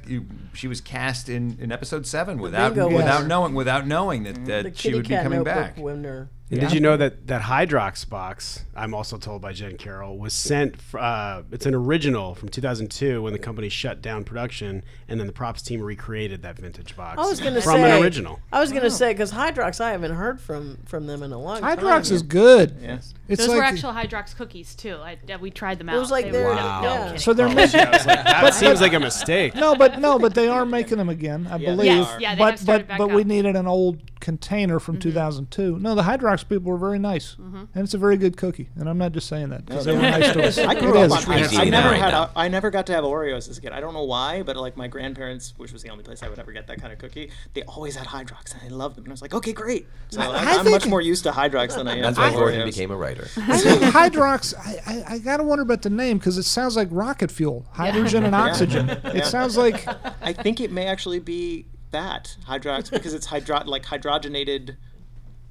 she 0.54 0.68
was 0.68 0.80
cast 0.80 1.28
in, 1.30 1.58
in 1.60 1.72
episode 1.74 2.06
seven 2.06 2.38
without 2.38 2.74
without 2.76 2.92
winner. 2.92 3.28
knowing 3.28 3.54
without 3.56 3.88
knowing 3.88 4.24
that, 4.24 4.46
that 4.46 4.78
she 4.78 4.94
would 4.94 5.08
be 5.08 5.16
coming 5.16 5.44
back. 5.44 5.76
winner. 5.78 6.30
And 6.52 6.60
Did 6.60 6.74
you 6.74 6.82
know 6.82 6.98
that 6.98 7.28
that 7.28 7.44
Hydrox 7.44 8.08
box? 8.10 8.66
I'm 8.76 8.94
also 8.94 9.18
told 9.18 9.42
by 9.42 9.54
Jen 9.54 9.78
Carroll 9.78 10.18
was 10.18 10.34
sent. 10.34 10.76
f- 10.76 10.96
Uh, 10.96 11.44
it's 11.50 11.66
an 11.66 11.74
original 11.74 12.36
from 12.36 12.50
2002 12.50 13.22
when 13.22 13.32
the 13.32 13.40
company 13.40 13.70
shut 13.70 14.02
down 14.02 14.26
production, 14.26 14.84
and 15.08 15.18
then 15.18 15.28
the 15.28 15.34
props 15.34 15.62
team 15.62 15.82
recreated 15.82 16.42
that 16.42 16.58
vintage 16.60 16.96
box 16.98 17.18
I 17.18 17.22
was 17.26 17.40
gonna 17.40 17.62
from 17.62 17.76
say 17.76 17.92
an 17.98 18.04
original. 18.04 18.42
I 18.52 18.60
was 18.60 18.74
gonna 18.74 18.90
say 18.92 19.14
because 19.14 19.32
Hydrox, 19.32 19.80
I 19.80 19.92
haven't 19.92 20.12
heard 20.14 20.42
from 20.42 20.80
from 20.86 21.08
them 21.08 21.24
in 21.24 21.32
a 21.32 21.40
long 21.40 21.62
time. 21.62 21.78
Hydrox 21.78 22.12
is 22.12 22.22
good. 22.22 22.76
Yes. 22.82 23.14
It's 23.32 23.42
those 23.42 23.50
like 23.50 23.58
were 23.58 23.64
actual 23.64 23.92
Hydrox 23.92 24.36
cookies 24.36 24.76
too 24.76 24.98
I, 25.02 25.18
yeah, 25.28 25.38
we 25.38 25.52
tried 25.52 25.80
them 25.80 25.90
out 25.90 25.96
It 25.96 26.00
was 26.00 26.12
like 26.12 26.26
They 26.26 26.32
they're- 26.32 26.46
were- 26.46 26.56
Wow. 26.56 26.82
no, 26.82 26.88
yeah. 26.94 27.04
kidding. 27.06 27.20
so 27.20 27.34
they're 27.34 27.48
Oh, 27.48 27.54
making. 27.54 27.80
shit, 27.80 27.88
I 27.88 27.92
was 27.92 28.06
like, 28.06 28.24
that 28.26 28.54
seems 28.54 28.82
like 28.82 28.94
a 28.94 29.00
mistake. 29.00 29.56
No, 29.56 29.76
but 29.76 30.00
no, 30.00 30.20
but 30.20 30.36
they 30.36 30.48
are 30.48 30.66
making 30.66 30.98
them 30.98 31.10
again, 31.10 31.48
I 31.50 31.58
Yeah, 31.58 31.70
they 31.72 31.76
believe. 31.76 32.06
are. 32.06 32.22
Yeah, 32.22 32.36
they 32.36 32.44
have 32.44 32.54
but 32.54 32.60
started 32.60 32.88
but 32.88 32.88
back 32.88 32.98
but 33.00 33.12
we 33.12 33.24
needed 33.24 33.56
an 33.56 33.68
old 33.68 34.00
container 34.22 34.80
from 34.80 34.96
mm-hmm. 34.96 35.10
2002. 35.10 35.80
No, 35.80 35.96
the 35.96 36.04
Hydrox 36.04 36.48
people 36.48 36.72
were 36.72 36.78
very 36.78 37.00
nice, 37.00 37.36
mm-hmm. 37.36 37.64
and 37.74 37.84
it's 37.84 37.94
a 37.94 37.98
very 37.98 38.18
good 38.18 38.38
cookie. 38.38 38.70
And 38.76 38.88
I'm 38.88 38.98
not 38.98 39.12
just 39.12 39.28
saying 39.28 39.50
that 39.50 39.66
because 39.66 39.86
they 39.86 39.94
were 39.96 40.02
nice 40.02 40.32
to 40.34 40.44
us. 40.44 40.58
I 40.60 40.80
grew 40.80 40.98
up 40.98 41.12
on. 41.12 41.32
I, 41.32 41.48
I 41.56 41.70
never 41.70 41.94
had. 41.96 42.12
now. 42.12 42.24
A, 42.24 42.32
I 42.36 42.48
never 42.48 42.70
got 42.70 42.86
to 42.88 42.94
have 42.94 43.04
Oreos 43.04 43.50
as 43.50 43.58
a 43.58 43.62
kid. 43.62 43.72
I 43.72 43.82
don't 43.82 43.94
know 43.94 44.04
why, 44.04 44.44
but 44.44 44.56
like 44.56 44.78
my 44.78 44.88
grandparents, 44.88 45.54
which 45.58 45.74
was 45.74 45.84
the 45.84 45.90
only 45.90 46.04
place 46.04 46.24
I 46.24 46.30
would 46.30 46.40
ever 46.40 46.52
get 46.52 46.68
that 46.68 46.80
kind 46.80 46.94
of 46.94 47.00
cookie, 47.00 47.32
they 47.54 47.64
always 47.64 47.96
had 47.96 48.08
Hydrox, 48.08 48.54
and 48.54 48.62
I 48.64 48.68
loved 48.76 48.96
them. 48.96 49.06
And 49.06 49.12
I 49.12 49.16
was 49.16 49.22
like, 49.22 49.34
okay, 49.34 49.54
great. 49.54 49.88
So 50.10 50.22
I, 50.22 50.26
I 50.28 50.52
am 50.56 50.70
much 50.70 50.88
more 50.88 51.02
used 51.02 51.24
to 51.24 51.32
Hydrox 51.32 51.76
than 51.76 51.88
I 51.88 51.96
am. 51.96 52.02
That's 52.04 52.18
why 52.18 52.32
Gordon 52.32 52.66
became 52.66 52.92
a 52.92 52.96
writer. 52.96 53.21
I 53.38 53.58
think 53.58 53.82
Hydrox. 53.82 54.54
I, 54.58 54.94
I, 54.94 55.14
I 55.16 55.18
gotta 55.20 55.44
wonder 55.44 55.62
about 55.64 55.82
the 55.82 55.90
name 55.90 56.18
because 56.18 56.38
it 56.38 56.44
sounds 56.44 56.76
like 56.76 56.88
rocket 56.92 57.32
fuel, 57.32 57.66
hydrogen 57.72 58.24
and 58.24 58.36
oxygen. 58.36 58.90
It 59.06 59.26
sounds 59.26 59.58
like 59.58 59.86
I 60.22 60.34
think 60.34 60.60
it 60.60 60.72
may 60.72 60.86
actually 60.88 61.20
be 61.20 61.66
that 61.92 62.36
Hydrox 62.48 62.90
because 62.92 63.14
it's 63.14 63.26
hydro 63.26 63.64
like 63.66 63.84
hydrogenated 63.84 64.78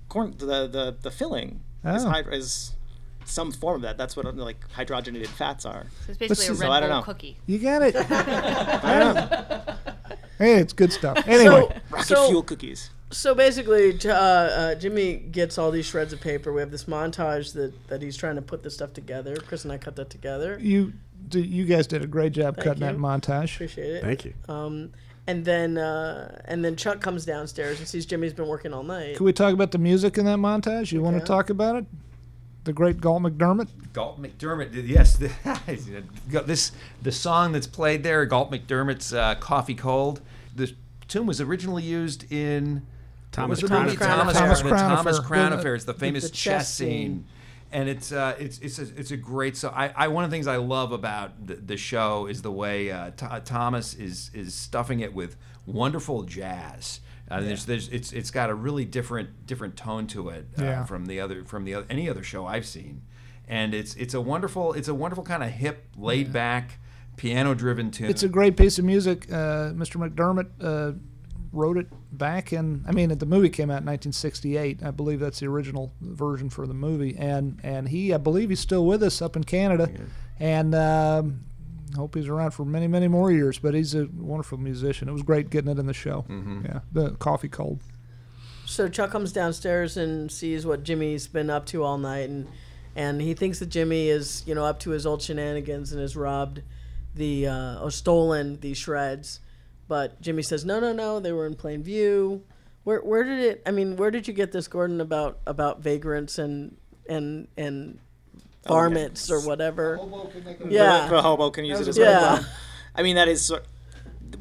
corn. 0.08 0.34
The 0.38 0.66
the 0.66 0.96
the 1.00 1.10
filling 1.10 1.60
is, 1.84 2.04
Oh. 2.04 2.08
hyd- 2.08 2.32
is 2.32 2.72
some 3.26 3.52
form 3.52 3.76
of 3.76 3.82
that. 3.82 3.98
That's 3.98 4.16
what 4.16 4.34
like 4.36 4.66
hydrogenated 4.72 5.26
fats 5.28 5.64
are. 5.66 5.86
So 6.06 6.10
it's 6.10 6.18
basically 6.18 6.46
a 6.46 6.52
is- 6.52 6.60
Red 6.60 6.66
so 6.66 6.72
I 6.72 6.80
don't 6.80 6.88
Bull 6.90 6.98
know. 6.98 7.04
cookie 7.04 7.36
you 7.46 7.58
got 7.58 7.82
it. 7.82 7.94
hey, 10.38 10.54
it's 10.60 10.72
good 10.72 10.92
stuff. 10.92 11.22
Anyway, 11.26 11.68
Rocket 11.90 12.06
So- 12.06 12.28
fuel 12.28 12.42
cookies. 12.42 12.90
So 13.12 13.34
basically, 13.34 13.98
uh, 14.04 14.12
uh, 14.12 14.74
Jimmy 14.76 15.16
gets 15.16 15.58
all 15.58 15.70
these 15.70 15.86
shreds 15.86 16.12
of 16.12 16.20
paper. 16.20 16.52
We 16.52 16.60
have 16.60 16.70
this 16.70 16.84
montage 16.84 17.52
that, 17.54 17.72
that 17.88 18.02
he's 18.02 18.16
trying 18.16 18.36
to 18.36 18.42
put 18.42 18.62
this 18.62 18.74
stuff 18.74 18.92
together. 18.92 19.36
Chris 19.36 19.64
and 19.64 19.72
I 19.72 19.78
cut 19.78 19.96
that 19.96 20.10
together. 20.10 20.58
you 20.60 20.92
d- 21.28 21.40
you 21.40 21.64
guys 21.64 21.86
did 21.86 22.02
a 22.02 22.06
great 22.06 22.32
job 22.32 22.56
cutting 22.56 22.80
that 22.80 22.96
montage. 22.96 23.54
Appreciate 23.54 23.96
it. 23.96 24.02
Thank 24.02 24.24
you. 24.24 24.34
Um, 24.48 24.92
and 25.26 25.44
then 25.44 25.76
uh, 25.76 26.40
and 26.46 26.64
then 26.64 26.76
Chuck 26.76 27.00
comes 27.00 27.24
downstairs 27.24 27.78
and 27.78 27.86
sees 27.88 28.06
Jimmy's 28.06 28.32
been 28.32 28.46
working 28.48 28.72
all 28.72 28.82
night. 28.82 29.16
Can 29.16 29.26
we 29.26 29.32
talk 29.32 29.52
about 29.54 29.70
the 29.72 29.78
music 29.78 30.16
in 30.18 30.24
that 30.26 30.38
montage? 30.38 30.92
You 30.92 31.02
want 31.02 31.18
to 31.18 31.24
talk 31.24 31.50
about 31.50 31.76
it? 31.76 31.86
The 32.64 32.72
great 32.72 33.00
Galt 33.00 33.22
MacDermot. 33.22 33.68
Galt 33.92 34.20
MacDermot, 34.20 34.86
yes, 34.86 35.16
the, 35.16 35.30
this 36.46 36.72
the 37.02 37.12
song 37.12 37.52
that's 37.52 37.66
played 37.66 38.02
there, 38.02 38.24
Galt 38.26 38.50
MacDermot's 38.50 39.12
uh, 39.14 39.34
"Coffee 39.36 39.74
Cold." 39.74 40.20
The 40.54 40.72
tune 41.08 41.26
was 41.26 41.40
originally 41.40 41.82
used 41.82 42.30
in 42.30 42.86
Thomas? 43.32 43.62
Crown 43.62 43.80
Thomas, 43.86 43.94
Affair. 43.94 44.08
Thomas, 44.08 44.34
Thomas 44.38 44.60
Crown 44.62 44.78
Thomas 44.96 45.18
Affair. 45.18 45.26
Crown 45.28 45.50
The- 45.50 45.58
Affair. 45.58 45.74
It's 45.74 45.84
the 45.84 45.94
famous 45.94 46.24
the 46.24 46.30
chess, 46.30 46.42
chess 46.66 46.74
scene. 46.74 47.26
And 47.72 47.88
it's 47.88 48.10
uh, 48.10 48.34
it's 48.38 48.58
it's 48.58 48.78
a, 48.80 48.82
it's 48.96 49.12
a 49.12 49.16
great 49.16 49.56
song. 49.56 49.72
I, 49.76 49.92
I 49.94 50.08
one 50.08 50.24
of 50.24 50.30
the 50.30 50.34
things 50.34 50.48
I 50.48 50.56
love 50.56 50.90
about 50.90 51.46
the, 51.46 51.54
the 51.54 51.76
show 51.76 52.26
is 52.26 52.42
the 52.42 52.50
way 52.50 52.90
uh, 52.90 53.10
Th- 53.12 53.44
Thomas 53.44 53.94
is 53.94 54.30
is 54.34 54.54
stuffing 54.54 55.00
it 55.00 55.14
with 55.14 55.36
wonderful 55.66 56.24
jazz. 56.24 56.98
Uh, 57.30 57.40
there's, 57.42 57.64
there's, 57.66 57.88
it's, 57.90 58.12
it's 58.12 58.32
got 58.32 58.50
a 58.50 58.54
really 58.54 58.84
different, 58.84 59.46
different 59.46 59.76
tone 59.76 60.08
to 60.08 60.30
it 60.30 60.48
uh, 60.58 60.64
Yeah. 60.64 60.84
from 60.84 61.06
the 61.06 61.20
other, 61.20 61.44
from 61.44 61.62
the 61.64 61.74
other, 61.74 61.86
any 61.88 62.10
other 62.10 62.24
show 62.24 62.44
I've 62.44 62.66
seen, 62.66 63.02
and 63.46 63.72
it's, 63.72 63.94
it's 63.94 64.14
a 64.14 64.20
wonderful, 64.20 64.72
it's 64.72 64.88
a 64.88 64.94
wonderful 64.94 65.22
kind 65.22 65.44
of 65.44 65.50
hip, 65.50 65.84
laid 65.96 66.32
back, 66.32 66.80
piano 67.16 67.54
driven 67.54 67.92
tune. 67.92 68.10
It's 68.10 68.24
a 68.24 68.28
great 68.28 68.56
piece 68.56 68.80
of 68.80 68.84
music. 68.84 69.30
Uh, 69.30 69.70
Mr. 69.70 69.94
MacDermot 70.04 70.48
uh, 70.60 70.98
wrote 71.52 71.76
it 71.76 71.88
back 72.12 72.52
in. 72.52 72.84
I 72.86 72.92
mean, 72.92 73.16
the 73.16 73.26
movie 73.26 73.48
came 73.48 73.70
out 73.70 73.82
in 73.82 73.86
1968. 73.86 74.82
I 74.84 74.90
believe 74.90 75.20
that's 75.20 75.40
the 75.40 75.46
original 75.46 75.92
version 76.00 76.50
for 76.50 76.66
the 76.66 76.74
movie. 76.74 77.16
And 77.18 77.58
and 77.62 77.88
he, 77.88 78.14
I 78.14 78.18
believe, 78.18 78.50
he's 78.50 78.60
still 78.60 78.86
with 78.86 79.02
us 79.02 79.20
up 79.20 79.36
in 79.36 79.44
Canada, 79.44 79.90
and 80.38 80.74
um, 80.74 81.40
hope 81.96 82.14
he's 82.14 82.28
around 82.28 82.52
for 82.52 82.64
many, 82.64 82.86
many 82.86 83.08
more 83.08 83.32
years. 83.32 83.58
But 83.58 83.74
he's 83.74 83.94
a 83.94 84.06
wonderful 84.16 84.58
musician. 84.58 85.08
It 85.08 85.12
was 85.12 85.22
great 85.22 85.50
getting 85.50 85.70
it 85.70 85.78
in 85.78 85.86
the 85.86 85.94
show. 85.94 86.24
Mm-hmm. 86.28 86.66
Yeah, 86.66 86.80
the 86.92 87.10
coffee 87.12 87.48
cold. 87.48 87.80
so 88.66 88.88
Chuck 88.88 89.10
comes 89.10 89.32
downstairs 89.32 89.96
and 89.96 90.30
sees 90.30 90.64
what 90.64 90.84
Jimmy's 90.84 91.26
been 91.26 91.50
up 91.50 91.66
to 91.66 91.82
all 91.82 91.98
night, 91.98 92.28
and 92.28 92.46
and 92.94 93.20
he 93.20 93.34
thinks 93.34 93.58
that 93.58 93.68
Jimmy 93.70 94.08
is 94.08 94.44
you 94.46 94.54
know 94.54 94.64
up 94.64 94.78
to 94.80 94.90
his 94.90 95.04
old 95.06 95.22
shenanigans 95.22 95.92
and 95.92 96.00
has 96.00 96.16
robbed 96.16 96.62
the 97.14 97.48
uh, 97.48 97.80
or 97.80 97.90
stolen 97.90 98.60
the 98.60 98.74
shreds. 98.74 99.40
But 99.90 100.20
Jimmy 100.20 100.44
says, 100.44 100.64
no, 100.64 100.78
no, 100.78 100.92
no, 100.92 101.18
they 101.18 101.32
were 101.32 101.46
in 101.46 101.56
plain 101.56 101.82
view. 101.82 102.44
Where 102.84 103.00
where 103.00 103.24
did 103.24 103.40
it? 103.40 103.62
I 103.66 103.72
mean, 103.72 103.96
where 103.96 104.12
did 104.12 104.28
you 104.28 104.32
get 104.32 104.52
this, 104.52 104.68
Gordon, 104.68 105.00
about 105.00 105.40
about 105.48 105.80
vagrants 105.80 106.38
and 106.38 106.76
and 107.08 107.48
and 107.56 107.98
varmints 108.68 109.32
or 109.32 109.40
whatever? 109.40 109.98
Yeah. 110.64 111.08
the 111.08 111.20
hobo 111.20 111.50
can 111.50 111.64
use 111.64 111.80
it 111.80 111.88
as 111.88 111.98
Yeah. 111.98 112.04
well. 112.20 112.46
I 112.94 113.02
mean, 113.02 113.16
that 113.16 113.26
is. 113.26 113.52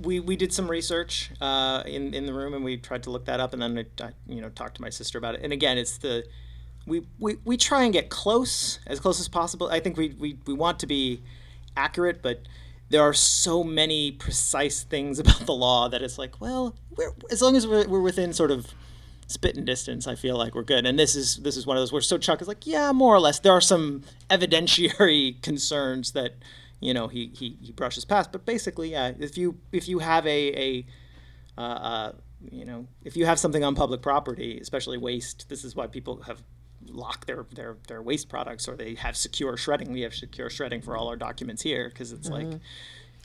We, 0.04 0.20
we 0.20 0.36
did 0.36 0.54
some 0.54 0.70
research 0.70 1.32
uh, 1.42 1.82
in 1.88 2.14
in 2.14 2.28
the 2.28 2.34
room 2.34 2.54
and 2.54 2.64
we 2.64 2.78
tried 2.78 3.02
to 3.04 3.10
look 3.10 3.26
that 3.26 3.40
up 3.40 3.54
and 3.54 3.62
then 3.62 3.76
I, 4.00 4.04
I, 4.04 4.12
you 4.28 4.40
know 4.40 4.50
talked 4.50 4.76
to 4.76 4.84
my 4.84 4.92
sister 4.92 5.18
about 5.18 5.34
it 5.34 5.42
and 5.44 5.52
again 5.52 5.80
it's 5.80 5.98
the 5.98 6.26
we, 6.86 7.02
we, 7.18 7.38
we 7.44 7.58
try 7.58 7.84
and 7.84 7.92
get 7.92 8.08
close 8.10 8.80
as 8.86 9.00
close 9.00 9.20
as 9.20 9.28
possible 9.28 9.68
I 9.68 9.80
think 9.80 9.98
we, 9.98 10.10
we, 10.20 10.38
we 10.46 10.54
want 10.54 10.78
to 10.80 10.88
be 10.88 11.24
accurate 11.76 12.22
but 12.22 12.44
there 12.90 13.02
are 13.02 13.14
so 13.14 13.64
many 13.64 14.12
precise 14.12 14.84
things 14.84 15.20
about 15.24 15.46
the 15.46 15.54
law 15.54 15.88
that 15.90 16.02
it's 16.02 16.18
like 16.18 16.40
well 16.42 16.76
as 17.32 17.42
long 17.42 17.56
as 17.56 17.66
we're, 17.68 17.88
we're 17.88 18.02
within 18.02 18.34
sort 18.34 18.52
of 18.52 18.74
spitting 19.30 19.64
distance 19.64 20.08
I 20.08 20.16
feel 20.16 20.36
like 20.38 20.56
we're 20.56 20.64
good. 20.64 20.86
And 20.86 20.98
this 20.98 21.16
is 21.16 21.38
this 21.38 21.56
is 21.56 21.66
one 21.66 21.78
of 21.78 21.82
those 21.82 21.92
where 21.94 22.02
so 22.02 22.18
Chuck 22.18 22.42
is 22.42 22.48
like 22.48 22.66
yeah 22.66 22.92
more 22.92 23.16
or 23.16 23.20
less. 23.20 23.40
There 23.40 23.54
are 23.54 23.62
some 23.62 24.04
evidentiary 24.30 25.42
concerns 25.44 26.12
that 26.12 26.36
you 26.80 26.94
know 26.94 27.08
he, 27.08 27.32
he, 27.34 27.58
he 27.62 27.72
brushes 27.72 28.06
past. 28.06 28.32
But 28.32 28.46
basically 28.46 28.92
yeah 28.92 29.14
if 29.20 29.38
you 29.38 29.58
if 29.72 29.88
you 29.88 30.00
have 30.00 30.26
a 30.26 30.54
a 30.58 30.86
uh, 31.58 31.62
uh, 31.62 32.12
you 32.52 32.66
know 32.66 32.88
if 33.04 33.16
you 33.16 33.26
have 33.26 33.38
something 33.40 33.64
on 33.64 33.76
public 33.76 34.02
property 34.02 34.58
especially 34.60 34.98
waste 34.98 35.50
this 35.50 35.64
is 35.64 35.76
why 35.76 35.88
people 35.88 36.22
have 36.24 36.42
locked 36.88 37.28
their, 37.28 37.46
their 37.54 37.78
their 37.88 38.02
waste 38.02 38.30
products 38.30 38.68
or 38.68 38.76
they 38.76 38.96
have 38.96 39.16
secure 39.16 39.58
shredding 39.58 39.92
we 39.92 40.02
have 40.02 40.14
secure 40.14 40.50
shredding 40.50 40.82
for 40.82 40.96
all 40.96 41.08
our 41.08 41.16
documents 41.18 41.62
here 41.62 41.90
because 41.90 42.12
it's 42.12 42.30
like 42.30 42.48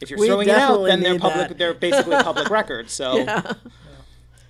if 0.01 0.11
you're 0.11 0.19
We 0.19 0.27
throwing 0.27 0.49
it 0.49 0.57
out 0.57 0.85
then 0.85 1.01
they're 1.01 1.19
public 1.19 1.49
that. 1.49 1.59
they're 1.59 1.75
basically 1.75 2.17
public 2.17 2.51
records 2.51 2.93
so 2.93 3.25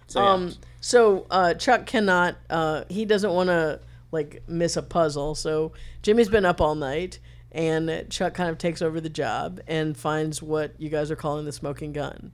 so 0.07 0.23
yeah. 0.23 0.33
Um, 0.33 0.55
so 0.81 1.27
uh, 1.31 1.55
Chuck 1.55 1.87
cannot. 1.87 2.37
Uh, 2.51 2.85
he 2.89 3.05
doesn't 3.05 3.33
want 3.33 3.49
to 3.49 3.81
like 4.13 4.43
miss 4.47 4.77
a 4.77 4.83
puzzle. 4.83 5.35
So 5.35 5.73
Jimmy's 6.03 6.29
been 6.29 6.45
up 6.45 6.61
all 6.61 6.75
night, 6.75 7.19
and 7.53 8.07
Chuck 8.11 8.35
kind 8.35 8.51
of 8.51 8.59
takes 8.59 8.83
over 8.83 9.01
the 9.01 9.09
job 9.09 9.61
and 9.67 9.97
finds 9.97 10.43
what 10.43 10.75
you 10.79 10.89
guys 10.91 11.11
are 11.11 11.17
calling 11.17 11.47
the 11.47 11.53
smoking 11.53 11.93
gun, 11.93 12.33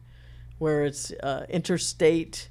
where 0.59 0.85
it's 0.85 1.13
uh, 1.23 1.47
interstate 1.49 2.49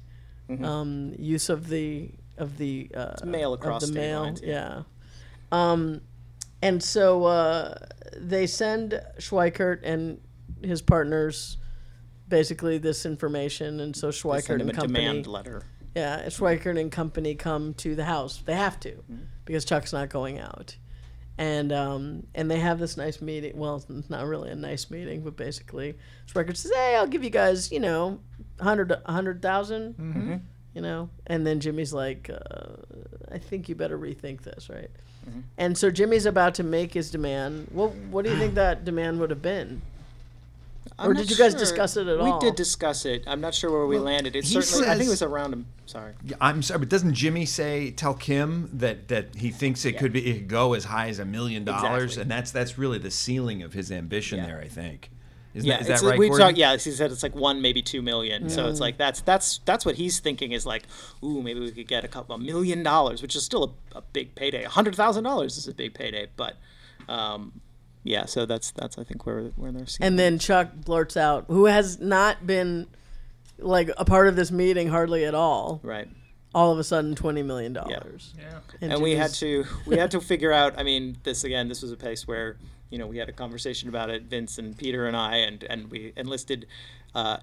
um, 0.64 1.14
use 1.16 1.48
of 1.48 1.68
the 1.68 2.10
of 2.40 2.56
the 2.58 2.90
uh, 2.94 3.14
mail 3.24 3.52
of 3.54 3.60
across 3.60 3.82
the 3.82 3.86
state 3.88 3.94
mail. 3.96 4.22
lines, 4.22 4.40
yeah. 4.42 4.82
Um, 5.52 6.00
and 6.62 6.82
so 6.82 7.24
uh, 7.24 7.74
they 8.16 8.46
send 8.46 9.00
Schweikart 9.18 9.80
and 9.84 10.20
his 10.62 10.82
partners 10.82 11.56
basically 12.28 12.78
this 12.78 13.06
information, 13.06 13.80
and 13.80 13.94
so 13.96 14.08
They 14.10 14.16
Schweikart 14.18 14.42
send 14.42 14.60
him 14.62 14.68
and 14.68 14.78
a 14.78 14.80
company. 14.80 15.04
demand 15.04 15.26
letter 15.26 15.62
Yeah, 15.96 16.24
Schweikart 16.26 16.78
and 16.78 16.90
company 16.92 17.34
come 17.34 17.74
to 17.74 17.94
the 17.96 18.04
house. 18.04 18.42
They 18.44 18.54
have 18.54 18.78
to 18.80 18.92
Mm-hmm. 18.92 19.16
because 19.44 19.64
Chuck's 19.64 19.92
not 19.92 20.08
going 20.10 20.38
out, 20.38 20.76
and 21.38 21.72
um, 21.72 22.26
and 22.34 22.48
they 22.50 22.60
have 22.60 22.78
this 22.78 22.96
nice 22.96 23.20
meeting. 23.20 23.56
Well, 23.56 23.82
it's 23.88 24.10
not 24.10 24.26
really 24.26 24.50
a 24.50 24.54
nice 24.54 24.90
meeting, 24.90 25.22
but 25.22 25.36
basically, 25.36 25.96
Schweikart 26.26 26.56
says, 26.56 26.70
"Hey, 26.74 26.94
I'll 26.96 27.08
give 27.08 27.24
you 27.24 27.30
guys, 27.30 27.72
you 27.72 27.80
know, 27.80 28.20
hundred 28.60 28.92
a 28.92 29.10
hundred 29.12 29.42
thousand, 29.42 29.94
Mm-hmm. 29.94 30.36
You 30.74 30.80
know." 30.80 31.08
And 31.26 31.46
then 31.46 31.60
Jimmy's 31.60 31.92
like, 31.92 32.30
uh, 32.30 32.76
"I 33.32 33.38
think 33.38 33.68
you 33.68 33.74
better 33.74 33.98
rethink 33.98 34.42
this, 34.42 34.68
right?" 34.68 34.90
Mm-hmm. 35.28 35.40
And 35.58 35.76
so 35.76 35.90
Jimmy's 35.90 36.26
about 36.26 36.54
to 36.54 36.62
make 36.62 36.94
his 36.94 37.10
demand. 37.10 37.68
What 37.72 37.94
what 38.10 38.24
do 38.24 38.30
you 38.30 38.38
think 38.38 38.54
that 38.64 38.84
demand 38.84 39.20
would 39.20 39.30
have 39.30 39.42
been? 39.42 39.82
I'm 40.98 41.10
Or 41.10 41.14
did 41.14 41.30
you 41.30 41.36
guys 41.36 41.52
sure. 41.52 41.58
discuss 41.60 41.96
it 41.96 42.08
at 42.08 42.18
we 42.18 42.24
all? 42.24 42.38
We 42.40 42.46
did 42.46 42.56
discuss 42.56 43.04
it 43.04 43.24
i'm 43.26 43.40
not 43.40 43.54
sure 43.54 43.70
where 43.70 43.86
we 43.86 43.98
landed 43.98 44.34
it 44.34 44.44
he 44.44 44.60
certainly 44.60 44.88
i 44.88 44.96
think 44.96 45.06
it 45.06 45.10
was 45.10 45.22
around 45.22 45.54
a 45.54 45.58
sorry 45.88 46.12
Yeah, 46.24 46.36
I'm 46.40 46.62
sorry, 46.62 46.80
but 46.80 46.88
doesn't 46.88 47.14
Jimmy 47.14 47.44
say 47.44 47.90
tell 47.90 48.14
Kim 48.14 48.70
that 48.72 49.08
that 49.08 49.36
he 49.36 49.50
thinks 49.50 49.84
it 49.84 49.98
could 49.98 50.12
be 50.12 50.26
it 50.26 50.34
could 50.34 50.48
go 50.48 50.72
as 50.74 50.84
high 50.84 51.08
as 51.08 51.18
a 51.18 51.24
million 51.24 51.64
dollars, 51.64 52.16
and 52.16 52.30
that's 52.30 52.50
that's 52.50 52.78
really 52.78 52.98
the 52.98 53.10
ceiling 53.10 53.62
of 53.62 53.72
his 53.74 53.90
ambition 53.92 54.38
Yeah. 54.38 54.46
there. 54.46 54.60
I 54.60 54.68
think. 54.68 55.10
Is 55.52 55.64
yeah, 55.64 55.74
that, 55.74 55.80
is 55.82 55.86
it's- 55.86 56.00
that 56.02 56.08
right? 56.10 56.18
we 56.18 56.28
Gordon? 56.28 56.46
talked. 56.46 56.58
Yeah, 56.58 56.72
he 56.72 56.78
said 56.92 57.10
it's 57.10 57.22
like 57.24 57.34
one, 57.34 57.60
maybe 57.60 57.82
two 57.82 58.02
million. 58.02 58.48
So 58.48 58.68
it's 58.68 58.78
like 58.80 58.98
that's 58.98 59.20
that's 59.22 59.58
that's 59.64 59.84
what 59.84 59.96
he's 59.96 60.20
thinking 60.20 60.52
is 60.52 60.64
like, 60.64 60.84
ooh, 61.24 61.42
maybe 61.42 61.58
we 61.60 61.72
could 61.72 61.88
get 61.88 62.04
a 62.04 62.08
couple 62.08 62.34
a 62.34 62.38
million 62.38 62.82
dollars, 62.84 63.20
which 63.20 63.34
is 63.34 63.44
still 63.44 63.74
a, 63.94 63.98
a 63.98 64.02
big 64.02 64.34
payday. 64.36 64.62
A 64.64 64.68
hundred 64.68 64.94
thousand 64.94 65.24
dollars 65.24 65.56
is 65.56 65.66
a 65.66 65.74
big 65.74 65.94
payday, 65.94 66.28
but 66.36 66.56
um, 67.08 67.60
yeah. 68.04 68.26
So 68.26 68.46
that's 68.46 68.70
that's 68.70 68.96
I 68.96 69.02
think 69.04 69.26
where 69.26 69.44
where 69.56 69.72
they're 69.72 69.86
seeing. 69.86 70.06
And 70.06 70.18
then 70.18 70.38
Chuck 70.38 70.70
blurts 70.74 71.16
out, 71.16 71.46
who 71.48 71.64
has 71.66 71.98
not 71.98 72.46
been 72.46 72.86
like 73.58 73.90
a 73.98 74.04
part 74.04 74.28
of 74.28 74.36
this 74.36 74.50
meeting 74.50 74.88
hardly 74.88 75.24
at 75.24 75.34
all. 75.34 75.80
right. 75.82 76.08
All 76.52 76.72
of 76.72 76.78
a 76.80 76.84
sudden, 76.84 77.14
twenty 77.14 77.42
million 77.42 77.72
dollars. 77.72 78.34
Yeah. 78.38 78.58
and 78.80 79.00
we 79.02 79.14
had 79.14 79.32
to 79.34 79.64
we 79.86 79.96
had 79.98 80.10
to 80.12 80.20
figure 80.20 80.50
out 80.52 80.78
i 80.78 80.82
mean 80.82 81.16
this 81.22 81.44
again 81.44 81.68
this 81.68 81.80
was 81.82 81.92
a 81.92 81.96
place 81.96 82.26
where 82.26 82.56
you 82.90 82.98
know 82.98 83.06
we 83.06 83.18
had 83.18 83.28
a 83.28 83.32
conversation 83.32 83.88
about 83.88 84.10
it 84.10 84.24
vince 84.24 84.58
and 84.58 84.76
peter 84.76 85.06
and 85.06 85.16
i 85.16 85.36
and 85.36 85.64
and 85.64 85.90
we 85.90 86.12
enlisted 86.16 86.66
uh, 87.14 87.38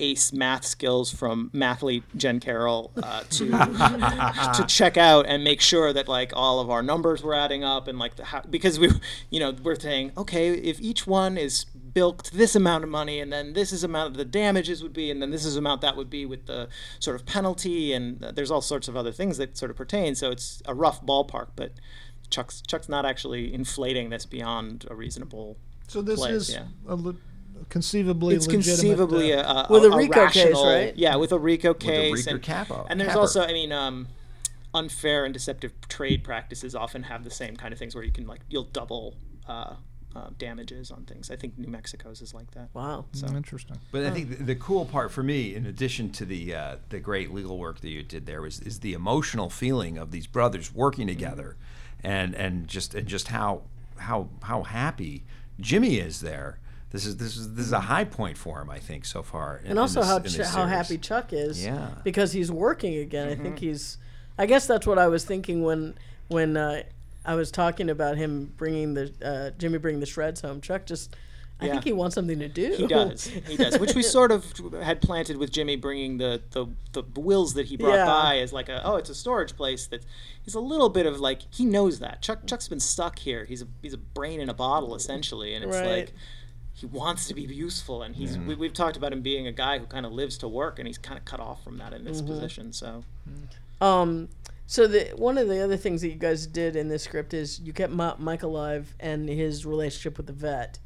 ace 0.00 0.32
math 0.32 0.64
skills 0.64 1.12
from 1.12 1.50
mathlete 1.52 2.02
jen 2.16 2.40
carroll 2.40 2.90
uh, 3.02 3.22
to 3.30 3.50
to 4.54 4.64
check 4.66 4.96
out 4.96 5.26
and 5.26 5.44
make 5.44 5.60
sure 5.60 5.92
that 5.92 6.08
like 6.08 6.32
all 6.34 6.58
of 6.58 6.70
our 6.70 6.82
numbers 6.82 7.22
were 7.22 7.34
adding 7.34 7.62
up 7.62 7.86
and 7.86 7.98
like 7.98 8.16
the 8.16 8.24
how, 8.24 8.40
because 8.48 8.78
we 8.78 8.90
you 9.30 9.38
know 9.38 9.54
we're 9.62 9.78
saying 9.78 10.10
okay 10.16 10.52
if 10.52 10.80
each 10.80 11.06
one 11.06 11.36
is 11.36 11.66
bilked 11.92 12.32
this 12.32 12.54
amount 12.54 12.84
of 12.84 12.90
money 12.90 13.20
and 13.20 13.32
then 13.32 13.52
this 13.52 13.72
is 13.72 13.84
amount 13.84 14.10
of 14.12 14.16
the 14.16 14.24
damages 14.24 14.82
would 14.82 14.92
be 14.92 15.10
and 15.10 15.20
then 15.20 15.30
this 15.30 15.44
is 15.44 15.56
amount 15.56 15.80
that 15.80 15.96
would 15.96 16.10
be 16.10 16.24
with 16.24 16.46
the 16.46 16.68
sort 16.98 17.16
of 17.16 17.26
penalty 17.26 17.92
and 17.92 18.20
there's 18.20 18.50
all 18.50 18.60
sorts 18.60 18.88
of 18.88 18.96
other 18.96 19.12
things 19.12 19.38
that 19.38 19.56
sort 19.56 19.70
of 19.70 19.76
pertain 19.76 20.14
so 20.14 20.30
it's 20.30 20.62
a 20.66 20.74
rough 20.74 21.04
ballpark 21.04 21.48
but 21.56 21.72
chuck's 22.30 22.62
chuck's 22.62 22.88
not 22.88 23.04
actually 23.04 23.52
inflating 23.52 24.10
this 24.10 24.26
beyond 24.26 24.86
a 24.90 24.94
reasonable 24.94 25.56
So 25.88 26.02
this 26.02 26.20
place, 26.20 26.32
is 26.32 26.52
yeah. 26.54 26.64
a 26.88 26.94
le- 26.94 27.16
conceivably 27.68 28.34
it's 28.34 28.46
legitimate, 28.46 28.76
conceivably 28.76 29.32
uh, 29.32 29.42
a, 29.42 29.66
a, 29.68 29.72
With 29.72 29.84
a 29.84 29.90
a 29.90 29.96
RICO 29.96 30.28
case, 30.28 30.54
right? 30.54 30.96
Yeah, 30.96 31.16
with 31.16 31.32
a 31.32 31.38
RICO 31.38 31.74
case. 31.74 32.26
RICO 32.26 32.30
and, 32.30 32.42
capo- 32.42 32.86
and 32.88 33.00
there's 33.00 33.08
capper. 33.08 33.20
also, 33.20 33.42
I 33.42 33.52
mean, 33.52 33.72
um, 33.72 34.08
unfair 34.74 35.24
and 35.24 35.34
deceptive 35.34 35.72
trade 35.88 36.24
practices 36.24 36.74
often 36.74 37.04
have 37.04 37.24
the 37.24 37.30
same 37.30 37.56
kind 37.56 37.72
of 37.72 37.78
things 37.78 37.94
where 37.94 38.04
you 38.04 38.12
can 38.12 38.26
like 38.26 38.40
you'll 38.48 38.64
double 38.64 39.16
uh, 39.48 39.74
uh, 40.14 40.28
damages 40.38 40.90
on 40.90 41.04
things. 41.04 41.30
I 41.30 41.36
think 41.36 41.58
New 41.58 41.68
Mexico's 41.68 42.20
is 42.20 42.34
like 42.34 42.50
that. 42.52 42.68
Wow. 42.72 43.06
mm, 43.12 43.36
interesting. 43.36 43.78
But 43.92 44.04
I 44.04 44.10
think 44.10 44.30
the, 44.30 44.44
the 44.44 44.54
cool 44.56 44.84
part 44.84 45.12
for 45.12 45.22
me, 45.22 45.54
in 45.54 45.66
addition 45.66 46.10
to 46.12 46.24
the 46.24 46.54
uh, 46.54 46.76
the 46.88 47.00
great 47.00 47.32
legal 47.32 47.58
work 47.58 47.80
that 47.80 47.88
you 47.88 48.02
did 48.02 48.26
there, 48.26 48.42
was 48.42 48.60
is 48.60 48.80
the 48.80 48.92
emotional 48.92 49.50
feeling 49.50 49.98
of 49.98 50.10
these 50.10 50.26
brothers 50.26 50.74
working 50.74 51.06
together, 51.06 51.56
and 52.04 52.34
and 52.34 52.66
just 52.68 52.94
and 52.94 53.06
just 53.06 53.28
how 53.28 53.62
how 53.98 54.28
how 54.42 54.62
happy 54.62 55.24
Jimmy 55.60 55.98
is 55.98 56.20
there. 56.20 56.58
This 56.90 57.06
is 57.06 57.18
this 57.18 57.36
is 57.36 57.54
this 57.54 57.66
is 57.66 57.72
a 57.72 57.80
high 57.80 58.04
point 58.04 58.36
for 58.36 58.60
him, 58.60 58.68
I 58.70 58.78
think, 58.78 59.04
so 59.04 59.22
far. 59.22 59.58
in- 59.64 59.70
And 59.70 59.78
also 59.78 60.00
in 60.00 60.06
this- 60.06 60.10
how 60.10 60.16
in 60.16 60.48
Ch- 60.50 60.54
how 60.54 60.66
happy 60.66 60.98
Chuck 60.98 61.32
is. 61.32 61.64
Yeah. 61.64 61.90
Because 62.02 62.32
he's 62.32 62.50
working 62.50 62.96
again. 62.98 63.28
I 63.28 63.34
think 63.36 63.58
he's. 63.60 63.98
I 64.38 64.46
guess 64.46 64.66
that's 64.66 64.86
what 64.86 64.98
I 64.98 65.06
was 65.08 65.24
thinking 65.24 65.62
when 65.62 65.94
when 66.28 66.56
uh, 66.56 66.82
I 67.24 67.34
was 67.34 67.50
talking 67.50 67.90
about 67.90 68.16
him 68.16 68.52
bringing 68.56 68.94
the 68.94 69.12
uh, 69.22 69.50
Jimmy 69.58 69.78
bringing 69.78 70.00
the 70.00 70.06
shreds 70.06 70.40
home. 70.40 70.60
Chuck 70.60 70.86
just. 70.86 71.14
I 71.60 71.66
Yeah. 71.66 71.72
think 71.72 71.84
he 71.84 71.92
wants 71.92 72.14
something 72.14 72.38
to 72.38 72.48
do. 72.48 72.74
He 72.76 72.86
does. 72.86 73.24
He 73.26 73.56
does. 73.56 73.78
Which 73.78 73.94
we 73.94 74.02
sort 74.18 74.32
of 74.32 74.44
had 74.82 75.00
planted 75.02 75.36
with 75.36 75.50
Jimmy 75.52 75.76
bringing 75.76 76.18
the, 76.18 76.40
the, 76.52 76.66
the 76.92 77.02
wills 77.20 77.54
that 77.54 77.66
he 77.66 77.76
brought 77.76 77.94
Yeah. 77.96 78.06
by 78.06 78.38
as 78.38 78.52
like 78.52 78.68
a 78.68 78.80
oh 78.84 78.96
it's 78.96 79.10
a 79.10 79.14
storage 79.14 79.56
place 79.56 79.86
that 79.88 80.04
is 80.46 80.54
a 80.54 80.60
little 80.60 80.88
bit 80.88 81.06
of 81.06 81.20
like 81.20 81.42
he 81.52 81.64
knows 81.64 81.98
that 82.00 82.22
Chuck 82.22 82.46
Chuck's 82.46 82.68
been 82.68 82.80
stuck 82.80 83.18
here. 83.18 83.44
He's 83.44 83.62
a 83.62 83.66
he's 83.82 83.94
a 83.94 83.98
brain 83.98 84.40
in 84.40 84.48
a 84.48 84.54
bottle 84.54 84.94
essentially, 84.94 85.54
and 85.54 85.64
it's 85.64 85.76
Right. 85.76 85.86
like 85.88 86.12
he 86.72 86.86
wants 86.86 87.28
to 87.28 87.34
be 87.34 87.42
useful, 87.42 88.02
and 88.02 88.16
he's 88.16 88.38
we, 88.38 88.54
we've 88.54 88.72
talked 88.72 88.96
about 88.96 89.12
him 89.12 89.20
being 89.20 89.46
a 89.46 89.52
guy 89.52 89.78
who 89.78 89.84
kind 89.86 90.06
of 90.06 90.12
lives 90.12 90.38
to 90.38 90.48
work, 90.48 90.78
and 90.78 90.88
he's 90.88 90.96
kind 90.96 91.18
of 91.18 91.24
cut 91.26 91.38
off 91.40 91.62
from 91.62 91.76
that 91.76 91.92
in 91.92 92.04
this 92.04 92.22
position. 92.22 92.72
So 92.72 93.04
Um, 93.82 94.28
so 94.66 94.86
the 94.86 95.10
one 95.16 95.36
of 95.36 95.48
the 95.48 95.58
other 95.62 95.76
things 95.76 96.00
that 96.02 96.08
you 96.08 96.14
guys 96.14 96.46
did 96.46 96.76
in 96.76 96.88
this 96.88 97.02
script 97.02 97.34
is 97.34 97.60
you 97.60 97.72
kept 97.72 97.92
Ma- 97.92 98.14
Mike 98.18 98.42
alive 98.42 98.94
and 99.00 99.28
his 99.28 99.66
relationship 99.66 100.16
with 100.16 100.26
the 100.26 100.32
vet. 100.32 100.78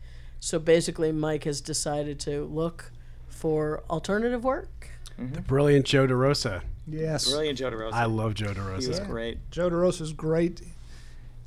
So 0.44 0.58
basically, 0.58 1.10
Mike 1.10 1.44
has 1.44 1.62
decided 1.62 2.20
to 2.20 2.44
look 2.44 2.92
for 3.28 3.82
alternative 3.88 4.44
work. 4.44 4.90
The 5.16 5.40
brilliant 5.40 5.86
Joe 5.86 6.06
DeRosa. 6.06 6.60
Yes. 6.86 7.30
brilliant 7.30 7.56
Joe 7.58 7.70
DeRosa. 7.70 7.92
I 7.94 8.04
love 8.04 8.34
Joe 8.34 8.52
he 8.52 8.60
was 8.86 9.00
DeRosa. 9.00 9.06
great. 9.08 9.50
Joe 9.50 9.70
DeRosa's 9.70 10.12
great. 10.12 10.60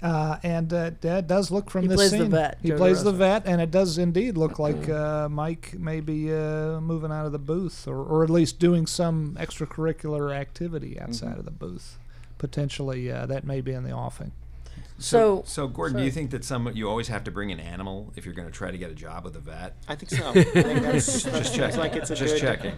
Uh, 0.02 0.38
and 0.42 0.74
uh, 0.74 0.92
that 1.02 1.28
does 1.28 1.52
look 1.52 1.70
from 1.70 1.86
this 1.86 2.00
He 2.00 2.04
this 2.06 2.10
plays 2.10 2.12
the 2.12 2.18
scene. 2.26 2.32
vet, 2.32 2.58
He 2.64 2.70
Joe 2.70 2.78
plays 2.78 3.04
the 3.04 3.12
DeRosa. 3.14 3.18
vet, 3.18 3.46
and 3.46 3.62
it 3.62 3.70
does 3.70 4.00
indeed 4.00 4.36
look 4.36 4.58
like 4.58 4.90
uh, 4.90 5.30
Mike 5.30 5.76
may 5.78 6.00
be 6.00 6.34
uh, 6.34 6.80
moving 6.82 7.12
out 7.12 7.28
of 7.28 7.32
the 7.32 7.40
booth, 7.40 7.88
or, 7.88 7.98
or 8.04 8.24
at 8.24 8.32
least 8.32 8.58
doing 8.58 8.88
some 8.88 9.36
extracurricular 9.40 10.36
activity 10.36 11.00
outside 11.00 11.30
Mm-hmm. 11.30 11.40
of 11.40 11.46
the 11.46 11.52
booth. 11.52 12.00
Potentially, 12.40 13.12
uh, 13.12 13.28
that 13.28 13.44
may 13.44 13.62
be 13.62 13.74
in 13.74 13.84
the 13.84 13.92
offing. 13.92 14.32
So, 15.00 15.44
So, 15.46 15.68
Gordon, 15.68 15.98
do 16.00 16.04
you 16.04 16.12
think 16.12 16.32
that 16.32 16.44
some 16.44 16.72
you 16.74 16.90
always 16.90 17.08
have 17.10 17.24
to 17.26 17.32
bring 17.32 17.52
an 17.52 17.60
animal 17.60 18.12
if 18.16 18.26
you're 18.26 18.34
going 18.34 18.48
to 18.48 18.54
try 18.54 18.72
to 18.72 18.78
get 18.78 18.90
a 18.90 18.96
job 18.96 19.24
with 19.26 19.36
a 19.36 19.40
vet? 19.40 19.76
I 19.88 19.94
think 19.96 20.10
so. 20.10 20.30
I 20.36 20.44
think 20.44 20.82
that's, 20.82 21.24
Just 21.24 21.54
checking. 21.56 21.80
like 21.80 21.96
it's 21.96 22.10
a 22.10 22.16
Just 22.16 22.36
good, 22.36 22.42
checking. 22.42 22.74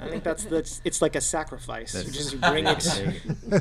I 0.00 0.08
think 0.08 0.24
that's 0.24 0.44
that's 0.44 0.80
it's 0.84 1.02
like 1.02 1.16
a 1.16 1.20
sacrifice. 1.20 1.94
You 1.94 2.10
just 2.10 2.40
bring 2.40 2.66
it, 2.66 2.80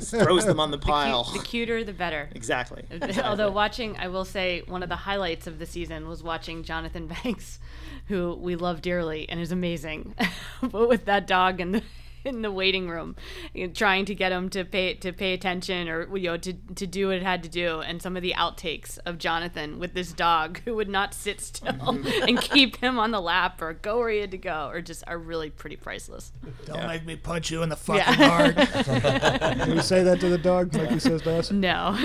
throws 0.01 0.45
them 0.45 0.59
on 0.59 0.71
the 0.71 0.77
The, 0.77 0.85
cu- 0.85 0.89
pile. 0.91 1.23
the 1.25 1.39
cuter, 1.43 1.83
the 1.83 1.91
better. 1.93 2.29
exactly. 2.33 2.85
Although 3.23 3.51
watching, 3.51 3.97
I 3.97 4.07
will 4.07 4.25
say 4.25 4.63
one 4.67 4.81
of 4.81 4.89
the 4.89 4.95
highlights 4.95 5.45
of 5.47 5.59
the 5.59 5.65
season 5.65 6.07
was 6.07 6.23
watching 6.23 6.63
Jonathan 6.63 7.07
Banks, 7.23 7.59
who 8.07 8.33
we 8.39 8.55
love 8.55 8.81
dearly 8.81 9.27
and 9.27 9.39
is 9.41 9.51
amazing, 9.51 10.15
but 10.61 10.87
with 10.87 11.05
that 11.05 11.27
dog 11.27 11.59
and 11.59 11.75
the 11.75 11.83
in 12.25 12.41
the 12.41 12.51
waiting 12.51 12.89
room, 12.89 13.15
you 13.53 13.67
know, 13.67 13.73
trying 13.73 14.05
to 14.05 14.15
get 14.15 14.31
him 14.31 14.49
to 14.49 14.63
pay 14.65 14.93
to 14.95 15.11
pay 15.13 15.33
attention 15.33 15.87
or 15.89 16.15
you 16.17 16.29
know 16.29 16.37
to 16.37 16.53
to 16.53 16.87
do 16.87 17.07
what 17.07 17.17
it 17.17 17.23
had 17.23 17.43
to 17.43 17.49
do, 17.49 17.79
and 17.81 18.01
some 18.01 18.15
of 18.17 18.21
the 18.23 18.33
outtakes 18.37 18.97
of 19.05 19.17
Jonathan 19.17 19.79
with 19.79 19.93
this 19.93 20.11
dog 20.11 20.59
who 20.65 20.75
would 20.75 20.89
not 20.89 21.13
sit 21.13 21.41
still 21.41 21.89
and 22.27 22.39
keep 22.41 22.77
him 22.77 22.99
on 22.99 23.11
the 23.11 23.21
lap 23.21 23.61
or 23.61 23.73
go 23.73 23.97
where 23.99 24.09
he 24.09 24.19
had 24.19 24.31
to 24.31 24.37
go, 24.37 24.69
or 24.71 24.81
just 24.81 25.03
are 25.07 25.17
really 25.17 25.49
pretty 25.49 25.75
priceless. 25.75 26.31
Don't 26.65 26.87
make 26.87 27.05
me 27.05 27.15
punch 27.15 27.51
you 27.51 27.63
in 27.63 27.69
the 27.69 27.75
fucking 27.75 28.19
Yeah. 28.19 28.29
heart. 28.29 28.55
Can 29.59 29.71
you 29.75 29.81
say 29.81 30.03
that 30.03 30.19
to 30.19 30.29
the 30.29 30.37
dog 30.37 30.73
like 30.75 30.89
he 30.91 30.99
says 30.99 31.21
to 31.23 31.35
us? 31.37 31.51
No. 31.51 31.97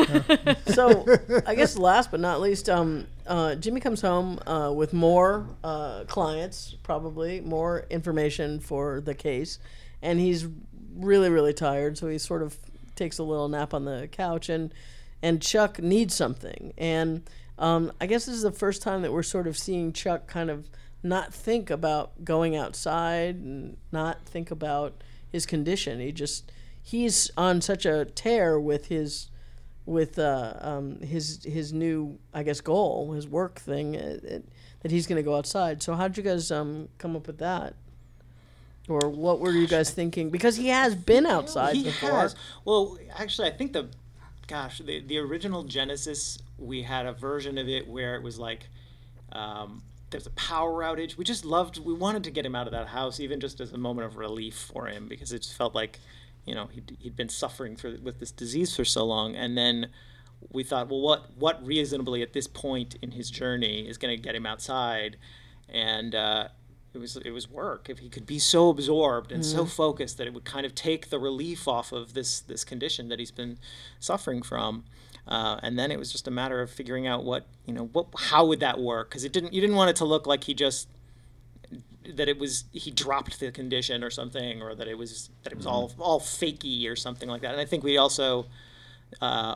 so 0.67 1.07
I 1.47 1.55
guess 1.55 1.77
last 1.77 2.11
but 2.11 2.21
not 2.21 2.41
least, 2.41 2.69
um, 2.69 3.07
uh, 3.27 3.55
Jimmy 3.55 3.81
comes 3.81 4.01
home 4.01 4.39
uh, 4.47 4.73
with 4.75 4.93
more 4.93 5.47
uh, 5.63 6.05
clients, 6.07 6.77
probably 6.83 7.41
more 7.41 7.87
information 7.91 8.61
for 8.61 9.01
the 9.01 9.15
case, 9.15 9.59
and 10.05 10.21
he's 10.21 10.47
really 10.95 11.31
really 11.31 11.53
tired. 11.55 11.99
So 11.99 12.09
he 12.09 12.19
sort 12.19 12.43
of 12.43 12.57
takes 12.95 13.19
a 13.19 13.25
little 13.25 13.49
nap 13.49 13.75
on 13.75 13.85
the 13.85 14.09
couch, 14.13 14.49
and 14.49 14.73
and 15.23 15.43
Chuck 15.43 15.81
needs 15.81 16.15
something, 16.15 16.73
and 16.79 17.29
um, 17.59 17.93
I 18.01 18.07
guess 18.07 18.27
this 18.27 18.35
is 18.35 18.43
the 18.43 18.53
first 18.53 18.83
time 18.83 19.03
that 19.03 19.13
we're 19.13 19.23
sort 19.23 19.47
of 19.47 19.57
seeing 19.57 19.93
Chuck 19.93 20.27
kind 20.27 20.51
of 20.51 20.69
not 21.03 21.33
think 21.33 21.71
about 21.71 22.25
going 22.25 22.57
outside 22.57 23.37
and 23.37 23.77
not 23.93 24.25
think 24.25 24.51
about 24.51 25.03
his 25.31 25.47
condition. 25.47 26.01
He 26.01 26.13
just 26.13 26.51
he's 26.83 27.31
on 27.37 27.61
such 27.61 27.87
a 27.87 28.05
tear 28.05 28.59
with 28.59 28.87
his 28.87 29.31
with 29.87 30.19
uh, 30.19 30.55
um, 30.61 31.01
his 31.01 31.45
his 31.45 31.73
new 31.73 32.19
I 32.33 32.43
guess 32.43 32.61
goal, 32.61 33.13
his 33.13 33.29
work 33.29 33.59
thing, 33.59 33.97
uh, 33.97 34.41
that 34.81 34.91
he's 34.91 35.07
going 35.07 35.17
to 35.17 35.23
go 35.23 35.37
outside. 35.37 35.83
So 35.83 35.95
how 35.95 36.09
did 36.09 36.17
you 36.17 36.23
guys 36.23 36.51
um, 36.51 36.89
come 36.99 37.17
up 37.17 37.27
with 37.27 37.39
that, 37.39 37.75
or 38.89 39.09
what 39.09 39.41
were 39.41 39.53
you 39.53 39.67
guys 39.67 39.91
thinking? 39.91 40.31
Because 40.31 40.57
he 40.57 40.69
has 40.69 40.95
been 40.95 41.27
outside 41.27 41.77
he 41.77 41.85
before. 41.85 42.21
has. 42.21 42.37
Well, 42.65 42.99
actually, 43.17 43.49
I 43.49 43.53
think 43.53 43.73
the, 43.73 43.89
gosh, 44.47 44.79
the 44.79 45.01
the 45.01 45.19
original 45.19 45.65
Genesis, 45.65 46.39
we 46.59 46.83
had 46.83 47.07
a 47.07 47.13
version 47.13 47.57
of 47.59 47.69
it 47.69 47.89
where 47.89 48.15
it 48.15 48.23
was 48.23 48.39
like, 48.39 48.69
um, 49.33 49.83
there's 50.11 50.27
a 50.27 50.31
power 50.31 50.83
outage. 50.83 51.17
We 51.17 51.25
just 51.25 51.45
loved. 51.45 51.79
We 51.79 51.95
wanted 51.95 52.25
to 52.25 52.31
get 52.31 52.45
him 52.45 52.55
out 52.55 52.67
of 52.67 52.73
that 52.73 52.89
house, 52.89 53.21
even 53.21 53.41
just 53.41 53.61
as 53.61 53.73
a 53.73 53.79
moment 53.79 54.07
of 54.07 54.17
relief 54.17 54.55
for 54.55 54.87
him, 54.87 55.09
because 55.09 55.33
it 55.33 55.41
just 55.41 55.57
felt 55.57 55.75
like, 55.75 55.99
you 56.45 56.55
know, 56.55 56.67
he'd, 56.67 56.97
he'd 57.01 57.17
been 57.17 57.31
suffering 57.31 57.77
for 57.77 57.97
with 58.03 58.21
this 58.21 58.31
disease 58.31 58.77
for 58.77 58.85
so 58.85 59.05
long, 59.05 59.35
and 59.35 59.57
then. 59.57 59.89
We 60.53 60.63
thought, 60.63 60.91
well, 60.91 61.01
what 61.01 61.31
what 61.39 61.67
reasonably 61.67 62.21
at 62.21 62.35
this 62.35 62.47
point 62.47 62.97
in 63.01 63.13
his 63.13 63.31
journey 63.31 63.89
is 63.89 63.97
going 63.97 64.15
to 64.15 64.23
get 64.23 64.35
him 64.35 64.45
outside, 64.45 65.17
and 65.71 66.15
uh, 66.15 66.49
it 66.95 66.99
was 66.99 67.17
it 67.17 67.31
was 67.31 67.51
work. 67.51 67.89
If 67.89 67.99
he 67.99 68.09
could 68.09 68.27
be 68.27 68.39
so 68.39 68.69
absorbed 68.69 69.33
and 69.33 69.45
so 69.45 69.65
focused 69.65 70.19
that 70.19 70.27
it 70.27 70.35
would 70.35 70.45
kind 70.45 70.65
of 70.65 70.75
take 70.75 71.11
the 71.11 71.19
relief 71.19 71.67
off 71.67 71.93
of 71.93 72.15
this 72.15 72.41
this 72.41 72.65
condition 72.65 73.09
that 73.09 73.19
he's 73.19 73.31
been 73.31 73.59
suffering 73.99 74.43
from, 74.43 74.85
uh, 75.27 75.59
and 75.63 75.79
then 75.79 75.91
it 75.91 75.99
was 75.99 76.13
just 76.13 76.29
a 76.29 76.31
matter 76.31 76.63
of 76.63 76.71
figuring 76.71 77.07
out 77.07 77.25
what 77.25 77.47
you 77.67 77.75
know 77.75 77.87
what 77.93 78.07
how 78.17 78.45
would 78.47 78.61
that 78.61 78.79
work 78.79 79.09
because 79.11 79.25
it 79.25 79.33
didn't 79.33 79.53
you 79.53 79.61
didn't 79.61 79.77
want 79.77 79.91
it 79.91 79.97
to 79.97 80.05
look 80.05 80.27
like 80.27 80.45
he 80.45 80.55
just 80.55 80.89
that 82.15 82.29
it 82.29 82.39
was 82.39 82.65
he 82.73 82.91
dropped 82.91 83.41
the 83.41 83.51
condition 83.51 84.05
or 84.05 84.11
something 84.11 84.63
or 84.63 84.75
that 84.75 84.87
it 84.87 84.97
was 84.97 85.31
that 85.43 85.53
it 85.53 85.57
was 85.57 85.67
all 85.67 85.93
all 85.99 86.21
fakey 86.21 86.89
or 86.89 86.97
something 86.97 87.29
like 87.29 87.43
that. 87.43 87.53
And 87.53 87.61
I 87.61 87.65
think 87.65 87.83
we 87.85 87.97
also. 87.97 88.47
Uh, 89.21 89.55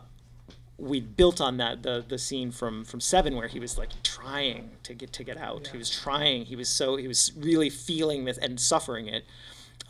we 0.78 1.00
built 1.00 1.40
on 1.40 1.56
that 1.56 1.82
the 1.82 2.04
the 2.06 2.18
scene 2.18 2.50
from 2.50 2.84
from 2.84 3.00
seven 3.00 3.36
where 3.36 3.48
he 3.48 3.58
was 3.58 3.76
like 3.76 3.90
trying 4.02 4.70
to 4.84 4.94
get 4.94 5.12
to 5.14 5.24
get 5.24 5.36
out. 5.36 5.68
He 5.68 5.78
was 5.78 5.90
trying. 5.90 6.44
He 6.44 6.56
was 6.56 6.68
so 6.68 6.96
he 6.96 7.08
was 7.08 7.32
really 7.36 7.68
feeling 7.68 8.24
this 8.24 8.38
and 8.38 8.58
suffering 8.60 9.08
it 9.08 9.24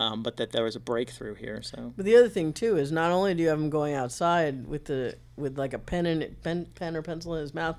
um, 0.00 0.22
but 0.22 0.36
that 0.36 0.52
there 0.52 0.64
was 0.64 0.76
a 0.76 0.80
breakthrough 0.80 1.34
here 1.34 1.62
so. 1.62 1.92
But 1.96 2.04
the 2.04 2.16
other 2.16 2.28
thing 2.28 2.52
too 2.52 2.76
is 2.76 2.92
not 2.92 3.10
only 3.10 3.34
do 3.34 3.42
you 3.42 3.48
have 3.48 3.58
him 3.58 3.70
going 3.70 3.94
outside 3.94 4.66
with 4.66 4.84
the 4.84 5.16
with 5.36 5.58
like 5.58 5.72
a 5.72 5.78
pen 5.78 6.06
and 6.06 6.42
pen, 6.42 6.66
pen 6.74 6.96
or 6.96 7.02
pencil 7.02 7.34
in 7.34 7.40
his 7.40 7.54
mouth, 7.54 7.76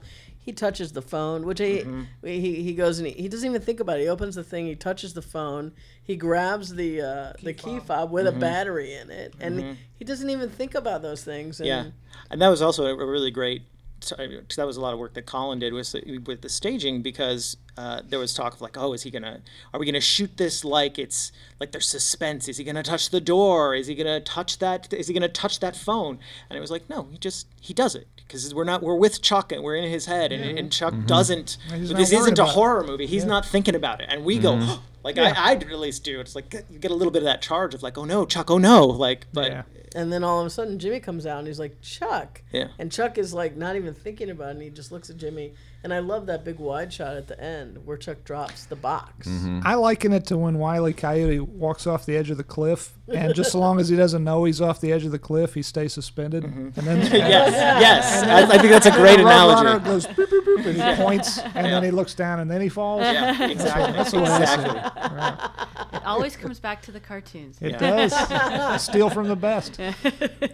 he 0.50 0.54
touches 0.54 0.92
the 0.94 1.02
phone, 1.02 1.46
which 1.46 1.60
he 1.60 1.84
he, 2.24 2.64
he 2.64 2.74
goes 2.74 2.98
and 3.00 3.08
he, 3.08 3.14
he 3.24 3.28
doesn't 3.30 3.48
even 3.50 3.62
think 3.62 3.80
about 3.80 4.00
it. 4.00 4.04
He 4.04 4.10
opens 4.10 4.36
the 4.36 4.44
thing, 4.44 4.66
he 4.66 4.76
touches 4.76 5.14
the 5.14 5.22
phone, 5.22 5.72
he 6.04 6.16
grabs 6.16 6.74
the 6.74 7.02
uh, 7.02 7.34
the 7.44 7.54
key 7.54 7.80
fob 7.80 8.12
with 8.12 8.26
a 8.28 8.32
battery 8.32 8.94
in 8.94 9.10
it, 9.12 9.34
and 9.40 9.78
he 9.98 10.04
doesn't 10.06 10.30
even 10.30 10.50
think 10.50 10.74
about 10.76 11.02
those 11.02 11.24
things. 11.24 11.60
And 11.60 11.68
yeah 11.68 11.86
and 12.32 12.42
that 12.42 12.50
was 12.50 12.62
also 12.62 12.86
a 12.88 12.96
really 13.16 13.32
great 13.32 13.62
so, 14.02 14.16
I 14.18 14.28
mean, 14.28 14.40
'cause 14.48 14.56
that 14.56 14.66
was 14.66 14.78
a 14.78 14.82
lot 14.82 14.94
of 14.94 15.00
work 15.00 15.14
that 15.16 15.26
Colin 15.26 15.60
did 15.60 15.74
with 15.74 15.92
the, 15.92 16.20
with 16.20 16.40
the 16.42 16.48
staging 16.48 17.02
because 17.02 17.58
uh, 17.78 18.02
there 18.08 18.18
was 18.18 18.34
talk 18.34 18.54
of 18.54 18.62
like, 18.62 18.78
oh, 18.78 18.94
is 18.94 19.04
he 19.04 19.12
gonna? 19.12 19.42
Are 19.74 19.80
we 19.80 19.86
gonna 19.86 20.00
shoot 20.16 20.38
this 20.38 20.64
like 20.64 20.98
it's 20.98 21.34
like 21.60 21.74
there's 21.74 21.90
suspense? 21.90 22.48
Is 22.48 22.56
he 22.58 22.64
gonna 22.64 22.82
touch 22.82 23.10
the 23.10 23.20
door? 23.20 23.76
Is 23.76 23.88
he 23.88 23.96
gonna 23.96 24.22
touch 24.22 24.60
that? 24.60 24.94
Is 24.94 25.08
he 25.10 25.14
gonna 25.14 25.28
touch 25.44 25.60
that 25.60 25.76
phone? 25.76 26.18
And 26.50 26.56
it 26.58 26.62
was 26.62 26.72
like, 26.72 26.90
no, 26.90 27.08
he 27.12 27.18
just 27.18 27.48
he 27.60 27.74
does 27.74 27.94
it 27.94 28.08
because 28.30 28.54
we're 28.54 28.64
not 28.64 28.84
we're 28.84 28.96
with 28.96 29.22
Chuck 29.24 29.52
and 29.52 29.64
we're 29.64 29.76
in 29.76 29.90
his 29.90 30.06
head 30.06 30.32
and, 30.32 30.58
and 30.58 30.72
Chuck 30.72 30.94
mm-hmm. 30.94 31.08
doesn't. 31.08 31.58
He's 31.74 31.92
this 31.92 32.14
isn't 32.14 32.38
a 32.38 32.44
about 32.44 32.52
it. 32.52 32.54
horror 32.54 32.84
movie. 32.84 33.08
He's 33.08 33.26
not 33.26 33.46
thinking 33.46 33.76
about 33.76 34.00
it, 34.00 34.08
and 34.10 34.24
we 34.24 34.40
go. 34.40 34.54
Mm-hmm. 34.54 34.82
Like 35.02 35.18
I, 35.18 35.32
I'd 35.34 35.64
at 35.64 35.80
least 35.80 36.04
do. 36.04 36.20
It's 36.20 36.36
like 36.36 36.54
you 36.70 36.78
get 36.78 36.92
a 36.92 36.94
little 36.94 37.10
bit 37.10 37.20
of 37.20 37.24
that 37.24 37.42
charge 37.42 37.74
of 37.74 37.82
like, 37.82 37.98
oh 37.98 38.04
no, 38.04 38.26
Chuck, 38.26 38.52
oh 38.52 38.58
no, 38.58 38.86
like, 38.86 39.28
but 39.32 39.50
Yeah. 39.50 39.64
And 39.96 40.12
then 40.12 40.24
all 40.24 40.40
of 40.40 40.46
a 40.46 40.50
sudden, 40.50 40.78
Jimmy 40.78 41.00
comes 41.00 41.26
out 41.26 41.40
and 41.40 41.48
he's 41.48 41.58
like, 41.58 41.82
Chuck. 41.82 42.42
Yeah. 42.52 42.68
And 42.78 42.92
Chuck 42.92 43.18
is 43.18 43.34
like 43.34 43.56
not 43.56 43.76
even 43.76 43.94
thinking 43.94 44.30
about 44.30 44.50
it. 44.50 44.52
And 44.52 44.62
he 44.62 44.70
just 44.70 44.92
looks 44.92 45.10
at 45.10 45.18
Jimmy. 45.18 45.54
And 45.82 45.94
I 45.94 46.00
love 46.00 46.26
that 46.26 46.44
big 46.44 46.60
wide 46.60 46.92
shot 46.92 47.16
at 47.16 47.28
the 47.28 47.42
end 47.42 47.86
where 47.86 47.96
Chuck 47.96 48.26
drops 48.26 48.66
the 48.66 48.76
box. 48.76 49.28
Mm-hmm. 49.28 49.62
I 49.64 49.76
liken 49.76 50.12
it 50.12 50.26
to 50.28 50.38
when 50.38 50.58
Wiley 50.58 50.92
Coyote 50.92 51.40
walks 51.40 51.88
off 51.88 52.06
the 52.06 52.18
edge 52.18 52.30
of 52.30 52.38
the 52.38 52.44
cliff, 52.44 52.98
and 53.08 53.34
just 53.34 53.50
as 53.50 53.56
long 53.56 53.80
as 53.80 53.88
he 53.88 53.96
doesn't 53.96 54.24
know 54.24 54.44
he's 54.44 54.60
off 54.60 54.82
the 54.82 54.92
edge 54.92 55.06
of 55.06 55.12
the 55.12 55.20
cliff, 55.20 55.54
he 55.54 55.62
stays 55.62 55.94
suspended. 55.94 56.44
Mm-hmm. 56.44 56.80
And 56.80 56.88
then 56.88 56.98
yes, 57.14 57.54
yes, 57.54 58.24
I, 58.24 58.56
I 58.56 58.58
think 58.58 58.72
that's 58.72 58.88
a 58.88 58.92
great 58.92 59.18
the 59.20 59.22
analogy. 59.22 59.68
Roadrunner 59.70 59.86
goes 59.86 60.06
boop, 60.06 60.28
boop, 60.28 60.44
boop, 60.44 60.66
and 60.66 60.82
he 60.82 61.04
points, 61.04 61.40
and 61.40 61.66
then 61.66 61.84
he 61.84 61.92
looks 61.92 62.14
down, 62.14 62.42
and 62.42 62.52
then 62.52 62.60
he 62.60 62.68
falls. 62.68 63.02
Yeah, 63.02 63.50
exactly. 63.50 63.94
That's 63.94 64.12
the 64.12 64.18
way 64.20 64.26
I 64.26 64.46
see 64.46 64.62
exactly. 64.62 65.70
It 65.94 66.06
always 66.06 66.36
comes 66.36 66.60
back 66.60 66.82
to 66.84 66.92
the 66.92 67.00
cartoons. 67.00 67.58
It 67.62 67.80
does. 67.80 68.82
Steal 68.84 69.10
from 69.10 69.28
the 69.28 69.36
best. 69.36 69.80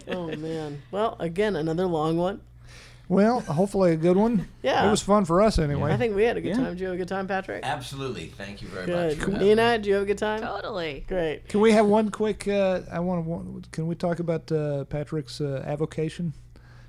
Oh, 0.08 0.28
man. 0.36 0.82
Well, 0.90 1.16
again, 1.18 1.56
another 1.56 1.86
long 1.86 2.16
one. 2.16 2.40
Well, 3.08 3.40
hopefully 3.40 3.92
a 3.92 3.96
good 3.96 4.16
one. 4.16 4.48
Yeah. 4.62 4.86
It 4.86 4.90
was 4.90 5.00
fun 5.00 5.24
for 5.24 5.40
us 5.40 5.60
anyway. 5.60 5.92
I 5.92 5.96
think 5.96 6.16
we 6.16 6.24
had 6.24 6.36
a 6.36 6.40
good 6.40 6.48
Yeah. 6.50 6.56
time. 6.56 6.70
Did 6.70 6.80
you 6.80 6.86
have 6.86 6.94
a 6.96 6.98
good 6.98 7.08
time, 7.08 7.28
Patrick? 7.28 7.60
Absolutely. 7.64 8.26
Thank 8.36 8.62
you 8.62 8.68
very 8.68 8.86
Good. 8.86 9.16
much. 9.18 9.24
for 9.24 9.30
having 9.30 9.38
me. 9.48 9.54
Nina, 9.54 9.78
did 9.78 9.86
you 9.86 9.94
have 9.94 10.02
a 10.02 10.06
good 10.06 10.18
time? 10.18 10.40
Totally. 10.40 11.04
Great. 11.06 11.48
Can 11.48 11.60
we 11.60 11.70
have 11.72 11.86
one 11.86 12.10
quick? 12.10 12.48
Uh, 12.48 12.80
I 12.90 12.98
want 12.98 13.24
to. 13.24 13.70
Can 13.70 13.86
we 13.86 13.94
talk 13.94 14.18
about 14.18 14.50
uh, 14.50 14.84
Patrick's 14.86 15.40
uh, 15.40 15.62
avocation 15.64 16.32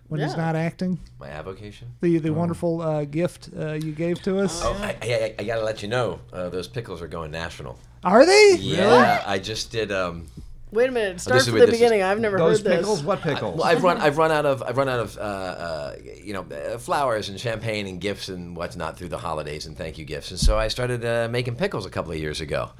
when 0.07 0.19
he's 0.21 0.35
not 0.35 0.55
acting? 0.55 0.97
My 1.19 1.29
avocation. 1.29 1.89
The 2.01 2.17
the 2.17 2.33
wonderful 2.33 2.81
uh, 2.81 3.05
gift 3.05 3.49
uh, 3.55 3.73
you 3.73 3.91
gave 3.91 4.19
to 4.23 4.39
us. 4.39 4.61
Oh, 4.63 4.73
I, 4.81 4.95
I, 5.03 5.35
I 5.37 5.43
gotta 5.43 5.63
let 5.63 5.83
you 5.83 5.87
know, 5.87 6.19
uh, 6.33 6.49
those 6.49 6.67
pickles 6.67 6.99
are 7.01 7.07
going 7.07 7.29
national. 7.29 7.77
Are 8.03 8.25
they? 8.25 8.55
Yeah, 8.59 9.23
I 9.27 9.37
just 9.37 9.71
did. 9.71 9.91
Um, 9.91 10.27
Wait 10.71 10.89
a 10.89 10.91
minute. 10.91 11.21
Start 11.21 11.41
Oh, 11.41 11.45
from 11.45 11.53
the 11.53 11.59
this 11.65 11.75
is- 11.75 11.79
beginning. 11.79 12.03
I've 12.03 12.19
never 12.19 12.37
Those 12.37 12.57
heard 12.59 12.65
this. 12.65 12.77
pickles? 12.79 13.01
What 13.03 13.21
pickles? 13.21 13.57
well, 13.57 13.65
I've 13.67 13.83
run, 13.83 13.97
I've 13.99 14.17
run 14.17 14.31
out 14.31 14.45
of, 14.45 14.61
I've 14.63 14.75
run 14.77 14.89
out 14.89 14.99
of, 14.99 15.17
uh, 15.17 15.21
uh, 15.21 15.95
you 16.21 16.33
know, 16.33 16.45
uh, 16.53 16.77
flowers 16.77 17.29
and 17.29 17.39
champagne 17.39 17.87
and 17.87 18.01
gifts 18.01 18.27
and 18.27 18.55
what's 18.55 18.75
not 18.75 18.97
through 18.97 19.07
the 19.09 19.17
holidays 19.17 19.65
and 19.65 19.77
thank 19.77 19.97
you 19.97 20.03
gifts, 20.03 20.31
and 20.31 20.39
so 20.39 20.57
I 20.57 20.67
started 20.67 21.05
uh, 21.05 21.29
making 21.31 21.55
pickles 21.55 21.85
a 21.85 21.89
couple 21.89 22.11
of 22.11 22.17
years 22.17 22.41
ago. 22.41 22.71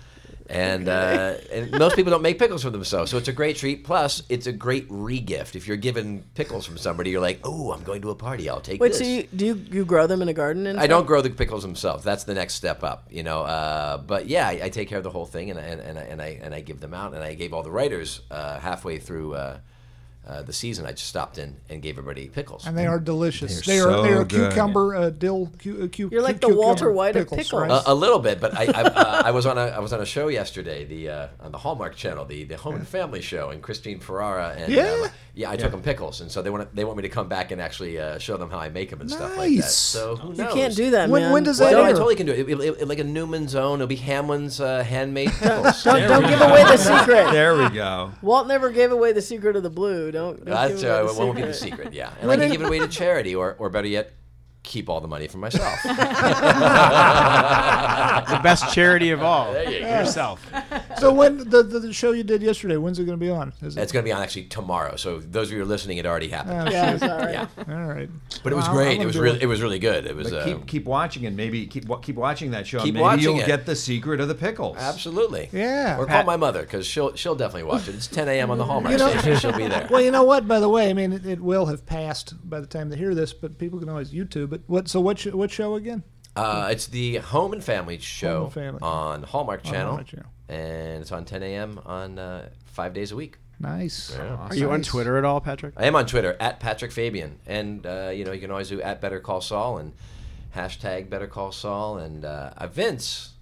And, 0.50 0.88
uh, 0.88 1.36
and 1.52 1.72
most 1.72 1.96
people 1.98 2.10
don't 2.12 2.22
make 2.22 2.40
pickles 2.40 2.64
for 2.64 2.70
themselves, 2.70 3.12
so 3.12 3.18
it's 3.18 3.28
a 3.28 3.34
great 3.34 3.58
treat. 3.58 3.84
Plus, 3.84 4.24
it's 4.30 4.48
a 4.48 4.54
great 4.54 4.86
re-gift. 4.90 5.56
If 5.58 5.68
you're 5.68 5.76
given 5.78 6.24
pickles 6.36 6.66
from 6.66 6.78
somebody, 6.78 7.10
you're 7.10 7.20
like, 7.22 7.42
"Oh, 7.44 7.74
I'm 7.74 7.84
going 7.84 8.02
to 8.04 8.12
a 8.12 8.16
party. 8.16 8.50
I'll 8.50 8.62
take 8.62 8.80
Wait, 8.80 8.90
this." 8.94 9.00
so 9.00 9.04
you, 9.06 9.24
do 9.36 9.46
you, 9.46 9.56
you 9.72 9.86
grow 9.86 10.08
them 10.08 10.22
in 10.22 10.30
a 10.30 10.34
garden? 10.34 10.66
And 10.68 10.78
I 10.80 10.84
stuff? 10.84 10.90
don't 10.90 11.06
grow 11.06 11.22
the 11.22 11.30
pickles 11.32 11.64
themselves. 11.64 12.04
That's 12.04 12.24
the 12.24 12.34
next 12.34 12.54
step 12.54 12.84
up, 12.84 13.08
you 13.12 13.24
know. 13.24 13.42
Uh, 13.42 13.98
but 13.98 14.28
yeah, 14.28 14.48
I, 14.48 14.60
I 14.64 14.70
take 14.70 14.88
care 14.88 14.98
of 14.98 15.04
the 15.04 15.10
whole 15.10 15.26
thing, 15.26 15.50
and, 15.52 15.60
I- 15.60 15.64
and, 15.64 15.82
and, 15.82 15.98
I, 16.00 16.04
and 16.04 16.22
I 16.22 16.40
and 16.42 16.56
I 16.56 16.62
give 16.62 16.80
them 16.80 16.94
out. 16.94 17.14
And 17.14 17.22
I 17.24 17.34
gave 17.34 17.54
all 17.54 17.64
the 17.64 17.72
writers 17.72 18.22
uh, 18.32 18.58
halfway 18.60 19.00
through 19.00 19.34
uh, 20.28 20.42
the 20.44 20.52
season, 20.54 20.86
I 20.86 20.92
just 20.92 21.08
stopped 21.08 21.38
in 21.38 21.56
and 21.70 21.82
gave 21.82 21.98
everybody 21.98 22.28
pickles. 22.28 22.68
And 22.68 22.78
they 22.78 22.86
are 22.86 23.00
delicious. 23.00 23.66
They're 23.66 23.86
They 23.86 23.90
are 23.90 24.04
they 24.04 24.14
are 24.14 24.26
cucumber 24.50 24.96
uh, 24.96 25.10
dill. 25.10 25.50
Cu, 25.64 25.84
uh, 25.84 25.88
cu, 25.88 26.10
You're 26.12 26.22
like 26.22 26.42
cu- 26.42 26.50
the 26.50 26.56
Walter 26.56 26.86
cucumber 26.86 26.92
White 26.92 27.16
of 27.16 27.24
pickles, 27.30 27.40
pickles. 27.48 27.62
right? 27.62 27.72
a, 27.72 27.92
a 27.92 27.94
little 27.94 28.20
bit, 28.20 28.42
but 28.42 28.54
I 28.54 28.66
I, 28.66 28.82
uh, 28.84 29.22
I 29.26 29.32
was 29.32 29.46
on 29.46 29.58
a 29.58 29.62
I 29.68 29.80
was 29.80 29.94
on 29.94 30.02
a 30.02 30.06
show 30.06 30.28
yesterday, 30.28 30.84
the 30.86 31.10
uh, 31.10 31.28
on 31.40 31.52
the 31.54 31.58
Hallmark 31.58 31.96
Channel, 31.96 32.26
the 32.26 32.44
the 32.44 32.58
Home 32.58 32.76
and 32.76 32.88
Family 32.88 33.22
Show, 33.22 33.52
and 33.52 33.62
Cristina 33.62 34.00
Ferrare 34.02 34.56
and 34.58 34.72
Yeah? 34.74 35.00
um, 35.06 35.10
yeah, 35.34 35.52
I 35.52 35.56
took 35.56 35.70
them 35.70 35.84
pickles, 35.84 36.20
and 36.22 36.32
so 36.32 36.42
they 36.42 36.50
want 36.50 36.76
they 36.76 36.84
want 36.84 36.98
me 36.98 37.04
to 37.04 37.10
come 37.10 37.28
back 37.30 37.52
and 37.52 37.62
actually 37.62 38.00
uh, 38.00 38.18
show 38.18 38.38
them 38.38 38.50
how 38.50 38.58
I 38.58 38.70
make 38.70 38.90
them 38.90 39.02
and 39.02 39.10
stuff 39.12 39.38
like 39.38 39.56
that. 39.58 39.70
So 39.70 40.16
who 40.16 40.32
You 40.32 40.44
knows? 40.44 40.54
can't 40.54 40.76
do 40.76 40.90
that, 40.92 41.10
When- 41.10 41.22
man. 41.22 41.32
when 41.32 41.44
does 41.44 41.60
Well, 41.60 41.70
that 41.70 41.78
no, 41.78 41.84
I 41.84 41.92
totally 41.94 42.16
can 42.16 42.26
do 42.26 42.32
it. 42.34 42.40
It- 42.50 42.60
it- 42.60 42.78
it- 42.82 42.88
like 42.88 42.98
a 43.00 43.04
Newman's 43.04 43.54
Own. 43.54 43.76
It'll 43.76 43.86
be 43.88 43.96
Hamlin's 43.98 44.60
uh, 44.60 44.84
handmade 44.84 45.30
pickles. 45.40 45.84
Don't, 45.84 46.02
don't 46.08 46.28
give 46.28 46.42
away 46.42 46.64
the 46.64 46.78
secret. 46.78 47.32
There 47.32 47.56
we 47.56 47.70
go. 47.70 48.12
Walt 48.24 48.48
never 48.48 48.72
gave 48.72 48.92
away 48.92 49.12
the 49.14 49.22
secret 49.22 49.56
of 49.56 49.62
the 49.64 49.70
blue. 49.70 50.12
Don't. 50.18 50.38
don't 50.38 50.46
That's 50.46 50.82
give 50.82 50.90
away 50.90 51.00
uh, 51.00 51.14
the 51.14 51.20
won't 51.20 51.36
be 51.36 51.42
the 51.44 51.54
secret. 51.54 51.94
Yeah, 51.94 52.12
and 52.22 52.32
I 52.32 52.38
can 52.38 52.52
give 52.52 52.62
it 52.62 52.68
away 52.68 52.80
to 52.80 52.88
charity, 52.88 53.36
or 53.36 53.56
or 53.60 53.70
better 53.70 53.88
yet, 53.88 54.14
keep 54.68 54.90
all 54.90 55.02
the 55.02 55.08
money 55.08 55.28
for 55.28 55.38
myself. 55.38 55.82
the 55.84 55.90
best 58.44 58.74
charity 58.74 59.12
of 59.12 59.24
all. 59.24 59.54
There 59.54 59.72
you 59.72 59.80
go. 59.82 59.88
Yourself. 59.88 60.46
So 61.00 61.14
when 61.14 61.38
the, 61.38 61.64
the 61.64 61.80
the 61.80 61.94
show 61.94 62.12
you 62.12 62.24
did 62.24 62.42
yesterday, 62.42 62.78
when's 62.78 63.00
it 63.00 63.06
going 63.06 63.18
to 63.20 63.26
be 63.26 63.32
on? 63.32 63.54
Is 63.62 63.78
it? 63.78 63.82
It's 63.82 63.92
going 63.92 64.04
to 64.04 64.08
be 64.08 64.12
on 64.12 64.22
actually 64.22 64.46
tomorrow. 64.46 64.96
So 64.98 65.20
those 65.20 65.48
of 65.48 65.54
you 65.54 65.60
who 65.60 65.64
are 65.64 65.68
listening, 65.68 65.98
it 65.98 66.06
already 66.06 66.28
happened. 66.28 66.68
Oh, 66.68 66.72
Yeah, 66.72 66.86
shit. 66.86 66.96
it's 66.96 67.04
all 67.12 67.18
right. 67.20 67.34
Yeah, 67.34 67.48
All 67.70 67.86
right. 67.88 68.10
but 68.44 68.52
it 68.52 68.56
was 68.56 68.66
Well, 68.68 68.76
great. 68.76 68.96
I'm 68.96 69.02
It 69.02 69.06
was 69.06 69.16
gonna 69.16 69.24
really 69.26 69.40
do 69.40 69.44
it 69.44 69.48
was 69.48 69.62
really 69.62 69.80
good. 69.80 70.06
It 70.06 70.16
was 70.16 70.32
But 70.32 70.42
uh, 70.42 70.46
keep 70.46 70.68
keep 70.68 70.86
watching 70.86 71.26
and 71.26 71.38
maybe 71.38 71.66
keep 71.68 71.86
wa- 71.86 71.98
keep 71.98 72.16
watching 72.16 72.52
that 72.52 72.68
show. 72.68 72.80
and 72.80 72.86
Keep 72.86 72.94
maybe 72.96 73.02
watching 73.04 73.24
you'll 73.24 73.40
it. 73.40 73.48
get 73.48 73.66
the 73.66 73.76
secret 73.76 74.20
of 74.20 74.28
the 74.28 74.36
pickles. 74.36 74.78
absolutely. 74.78 75.50
Yeah. 75.54 75.98
Or 75.98 76.06
call 76.06 76.24
my 76.24 76.38
mother 76.38 76.62
because 76.62 76.86
she'll 76.86 77.16
she'll 77.16 77.36
definitely 77.36 77.64
watch 77.64 77.88
it. 77.88 77.96
It's 77.96 78.08
10 78.08 78.28
a.m. 78.28 78.52
on 78.52 78.58
the 78.58 78.66
Hallmark 78.66 78.92
You 78.92 78.98
know- 78.98 79.10
station. 79.12 79.38
She'll 79.38 79.58
be 79.58 79.68
there. 79.68 79.88
Well, 79.90 80.02
you 80.02 80.12
know 80.12 80.24
what? 80.24 80.48
By 80.48 80.60
the 80.60 80.70
way, 80.70 80.90
I 80.90 80.94
mean 80.94 81.14
it, 81.14 81.26
it 81.26 81.40
will 81.42 81.68
have 81.68 81.86
passed 81.86 82.34
by 82.50 82.60
the 82.60 82.68
time 82.68 82.90
they 82.90 82.98
hear 82.98 83.16
this, 83.16 83.34
but 83.34 83.58
people 83.58 83.80
can 83.80 83.90
always 83.90 84.12
YouTube 84.12 84.54
it. 84.58 84.64
What? 84.68 84.88
So 84.88 85.00
what? 85.02 85.18
Sh- 85.20 85.28
what 85.28 85.50
show 85.52 85.76
again? 85.76 86.04
Uh, 86.36 86.70
it's 86.72 86.86
the 86.88 87.16
Home 87.18 87.54
and 87.54 87.64
Family 87.64 87.98
show 87.98 88.44
and 88.46 88.54
Family. 88.54 88.80
on 88.84 89.24
Hallmark 89.24 89.66
On 89.66 89.72
Channel, 89.72 89.88
Hallmark 89.88 90.08
Channel. 90.08 90.28
and 90.50 91.02
it's 91.02 91.12
on 91.12 91.26
10 91.26 91.42
a.m. 91.42 91.80
on 91.86 92.20
uh, 92.20 92.50
five 92.66 92.94
days 92.94 93.12
a 93.12 93.16
week. 93.16 93.38
Nice. 93.60 94.16
Are 94.16 94.54
you 94.56 94.70
on 94.70 94.84
Twitter 94.84 95.18
at 95.18 95.26
all, 95.26 95.42
Patrick? 95.42 95.74
I 95.78 95.88
am 95.88 95.96
on 95.96 96.06
Twitter 96.06 96.38
at 96.40 96.60
Patrick 96.60 96.92
Fabian, 96.92 97.40
and 97.48 97.84
uh, 97.88 98.12
you 98.14 98.24
know 98.24 98.32
you 98.32 98.40
can 98.42 98.52
always 98.52 98.70
do 98.70 98.80
at 98.82 99.02
Better 99.02 99.20
Call 99.20 99.42
Saul 99.42 99.80
and 99.80 99.94
hashtag 100.56 101.10
Better 101.10 101.28
Call 101.28 101.52
Saul 101.52 101.98
and 101.98 102.24
uh, 102.26 102.52
uh, 102.56 102.68
Vince. 102.68 103.34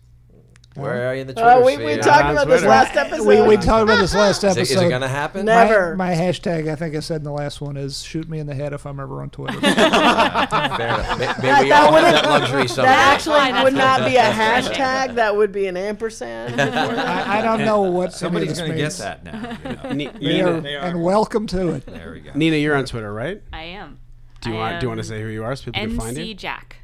Where 0.75 1.09
are 1.09 1.15
you 1.15 1.21
in 1.21 1.27
the 1.27 1.33
uh, 1.39 1.41
Twitter 1.41 1.49
Oh, 1.61 1.65
we, 1.65 1.77
we 1.77 1.91
sphere? 1.93 1.97
talked 2.03 2.25
on 2.25 2.31
about 2.31 2.47
this 2.47 2.59
Twitter. 2.61 2.67
last 2.69 2.95
episode. 2.97 3.25
We, 3.27 3.41
we 3.47 3.55
talked 3.55 3.83
about 3.83 3.99
this 4.01 4.13
last 4.13 4.37
Is 4.43 4.43
it, 4.43 4.59
episode. 4.59 4.75
is 4.75 4.81
it 4.81 4.89
gonna 4.89 5.07
happen? 5.07 5.45
No. 5.45 5.53
Never. 5.55 5.95
My, 5.95 6.09
my 6.09 6.15
hashtag, 6.15 6.69
I 6.69 6.75
think 6.75 6.95
I 6.95 6.99
said 6.99 7.17
in 7.17 7.23
the 7.23 7.31
last 7.31 7.61
one, 7.61 7.77
is 7.77 8.03
shoot 8.03 8.27
me 8.27 8.39
in 8.39 8.47
the 8.47 8.55
head 8.55 8.73
if 8.73 8.85
I'm 8.85 8.99
ever 8.99 9.21
on 9.21 9.29
Twitter. 9.29 9.57
Fair 9.61 9.71
enough. 9.75 11.19
May- 11.19 11.27
Maybe 11.27 11.63
we 11.63 11.69
that 11.69 11.83
all 11.85 11.93
have 11.93 12.13
that 12.13 12.25
luxury 12.25 12.67
someday. 12.67 12.89
That 12.91 13.13
actually 13.15 13.63
would 13.63 13.73
not 13.73 14.01
not 14.01 14.09
be 14.09 14.15
a 14.17 14.21
hashtag. 14.23 15.15
That 15.15 15.35
would 15.35 15.51
be 15.51 15.67
an 15.67 15.77
ampersand. 15.77 16.59
I, 16.61 17.39
I 17.39 17.41
don't 17.41 17.63
know 17.63 17.81
what 17.83 18.13
Somebody's 18.13 18.57
going 18.59 18.71
going 18.71 18.89
to 18.89 18.89
to 18.89 18.97
get 18.97 19.21
that 19.21 19.23
now. 19.23 19.57
You 19.69 19.75
know. 19.77 19.91
Ni- 19.93 20.07
They 20.19 20.41
are, 20.41 20.59
They 20.61 20.75
are. 20.75 20.83
and 20.85 21.01
welcome 21.03 21.47
to 21.47 21.69
it. 21.69 21.85
There 21.85 22.11
we 22.11 22.19
go. 22.19 22.31
Nina, 22.35 22.57
you're 22.57 22.75
on 22.75 22.85
Twitter, 22.85 23.13
right? 23.13 23.41
I 23.53 23.63
am. 23.63 23.99
Do 24.41 24.49
you 24.51 24.57
I 24.57 24.59
want 24.71 24.79
Do 24.81 24.85
you 24.85 24.89
want 24.89 24.99
am 24.99 25.03
to 25.03 25.07
say 25.09 25.21
who 25.21 25.29
you 25.29 25.43
are 25.43 25.55
so 25.55 25.65
people 25.71 25.81
can 25.81 25.97
find 25.97 26.17
you? 26.17 26.35
NC? 26.35 26.37
Jack. 26.37 26.77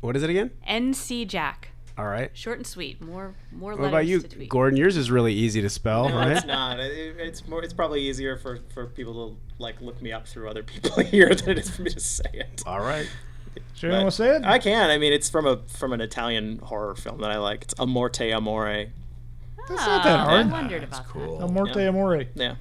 What 0.00 0.16
is 0.16 0.22
it 0.22 0.30
again? 0.30 0.50
NC 0.68 1.26
Jack. 1.26 1.70
All 1.98 2.06
right. 2.06 2.30
Short 2.34 2.56
and 2.58 2.66
sweet. 2.66 3.00
More 3.02 3.34
more 3.50 3.76
What 3.76 3.88
about 3.88 4.06
you, 4.06 4.20
to 4.20 4.28
tweet. 4.28 4.48
Gordon? 4.48 4.76
Yours 4.78 4.96
is 4.96 5.10
really 5.10 5.34
easy 5.34 5.60
to 5.60 5.68
spell, 5.68 6.08
No, 6.08 6.16
right? 6.16 6.36
it's 6.36 6.46
not. 6.46 6.80
It, 6.80 7.16
it's 7.18 7.46
more. 7.46 7.62
It's 7.62 7.74
probably 7.74 8.00
easier 8.00 8.36
for, 8.38 8.58
for 8.72 8.86
people 8.86 9.30
to 9.30 9.36
like 9.62 9.80
look 9.80 10.00
me 10.00 10.10
up 10.12 10.26
through 10.26 10.48
other 10.48 10.62
people 10.64 11.02
here 11.04 11.34
than 11.34 11.50
it 11.50 11.58
is 11.58 11.70
for 11.70 11.82
me 11.82 11.90
to 11.90 12.00
say 12.00 12.24
it. 12.32 12.62
All 12.66 12.80
right. 12.80 13.08
Sure, 13.74 13.90
you 13.90 13.96
want 13.96 14.08
to 14.08 14.16
say 14.16 14.36
it? 14.36 14.44
I 14.46 14.58
can. 14.58 14.88
I 14.90 14.96
mean, 14.96 15.12
it's 15.12 15.28
from 15.28 15.44
a 15.46 15.58
from 15.66 15.92
an 15.92 16.00
Italian 16.00 16.58
horror 16.60 16.94
film 16.94 17.20
that 17.20 17.30
I 17.30 17.36
like. 17.36 17.64
It's 17.64 17.74
Amorte 17.74 18.34
Amore. 18.34 18.86
That's 19.68 19.70
not 19.86 20.04
that 20.04 20.20
Ah, 20.20 20.24
hard. 20.24 20.46
I 20.46 20.50
wondered 20.50 20.84
about 20.84 21.06
Cool. 21.08 21.38
Amorte 21.40 21.76
Yeah. 21.76 21.88
Amore. 21.88 22.24
Yeah. 22.34 22.54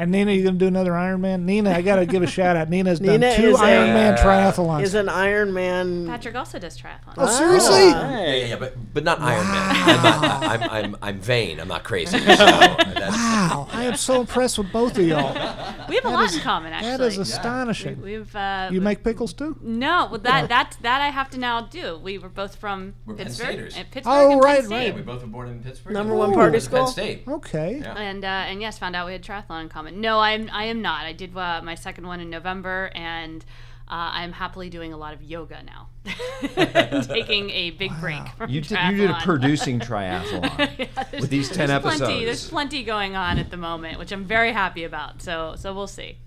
And 0.00 0.12
Nina, 0.12 0.30
you 0.30 0.44
gonna 0.44 0.56
do 0.58 0.68
another 0.68 0.94
Iron 0.96 1.20
Man? 1.22 1.44
Nina, 1.44 1.72
I 1.72 1.82
gotta 1.82 2.06
give 2.06 2.22
a 2.22 2.26
shout 2.28 2.56
out. 2.56 2.70
Nina's 2.70 3.00
done 3.00 3.20
two 3.20 3.48
is 3.48 3.60
a- 3.60 3.64
Iron 3.64 3.94
Man 3.94 4.16
triathlons. 4.16 4.82
is 4.82 4.94
an 4.94 5.08
Iron 5.08 5.52
Man. 5.52 6.06
Patrick 6.06 6.36
also 6.36 6.60
does 6.60 6.78
triathlon. 6.78 7.14
oh, 7.16 7.26
seriously? 7.26 7.74
Ah. 7.92 8.10
Yeah, 8.12 8.26
yeah, 8.34 8.44
yeah, 8.46 8.56
but 8.56 8.94
but 8.94 9.02
not 9.02 9.18
Iron 9.20 9.44
Man. 9.44 9.72
I'm, 9.88 10.02
not, 10.02 10.42
I'm, 10.44 10.70
I'm 10.70 10.96
I'm 11.02 11.18
vain. 11.20 11.58
I'm 11.58 11.66
not 11.66 11.82
crazy. 11.82 12.16
So 12.16 12.24
that's, 12.26 12.36
Wow, 13.48 13.68
I 13.72 13.84
am 13.84 13.96
so 13.96 14.20
impressed 14.20 14.58
with 14.58 14.70
both 14.72 14.98
of 14.98 15.06
y'all. 15.06 15.32
we 15.88 15.94
have 15.96 16.04
a 16.04 16.08
lot 16.10 16.32
in 16.34 16.40
common, 16.40 16.72
actually. 16.72 16.90
That 16.90 17.00
is 17.00 17.18
astonishing. 17.18 18.00
We've 18.02 18.34
uh, 18.36 18.68
You 18.70 18.80
make 18.80 19.02
pickles 19.02 19.32
too? 19.32 19.56
no, 19.62 20.08
well 20.10 20.20
that 20.20 20.48
that 20.48 20.76
that 20.82 21.00
I 21.00 21.08
have 21.08 21.30
to 21.30 21.38
now 21.38 21.62
do. 21.62 21.98
We 21.98 22.18
were 22.18 22.28
both 22.28 22.56
from 22.56 22.94
We're 23.06 23.14
Penn 23.14 23.26
Pittsburgh, 23.26 23.46
Staters. 23.46 23.74
Pittsburgh 23.90 24.04
Oh, 24.06 24.32
and 24.32 24.42
right, 24.42 24.56
Penn 24.60 24.66
State. 24.66 24.76
right. 24.86 24.94
we 24.94 25.02
both 25.02 25.22
were 25.22 25.28
born 25.28 25.48
in 25.48 25.62
Pittsburgh. 25.62 25.92
Number 25.94 26.14
one 26.14 26.32
party 26.34 26.52
Penn 26.52 26.60
school? 26.60 26.86
State. 26.86 27.24
Okay. 27.26 27.78
Yeah. 27.80 27.94
And 27.94 28.24
uh, 28.24 28.28
and 28.28 28.60
yes, 28.60 28.78
found 28.78 28.94
out 28.96 29.06
we 29.06 29.12
had 29.12 29.22
triathlon 29.22 29.62
in 29.62 29.68
common. 29.68 30.00
No, 30.00 30.18
I'm 30.20 30.50
I 30.52 30.64
am 30.64 30.82
not. 30.82 31.06
I 31.06 31.12
did 31.12 31.36
uh, 31.36 31.60
my 31.64 31.74
second 31.74 32.06
one 32.06 32.20
in 32.20 32.30
November, 32.30 32.90
and 32.94 33.44
uh, 33.90 34.10
I'm 34.12 34.32
happily 34.32 34.70
doing 34.70 34.92
a 34.92 34.96
lot 34.96 35.14
of 35.14 35.22
yoga 35.22 35.62
now, 35.62 35.88
taking 37.02 37.50
a 37.50 37.70
big 37.70 37.92
break 38.00 38.26
from 38.36 38.50
You 38.50 38.60
did, 38.60 38.78
you 38.90 38.96
did 38.96 39.10
a 39.10 39.18
producing 39.22 39.80
triathlon 39.80 40.78
Yeah, 40.78 41.04
with 41.20 41.30
these 41.30 41.48
ten 41.48 41.68
there's 41.68 41.84
episodes. 41.84 42.00
Plenty, 42.00 42.24
there's 42.24 42.48
plenty 42.48 42.84
going 42.84 43.16
on 43.16 43.38
at 43.38 43.50
the 43.50 43.56
moment, 43.56 43.98
which 43.98 44.12
I'm 44.12 44.24
very 44.24 44.52
happy 44.52 44.84
about. 44.84 45.22
So 45.22 45.54
so 45.56 45.72
we'll 45.74 45.86
see. 45.86 46.18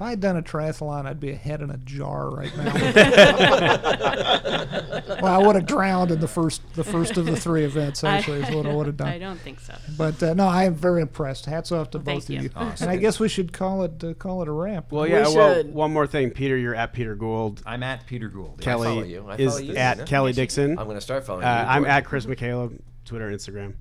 If 0.00 0.06
I 0.06 0.10
had 0.10 0.20
done 0.20 0.38
a 0.38 0.42
triathlon, 0.42 1.04
I'd 1.04 1.20
be 1.20 1.32
a 1.32 1.36
head 1.36 1.60
in 1.60 1.68
a 1.68 1.76
jar 1.76 2.30
right 2.30 2.56
now. 2.56 2.72
well, 5.20 5.26
I 5.26 5.36
would 5.46 5.56
have 5.56 5.66
drowned 5.66 6.10
in 6.10 6.20
the 6.20 6.26
first 6.26 6.62
the 6.72 6.84
first 6.84 7.18
of 7.18 7.26
the 7.26 7.36
three 7.36 7.64
events. 7.64 8.02
Actually, 8.02 8.40
is 8.40 8.50
what 8.50 8.64
I 8.64 8.74
would 8.74 8.86
have 8.86 8.96
done. 8.96 9.08
I 9.12 9.18
don't 9.18 9.38
think 9.38 9.60
so. 9.60 9.74
But 9.98 10.22
uh, 10.22 10.32
no, 10.32 10.48
I 10.48 10.64
am 10.64 10.74
very 10.74 11.02
impressed. 11.02 11.44
Hats 11.44 11.70
off 11.70 11.90
to 11.90 11.98
Thank 11.98 12.28
both 12.28 12.30
of 12.30 12.42
you. 12.42 12.50
Awesome. 12.56 12.88
And 12.88 12.90
I 12.90 12.96
guess 12.96 13.20
we 13.20 13.28
should 13.28 13.52
call 13.52 13.82
it 13.82 14.02
uh, 14.02 14.14
call 14.14 14.40
it 14.40 14.48
a 14.48 14.52
wrap. 14.52 14.90
Well, 14.90 15.02
We 15.02 15.10
yeah. 15.10 15.28
well, 15.28 15.62
one 15.64 15.92
more 15.92 16.06
thing, 16.06 16.30
Peter. 16.30 16.56
You're 16.56 16.74
at 16.74 16.94
Peter 16.94 17.14
Gould. 17.14 17.60
I'm 17.66 17.82
at 17.82 18.06
Peter 18.06 18.30
Gould. 18.30 18.62
Kelley 18.62 18.88
follow 18.88 19.02
you. 19.02 19.26
I 19.28 19.36
is 19.36 19.52
follow 19.52 19.64
you, 19.64 19.76
at 19.76 19.98
Nina. 19.98 20.08
Kelley 20.08 20.32
Dixon. 20.32 20.78
I'm 20.78 20.86
gonna 20.86 21.02
start 21.02 21.26
following 21.26 21.44
Uh, 21.44 21.60
you. 21.60 21.76
I'm 21.76 21.84
at 21.84 22.06
Chris 22.06 22.24
McCaleb, 22.24 22.80
Twitter, 23.04 23.30
Instagram. 23.30 23.74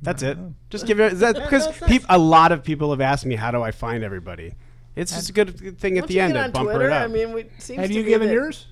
That's 0.00 0.22
it. 0.22 0.38
Just 0.70 0.86
give 0.86 1.00
it 1.00 1.12
because 1.12 1.68
a 2.08 2.18
lot 2.18 2.50
of 2.50 2.64
people 2.64 2.92
have 2.92 3.02
asked 3.02 3.26
me 3.26 3.34
how 3.34 3.50
do 3.50 3.60
I 3.60 3.72
find 3.72 4.02
everybody. 4.02 4.54
It's 4.94 5.12
just 5.12 5.30
a 5.30 5.32
good 5.32 5.58
good 5.58 5.78
thing 5.78 5.98
at 5.98 6.06
the 6.06 6.20
end 6.20 6.34
get 6.34 6.38
to 6.40 6.44
on 6.44 6.50
bump 6.52 6.68
Twitter, 6.70 6.86
it 6.90 6.92
up. 6.92 7.02
I 7.04 7.06
mean, 7.06 7.32
we 7.32 7.46
seems 7.58 7.80
Have 7.80 7.88
to 7.88 7.94
you 7.94 8.02
be 8.02 8.10
given 8.10 8.28
that- 8.28 8.34
yours? 8.34 8.66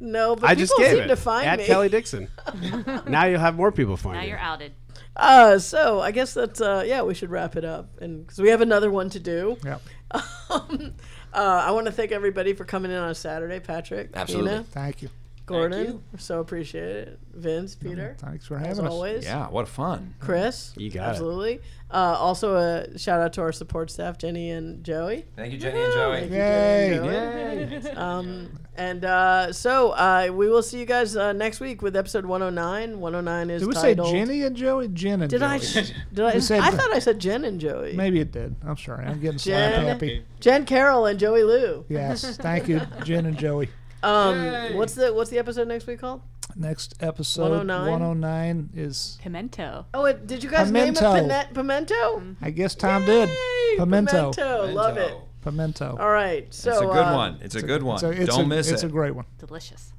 No, 0.00 0.36
but 0.36 0.44
I 0.48 0.54
people 0.54 0.60
just 0.60 0.74
gave 0.78 0.90
seem 0.92 1.00
it 1.00 1.06
to 1.08 1.16
find 1.16 1.46
at 1.48 1.58
me. 1.58 1.64
Kelley 1.64 1.88
Dixon. 1.88 2.28
now 3.08 3.24
you'll 3.24 3.40
have 3.40 3.56
more 3.56 3.72
people 3.72 3.96
find 3.96 4.16
Now 4.16 4.22
you. 4.22 4.28
you're 4.30 4.38
outed. 4.38 4.72
Uh, 5.16 5.58
so 5.58 6.00
I 6.00 6.12
guess 6.12 6.34
that's 6.34 6.60
uh, 6.60 6.84
yeah, 6.86 7.02
we 7.02 7.14
should 7.14 7.30
wrap 7.30 7.56
it 7.56 7.64
up, 7.64 8.00
and 8.00 8.24
because 8.24 8.38
we 8.38 8.50
have 8.50 8.60
another 8.60 8.90
one 8.92 9.10
to 9.10 9.20
do. 9.20 9.56
Yeah. 9.64 9.78
Um, 10.50 10.94
uh, 11.34 11.62
I 11.66 11.72
want 11.72 11.84
to 11.86 11.92
thank 11.92 12.10
everybody 12.10 12.54
for 12.54 12.64
coming 12.64 12.90
in 12.90 12.96
on 12.96 13.10
a 13.10 13.14
Saturday, 13.14 13.60
Patrick, 13.60 14.08
Absolutely. 14.14 14.50
Nina, 14.52 14.64
Thank 14.64 15.02
you. 15.02 15.10
Gordon. 15.48 15.86
you. 15.86 16.02
So 16.18 16.40
appreciate 16.40 16.84
it, 16.96 17.18
Vince, 17.34 17.74
Peter, 17.74 18.16
Thanks 18.18 18.46
for 18.46 18.56
as 18.56 18.66
having 18.66 18.86
us. 18.86 18.92
always. 18.92 19.24
Yeah, 19.24 19.48
what 19.48 19.68
fun. 19.68 20.14
Chris, 20.20 20.72
You 20.76 20.90
got 20.90 21.04
it. 21.06 21.10
absolutely. 21.10 21.60
Uh, 21.90 21.94
also, 22.18 22.56
a 22.56 22.98
shout 22.98 23.20
out 23.20 23.32
to 23.34 23.40
our 23.40 23.52
support 23.52 23.90
staff, 23.90 24.18
Jenny 24.18 24.50
and 24.50 24.84
Joey. 24.84 25.24
Thank 25.36 25.52
you, 25.54 25.58
Jenny 25.58 25.80
and 25.80 25.92
Joey. 25.94 26.20
Thank 26.20 26.30
you, 26.32 26.36
Yay. 26.36 26.90
Jenny 26.94 27.74
and 27.74 27.82
Joey. 27.82 27.92
Um, 27.96 28.58
and 28.76 29.04
uh, 29.04 29.52
so 29.52 29.90
uh, 29.90 30.28
we 30.32 30.48
will 30.48 30.62
see 30.62 30.78
you 30.78 30.84
guys 30.86 31.16
uh, 31.16 31.32
next 31.32 31.58
week 31.60 31.82
with 31.82 31.96
episode 31.96 32.24
109. 32.26 33.00
109 33.00 33.50
is 33.50 33.62
Did 33.62 33.68
we 33.68 33.74
say. 33.74 33.94
Jenny 33.94 34.42
and 34.44 34.54
Joey? 34.54 34.86
Jen 34.88 35.22
and 35.22 35.30
Did 35.30 35.40
Joey. 35.40 35.48
I? 35.48 35.58
Did 36.12 36.24
I? 36.24 36.32
You 36.34 36.40
said- 36.40 36.60
I 36.60 36.70
thought 36.70 36.92
I 36.92 36.98
said 37.00 37.18
Jen 37.18 37.44
and 37.44 37.60
Joey. 37.60 37.94
Maybe 37.94 38.20
it 38.20 38.30
did. 38.32 38.54
I'm 38.64 38.76
sorry. 38.76 39.04
I'm 39.06 39.18
getting 39.20 39.38
slap 39.38 39.74
happy. 39.82 40.24
Jen 40.40 40.64
Carroll 40.66 41.06
and 41.06 41.18
Joey 41.18 41.42
Lou. 41.42 41.84
Yes. 41.88 42.36
Thank 42.36 42.68
you, 42.68 42.80
Jen 43.04 43.26
and 43.26 43.36
Joey. 43.38 43.68
Um, 44.02 44.76
what's 44.76 44.94
the 44.94 45.12
what's 45.12 45.30
the 45.30 45.38
episode 45.38 45.68
next 45.68 45.86
week 45.86 46.00
called? 46.00 46.22
Next 46.56 46.94
episode 47.00 47.50
109? 47.66 47.90
109 47.90 48.70
is 48.74 49.18
Pimento. 49.20 49.86
Oh, 49.92 50.06
it, 50.06 50.26
did 50.26 50.42
you 50.42 50.50
guys 50.50 50.68
Pimento. 50.68 51.12
name 51.14 51.30
it 51.30 51.30
Pine- 51.30 51.54
Pimento? 51.54 52.36
I 52.40 52.50
guess 52.50 52.74
Tom 52.74 53.04
did. 53.04 53.28
Pimento. 53.76 54.32
Pimento. 54.32 54.72
Love 54.72 54.96
it. 54.96 55.14
Pimento. 55.42 55.96
All 56.00 56.10
right, 56.10 56.52
so 56.52 56.70
It's 56.70 56.80
a 56.80 56.84
good 56.86 56.96
uh, 56.96 57.14
one. 57.14 57.38
It's 57.42 57.54
a 57.54 57.62
good 57.62 57.82
one. 57.82 57.98
So 57.98 58.10
it's 58.10 58.34
Don't 58.34 58.46
a, 58.46 58.48
miss 58.48 58.66
it's 58.66 58.70
it. 58.70 58.74
It's 58.74 58.82
a 58.84 58.88
great 58.88 59.14
one. 59.14 59.26
Delicious. 59.38 59.92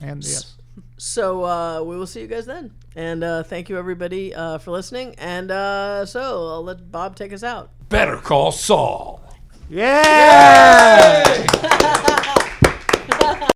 And 0.00 0.24
yes. 0.24 0.56
So 0.96 1.44
uh, 1.44 1.82
we 1.82 1.96
will 1.96 2.06
see 2.06 2.20
you 2.20 2.26
guys 2.26 2.46
then, 2.46 2.72
and 2.96 3.22
uh, 3.22 3.42
thank 3.42 3.68
you 3.68 3.78
everybody 3.78 4.34
uh, 4.34 4.58
for 4.58 4.70
listening. 4.70 5.14
And 5.18 5.50
uh, 5.50 6.06
so 6.06 6.20
I'll 6.48 6.64
let 6.64 6.90
Bob 6.90 7.16
take 7.16 7.32
us 7.32 7.42
out. 7.42 7.70
Better 7.88 8.16
call 8.16 8.52
Saul. 8.52 9.20
Yeah! 9.68 11.22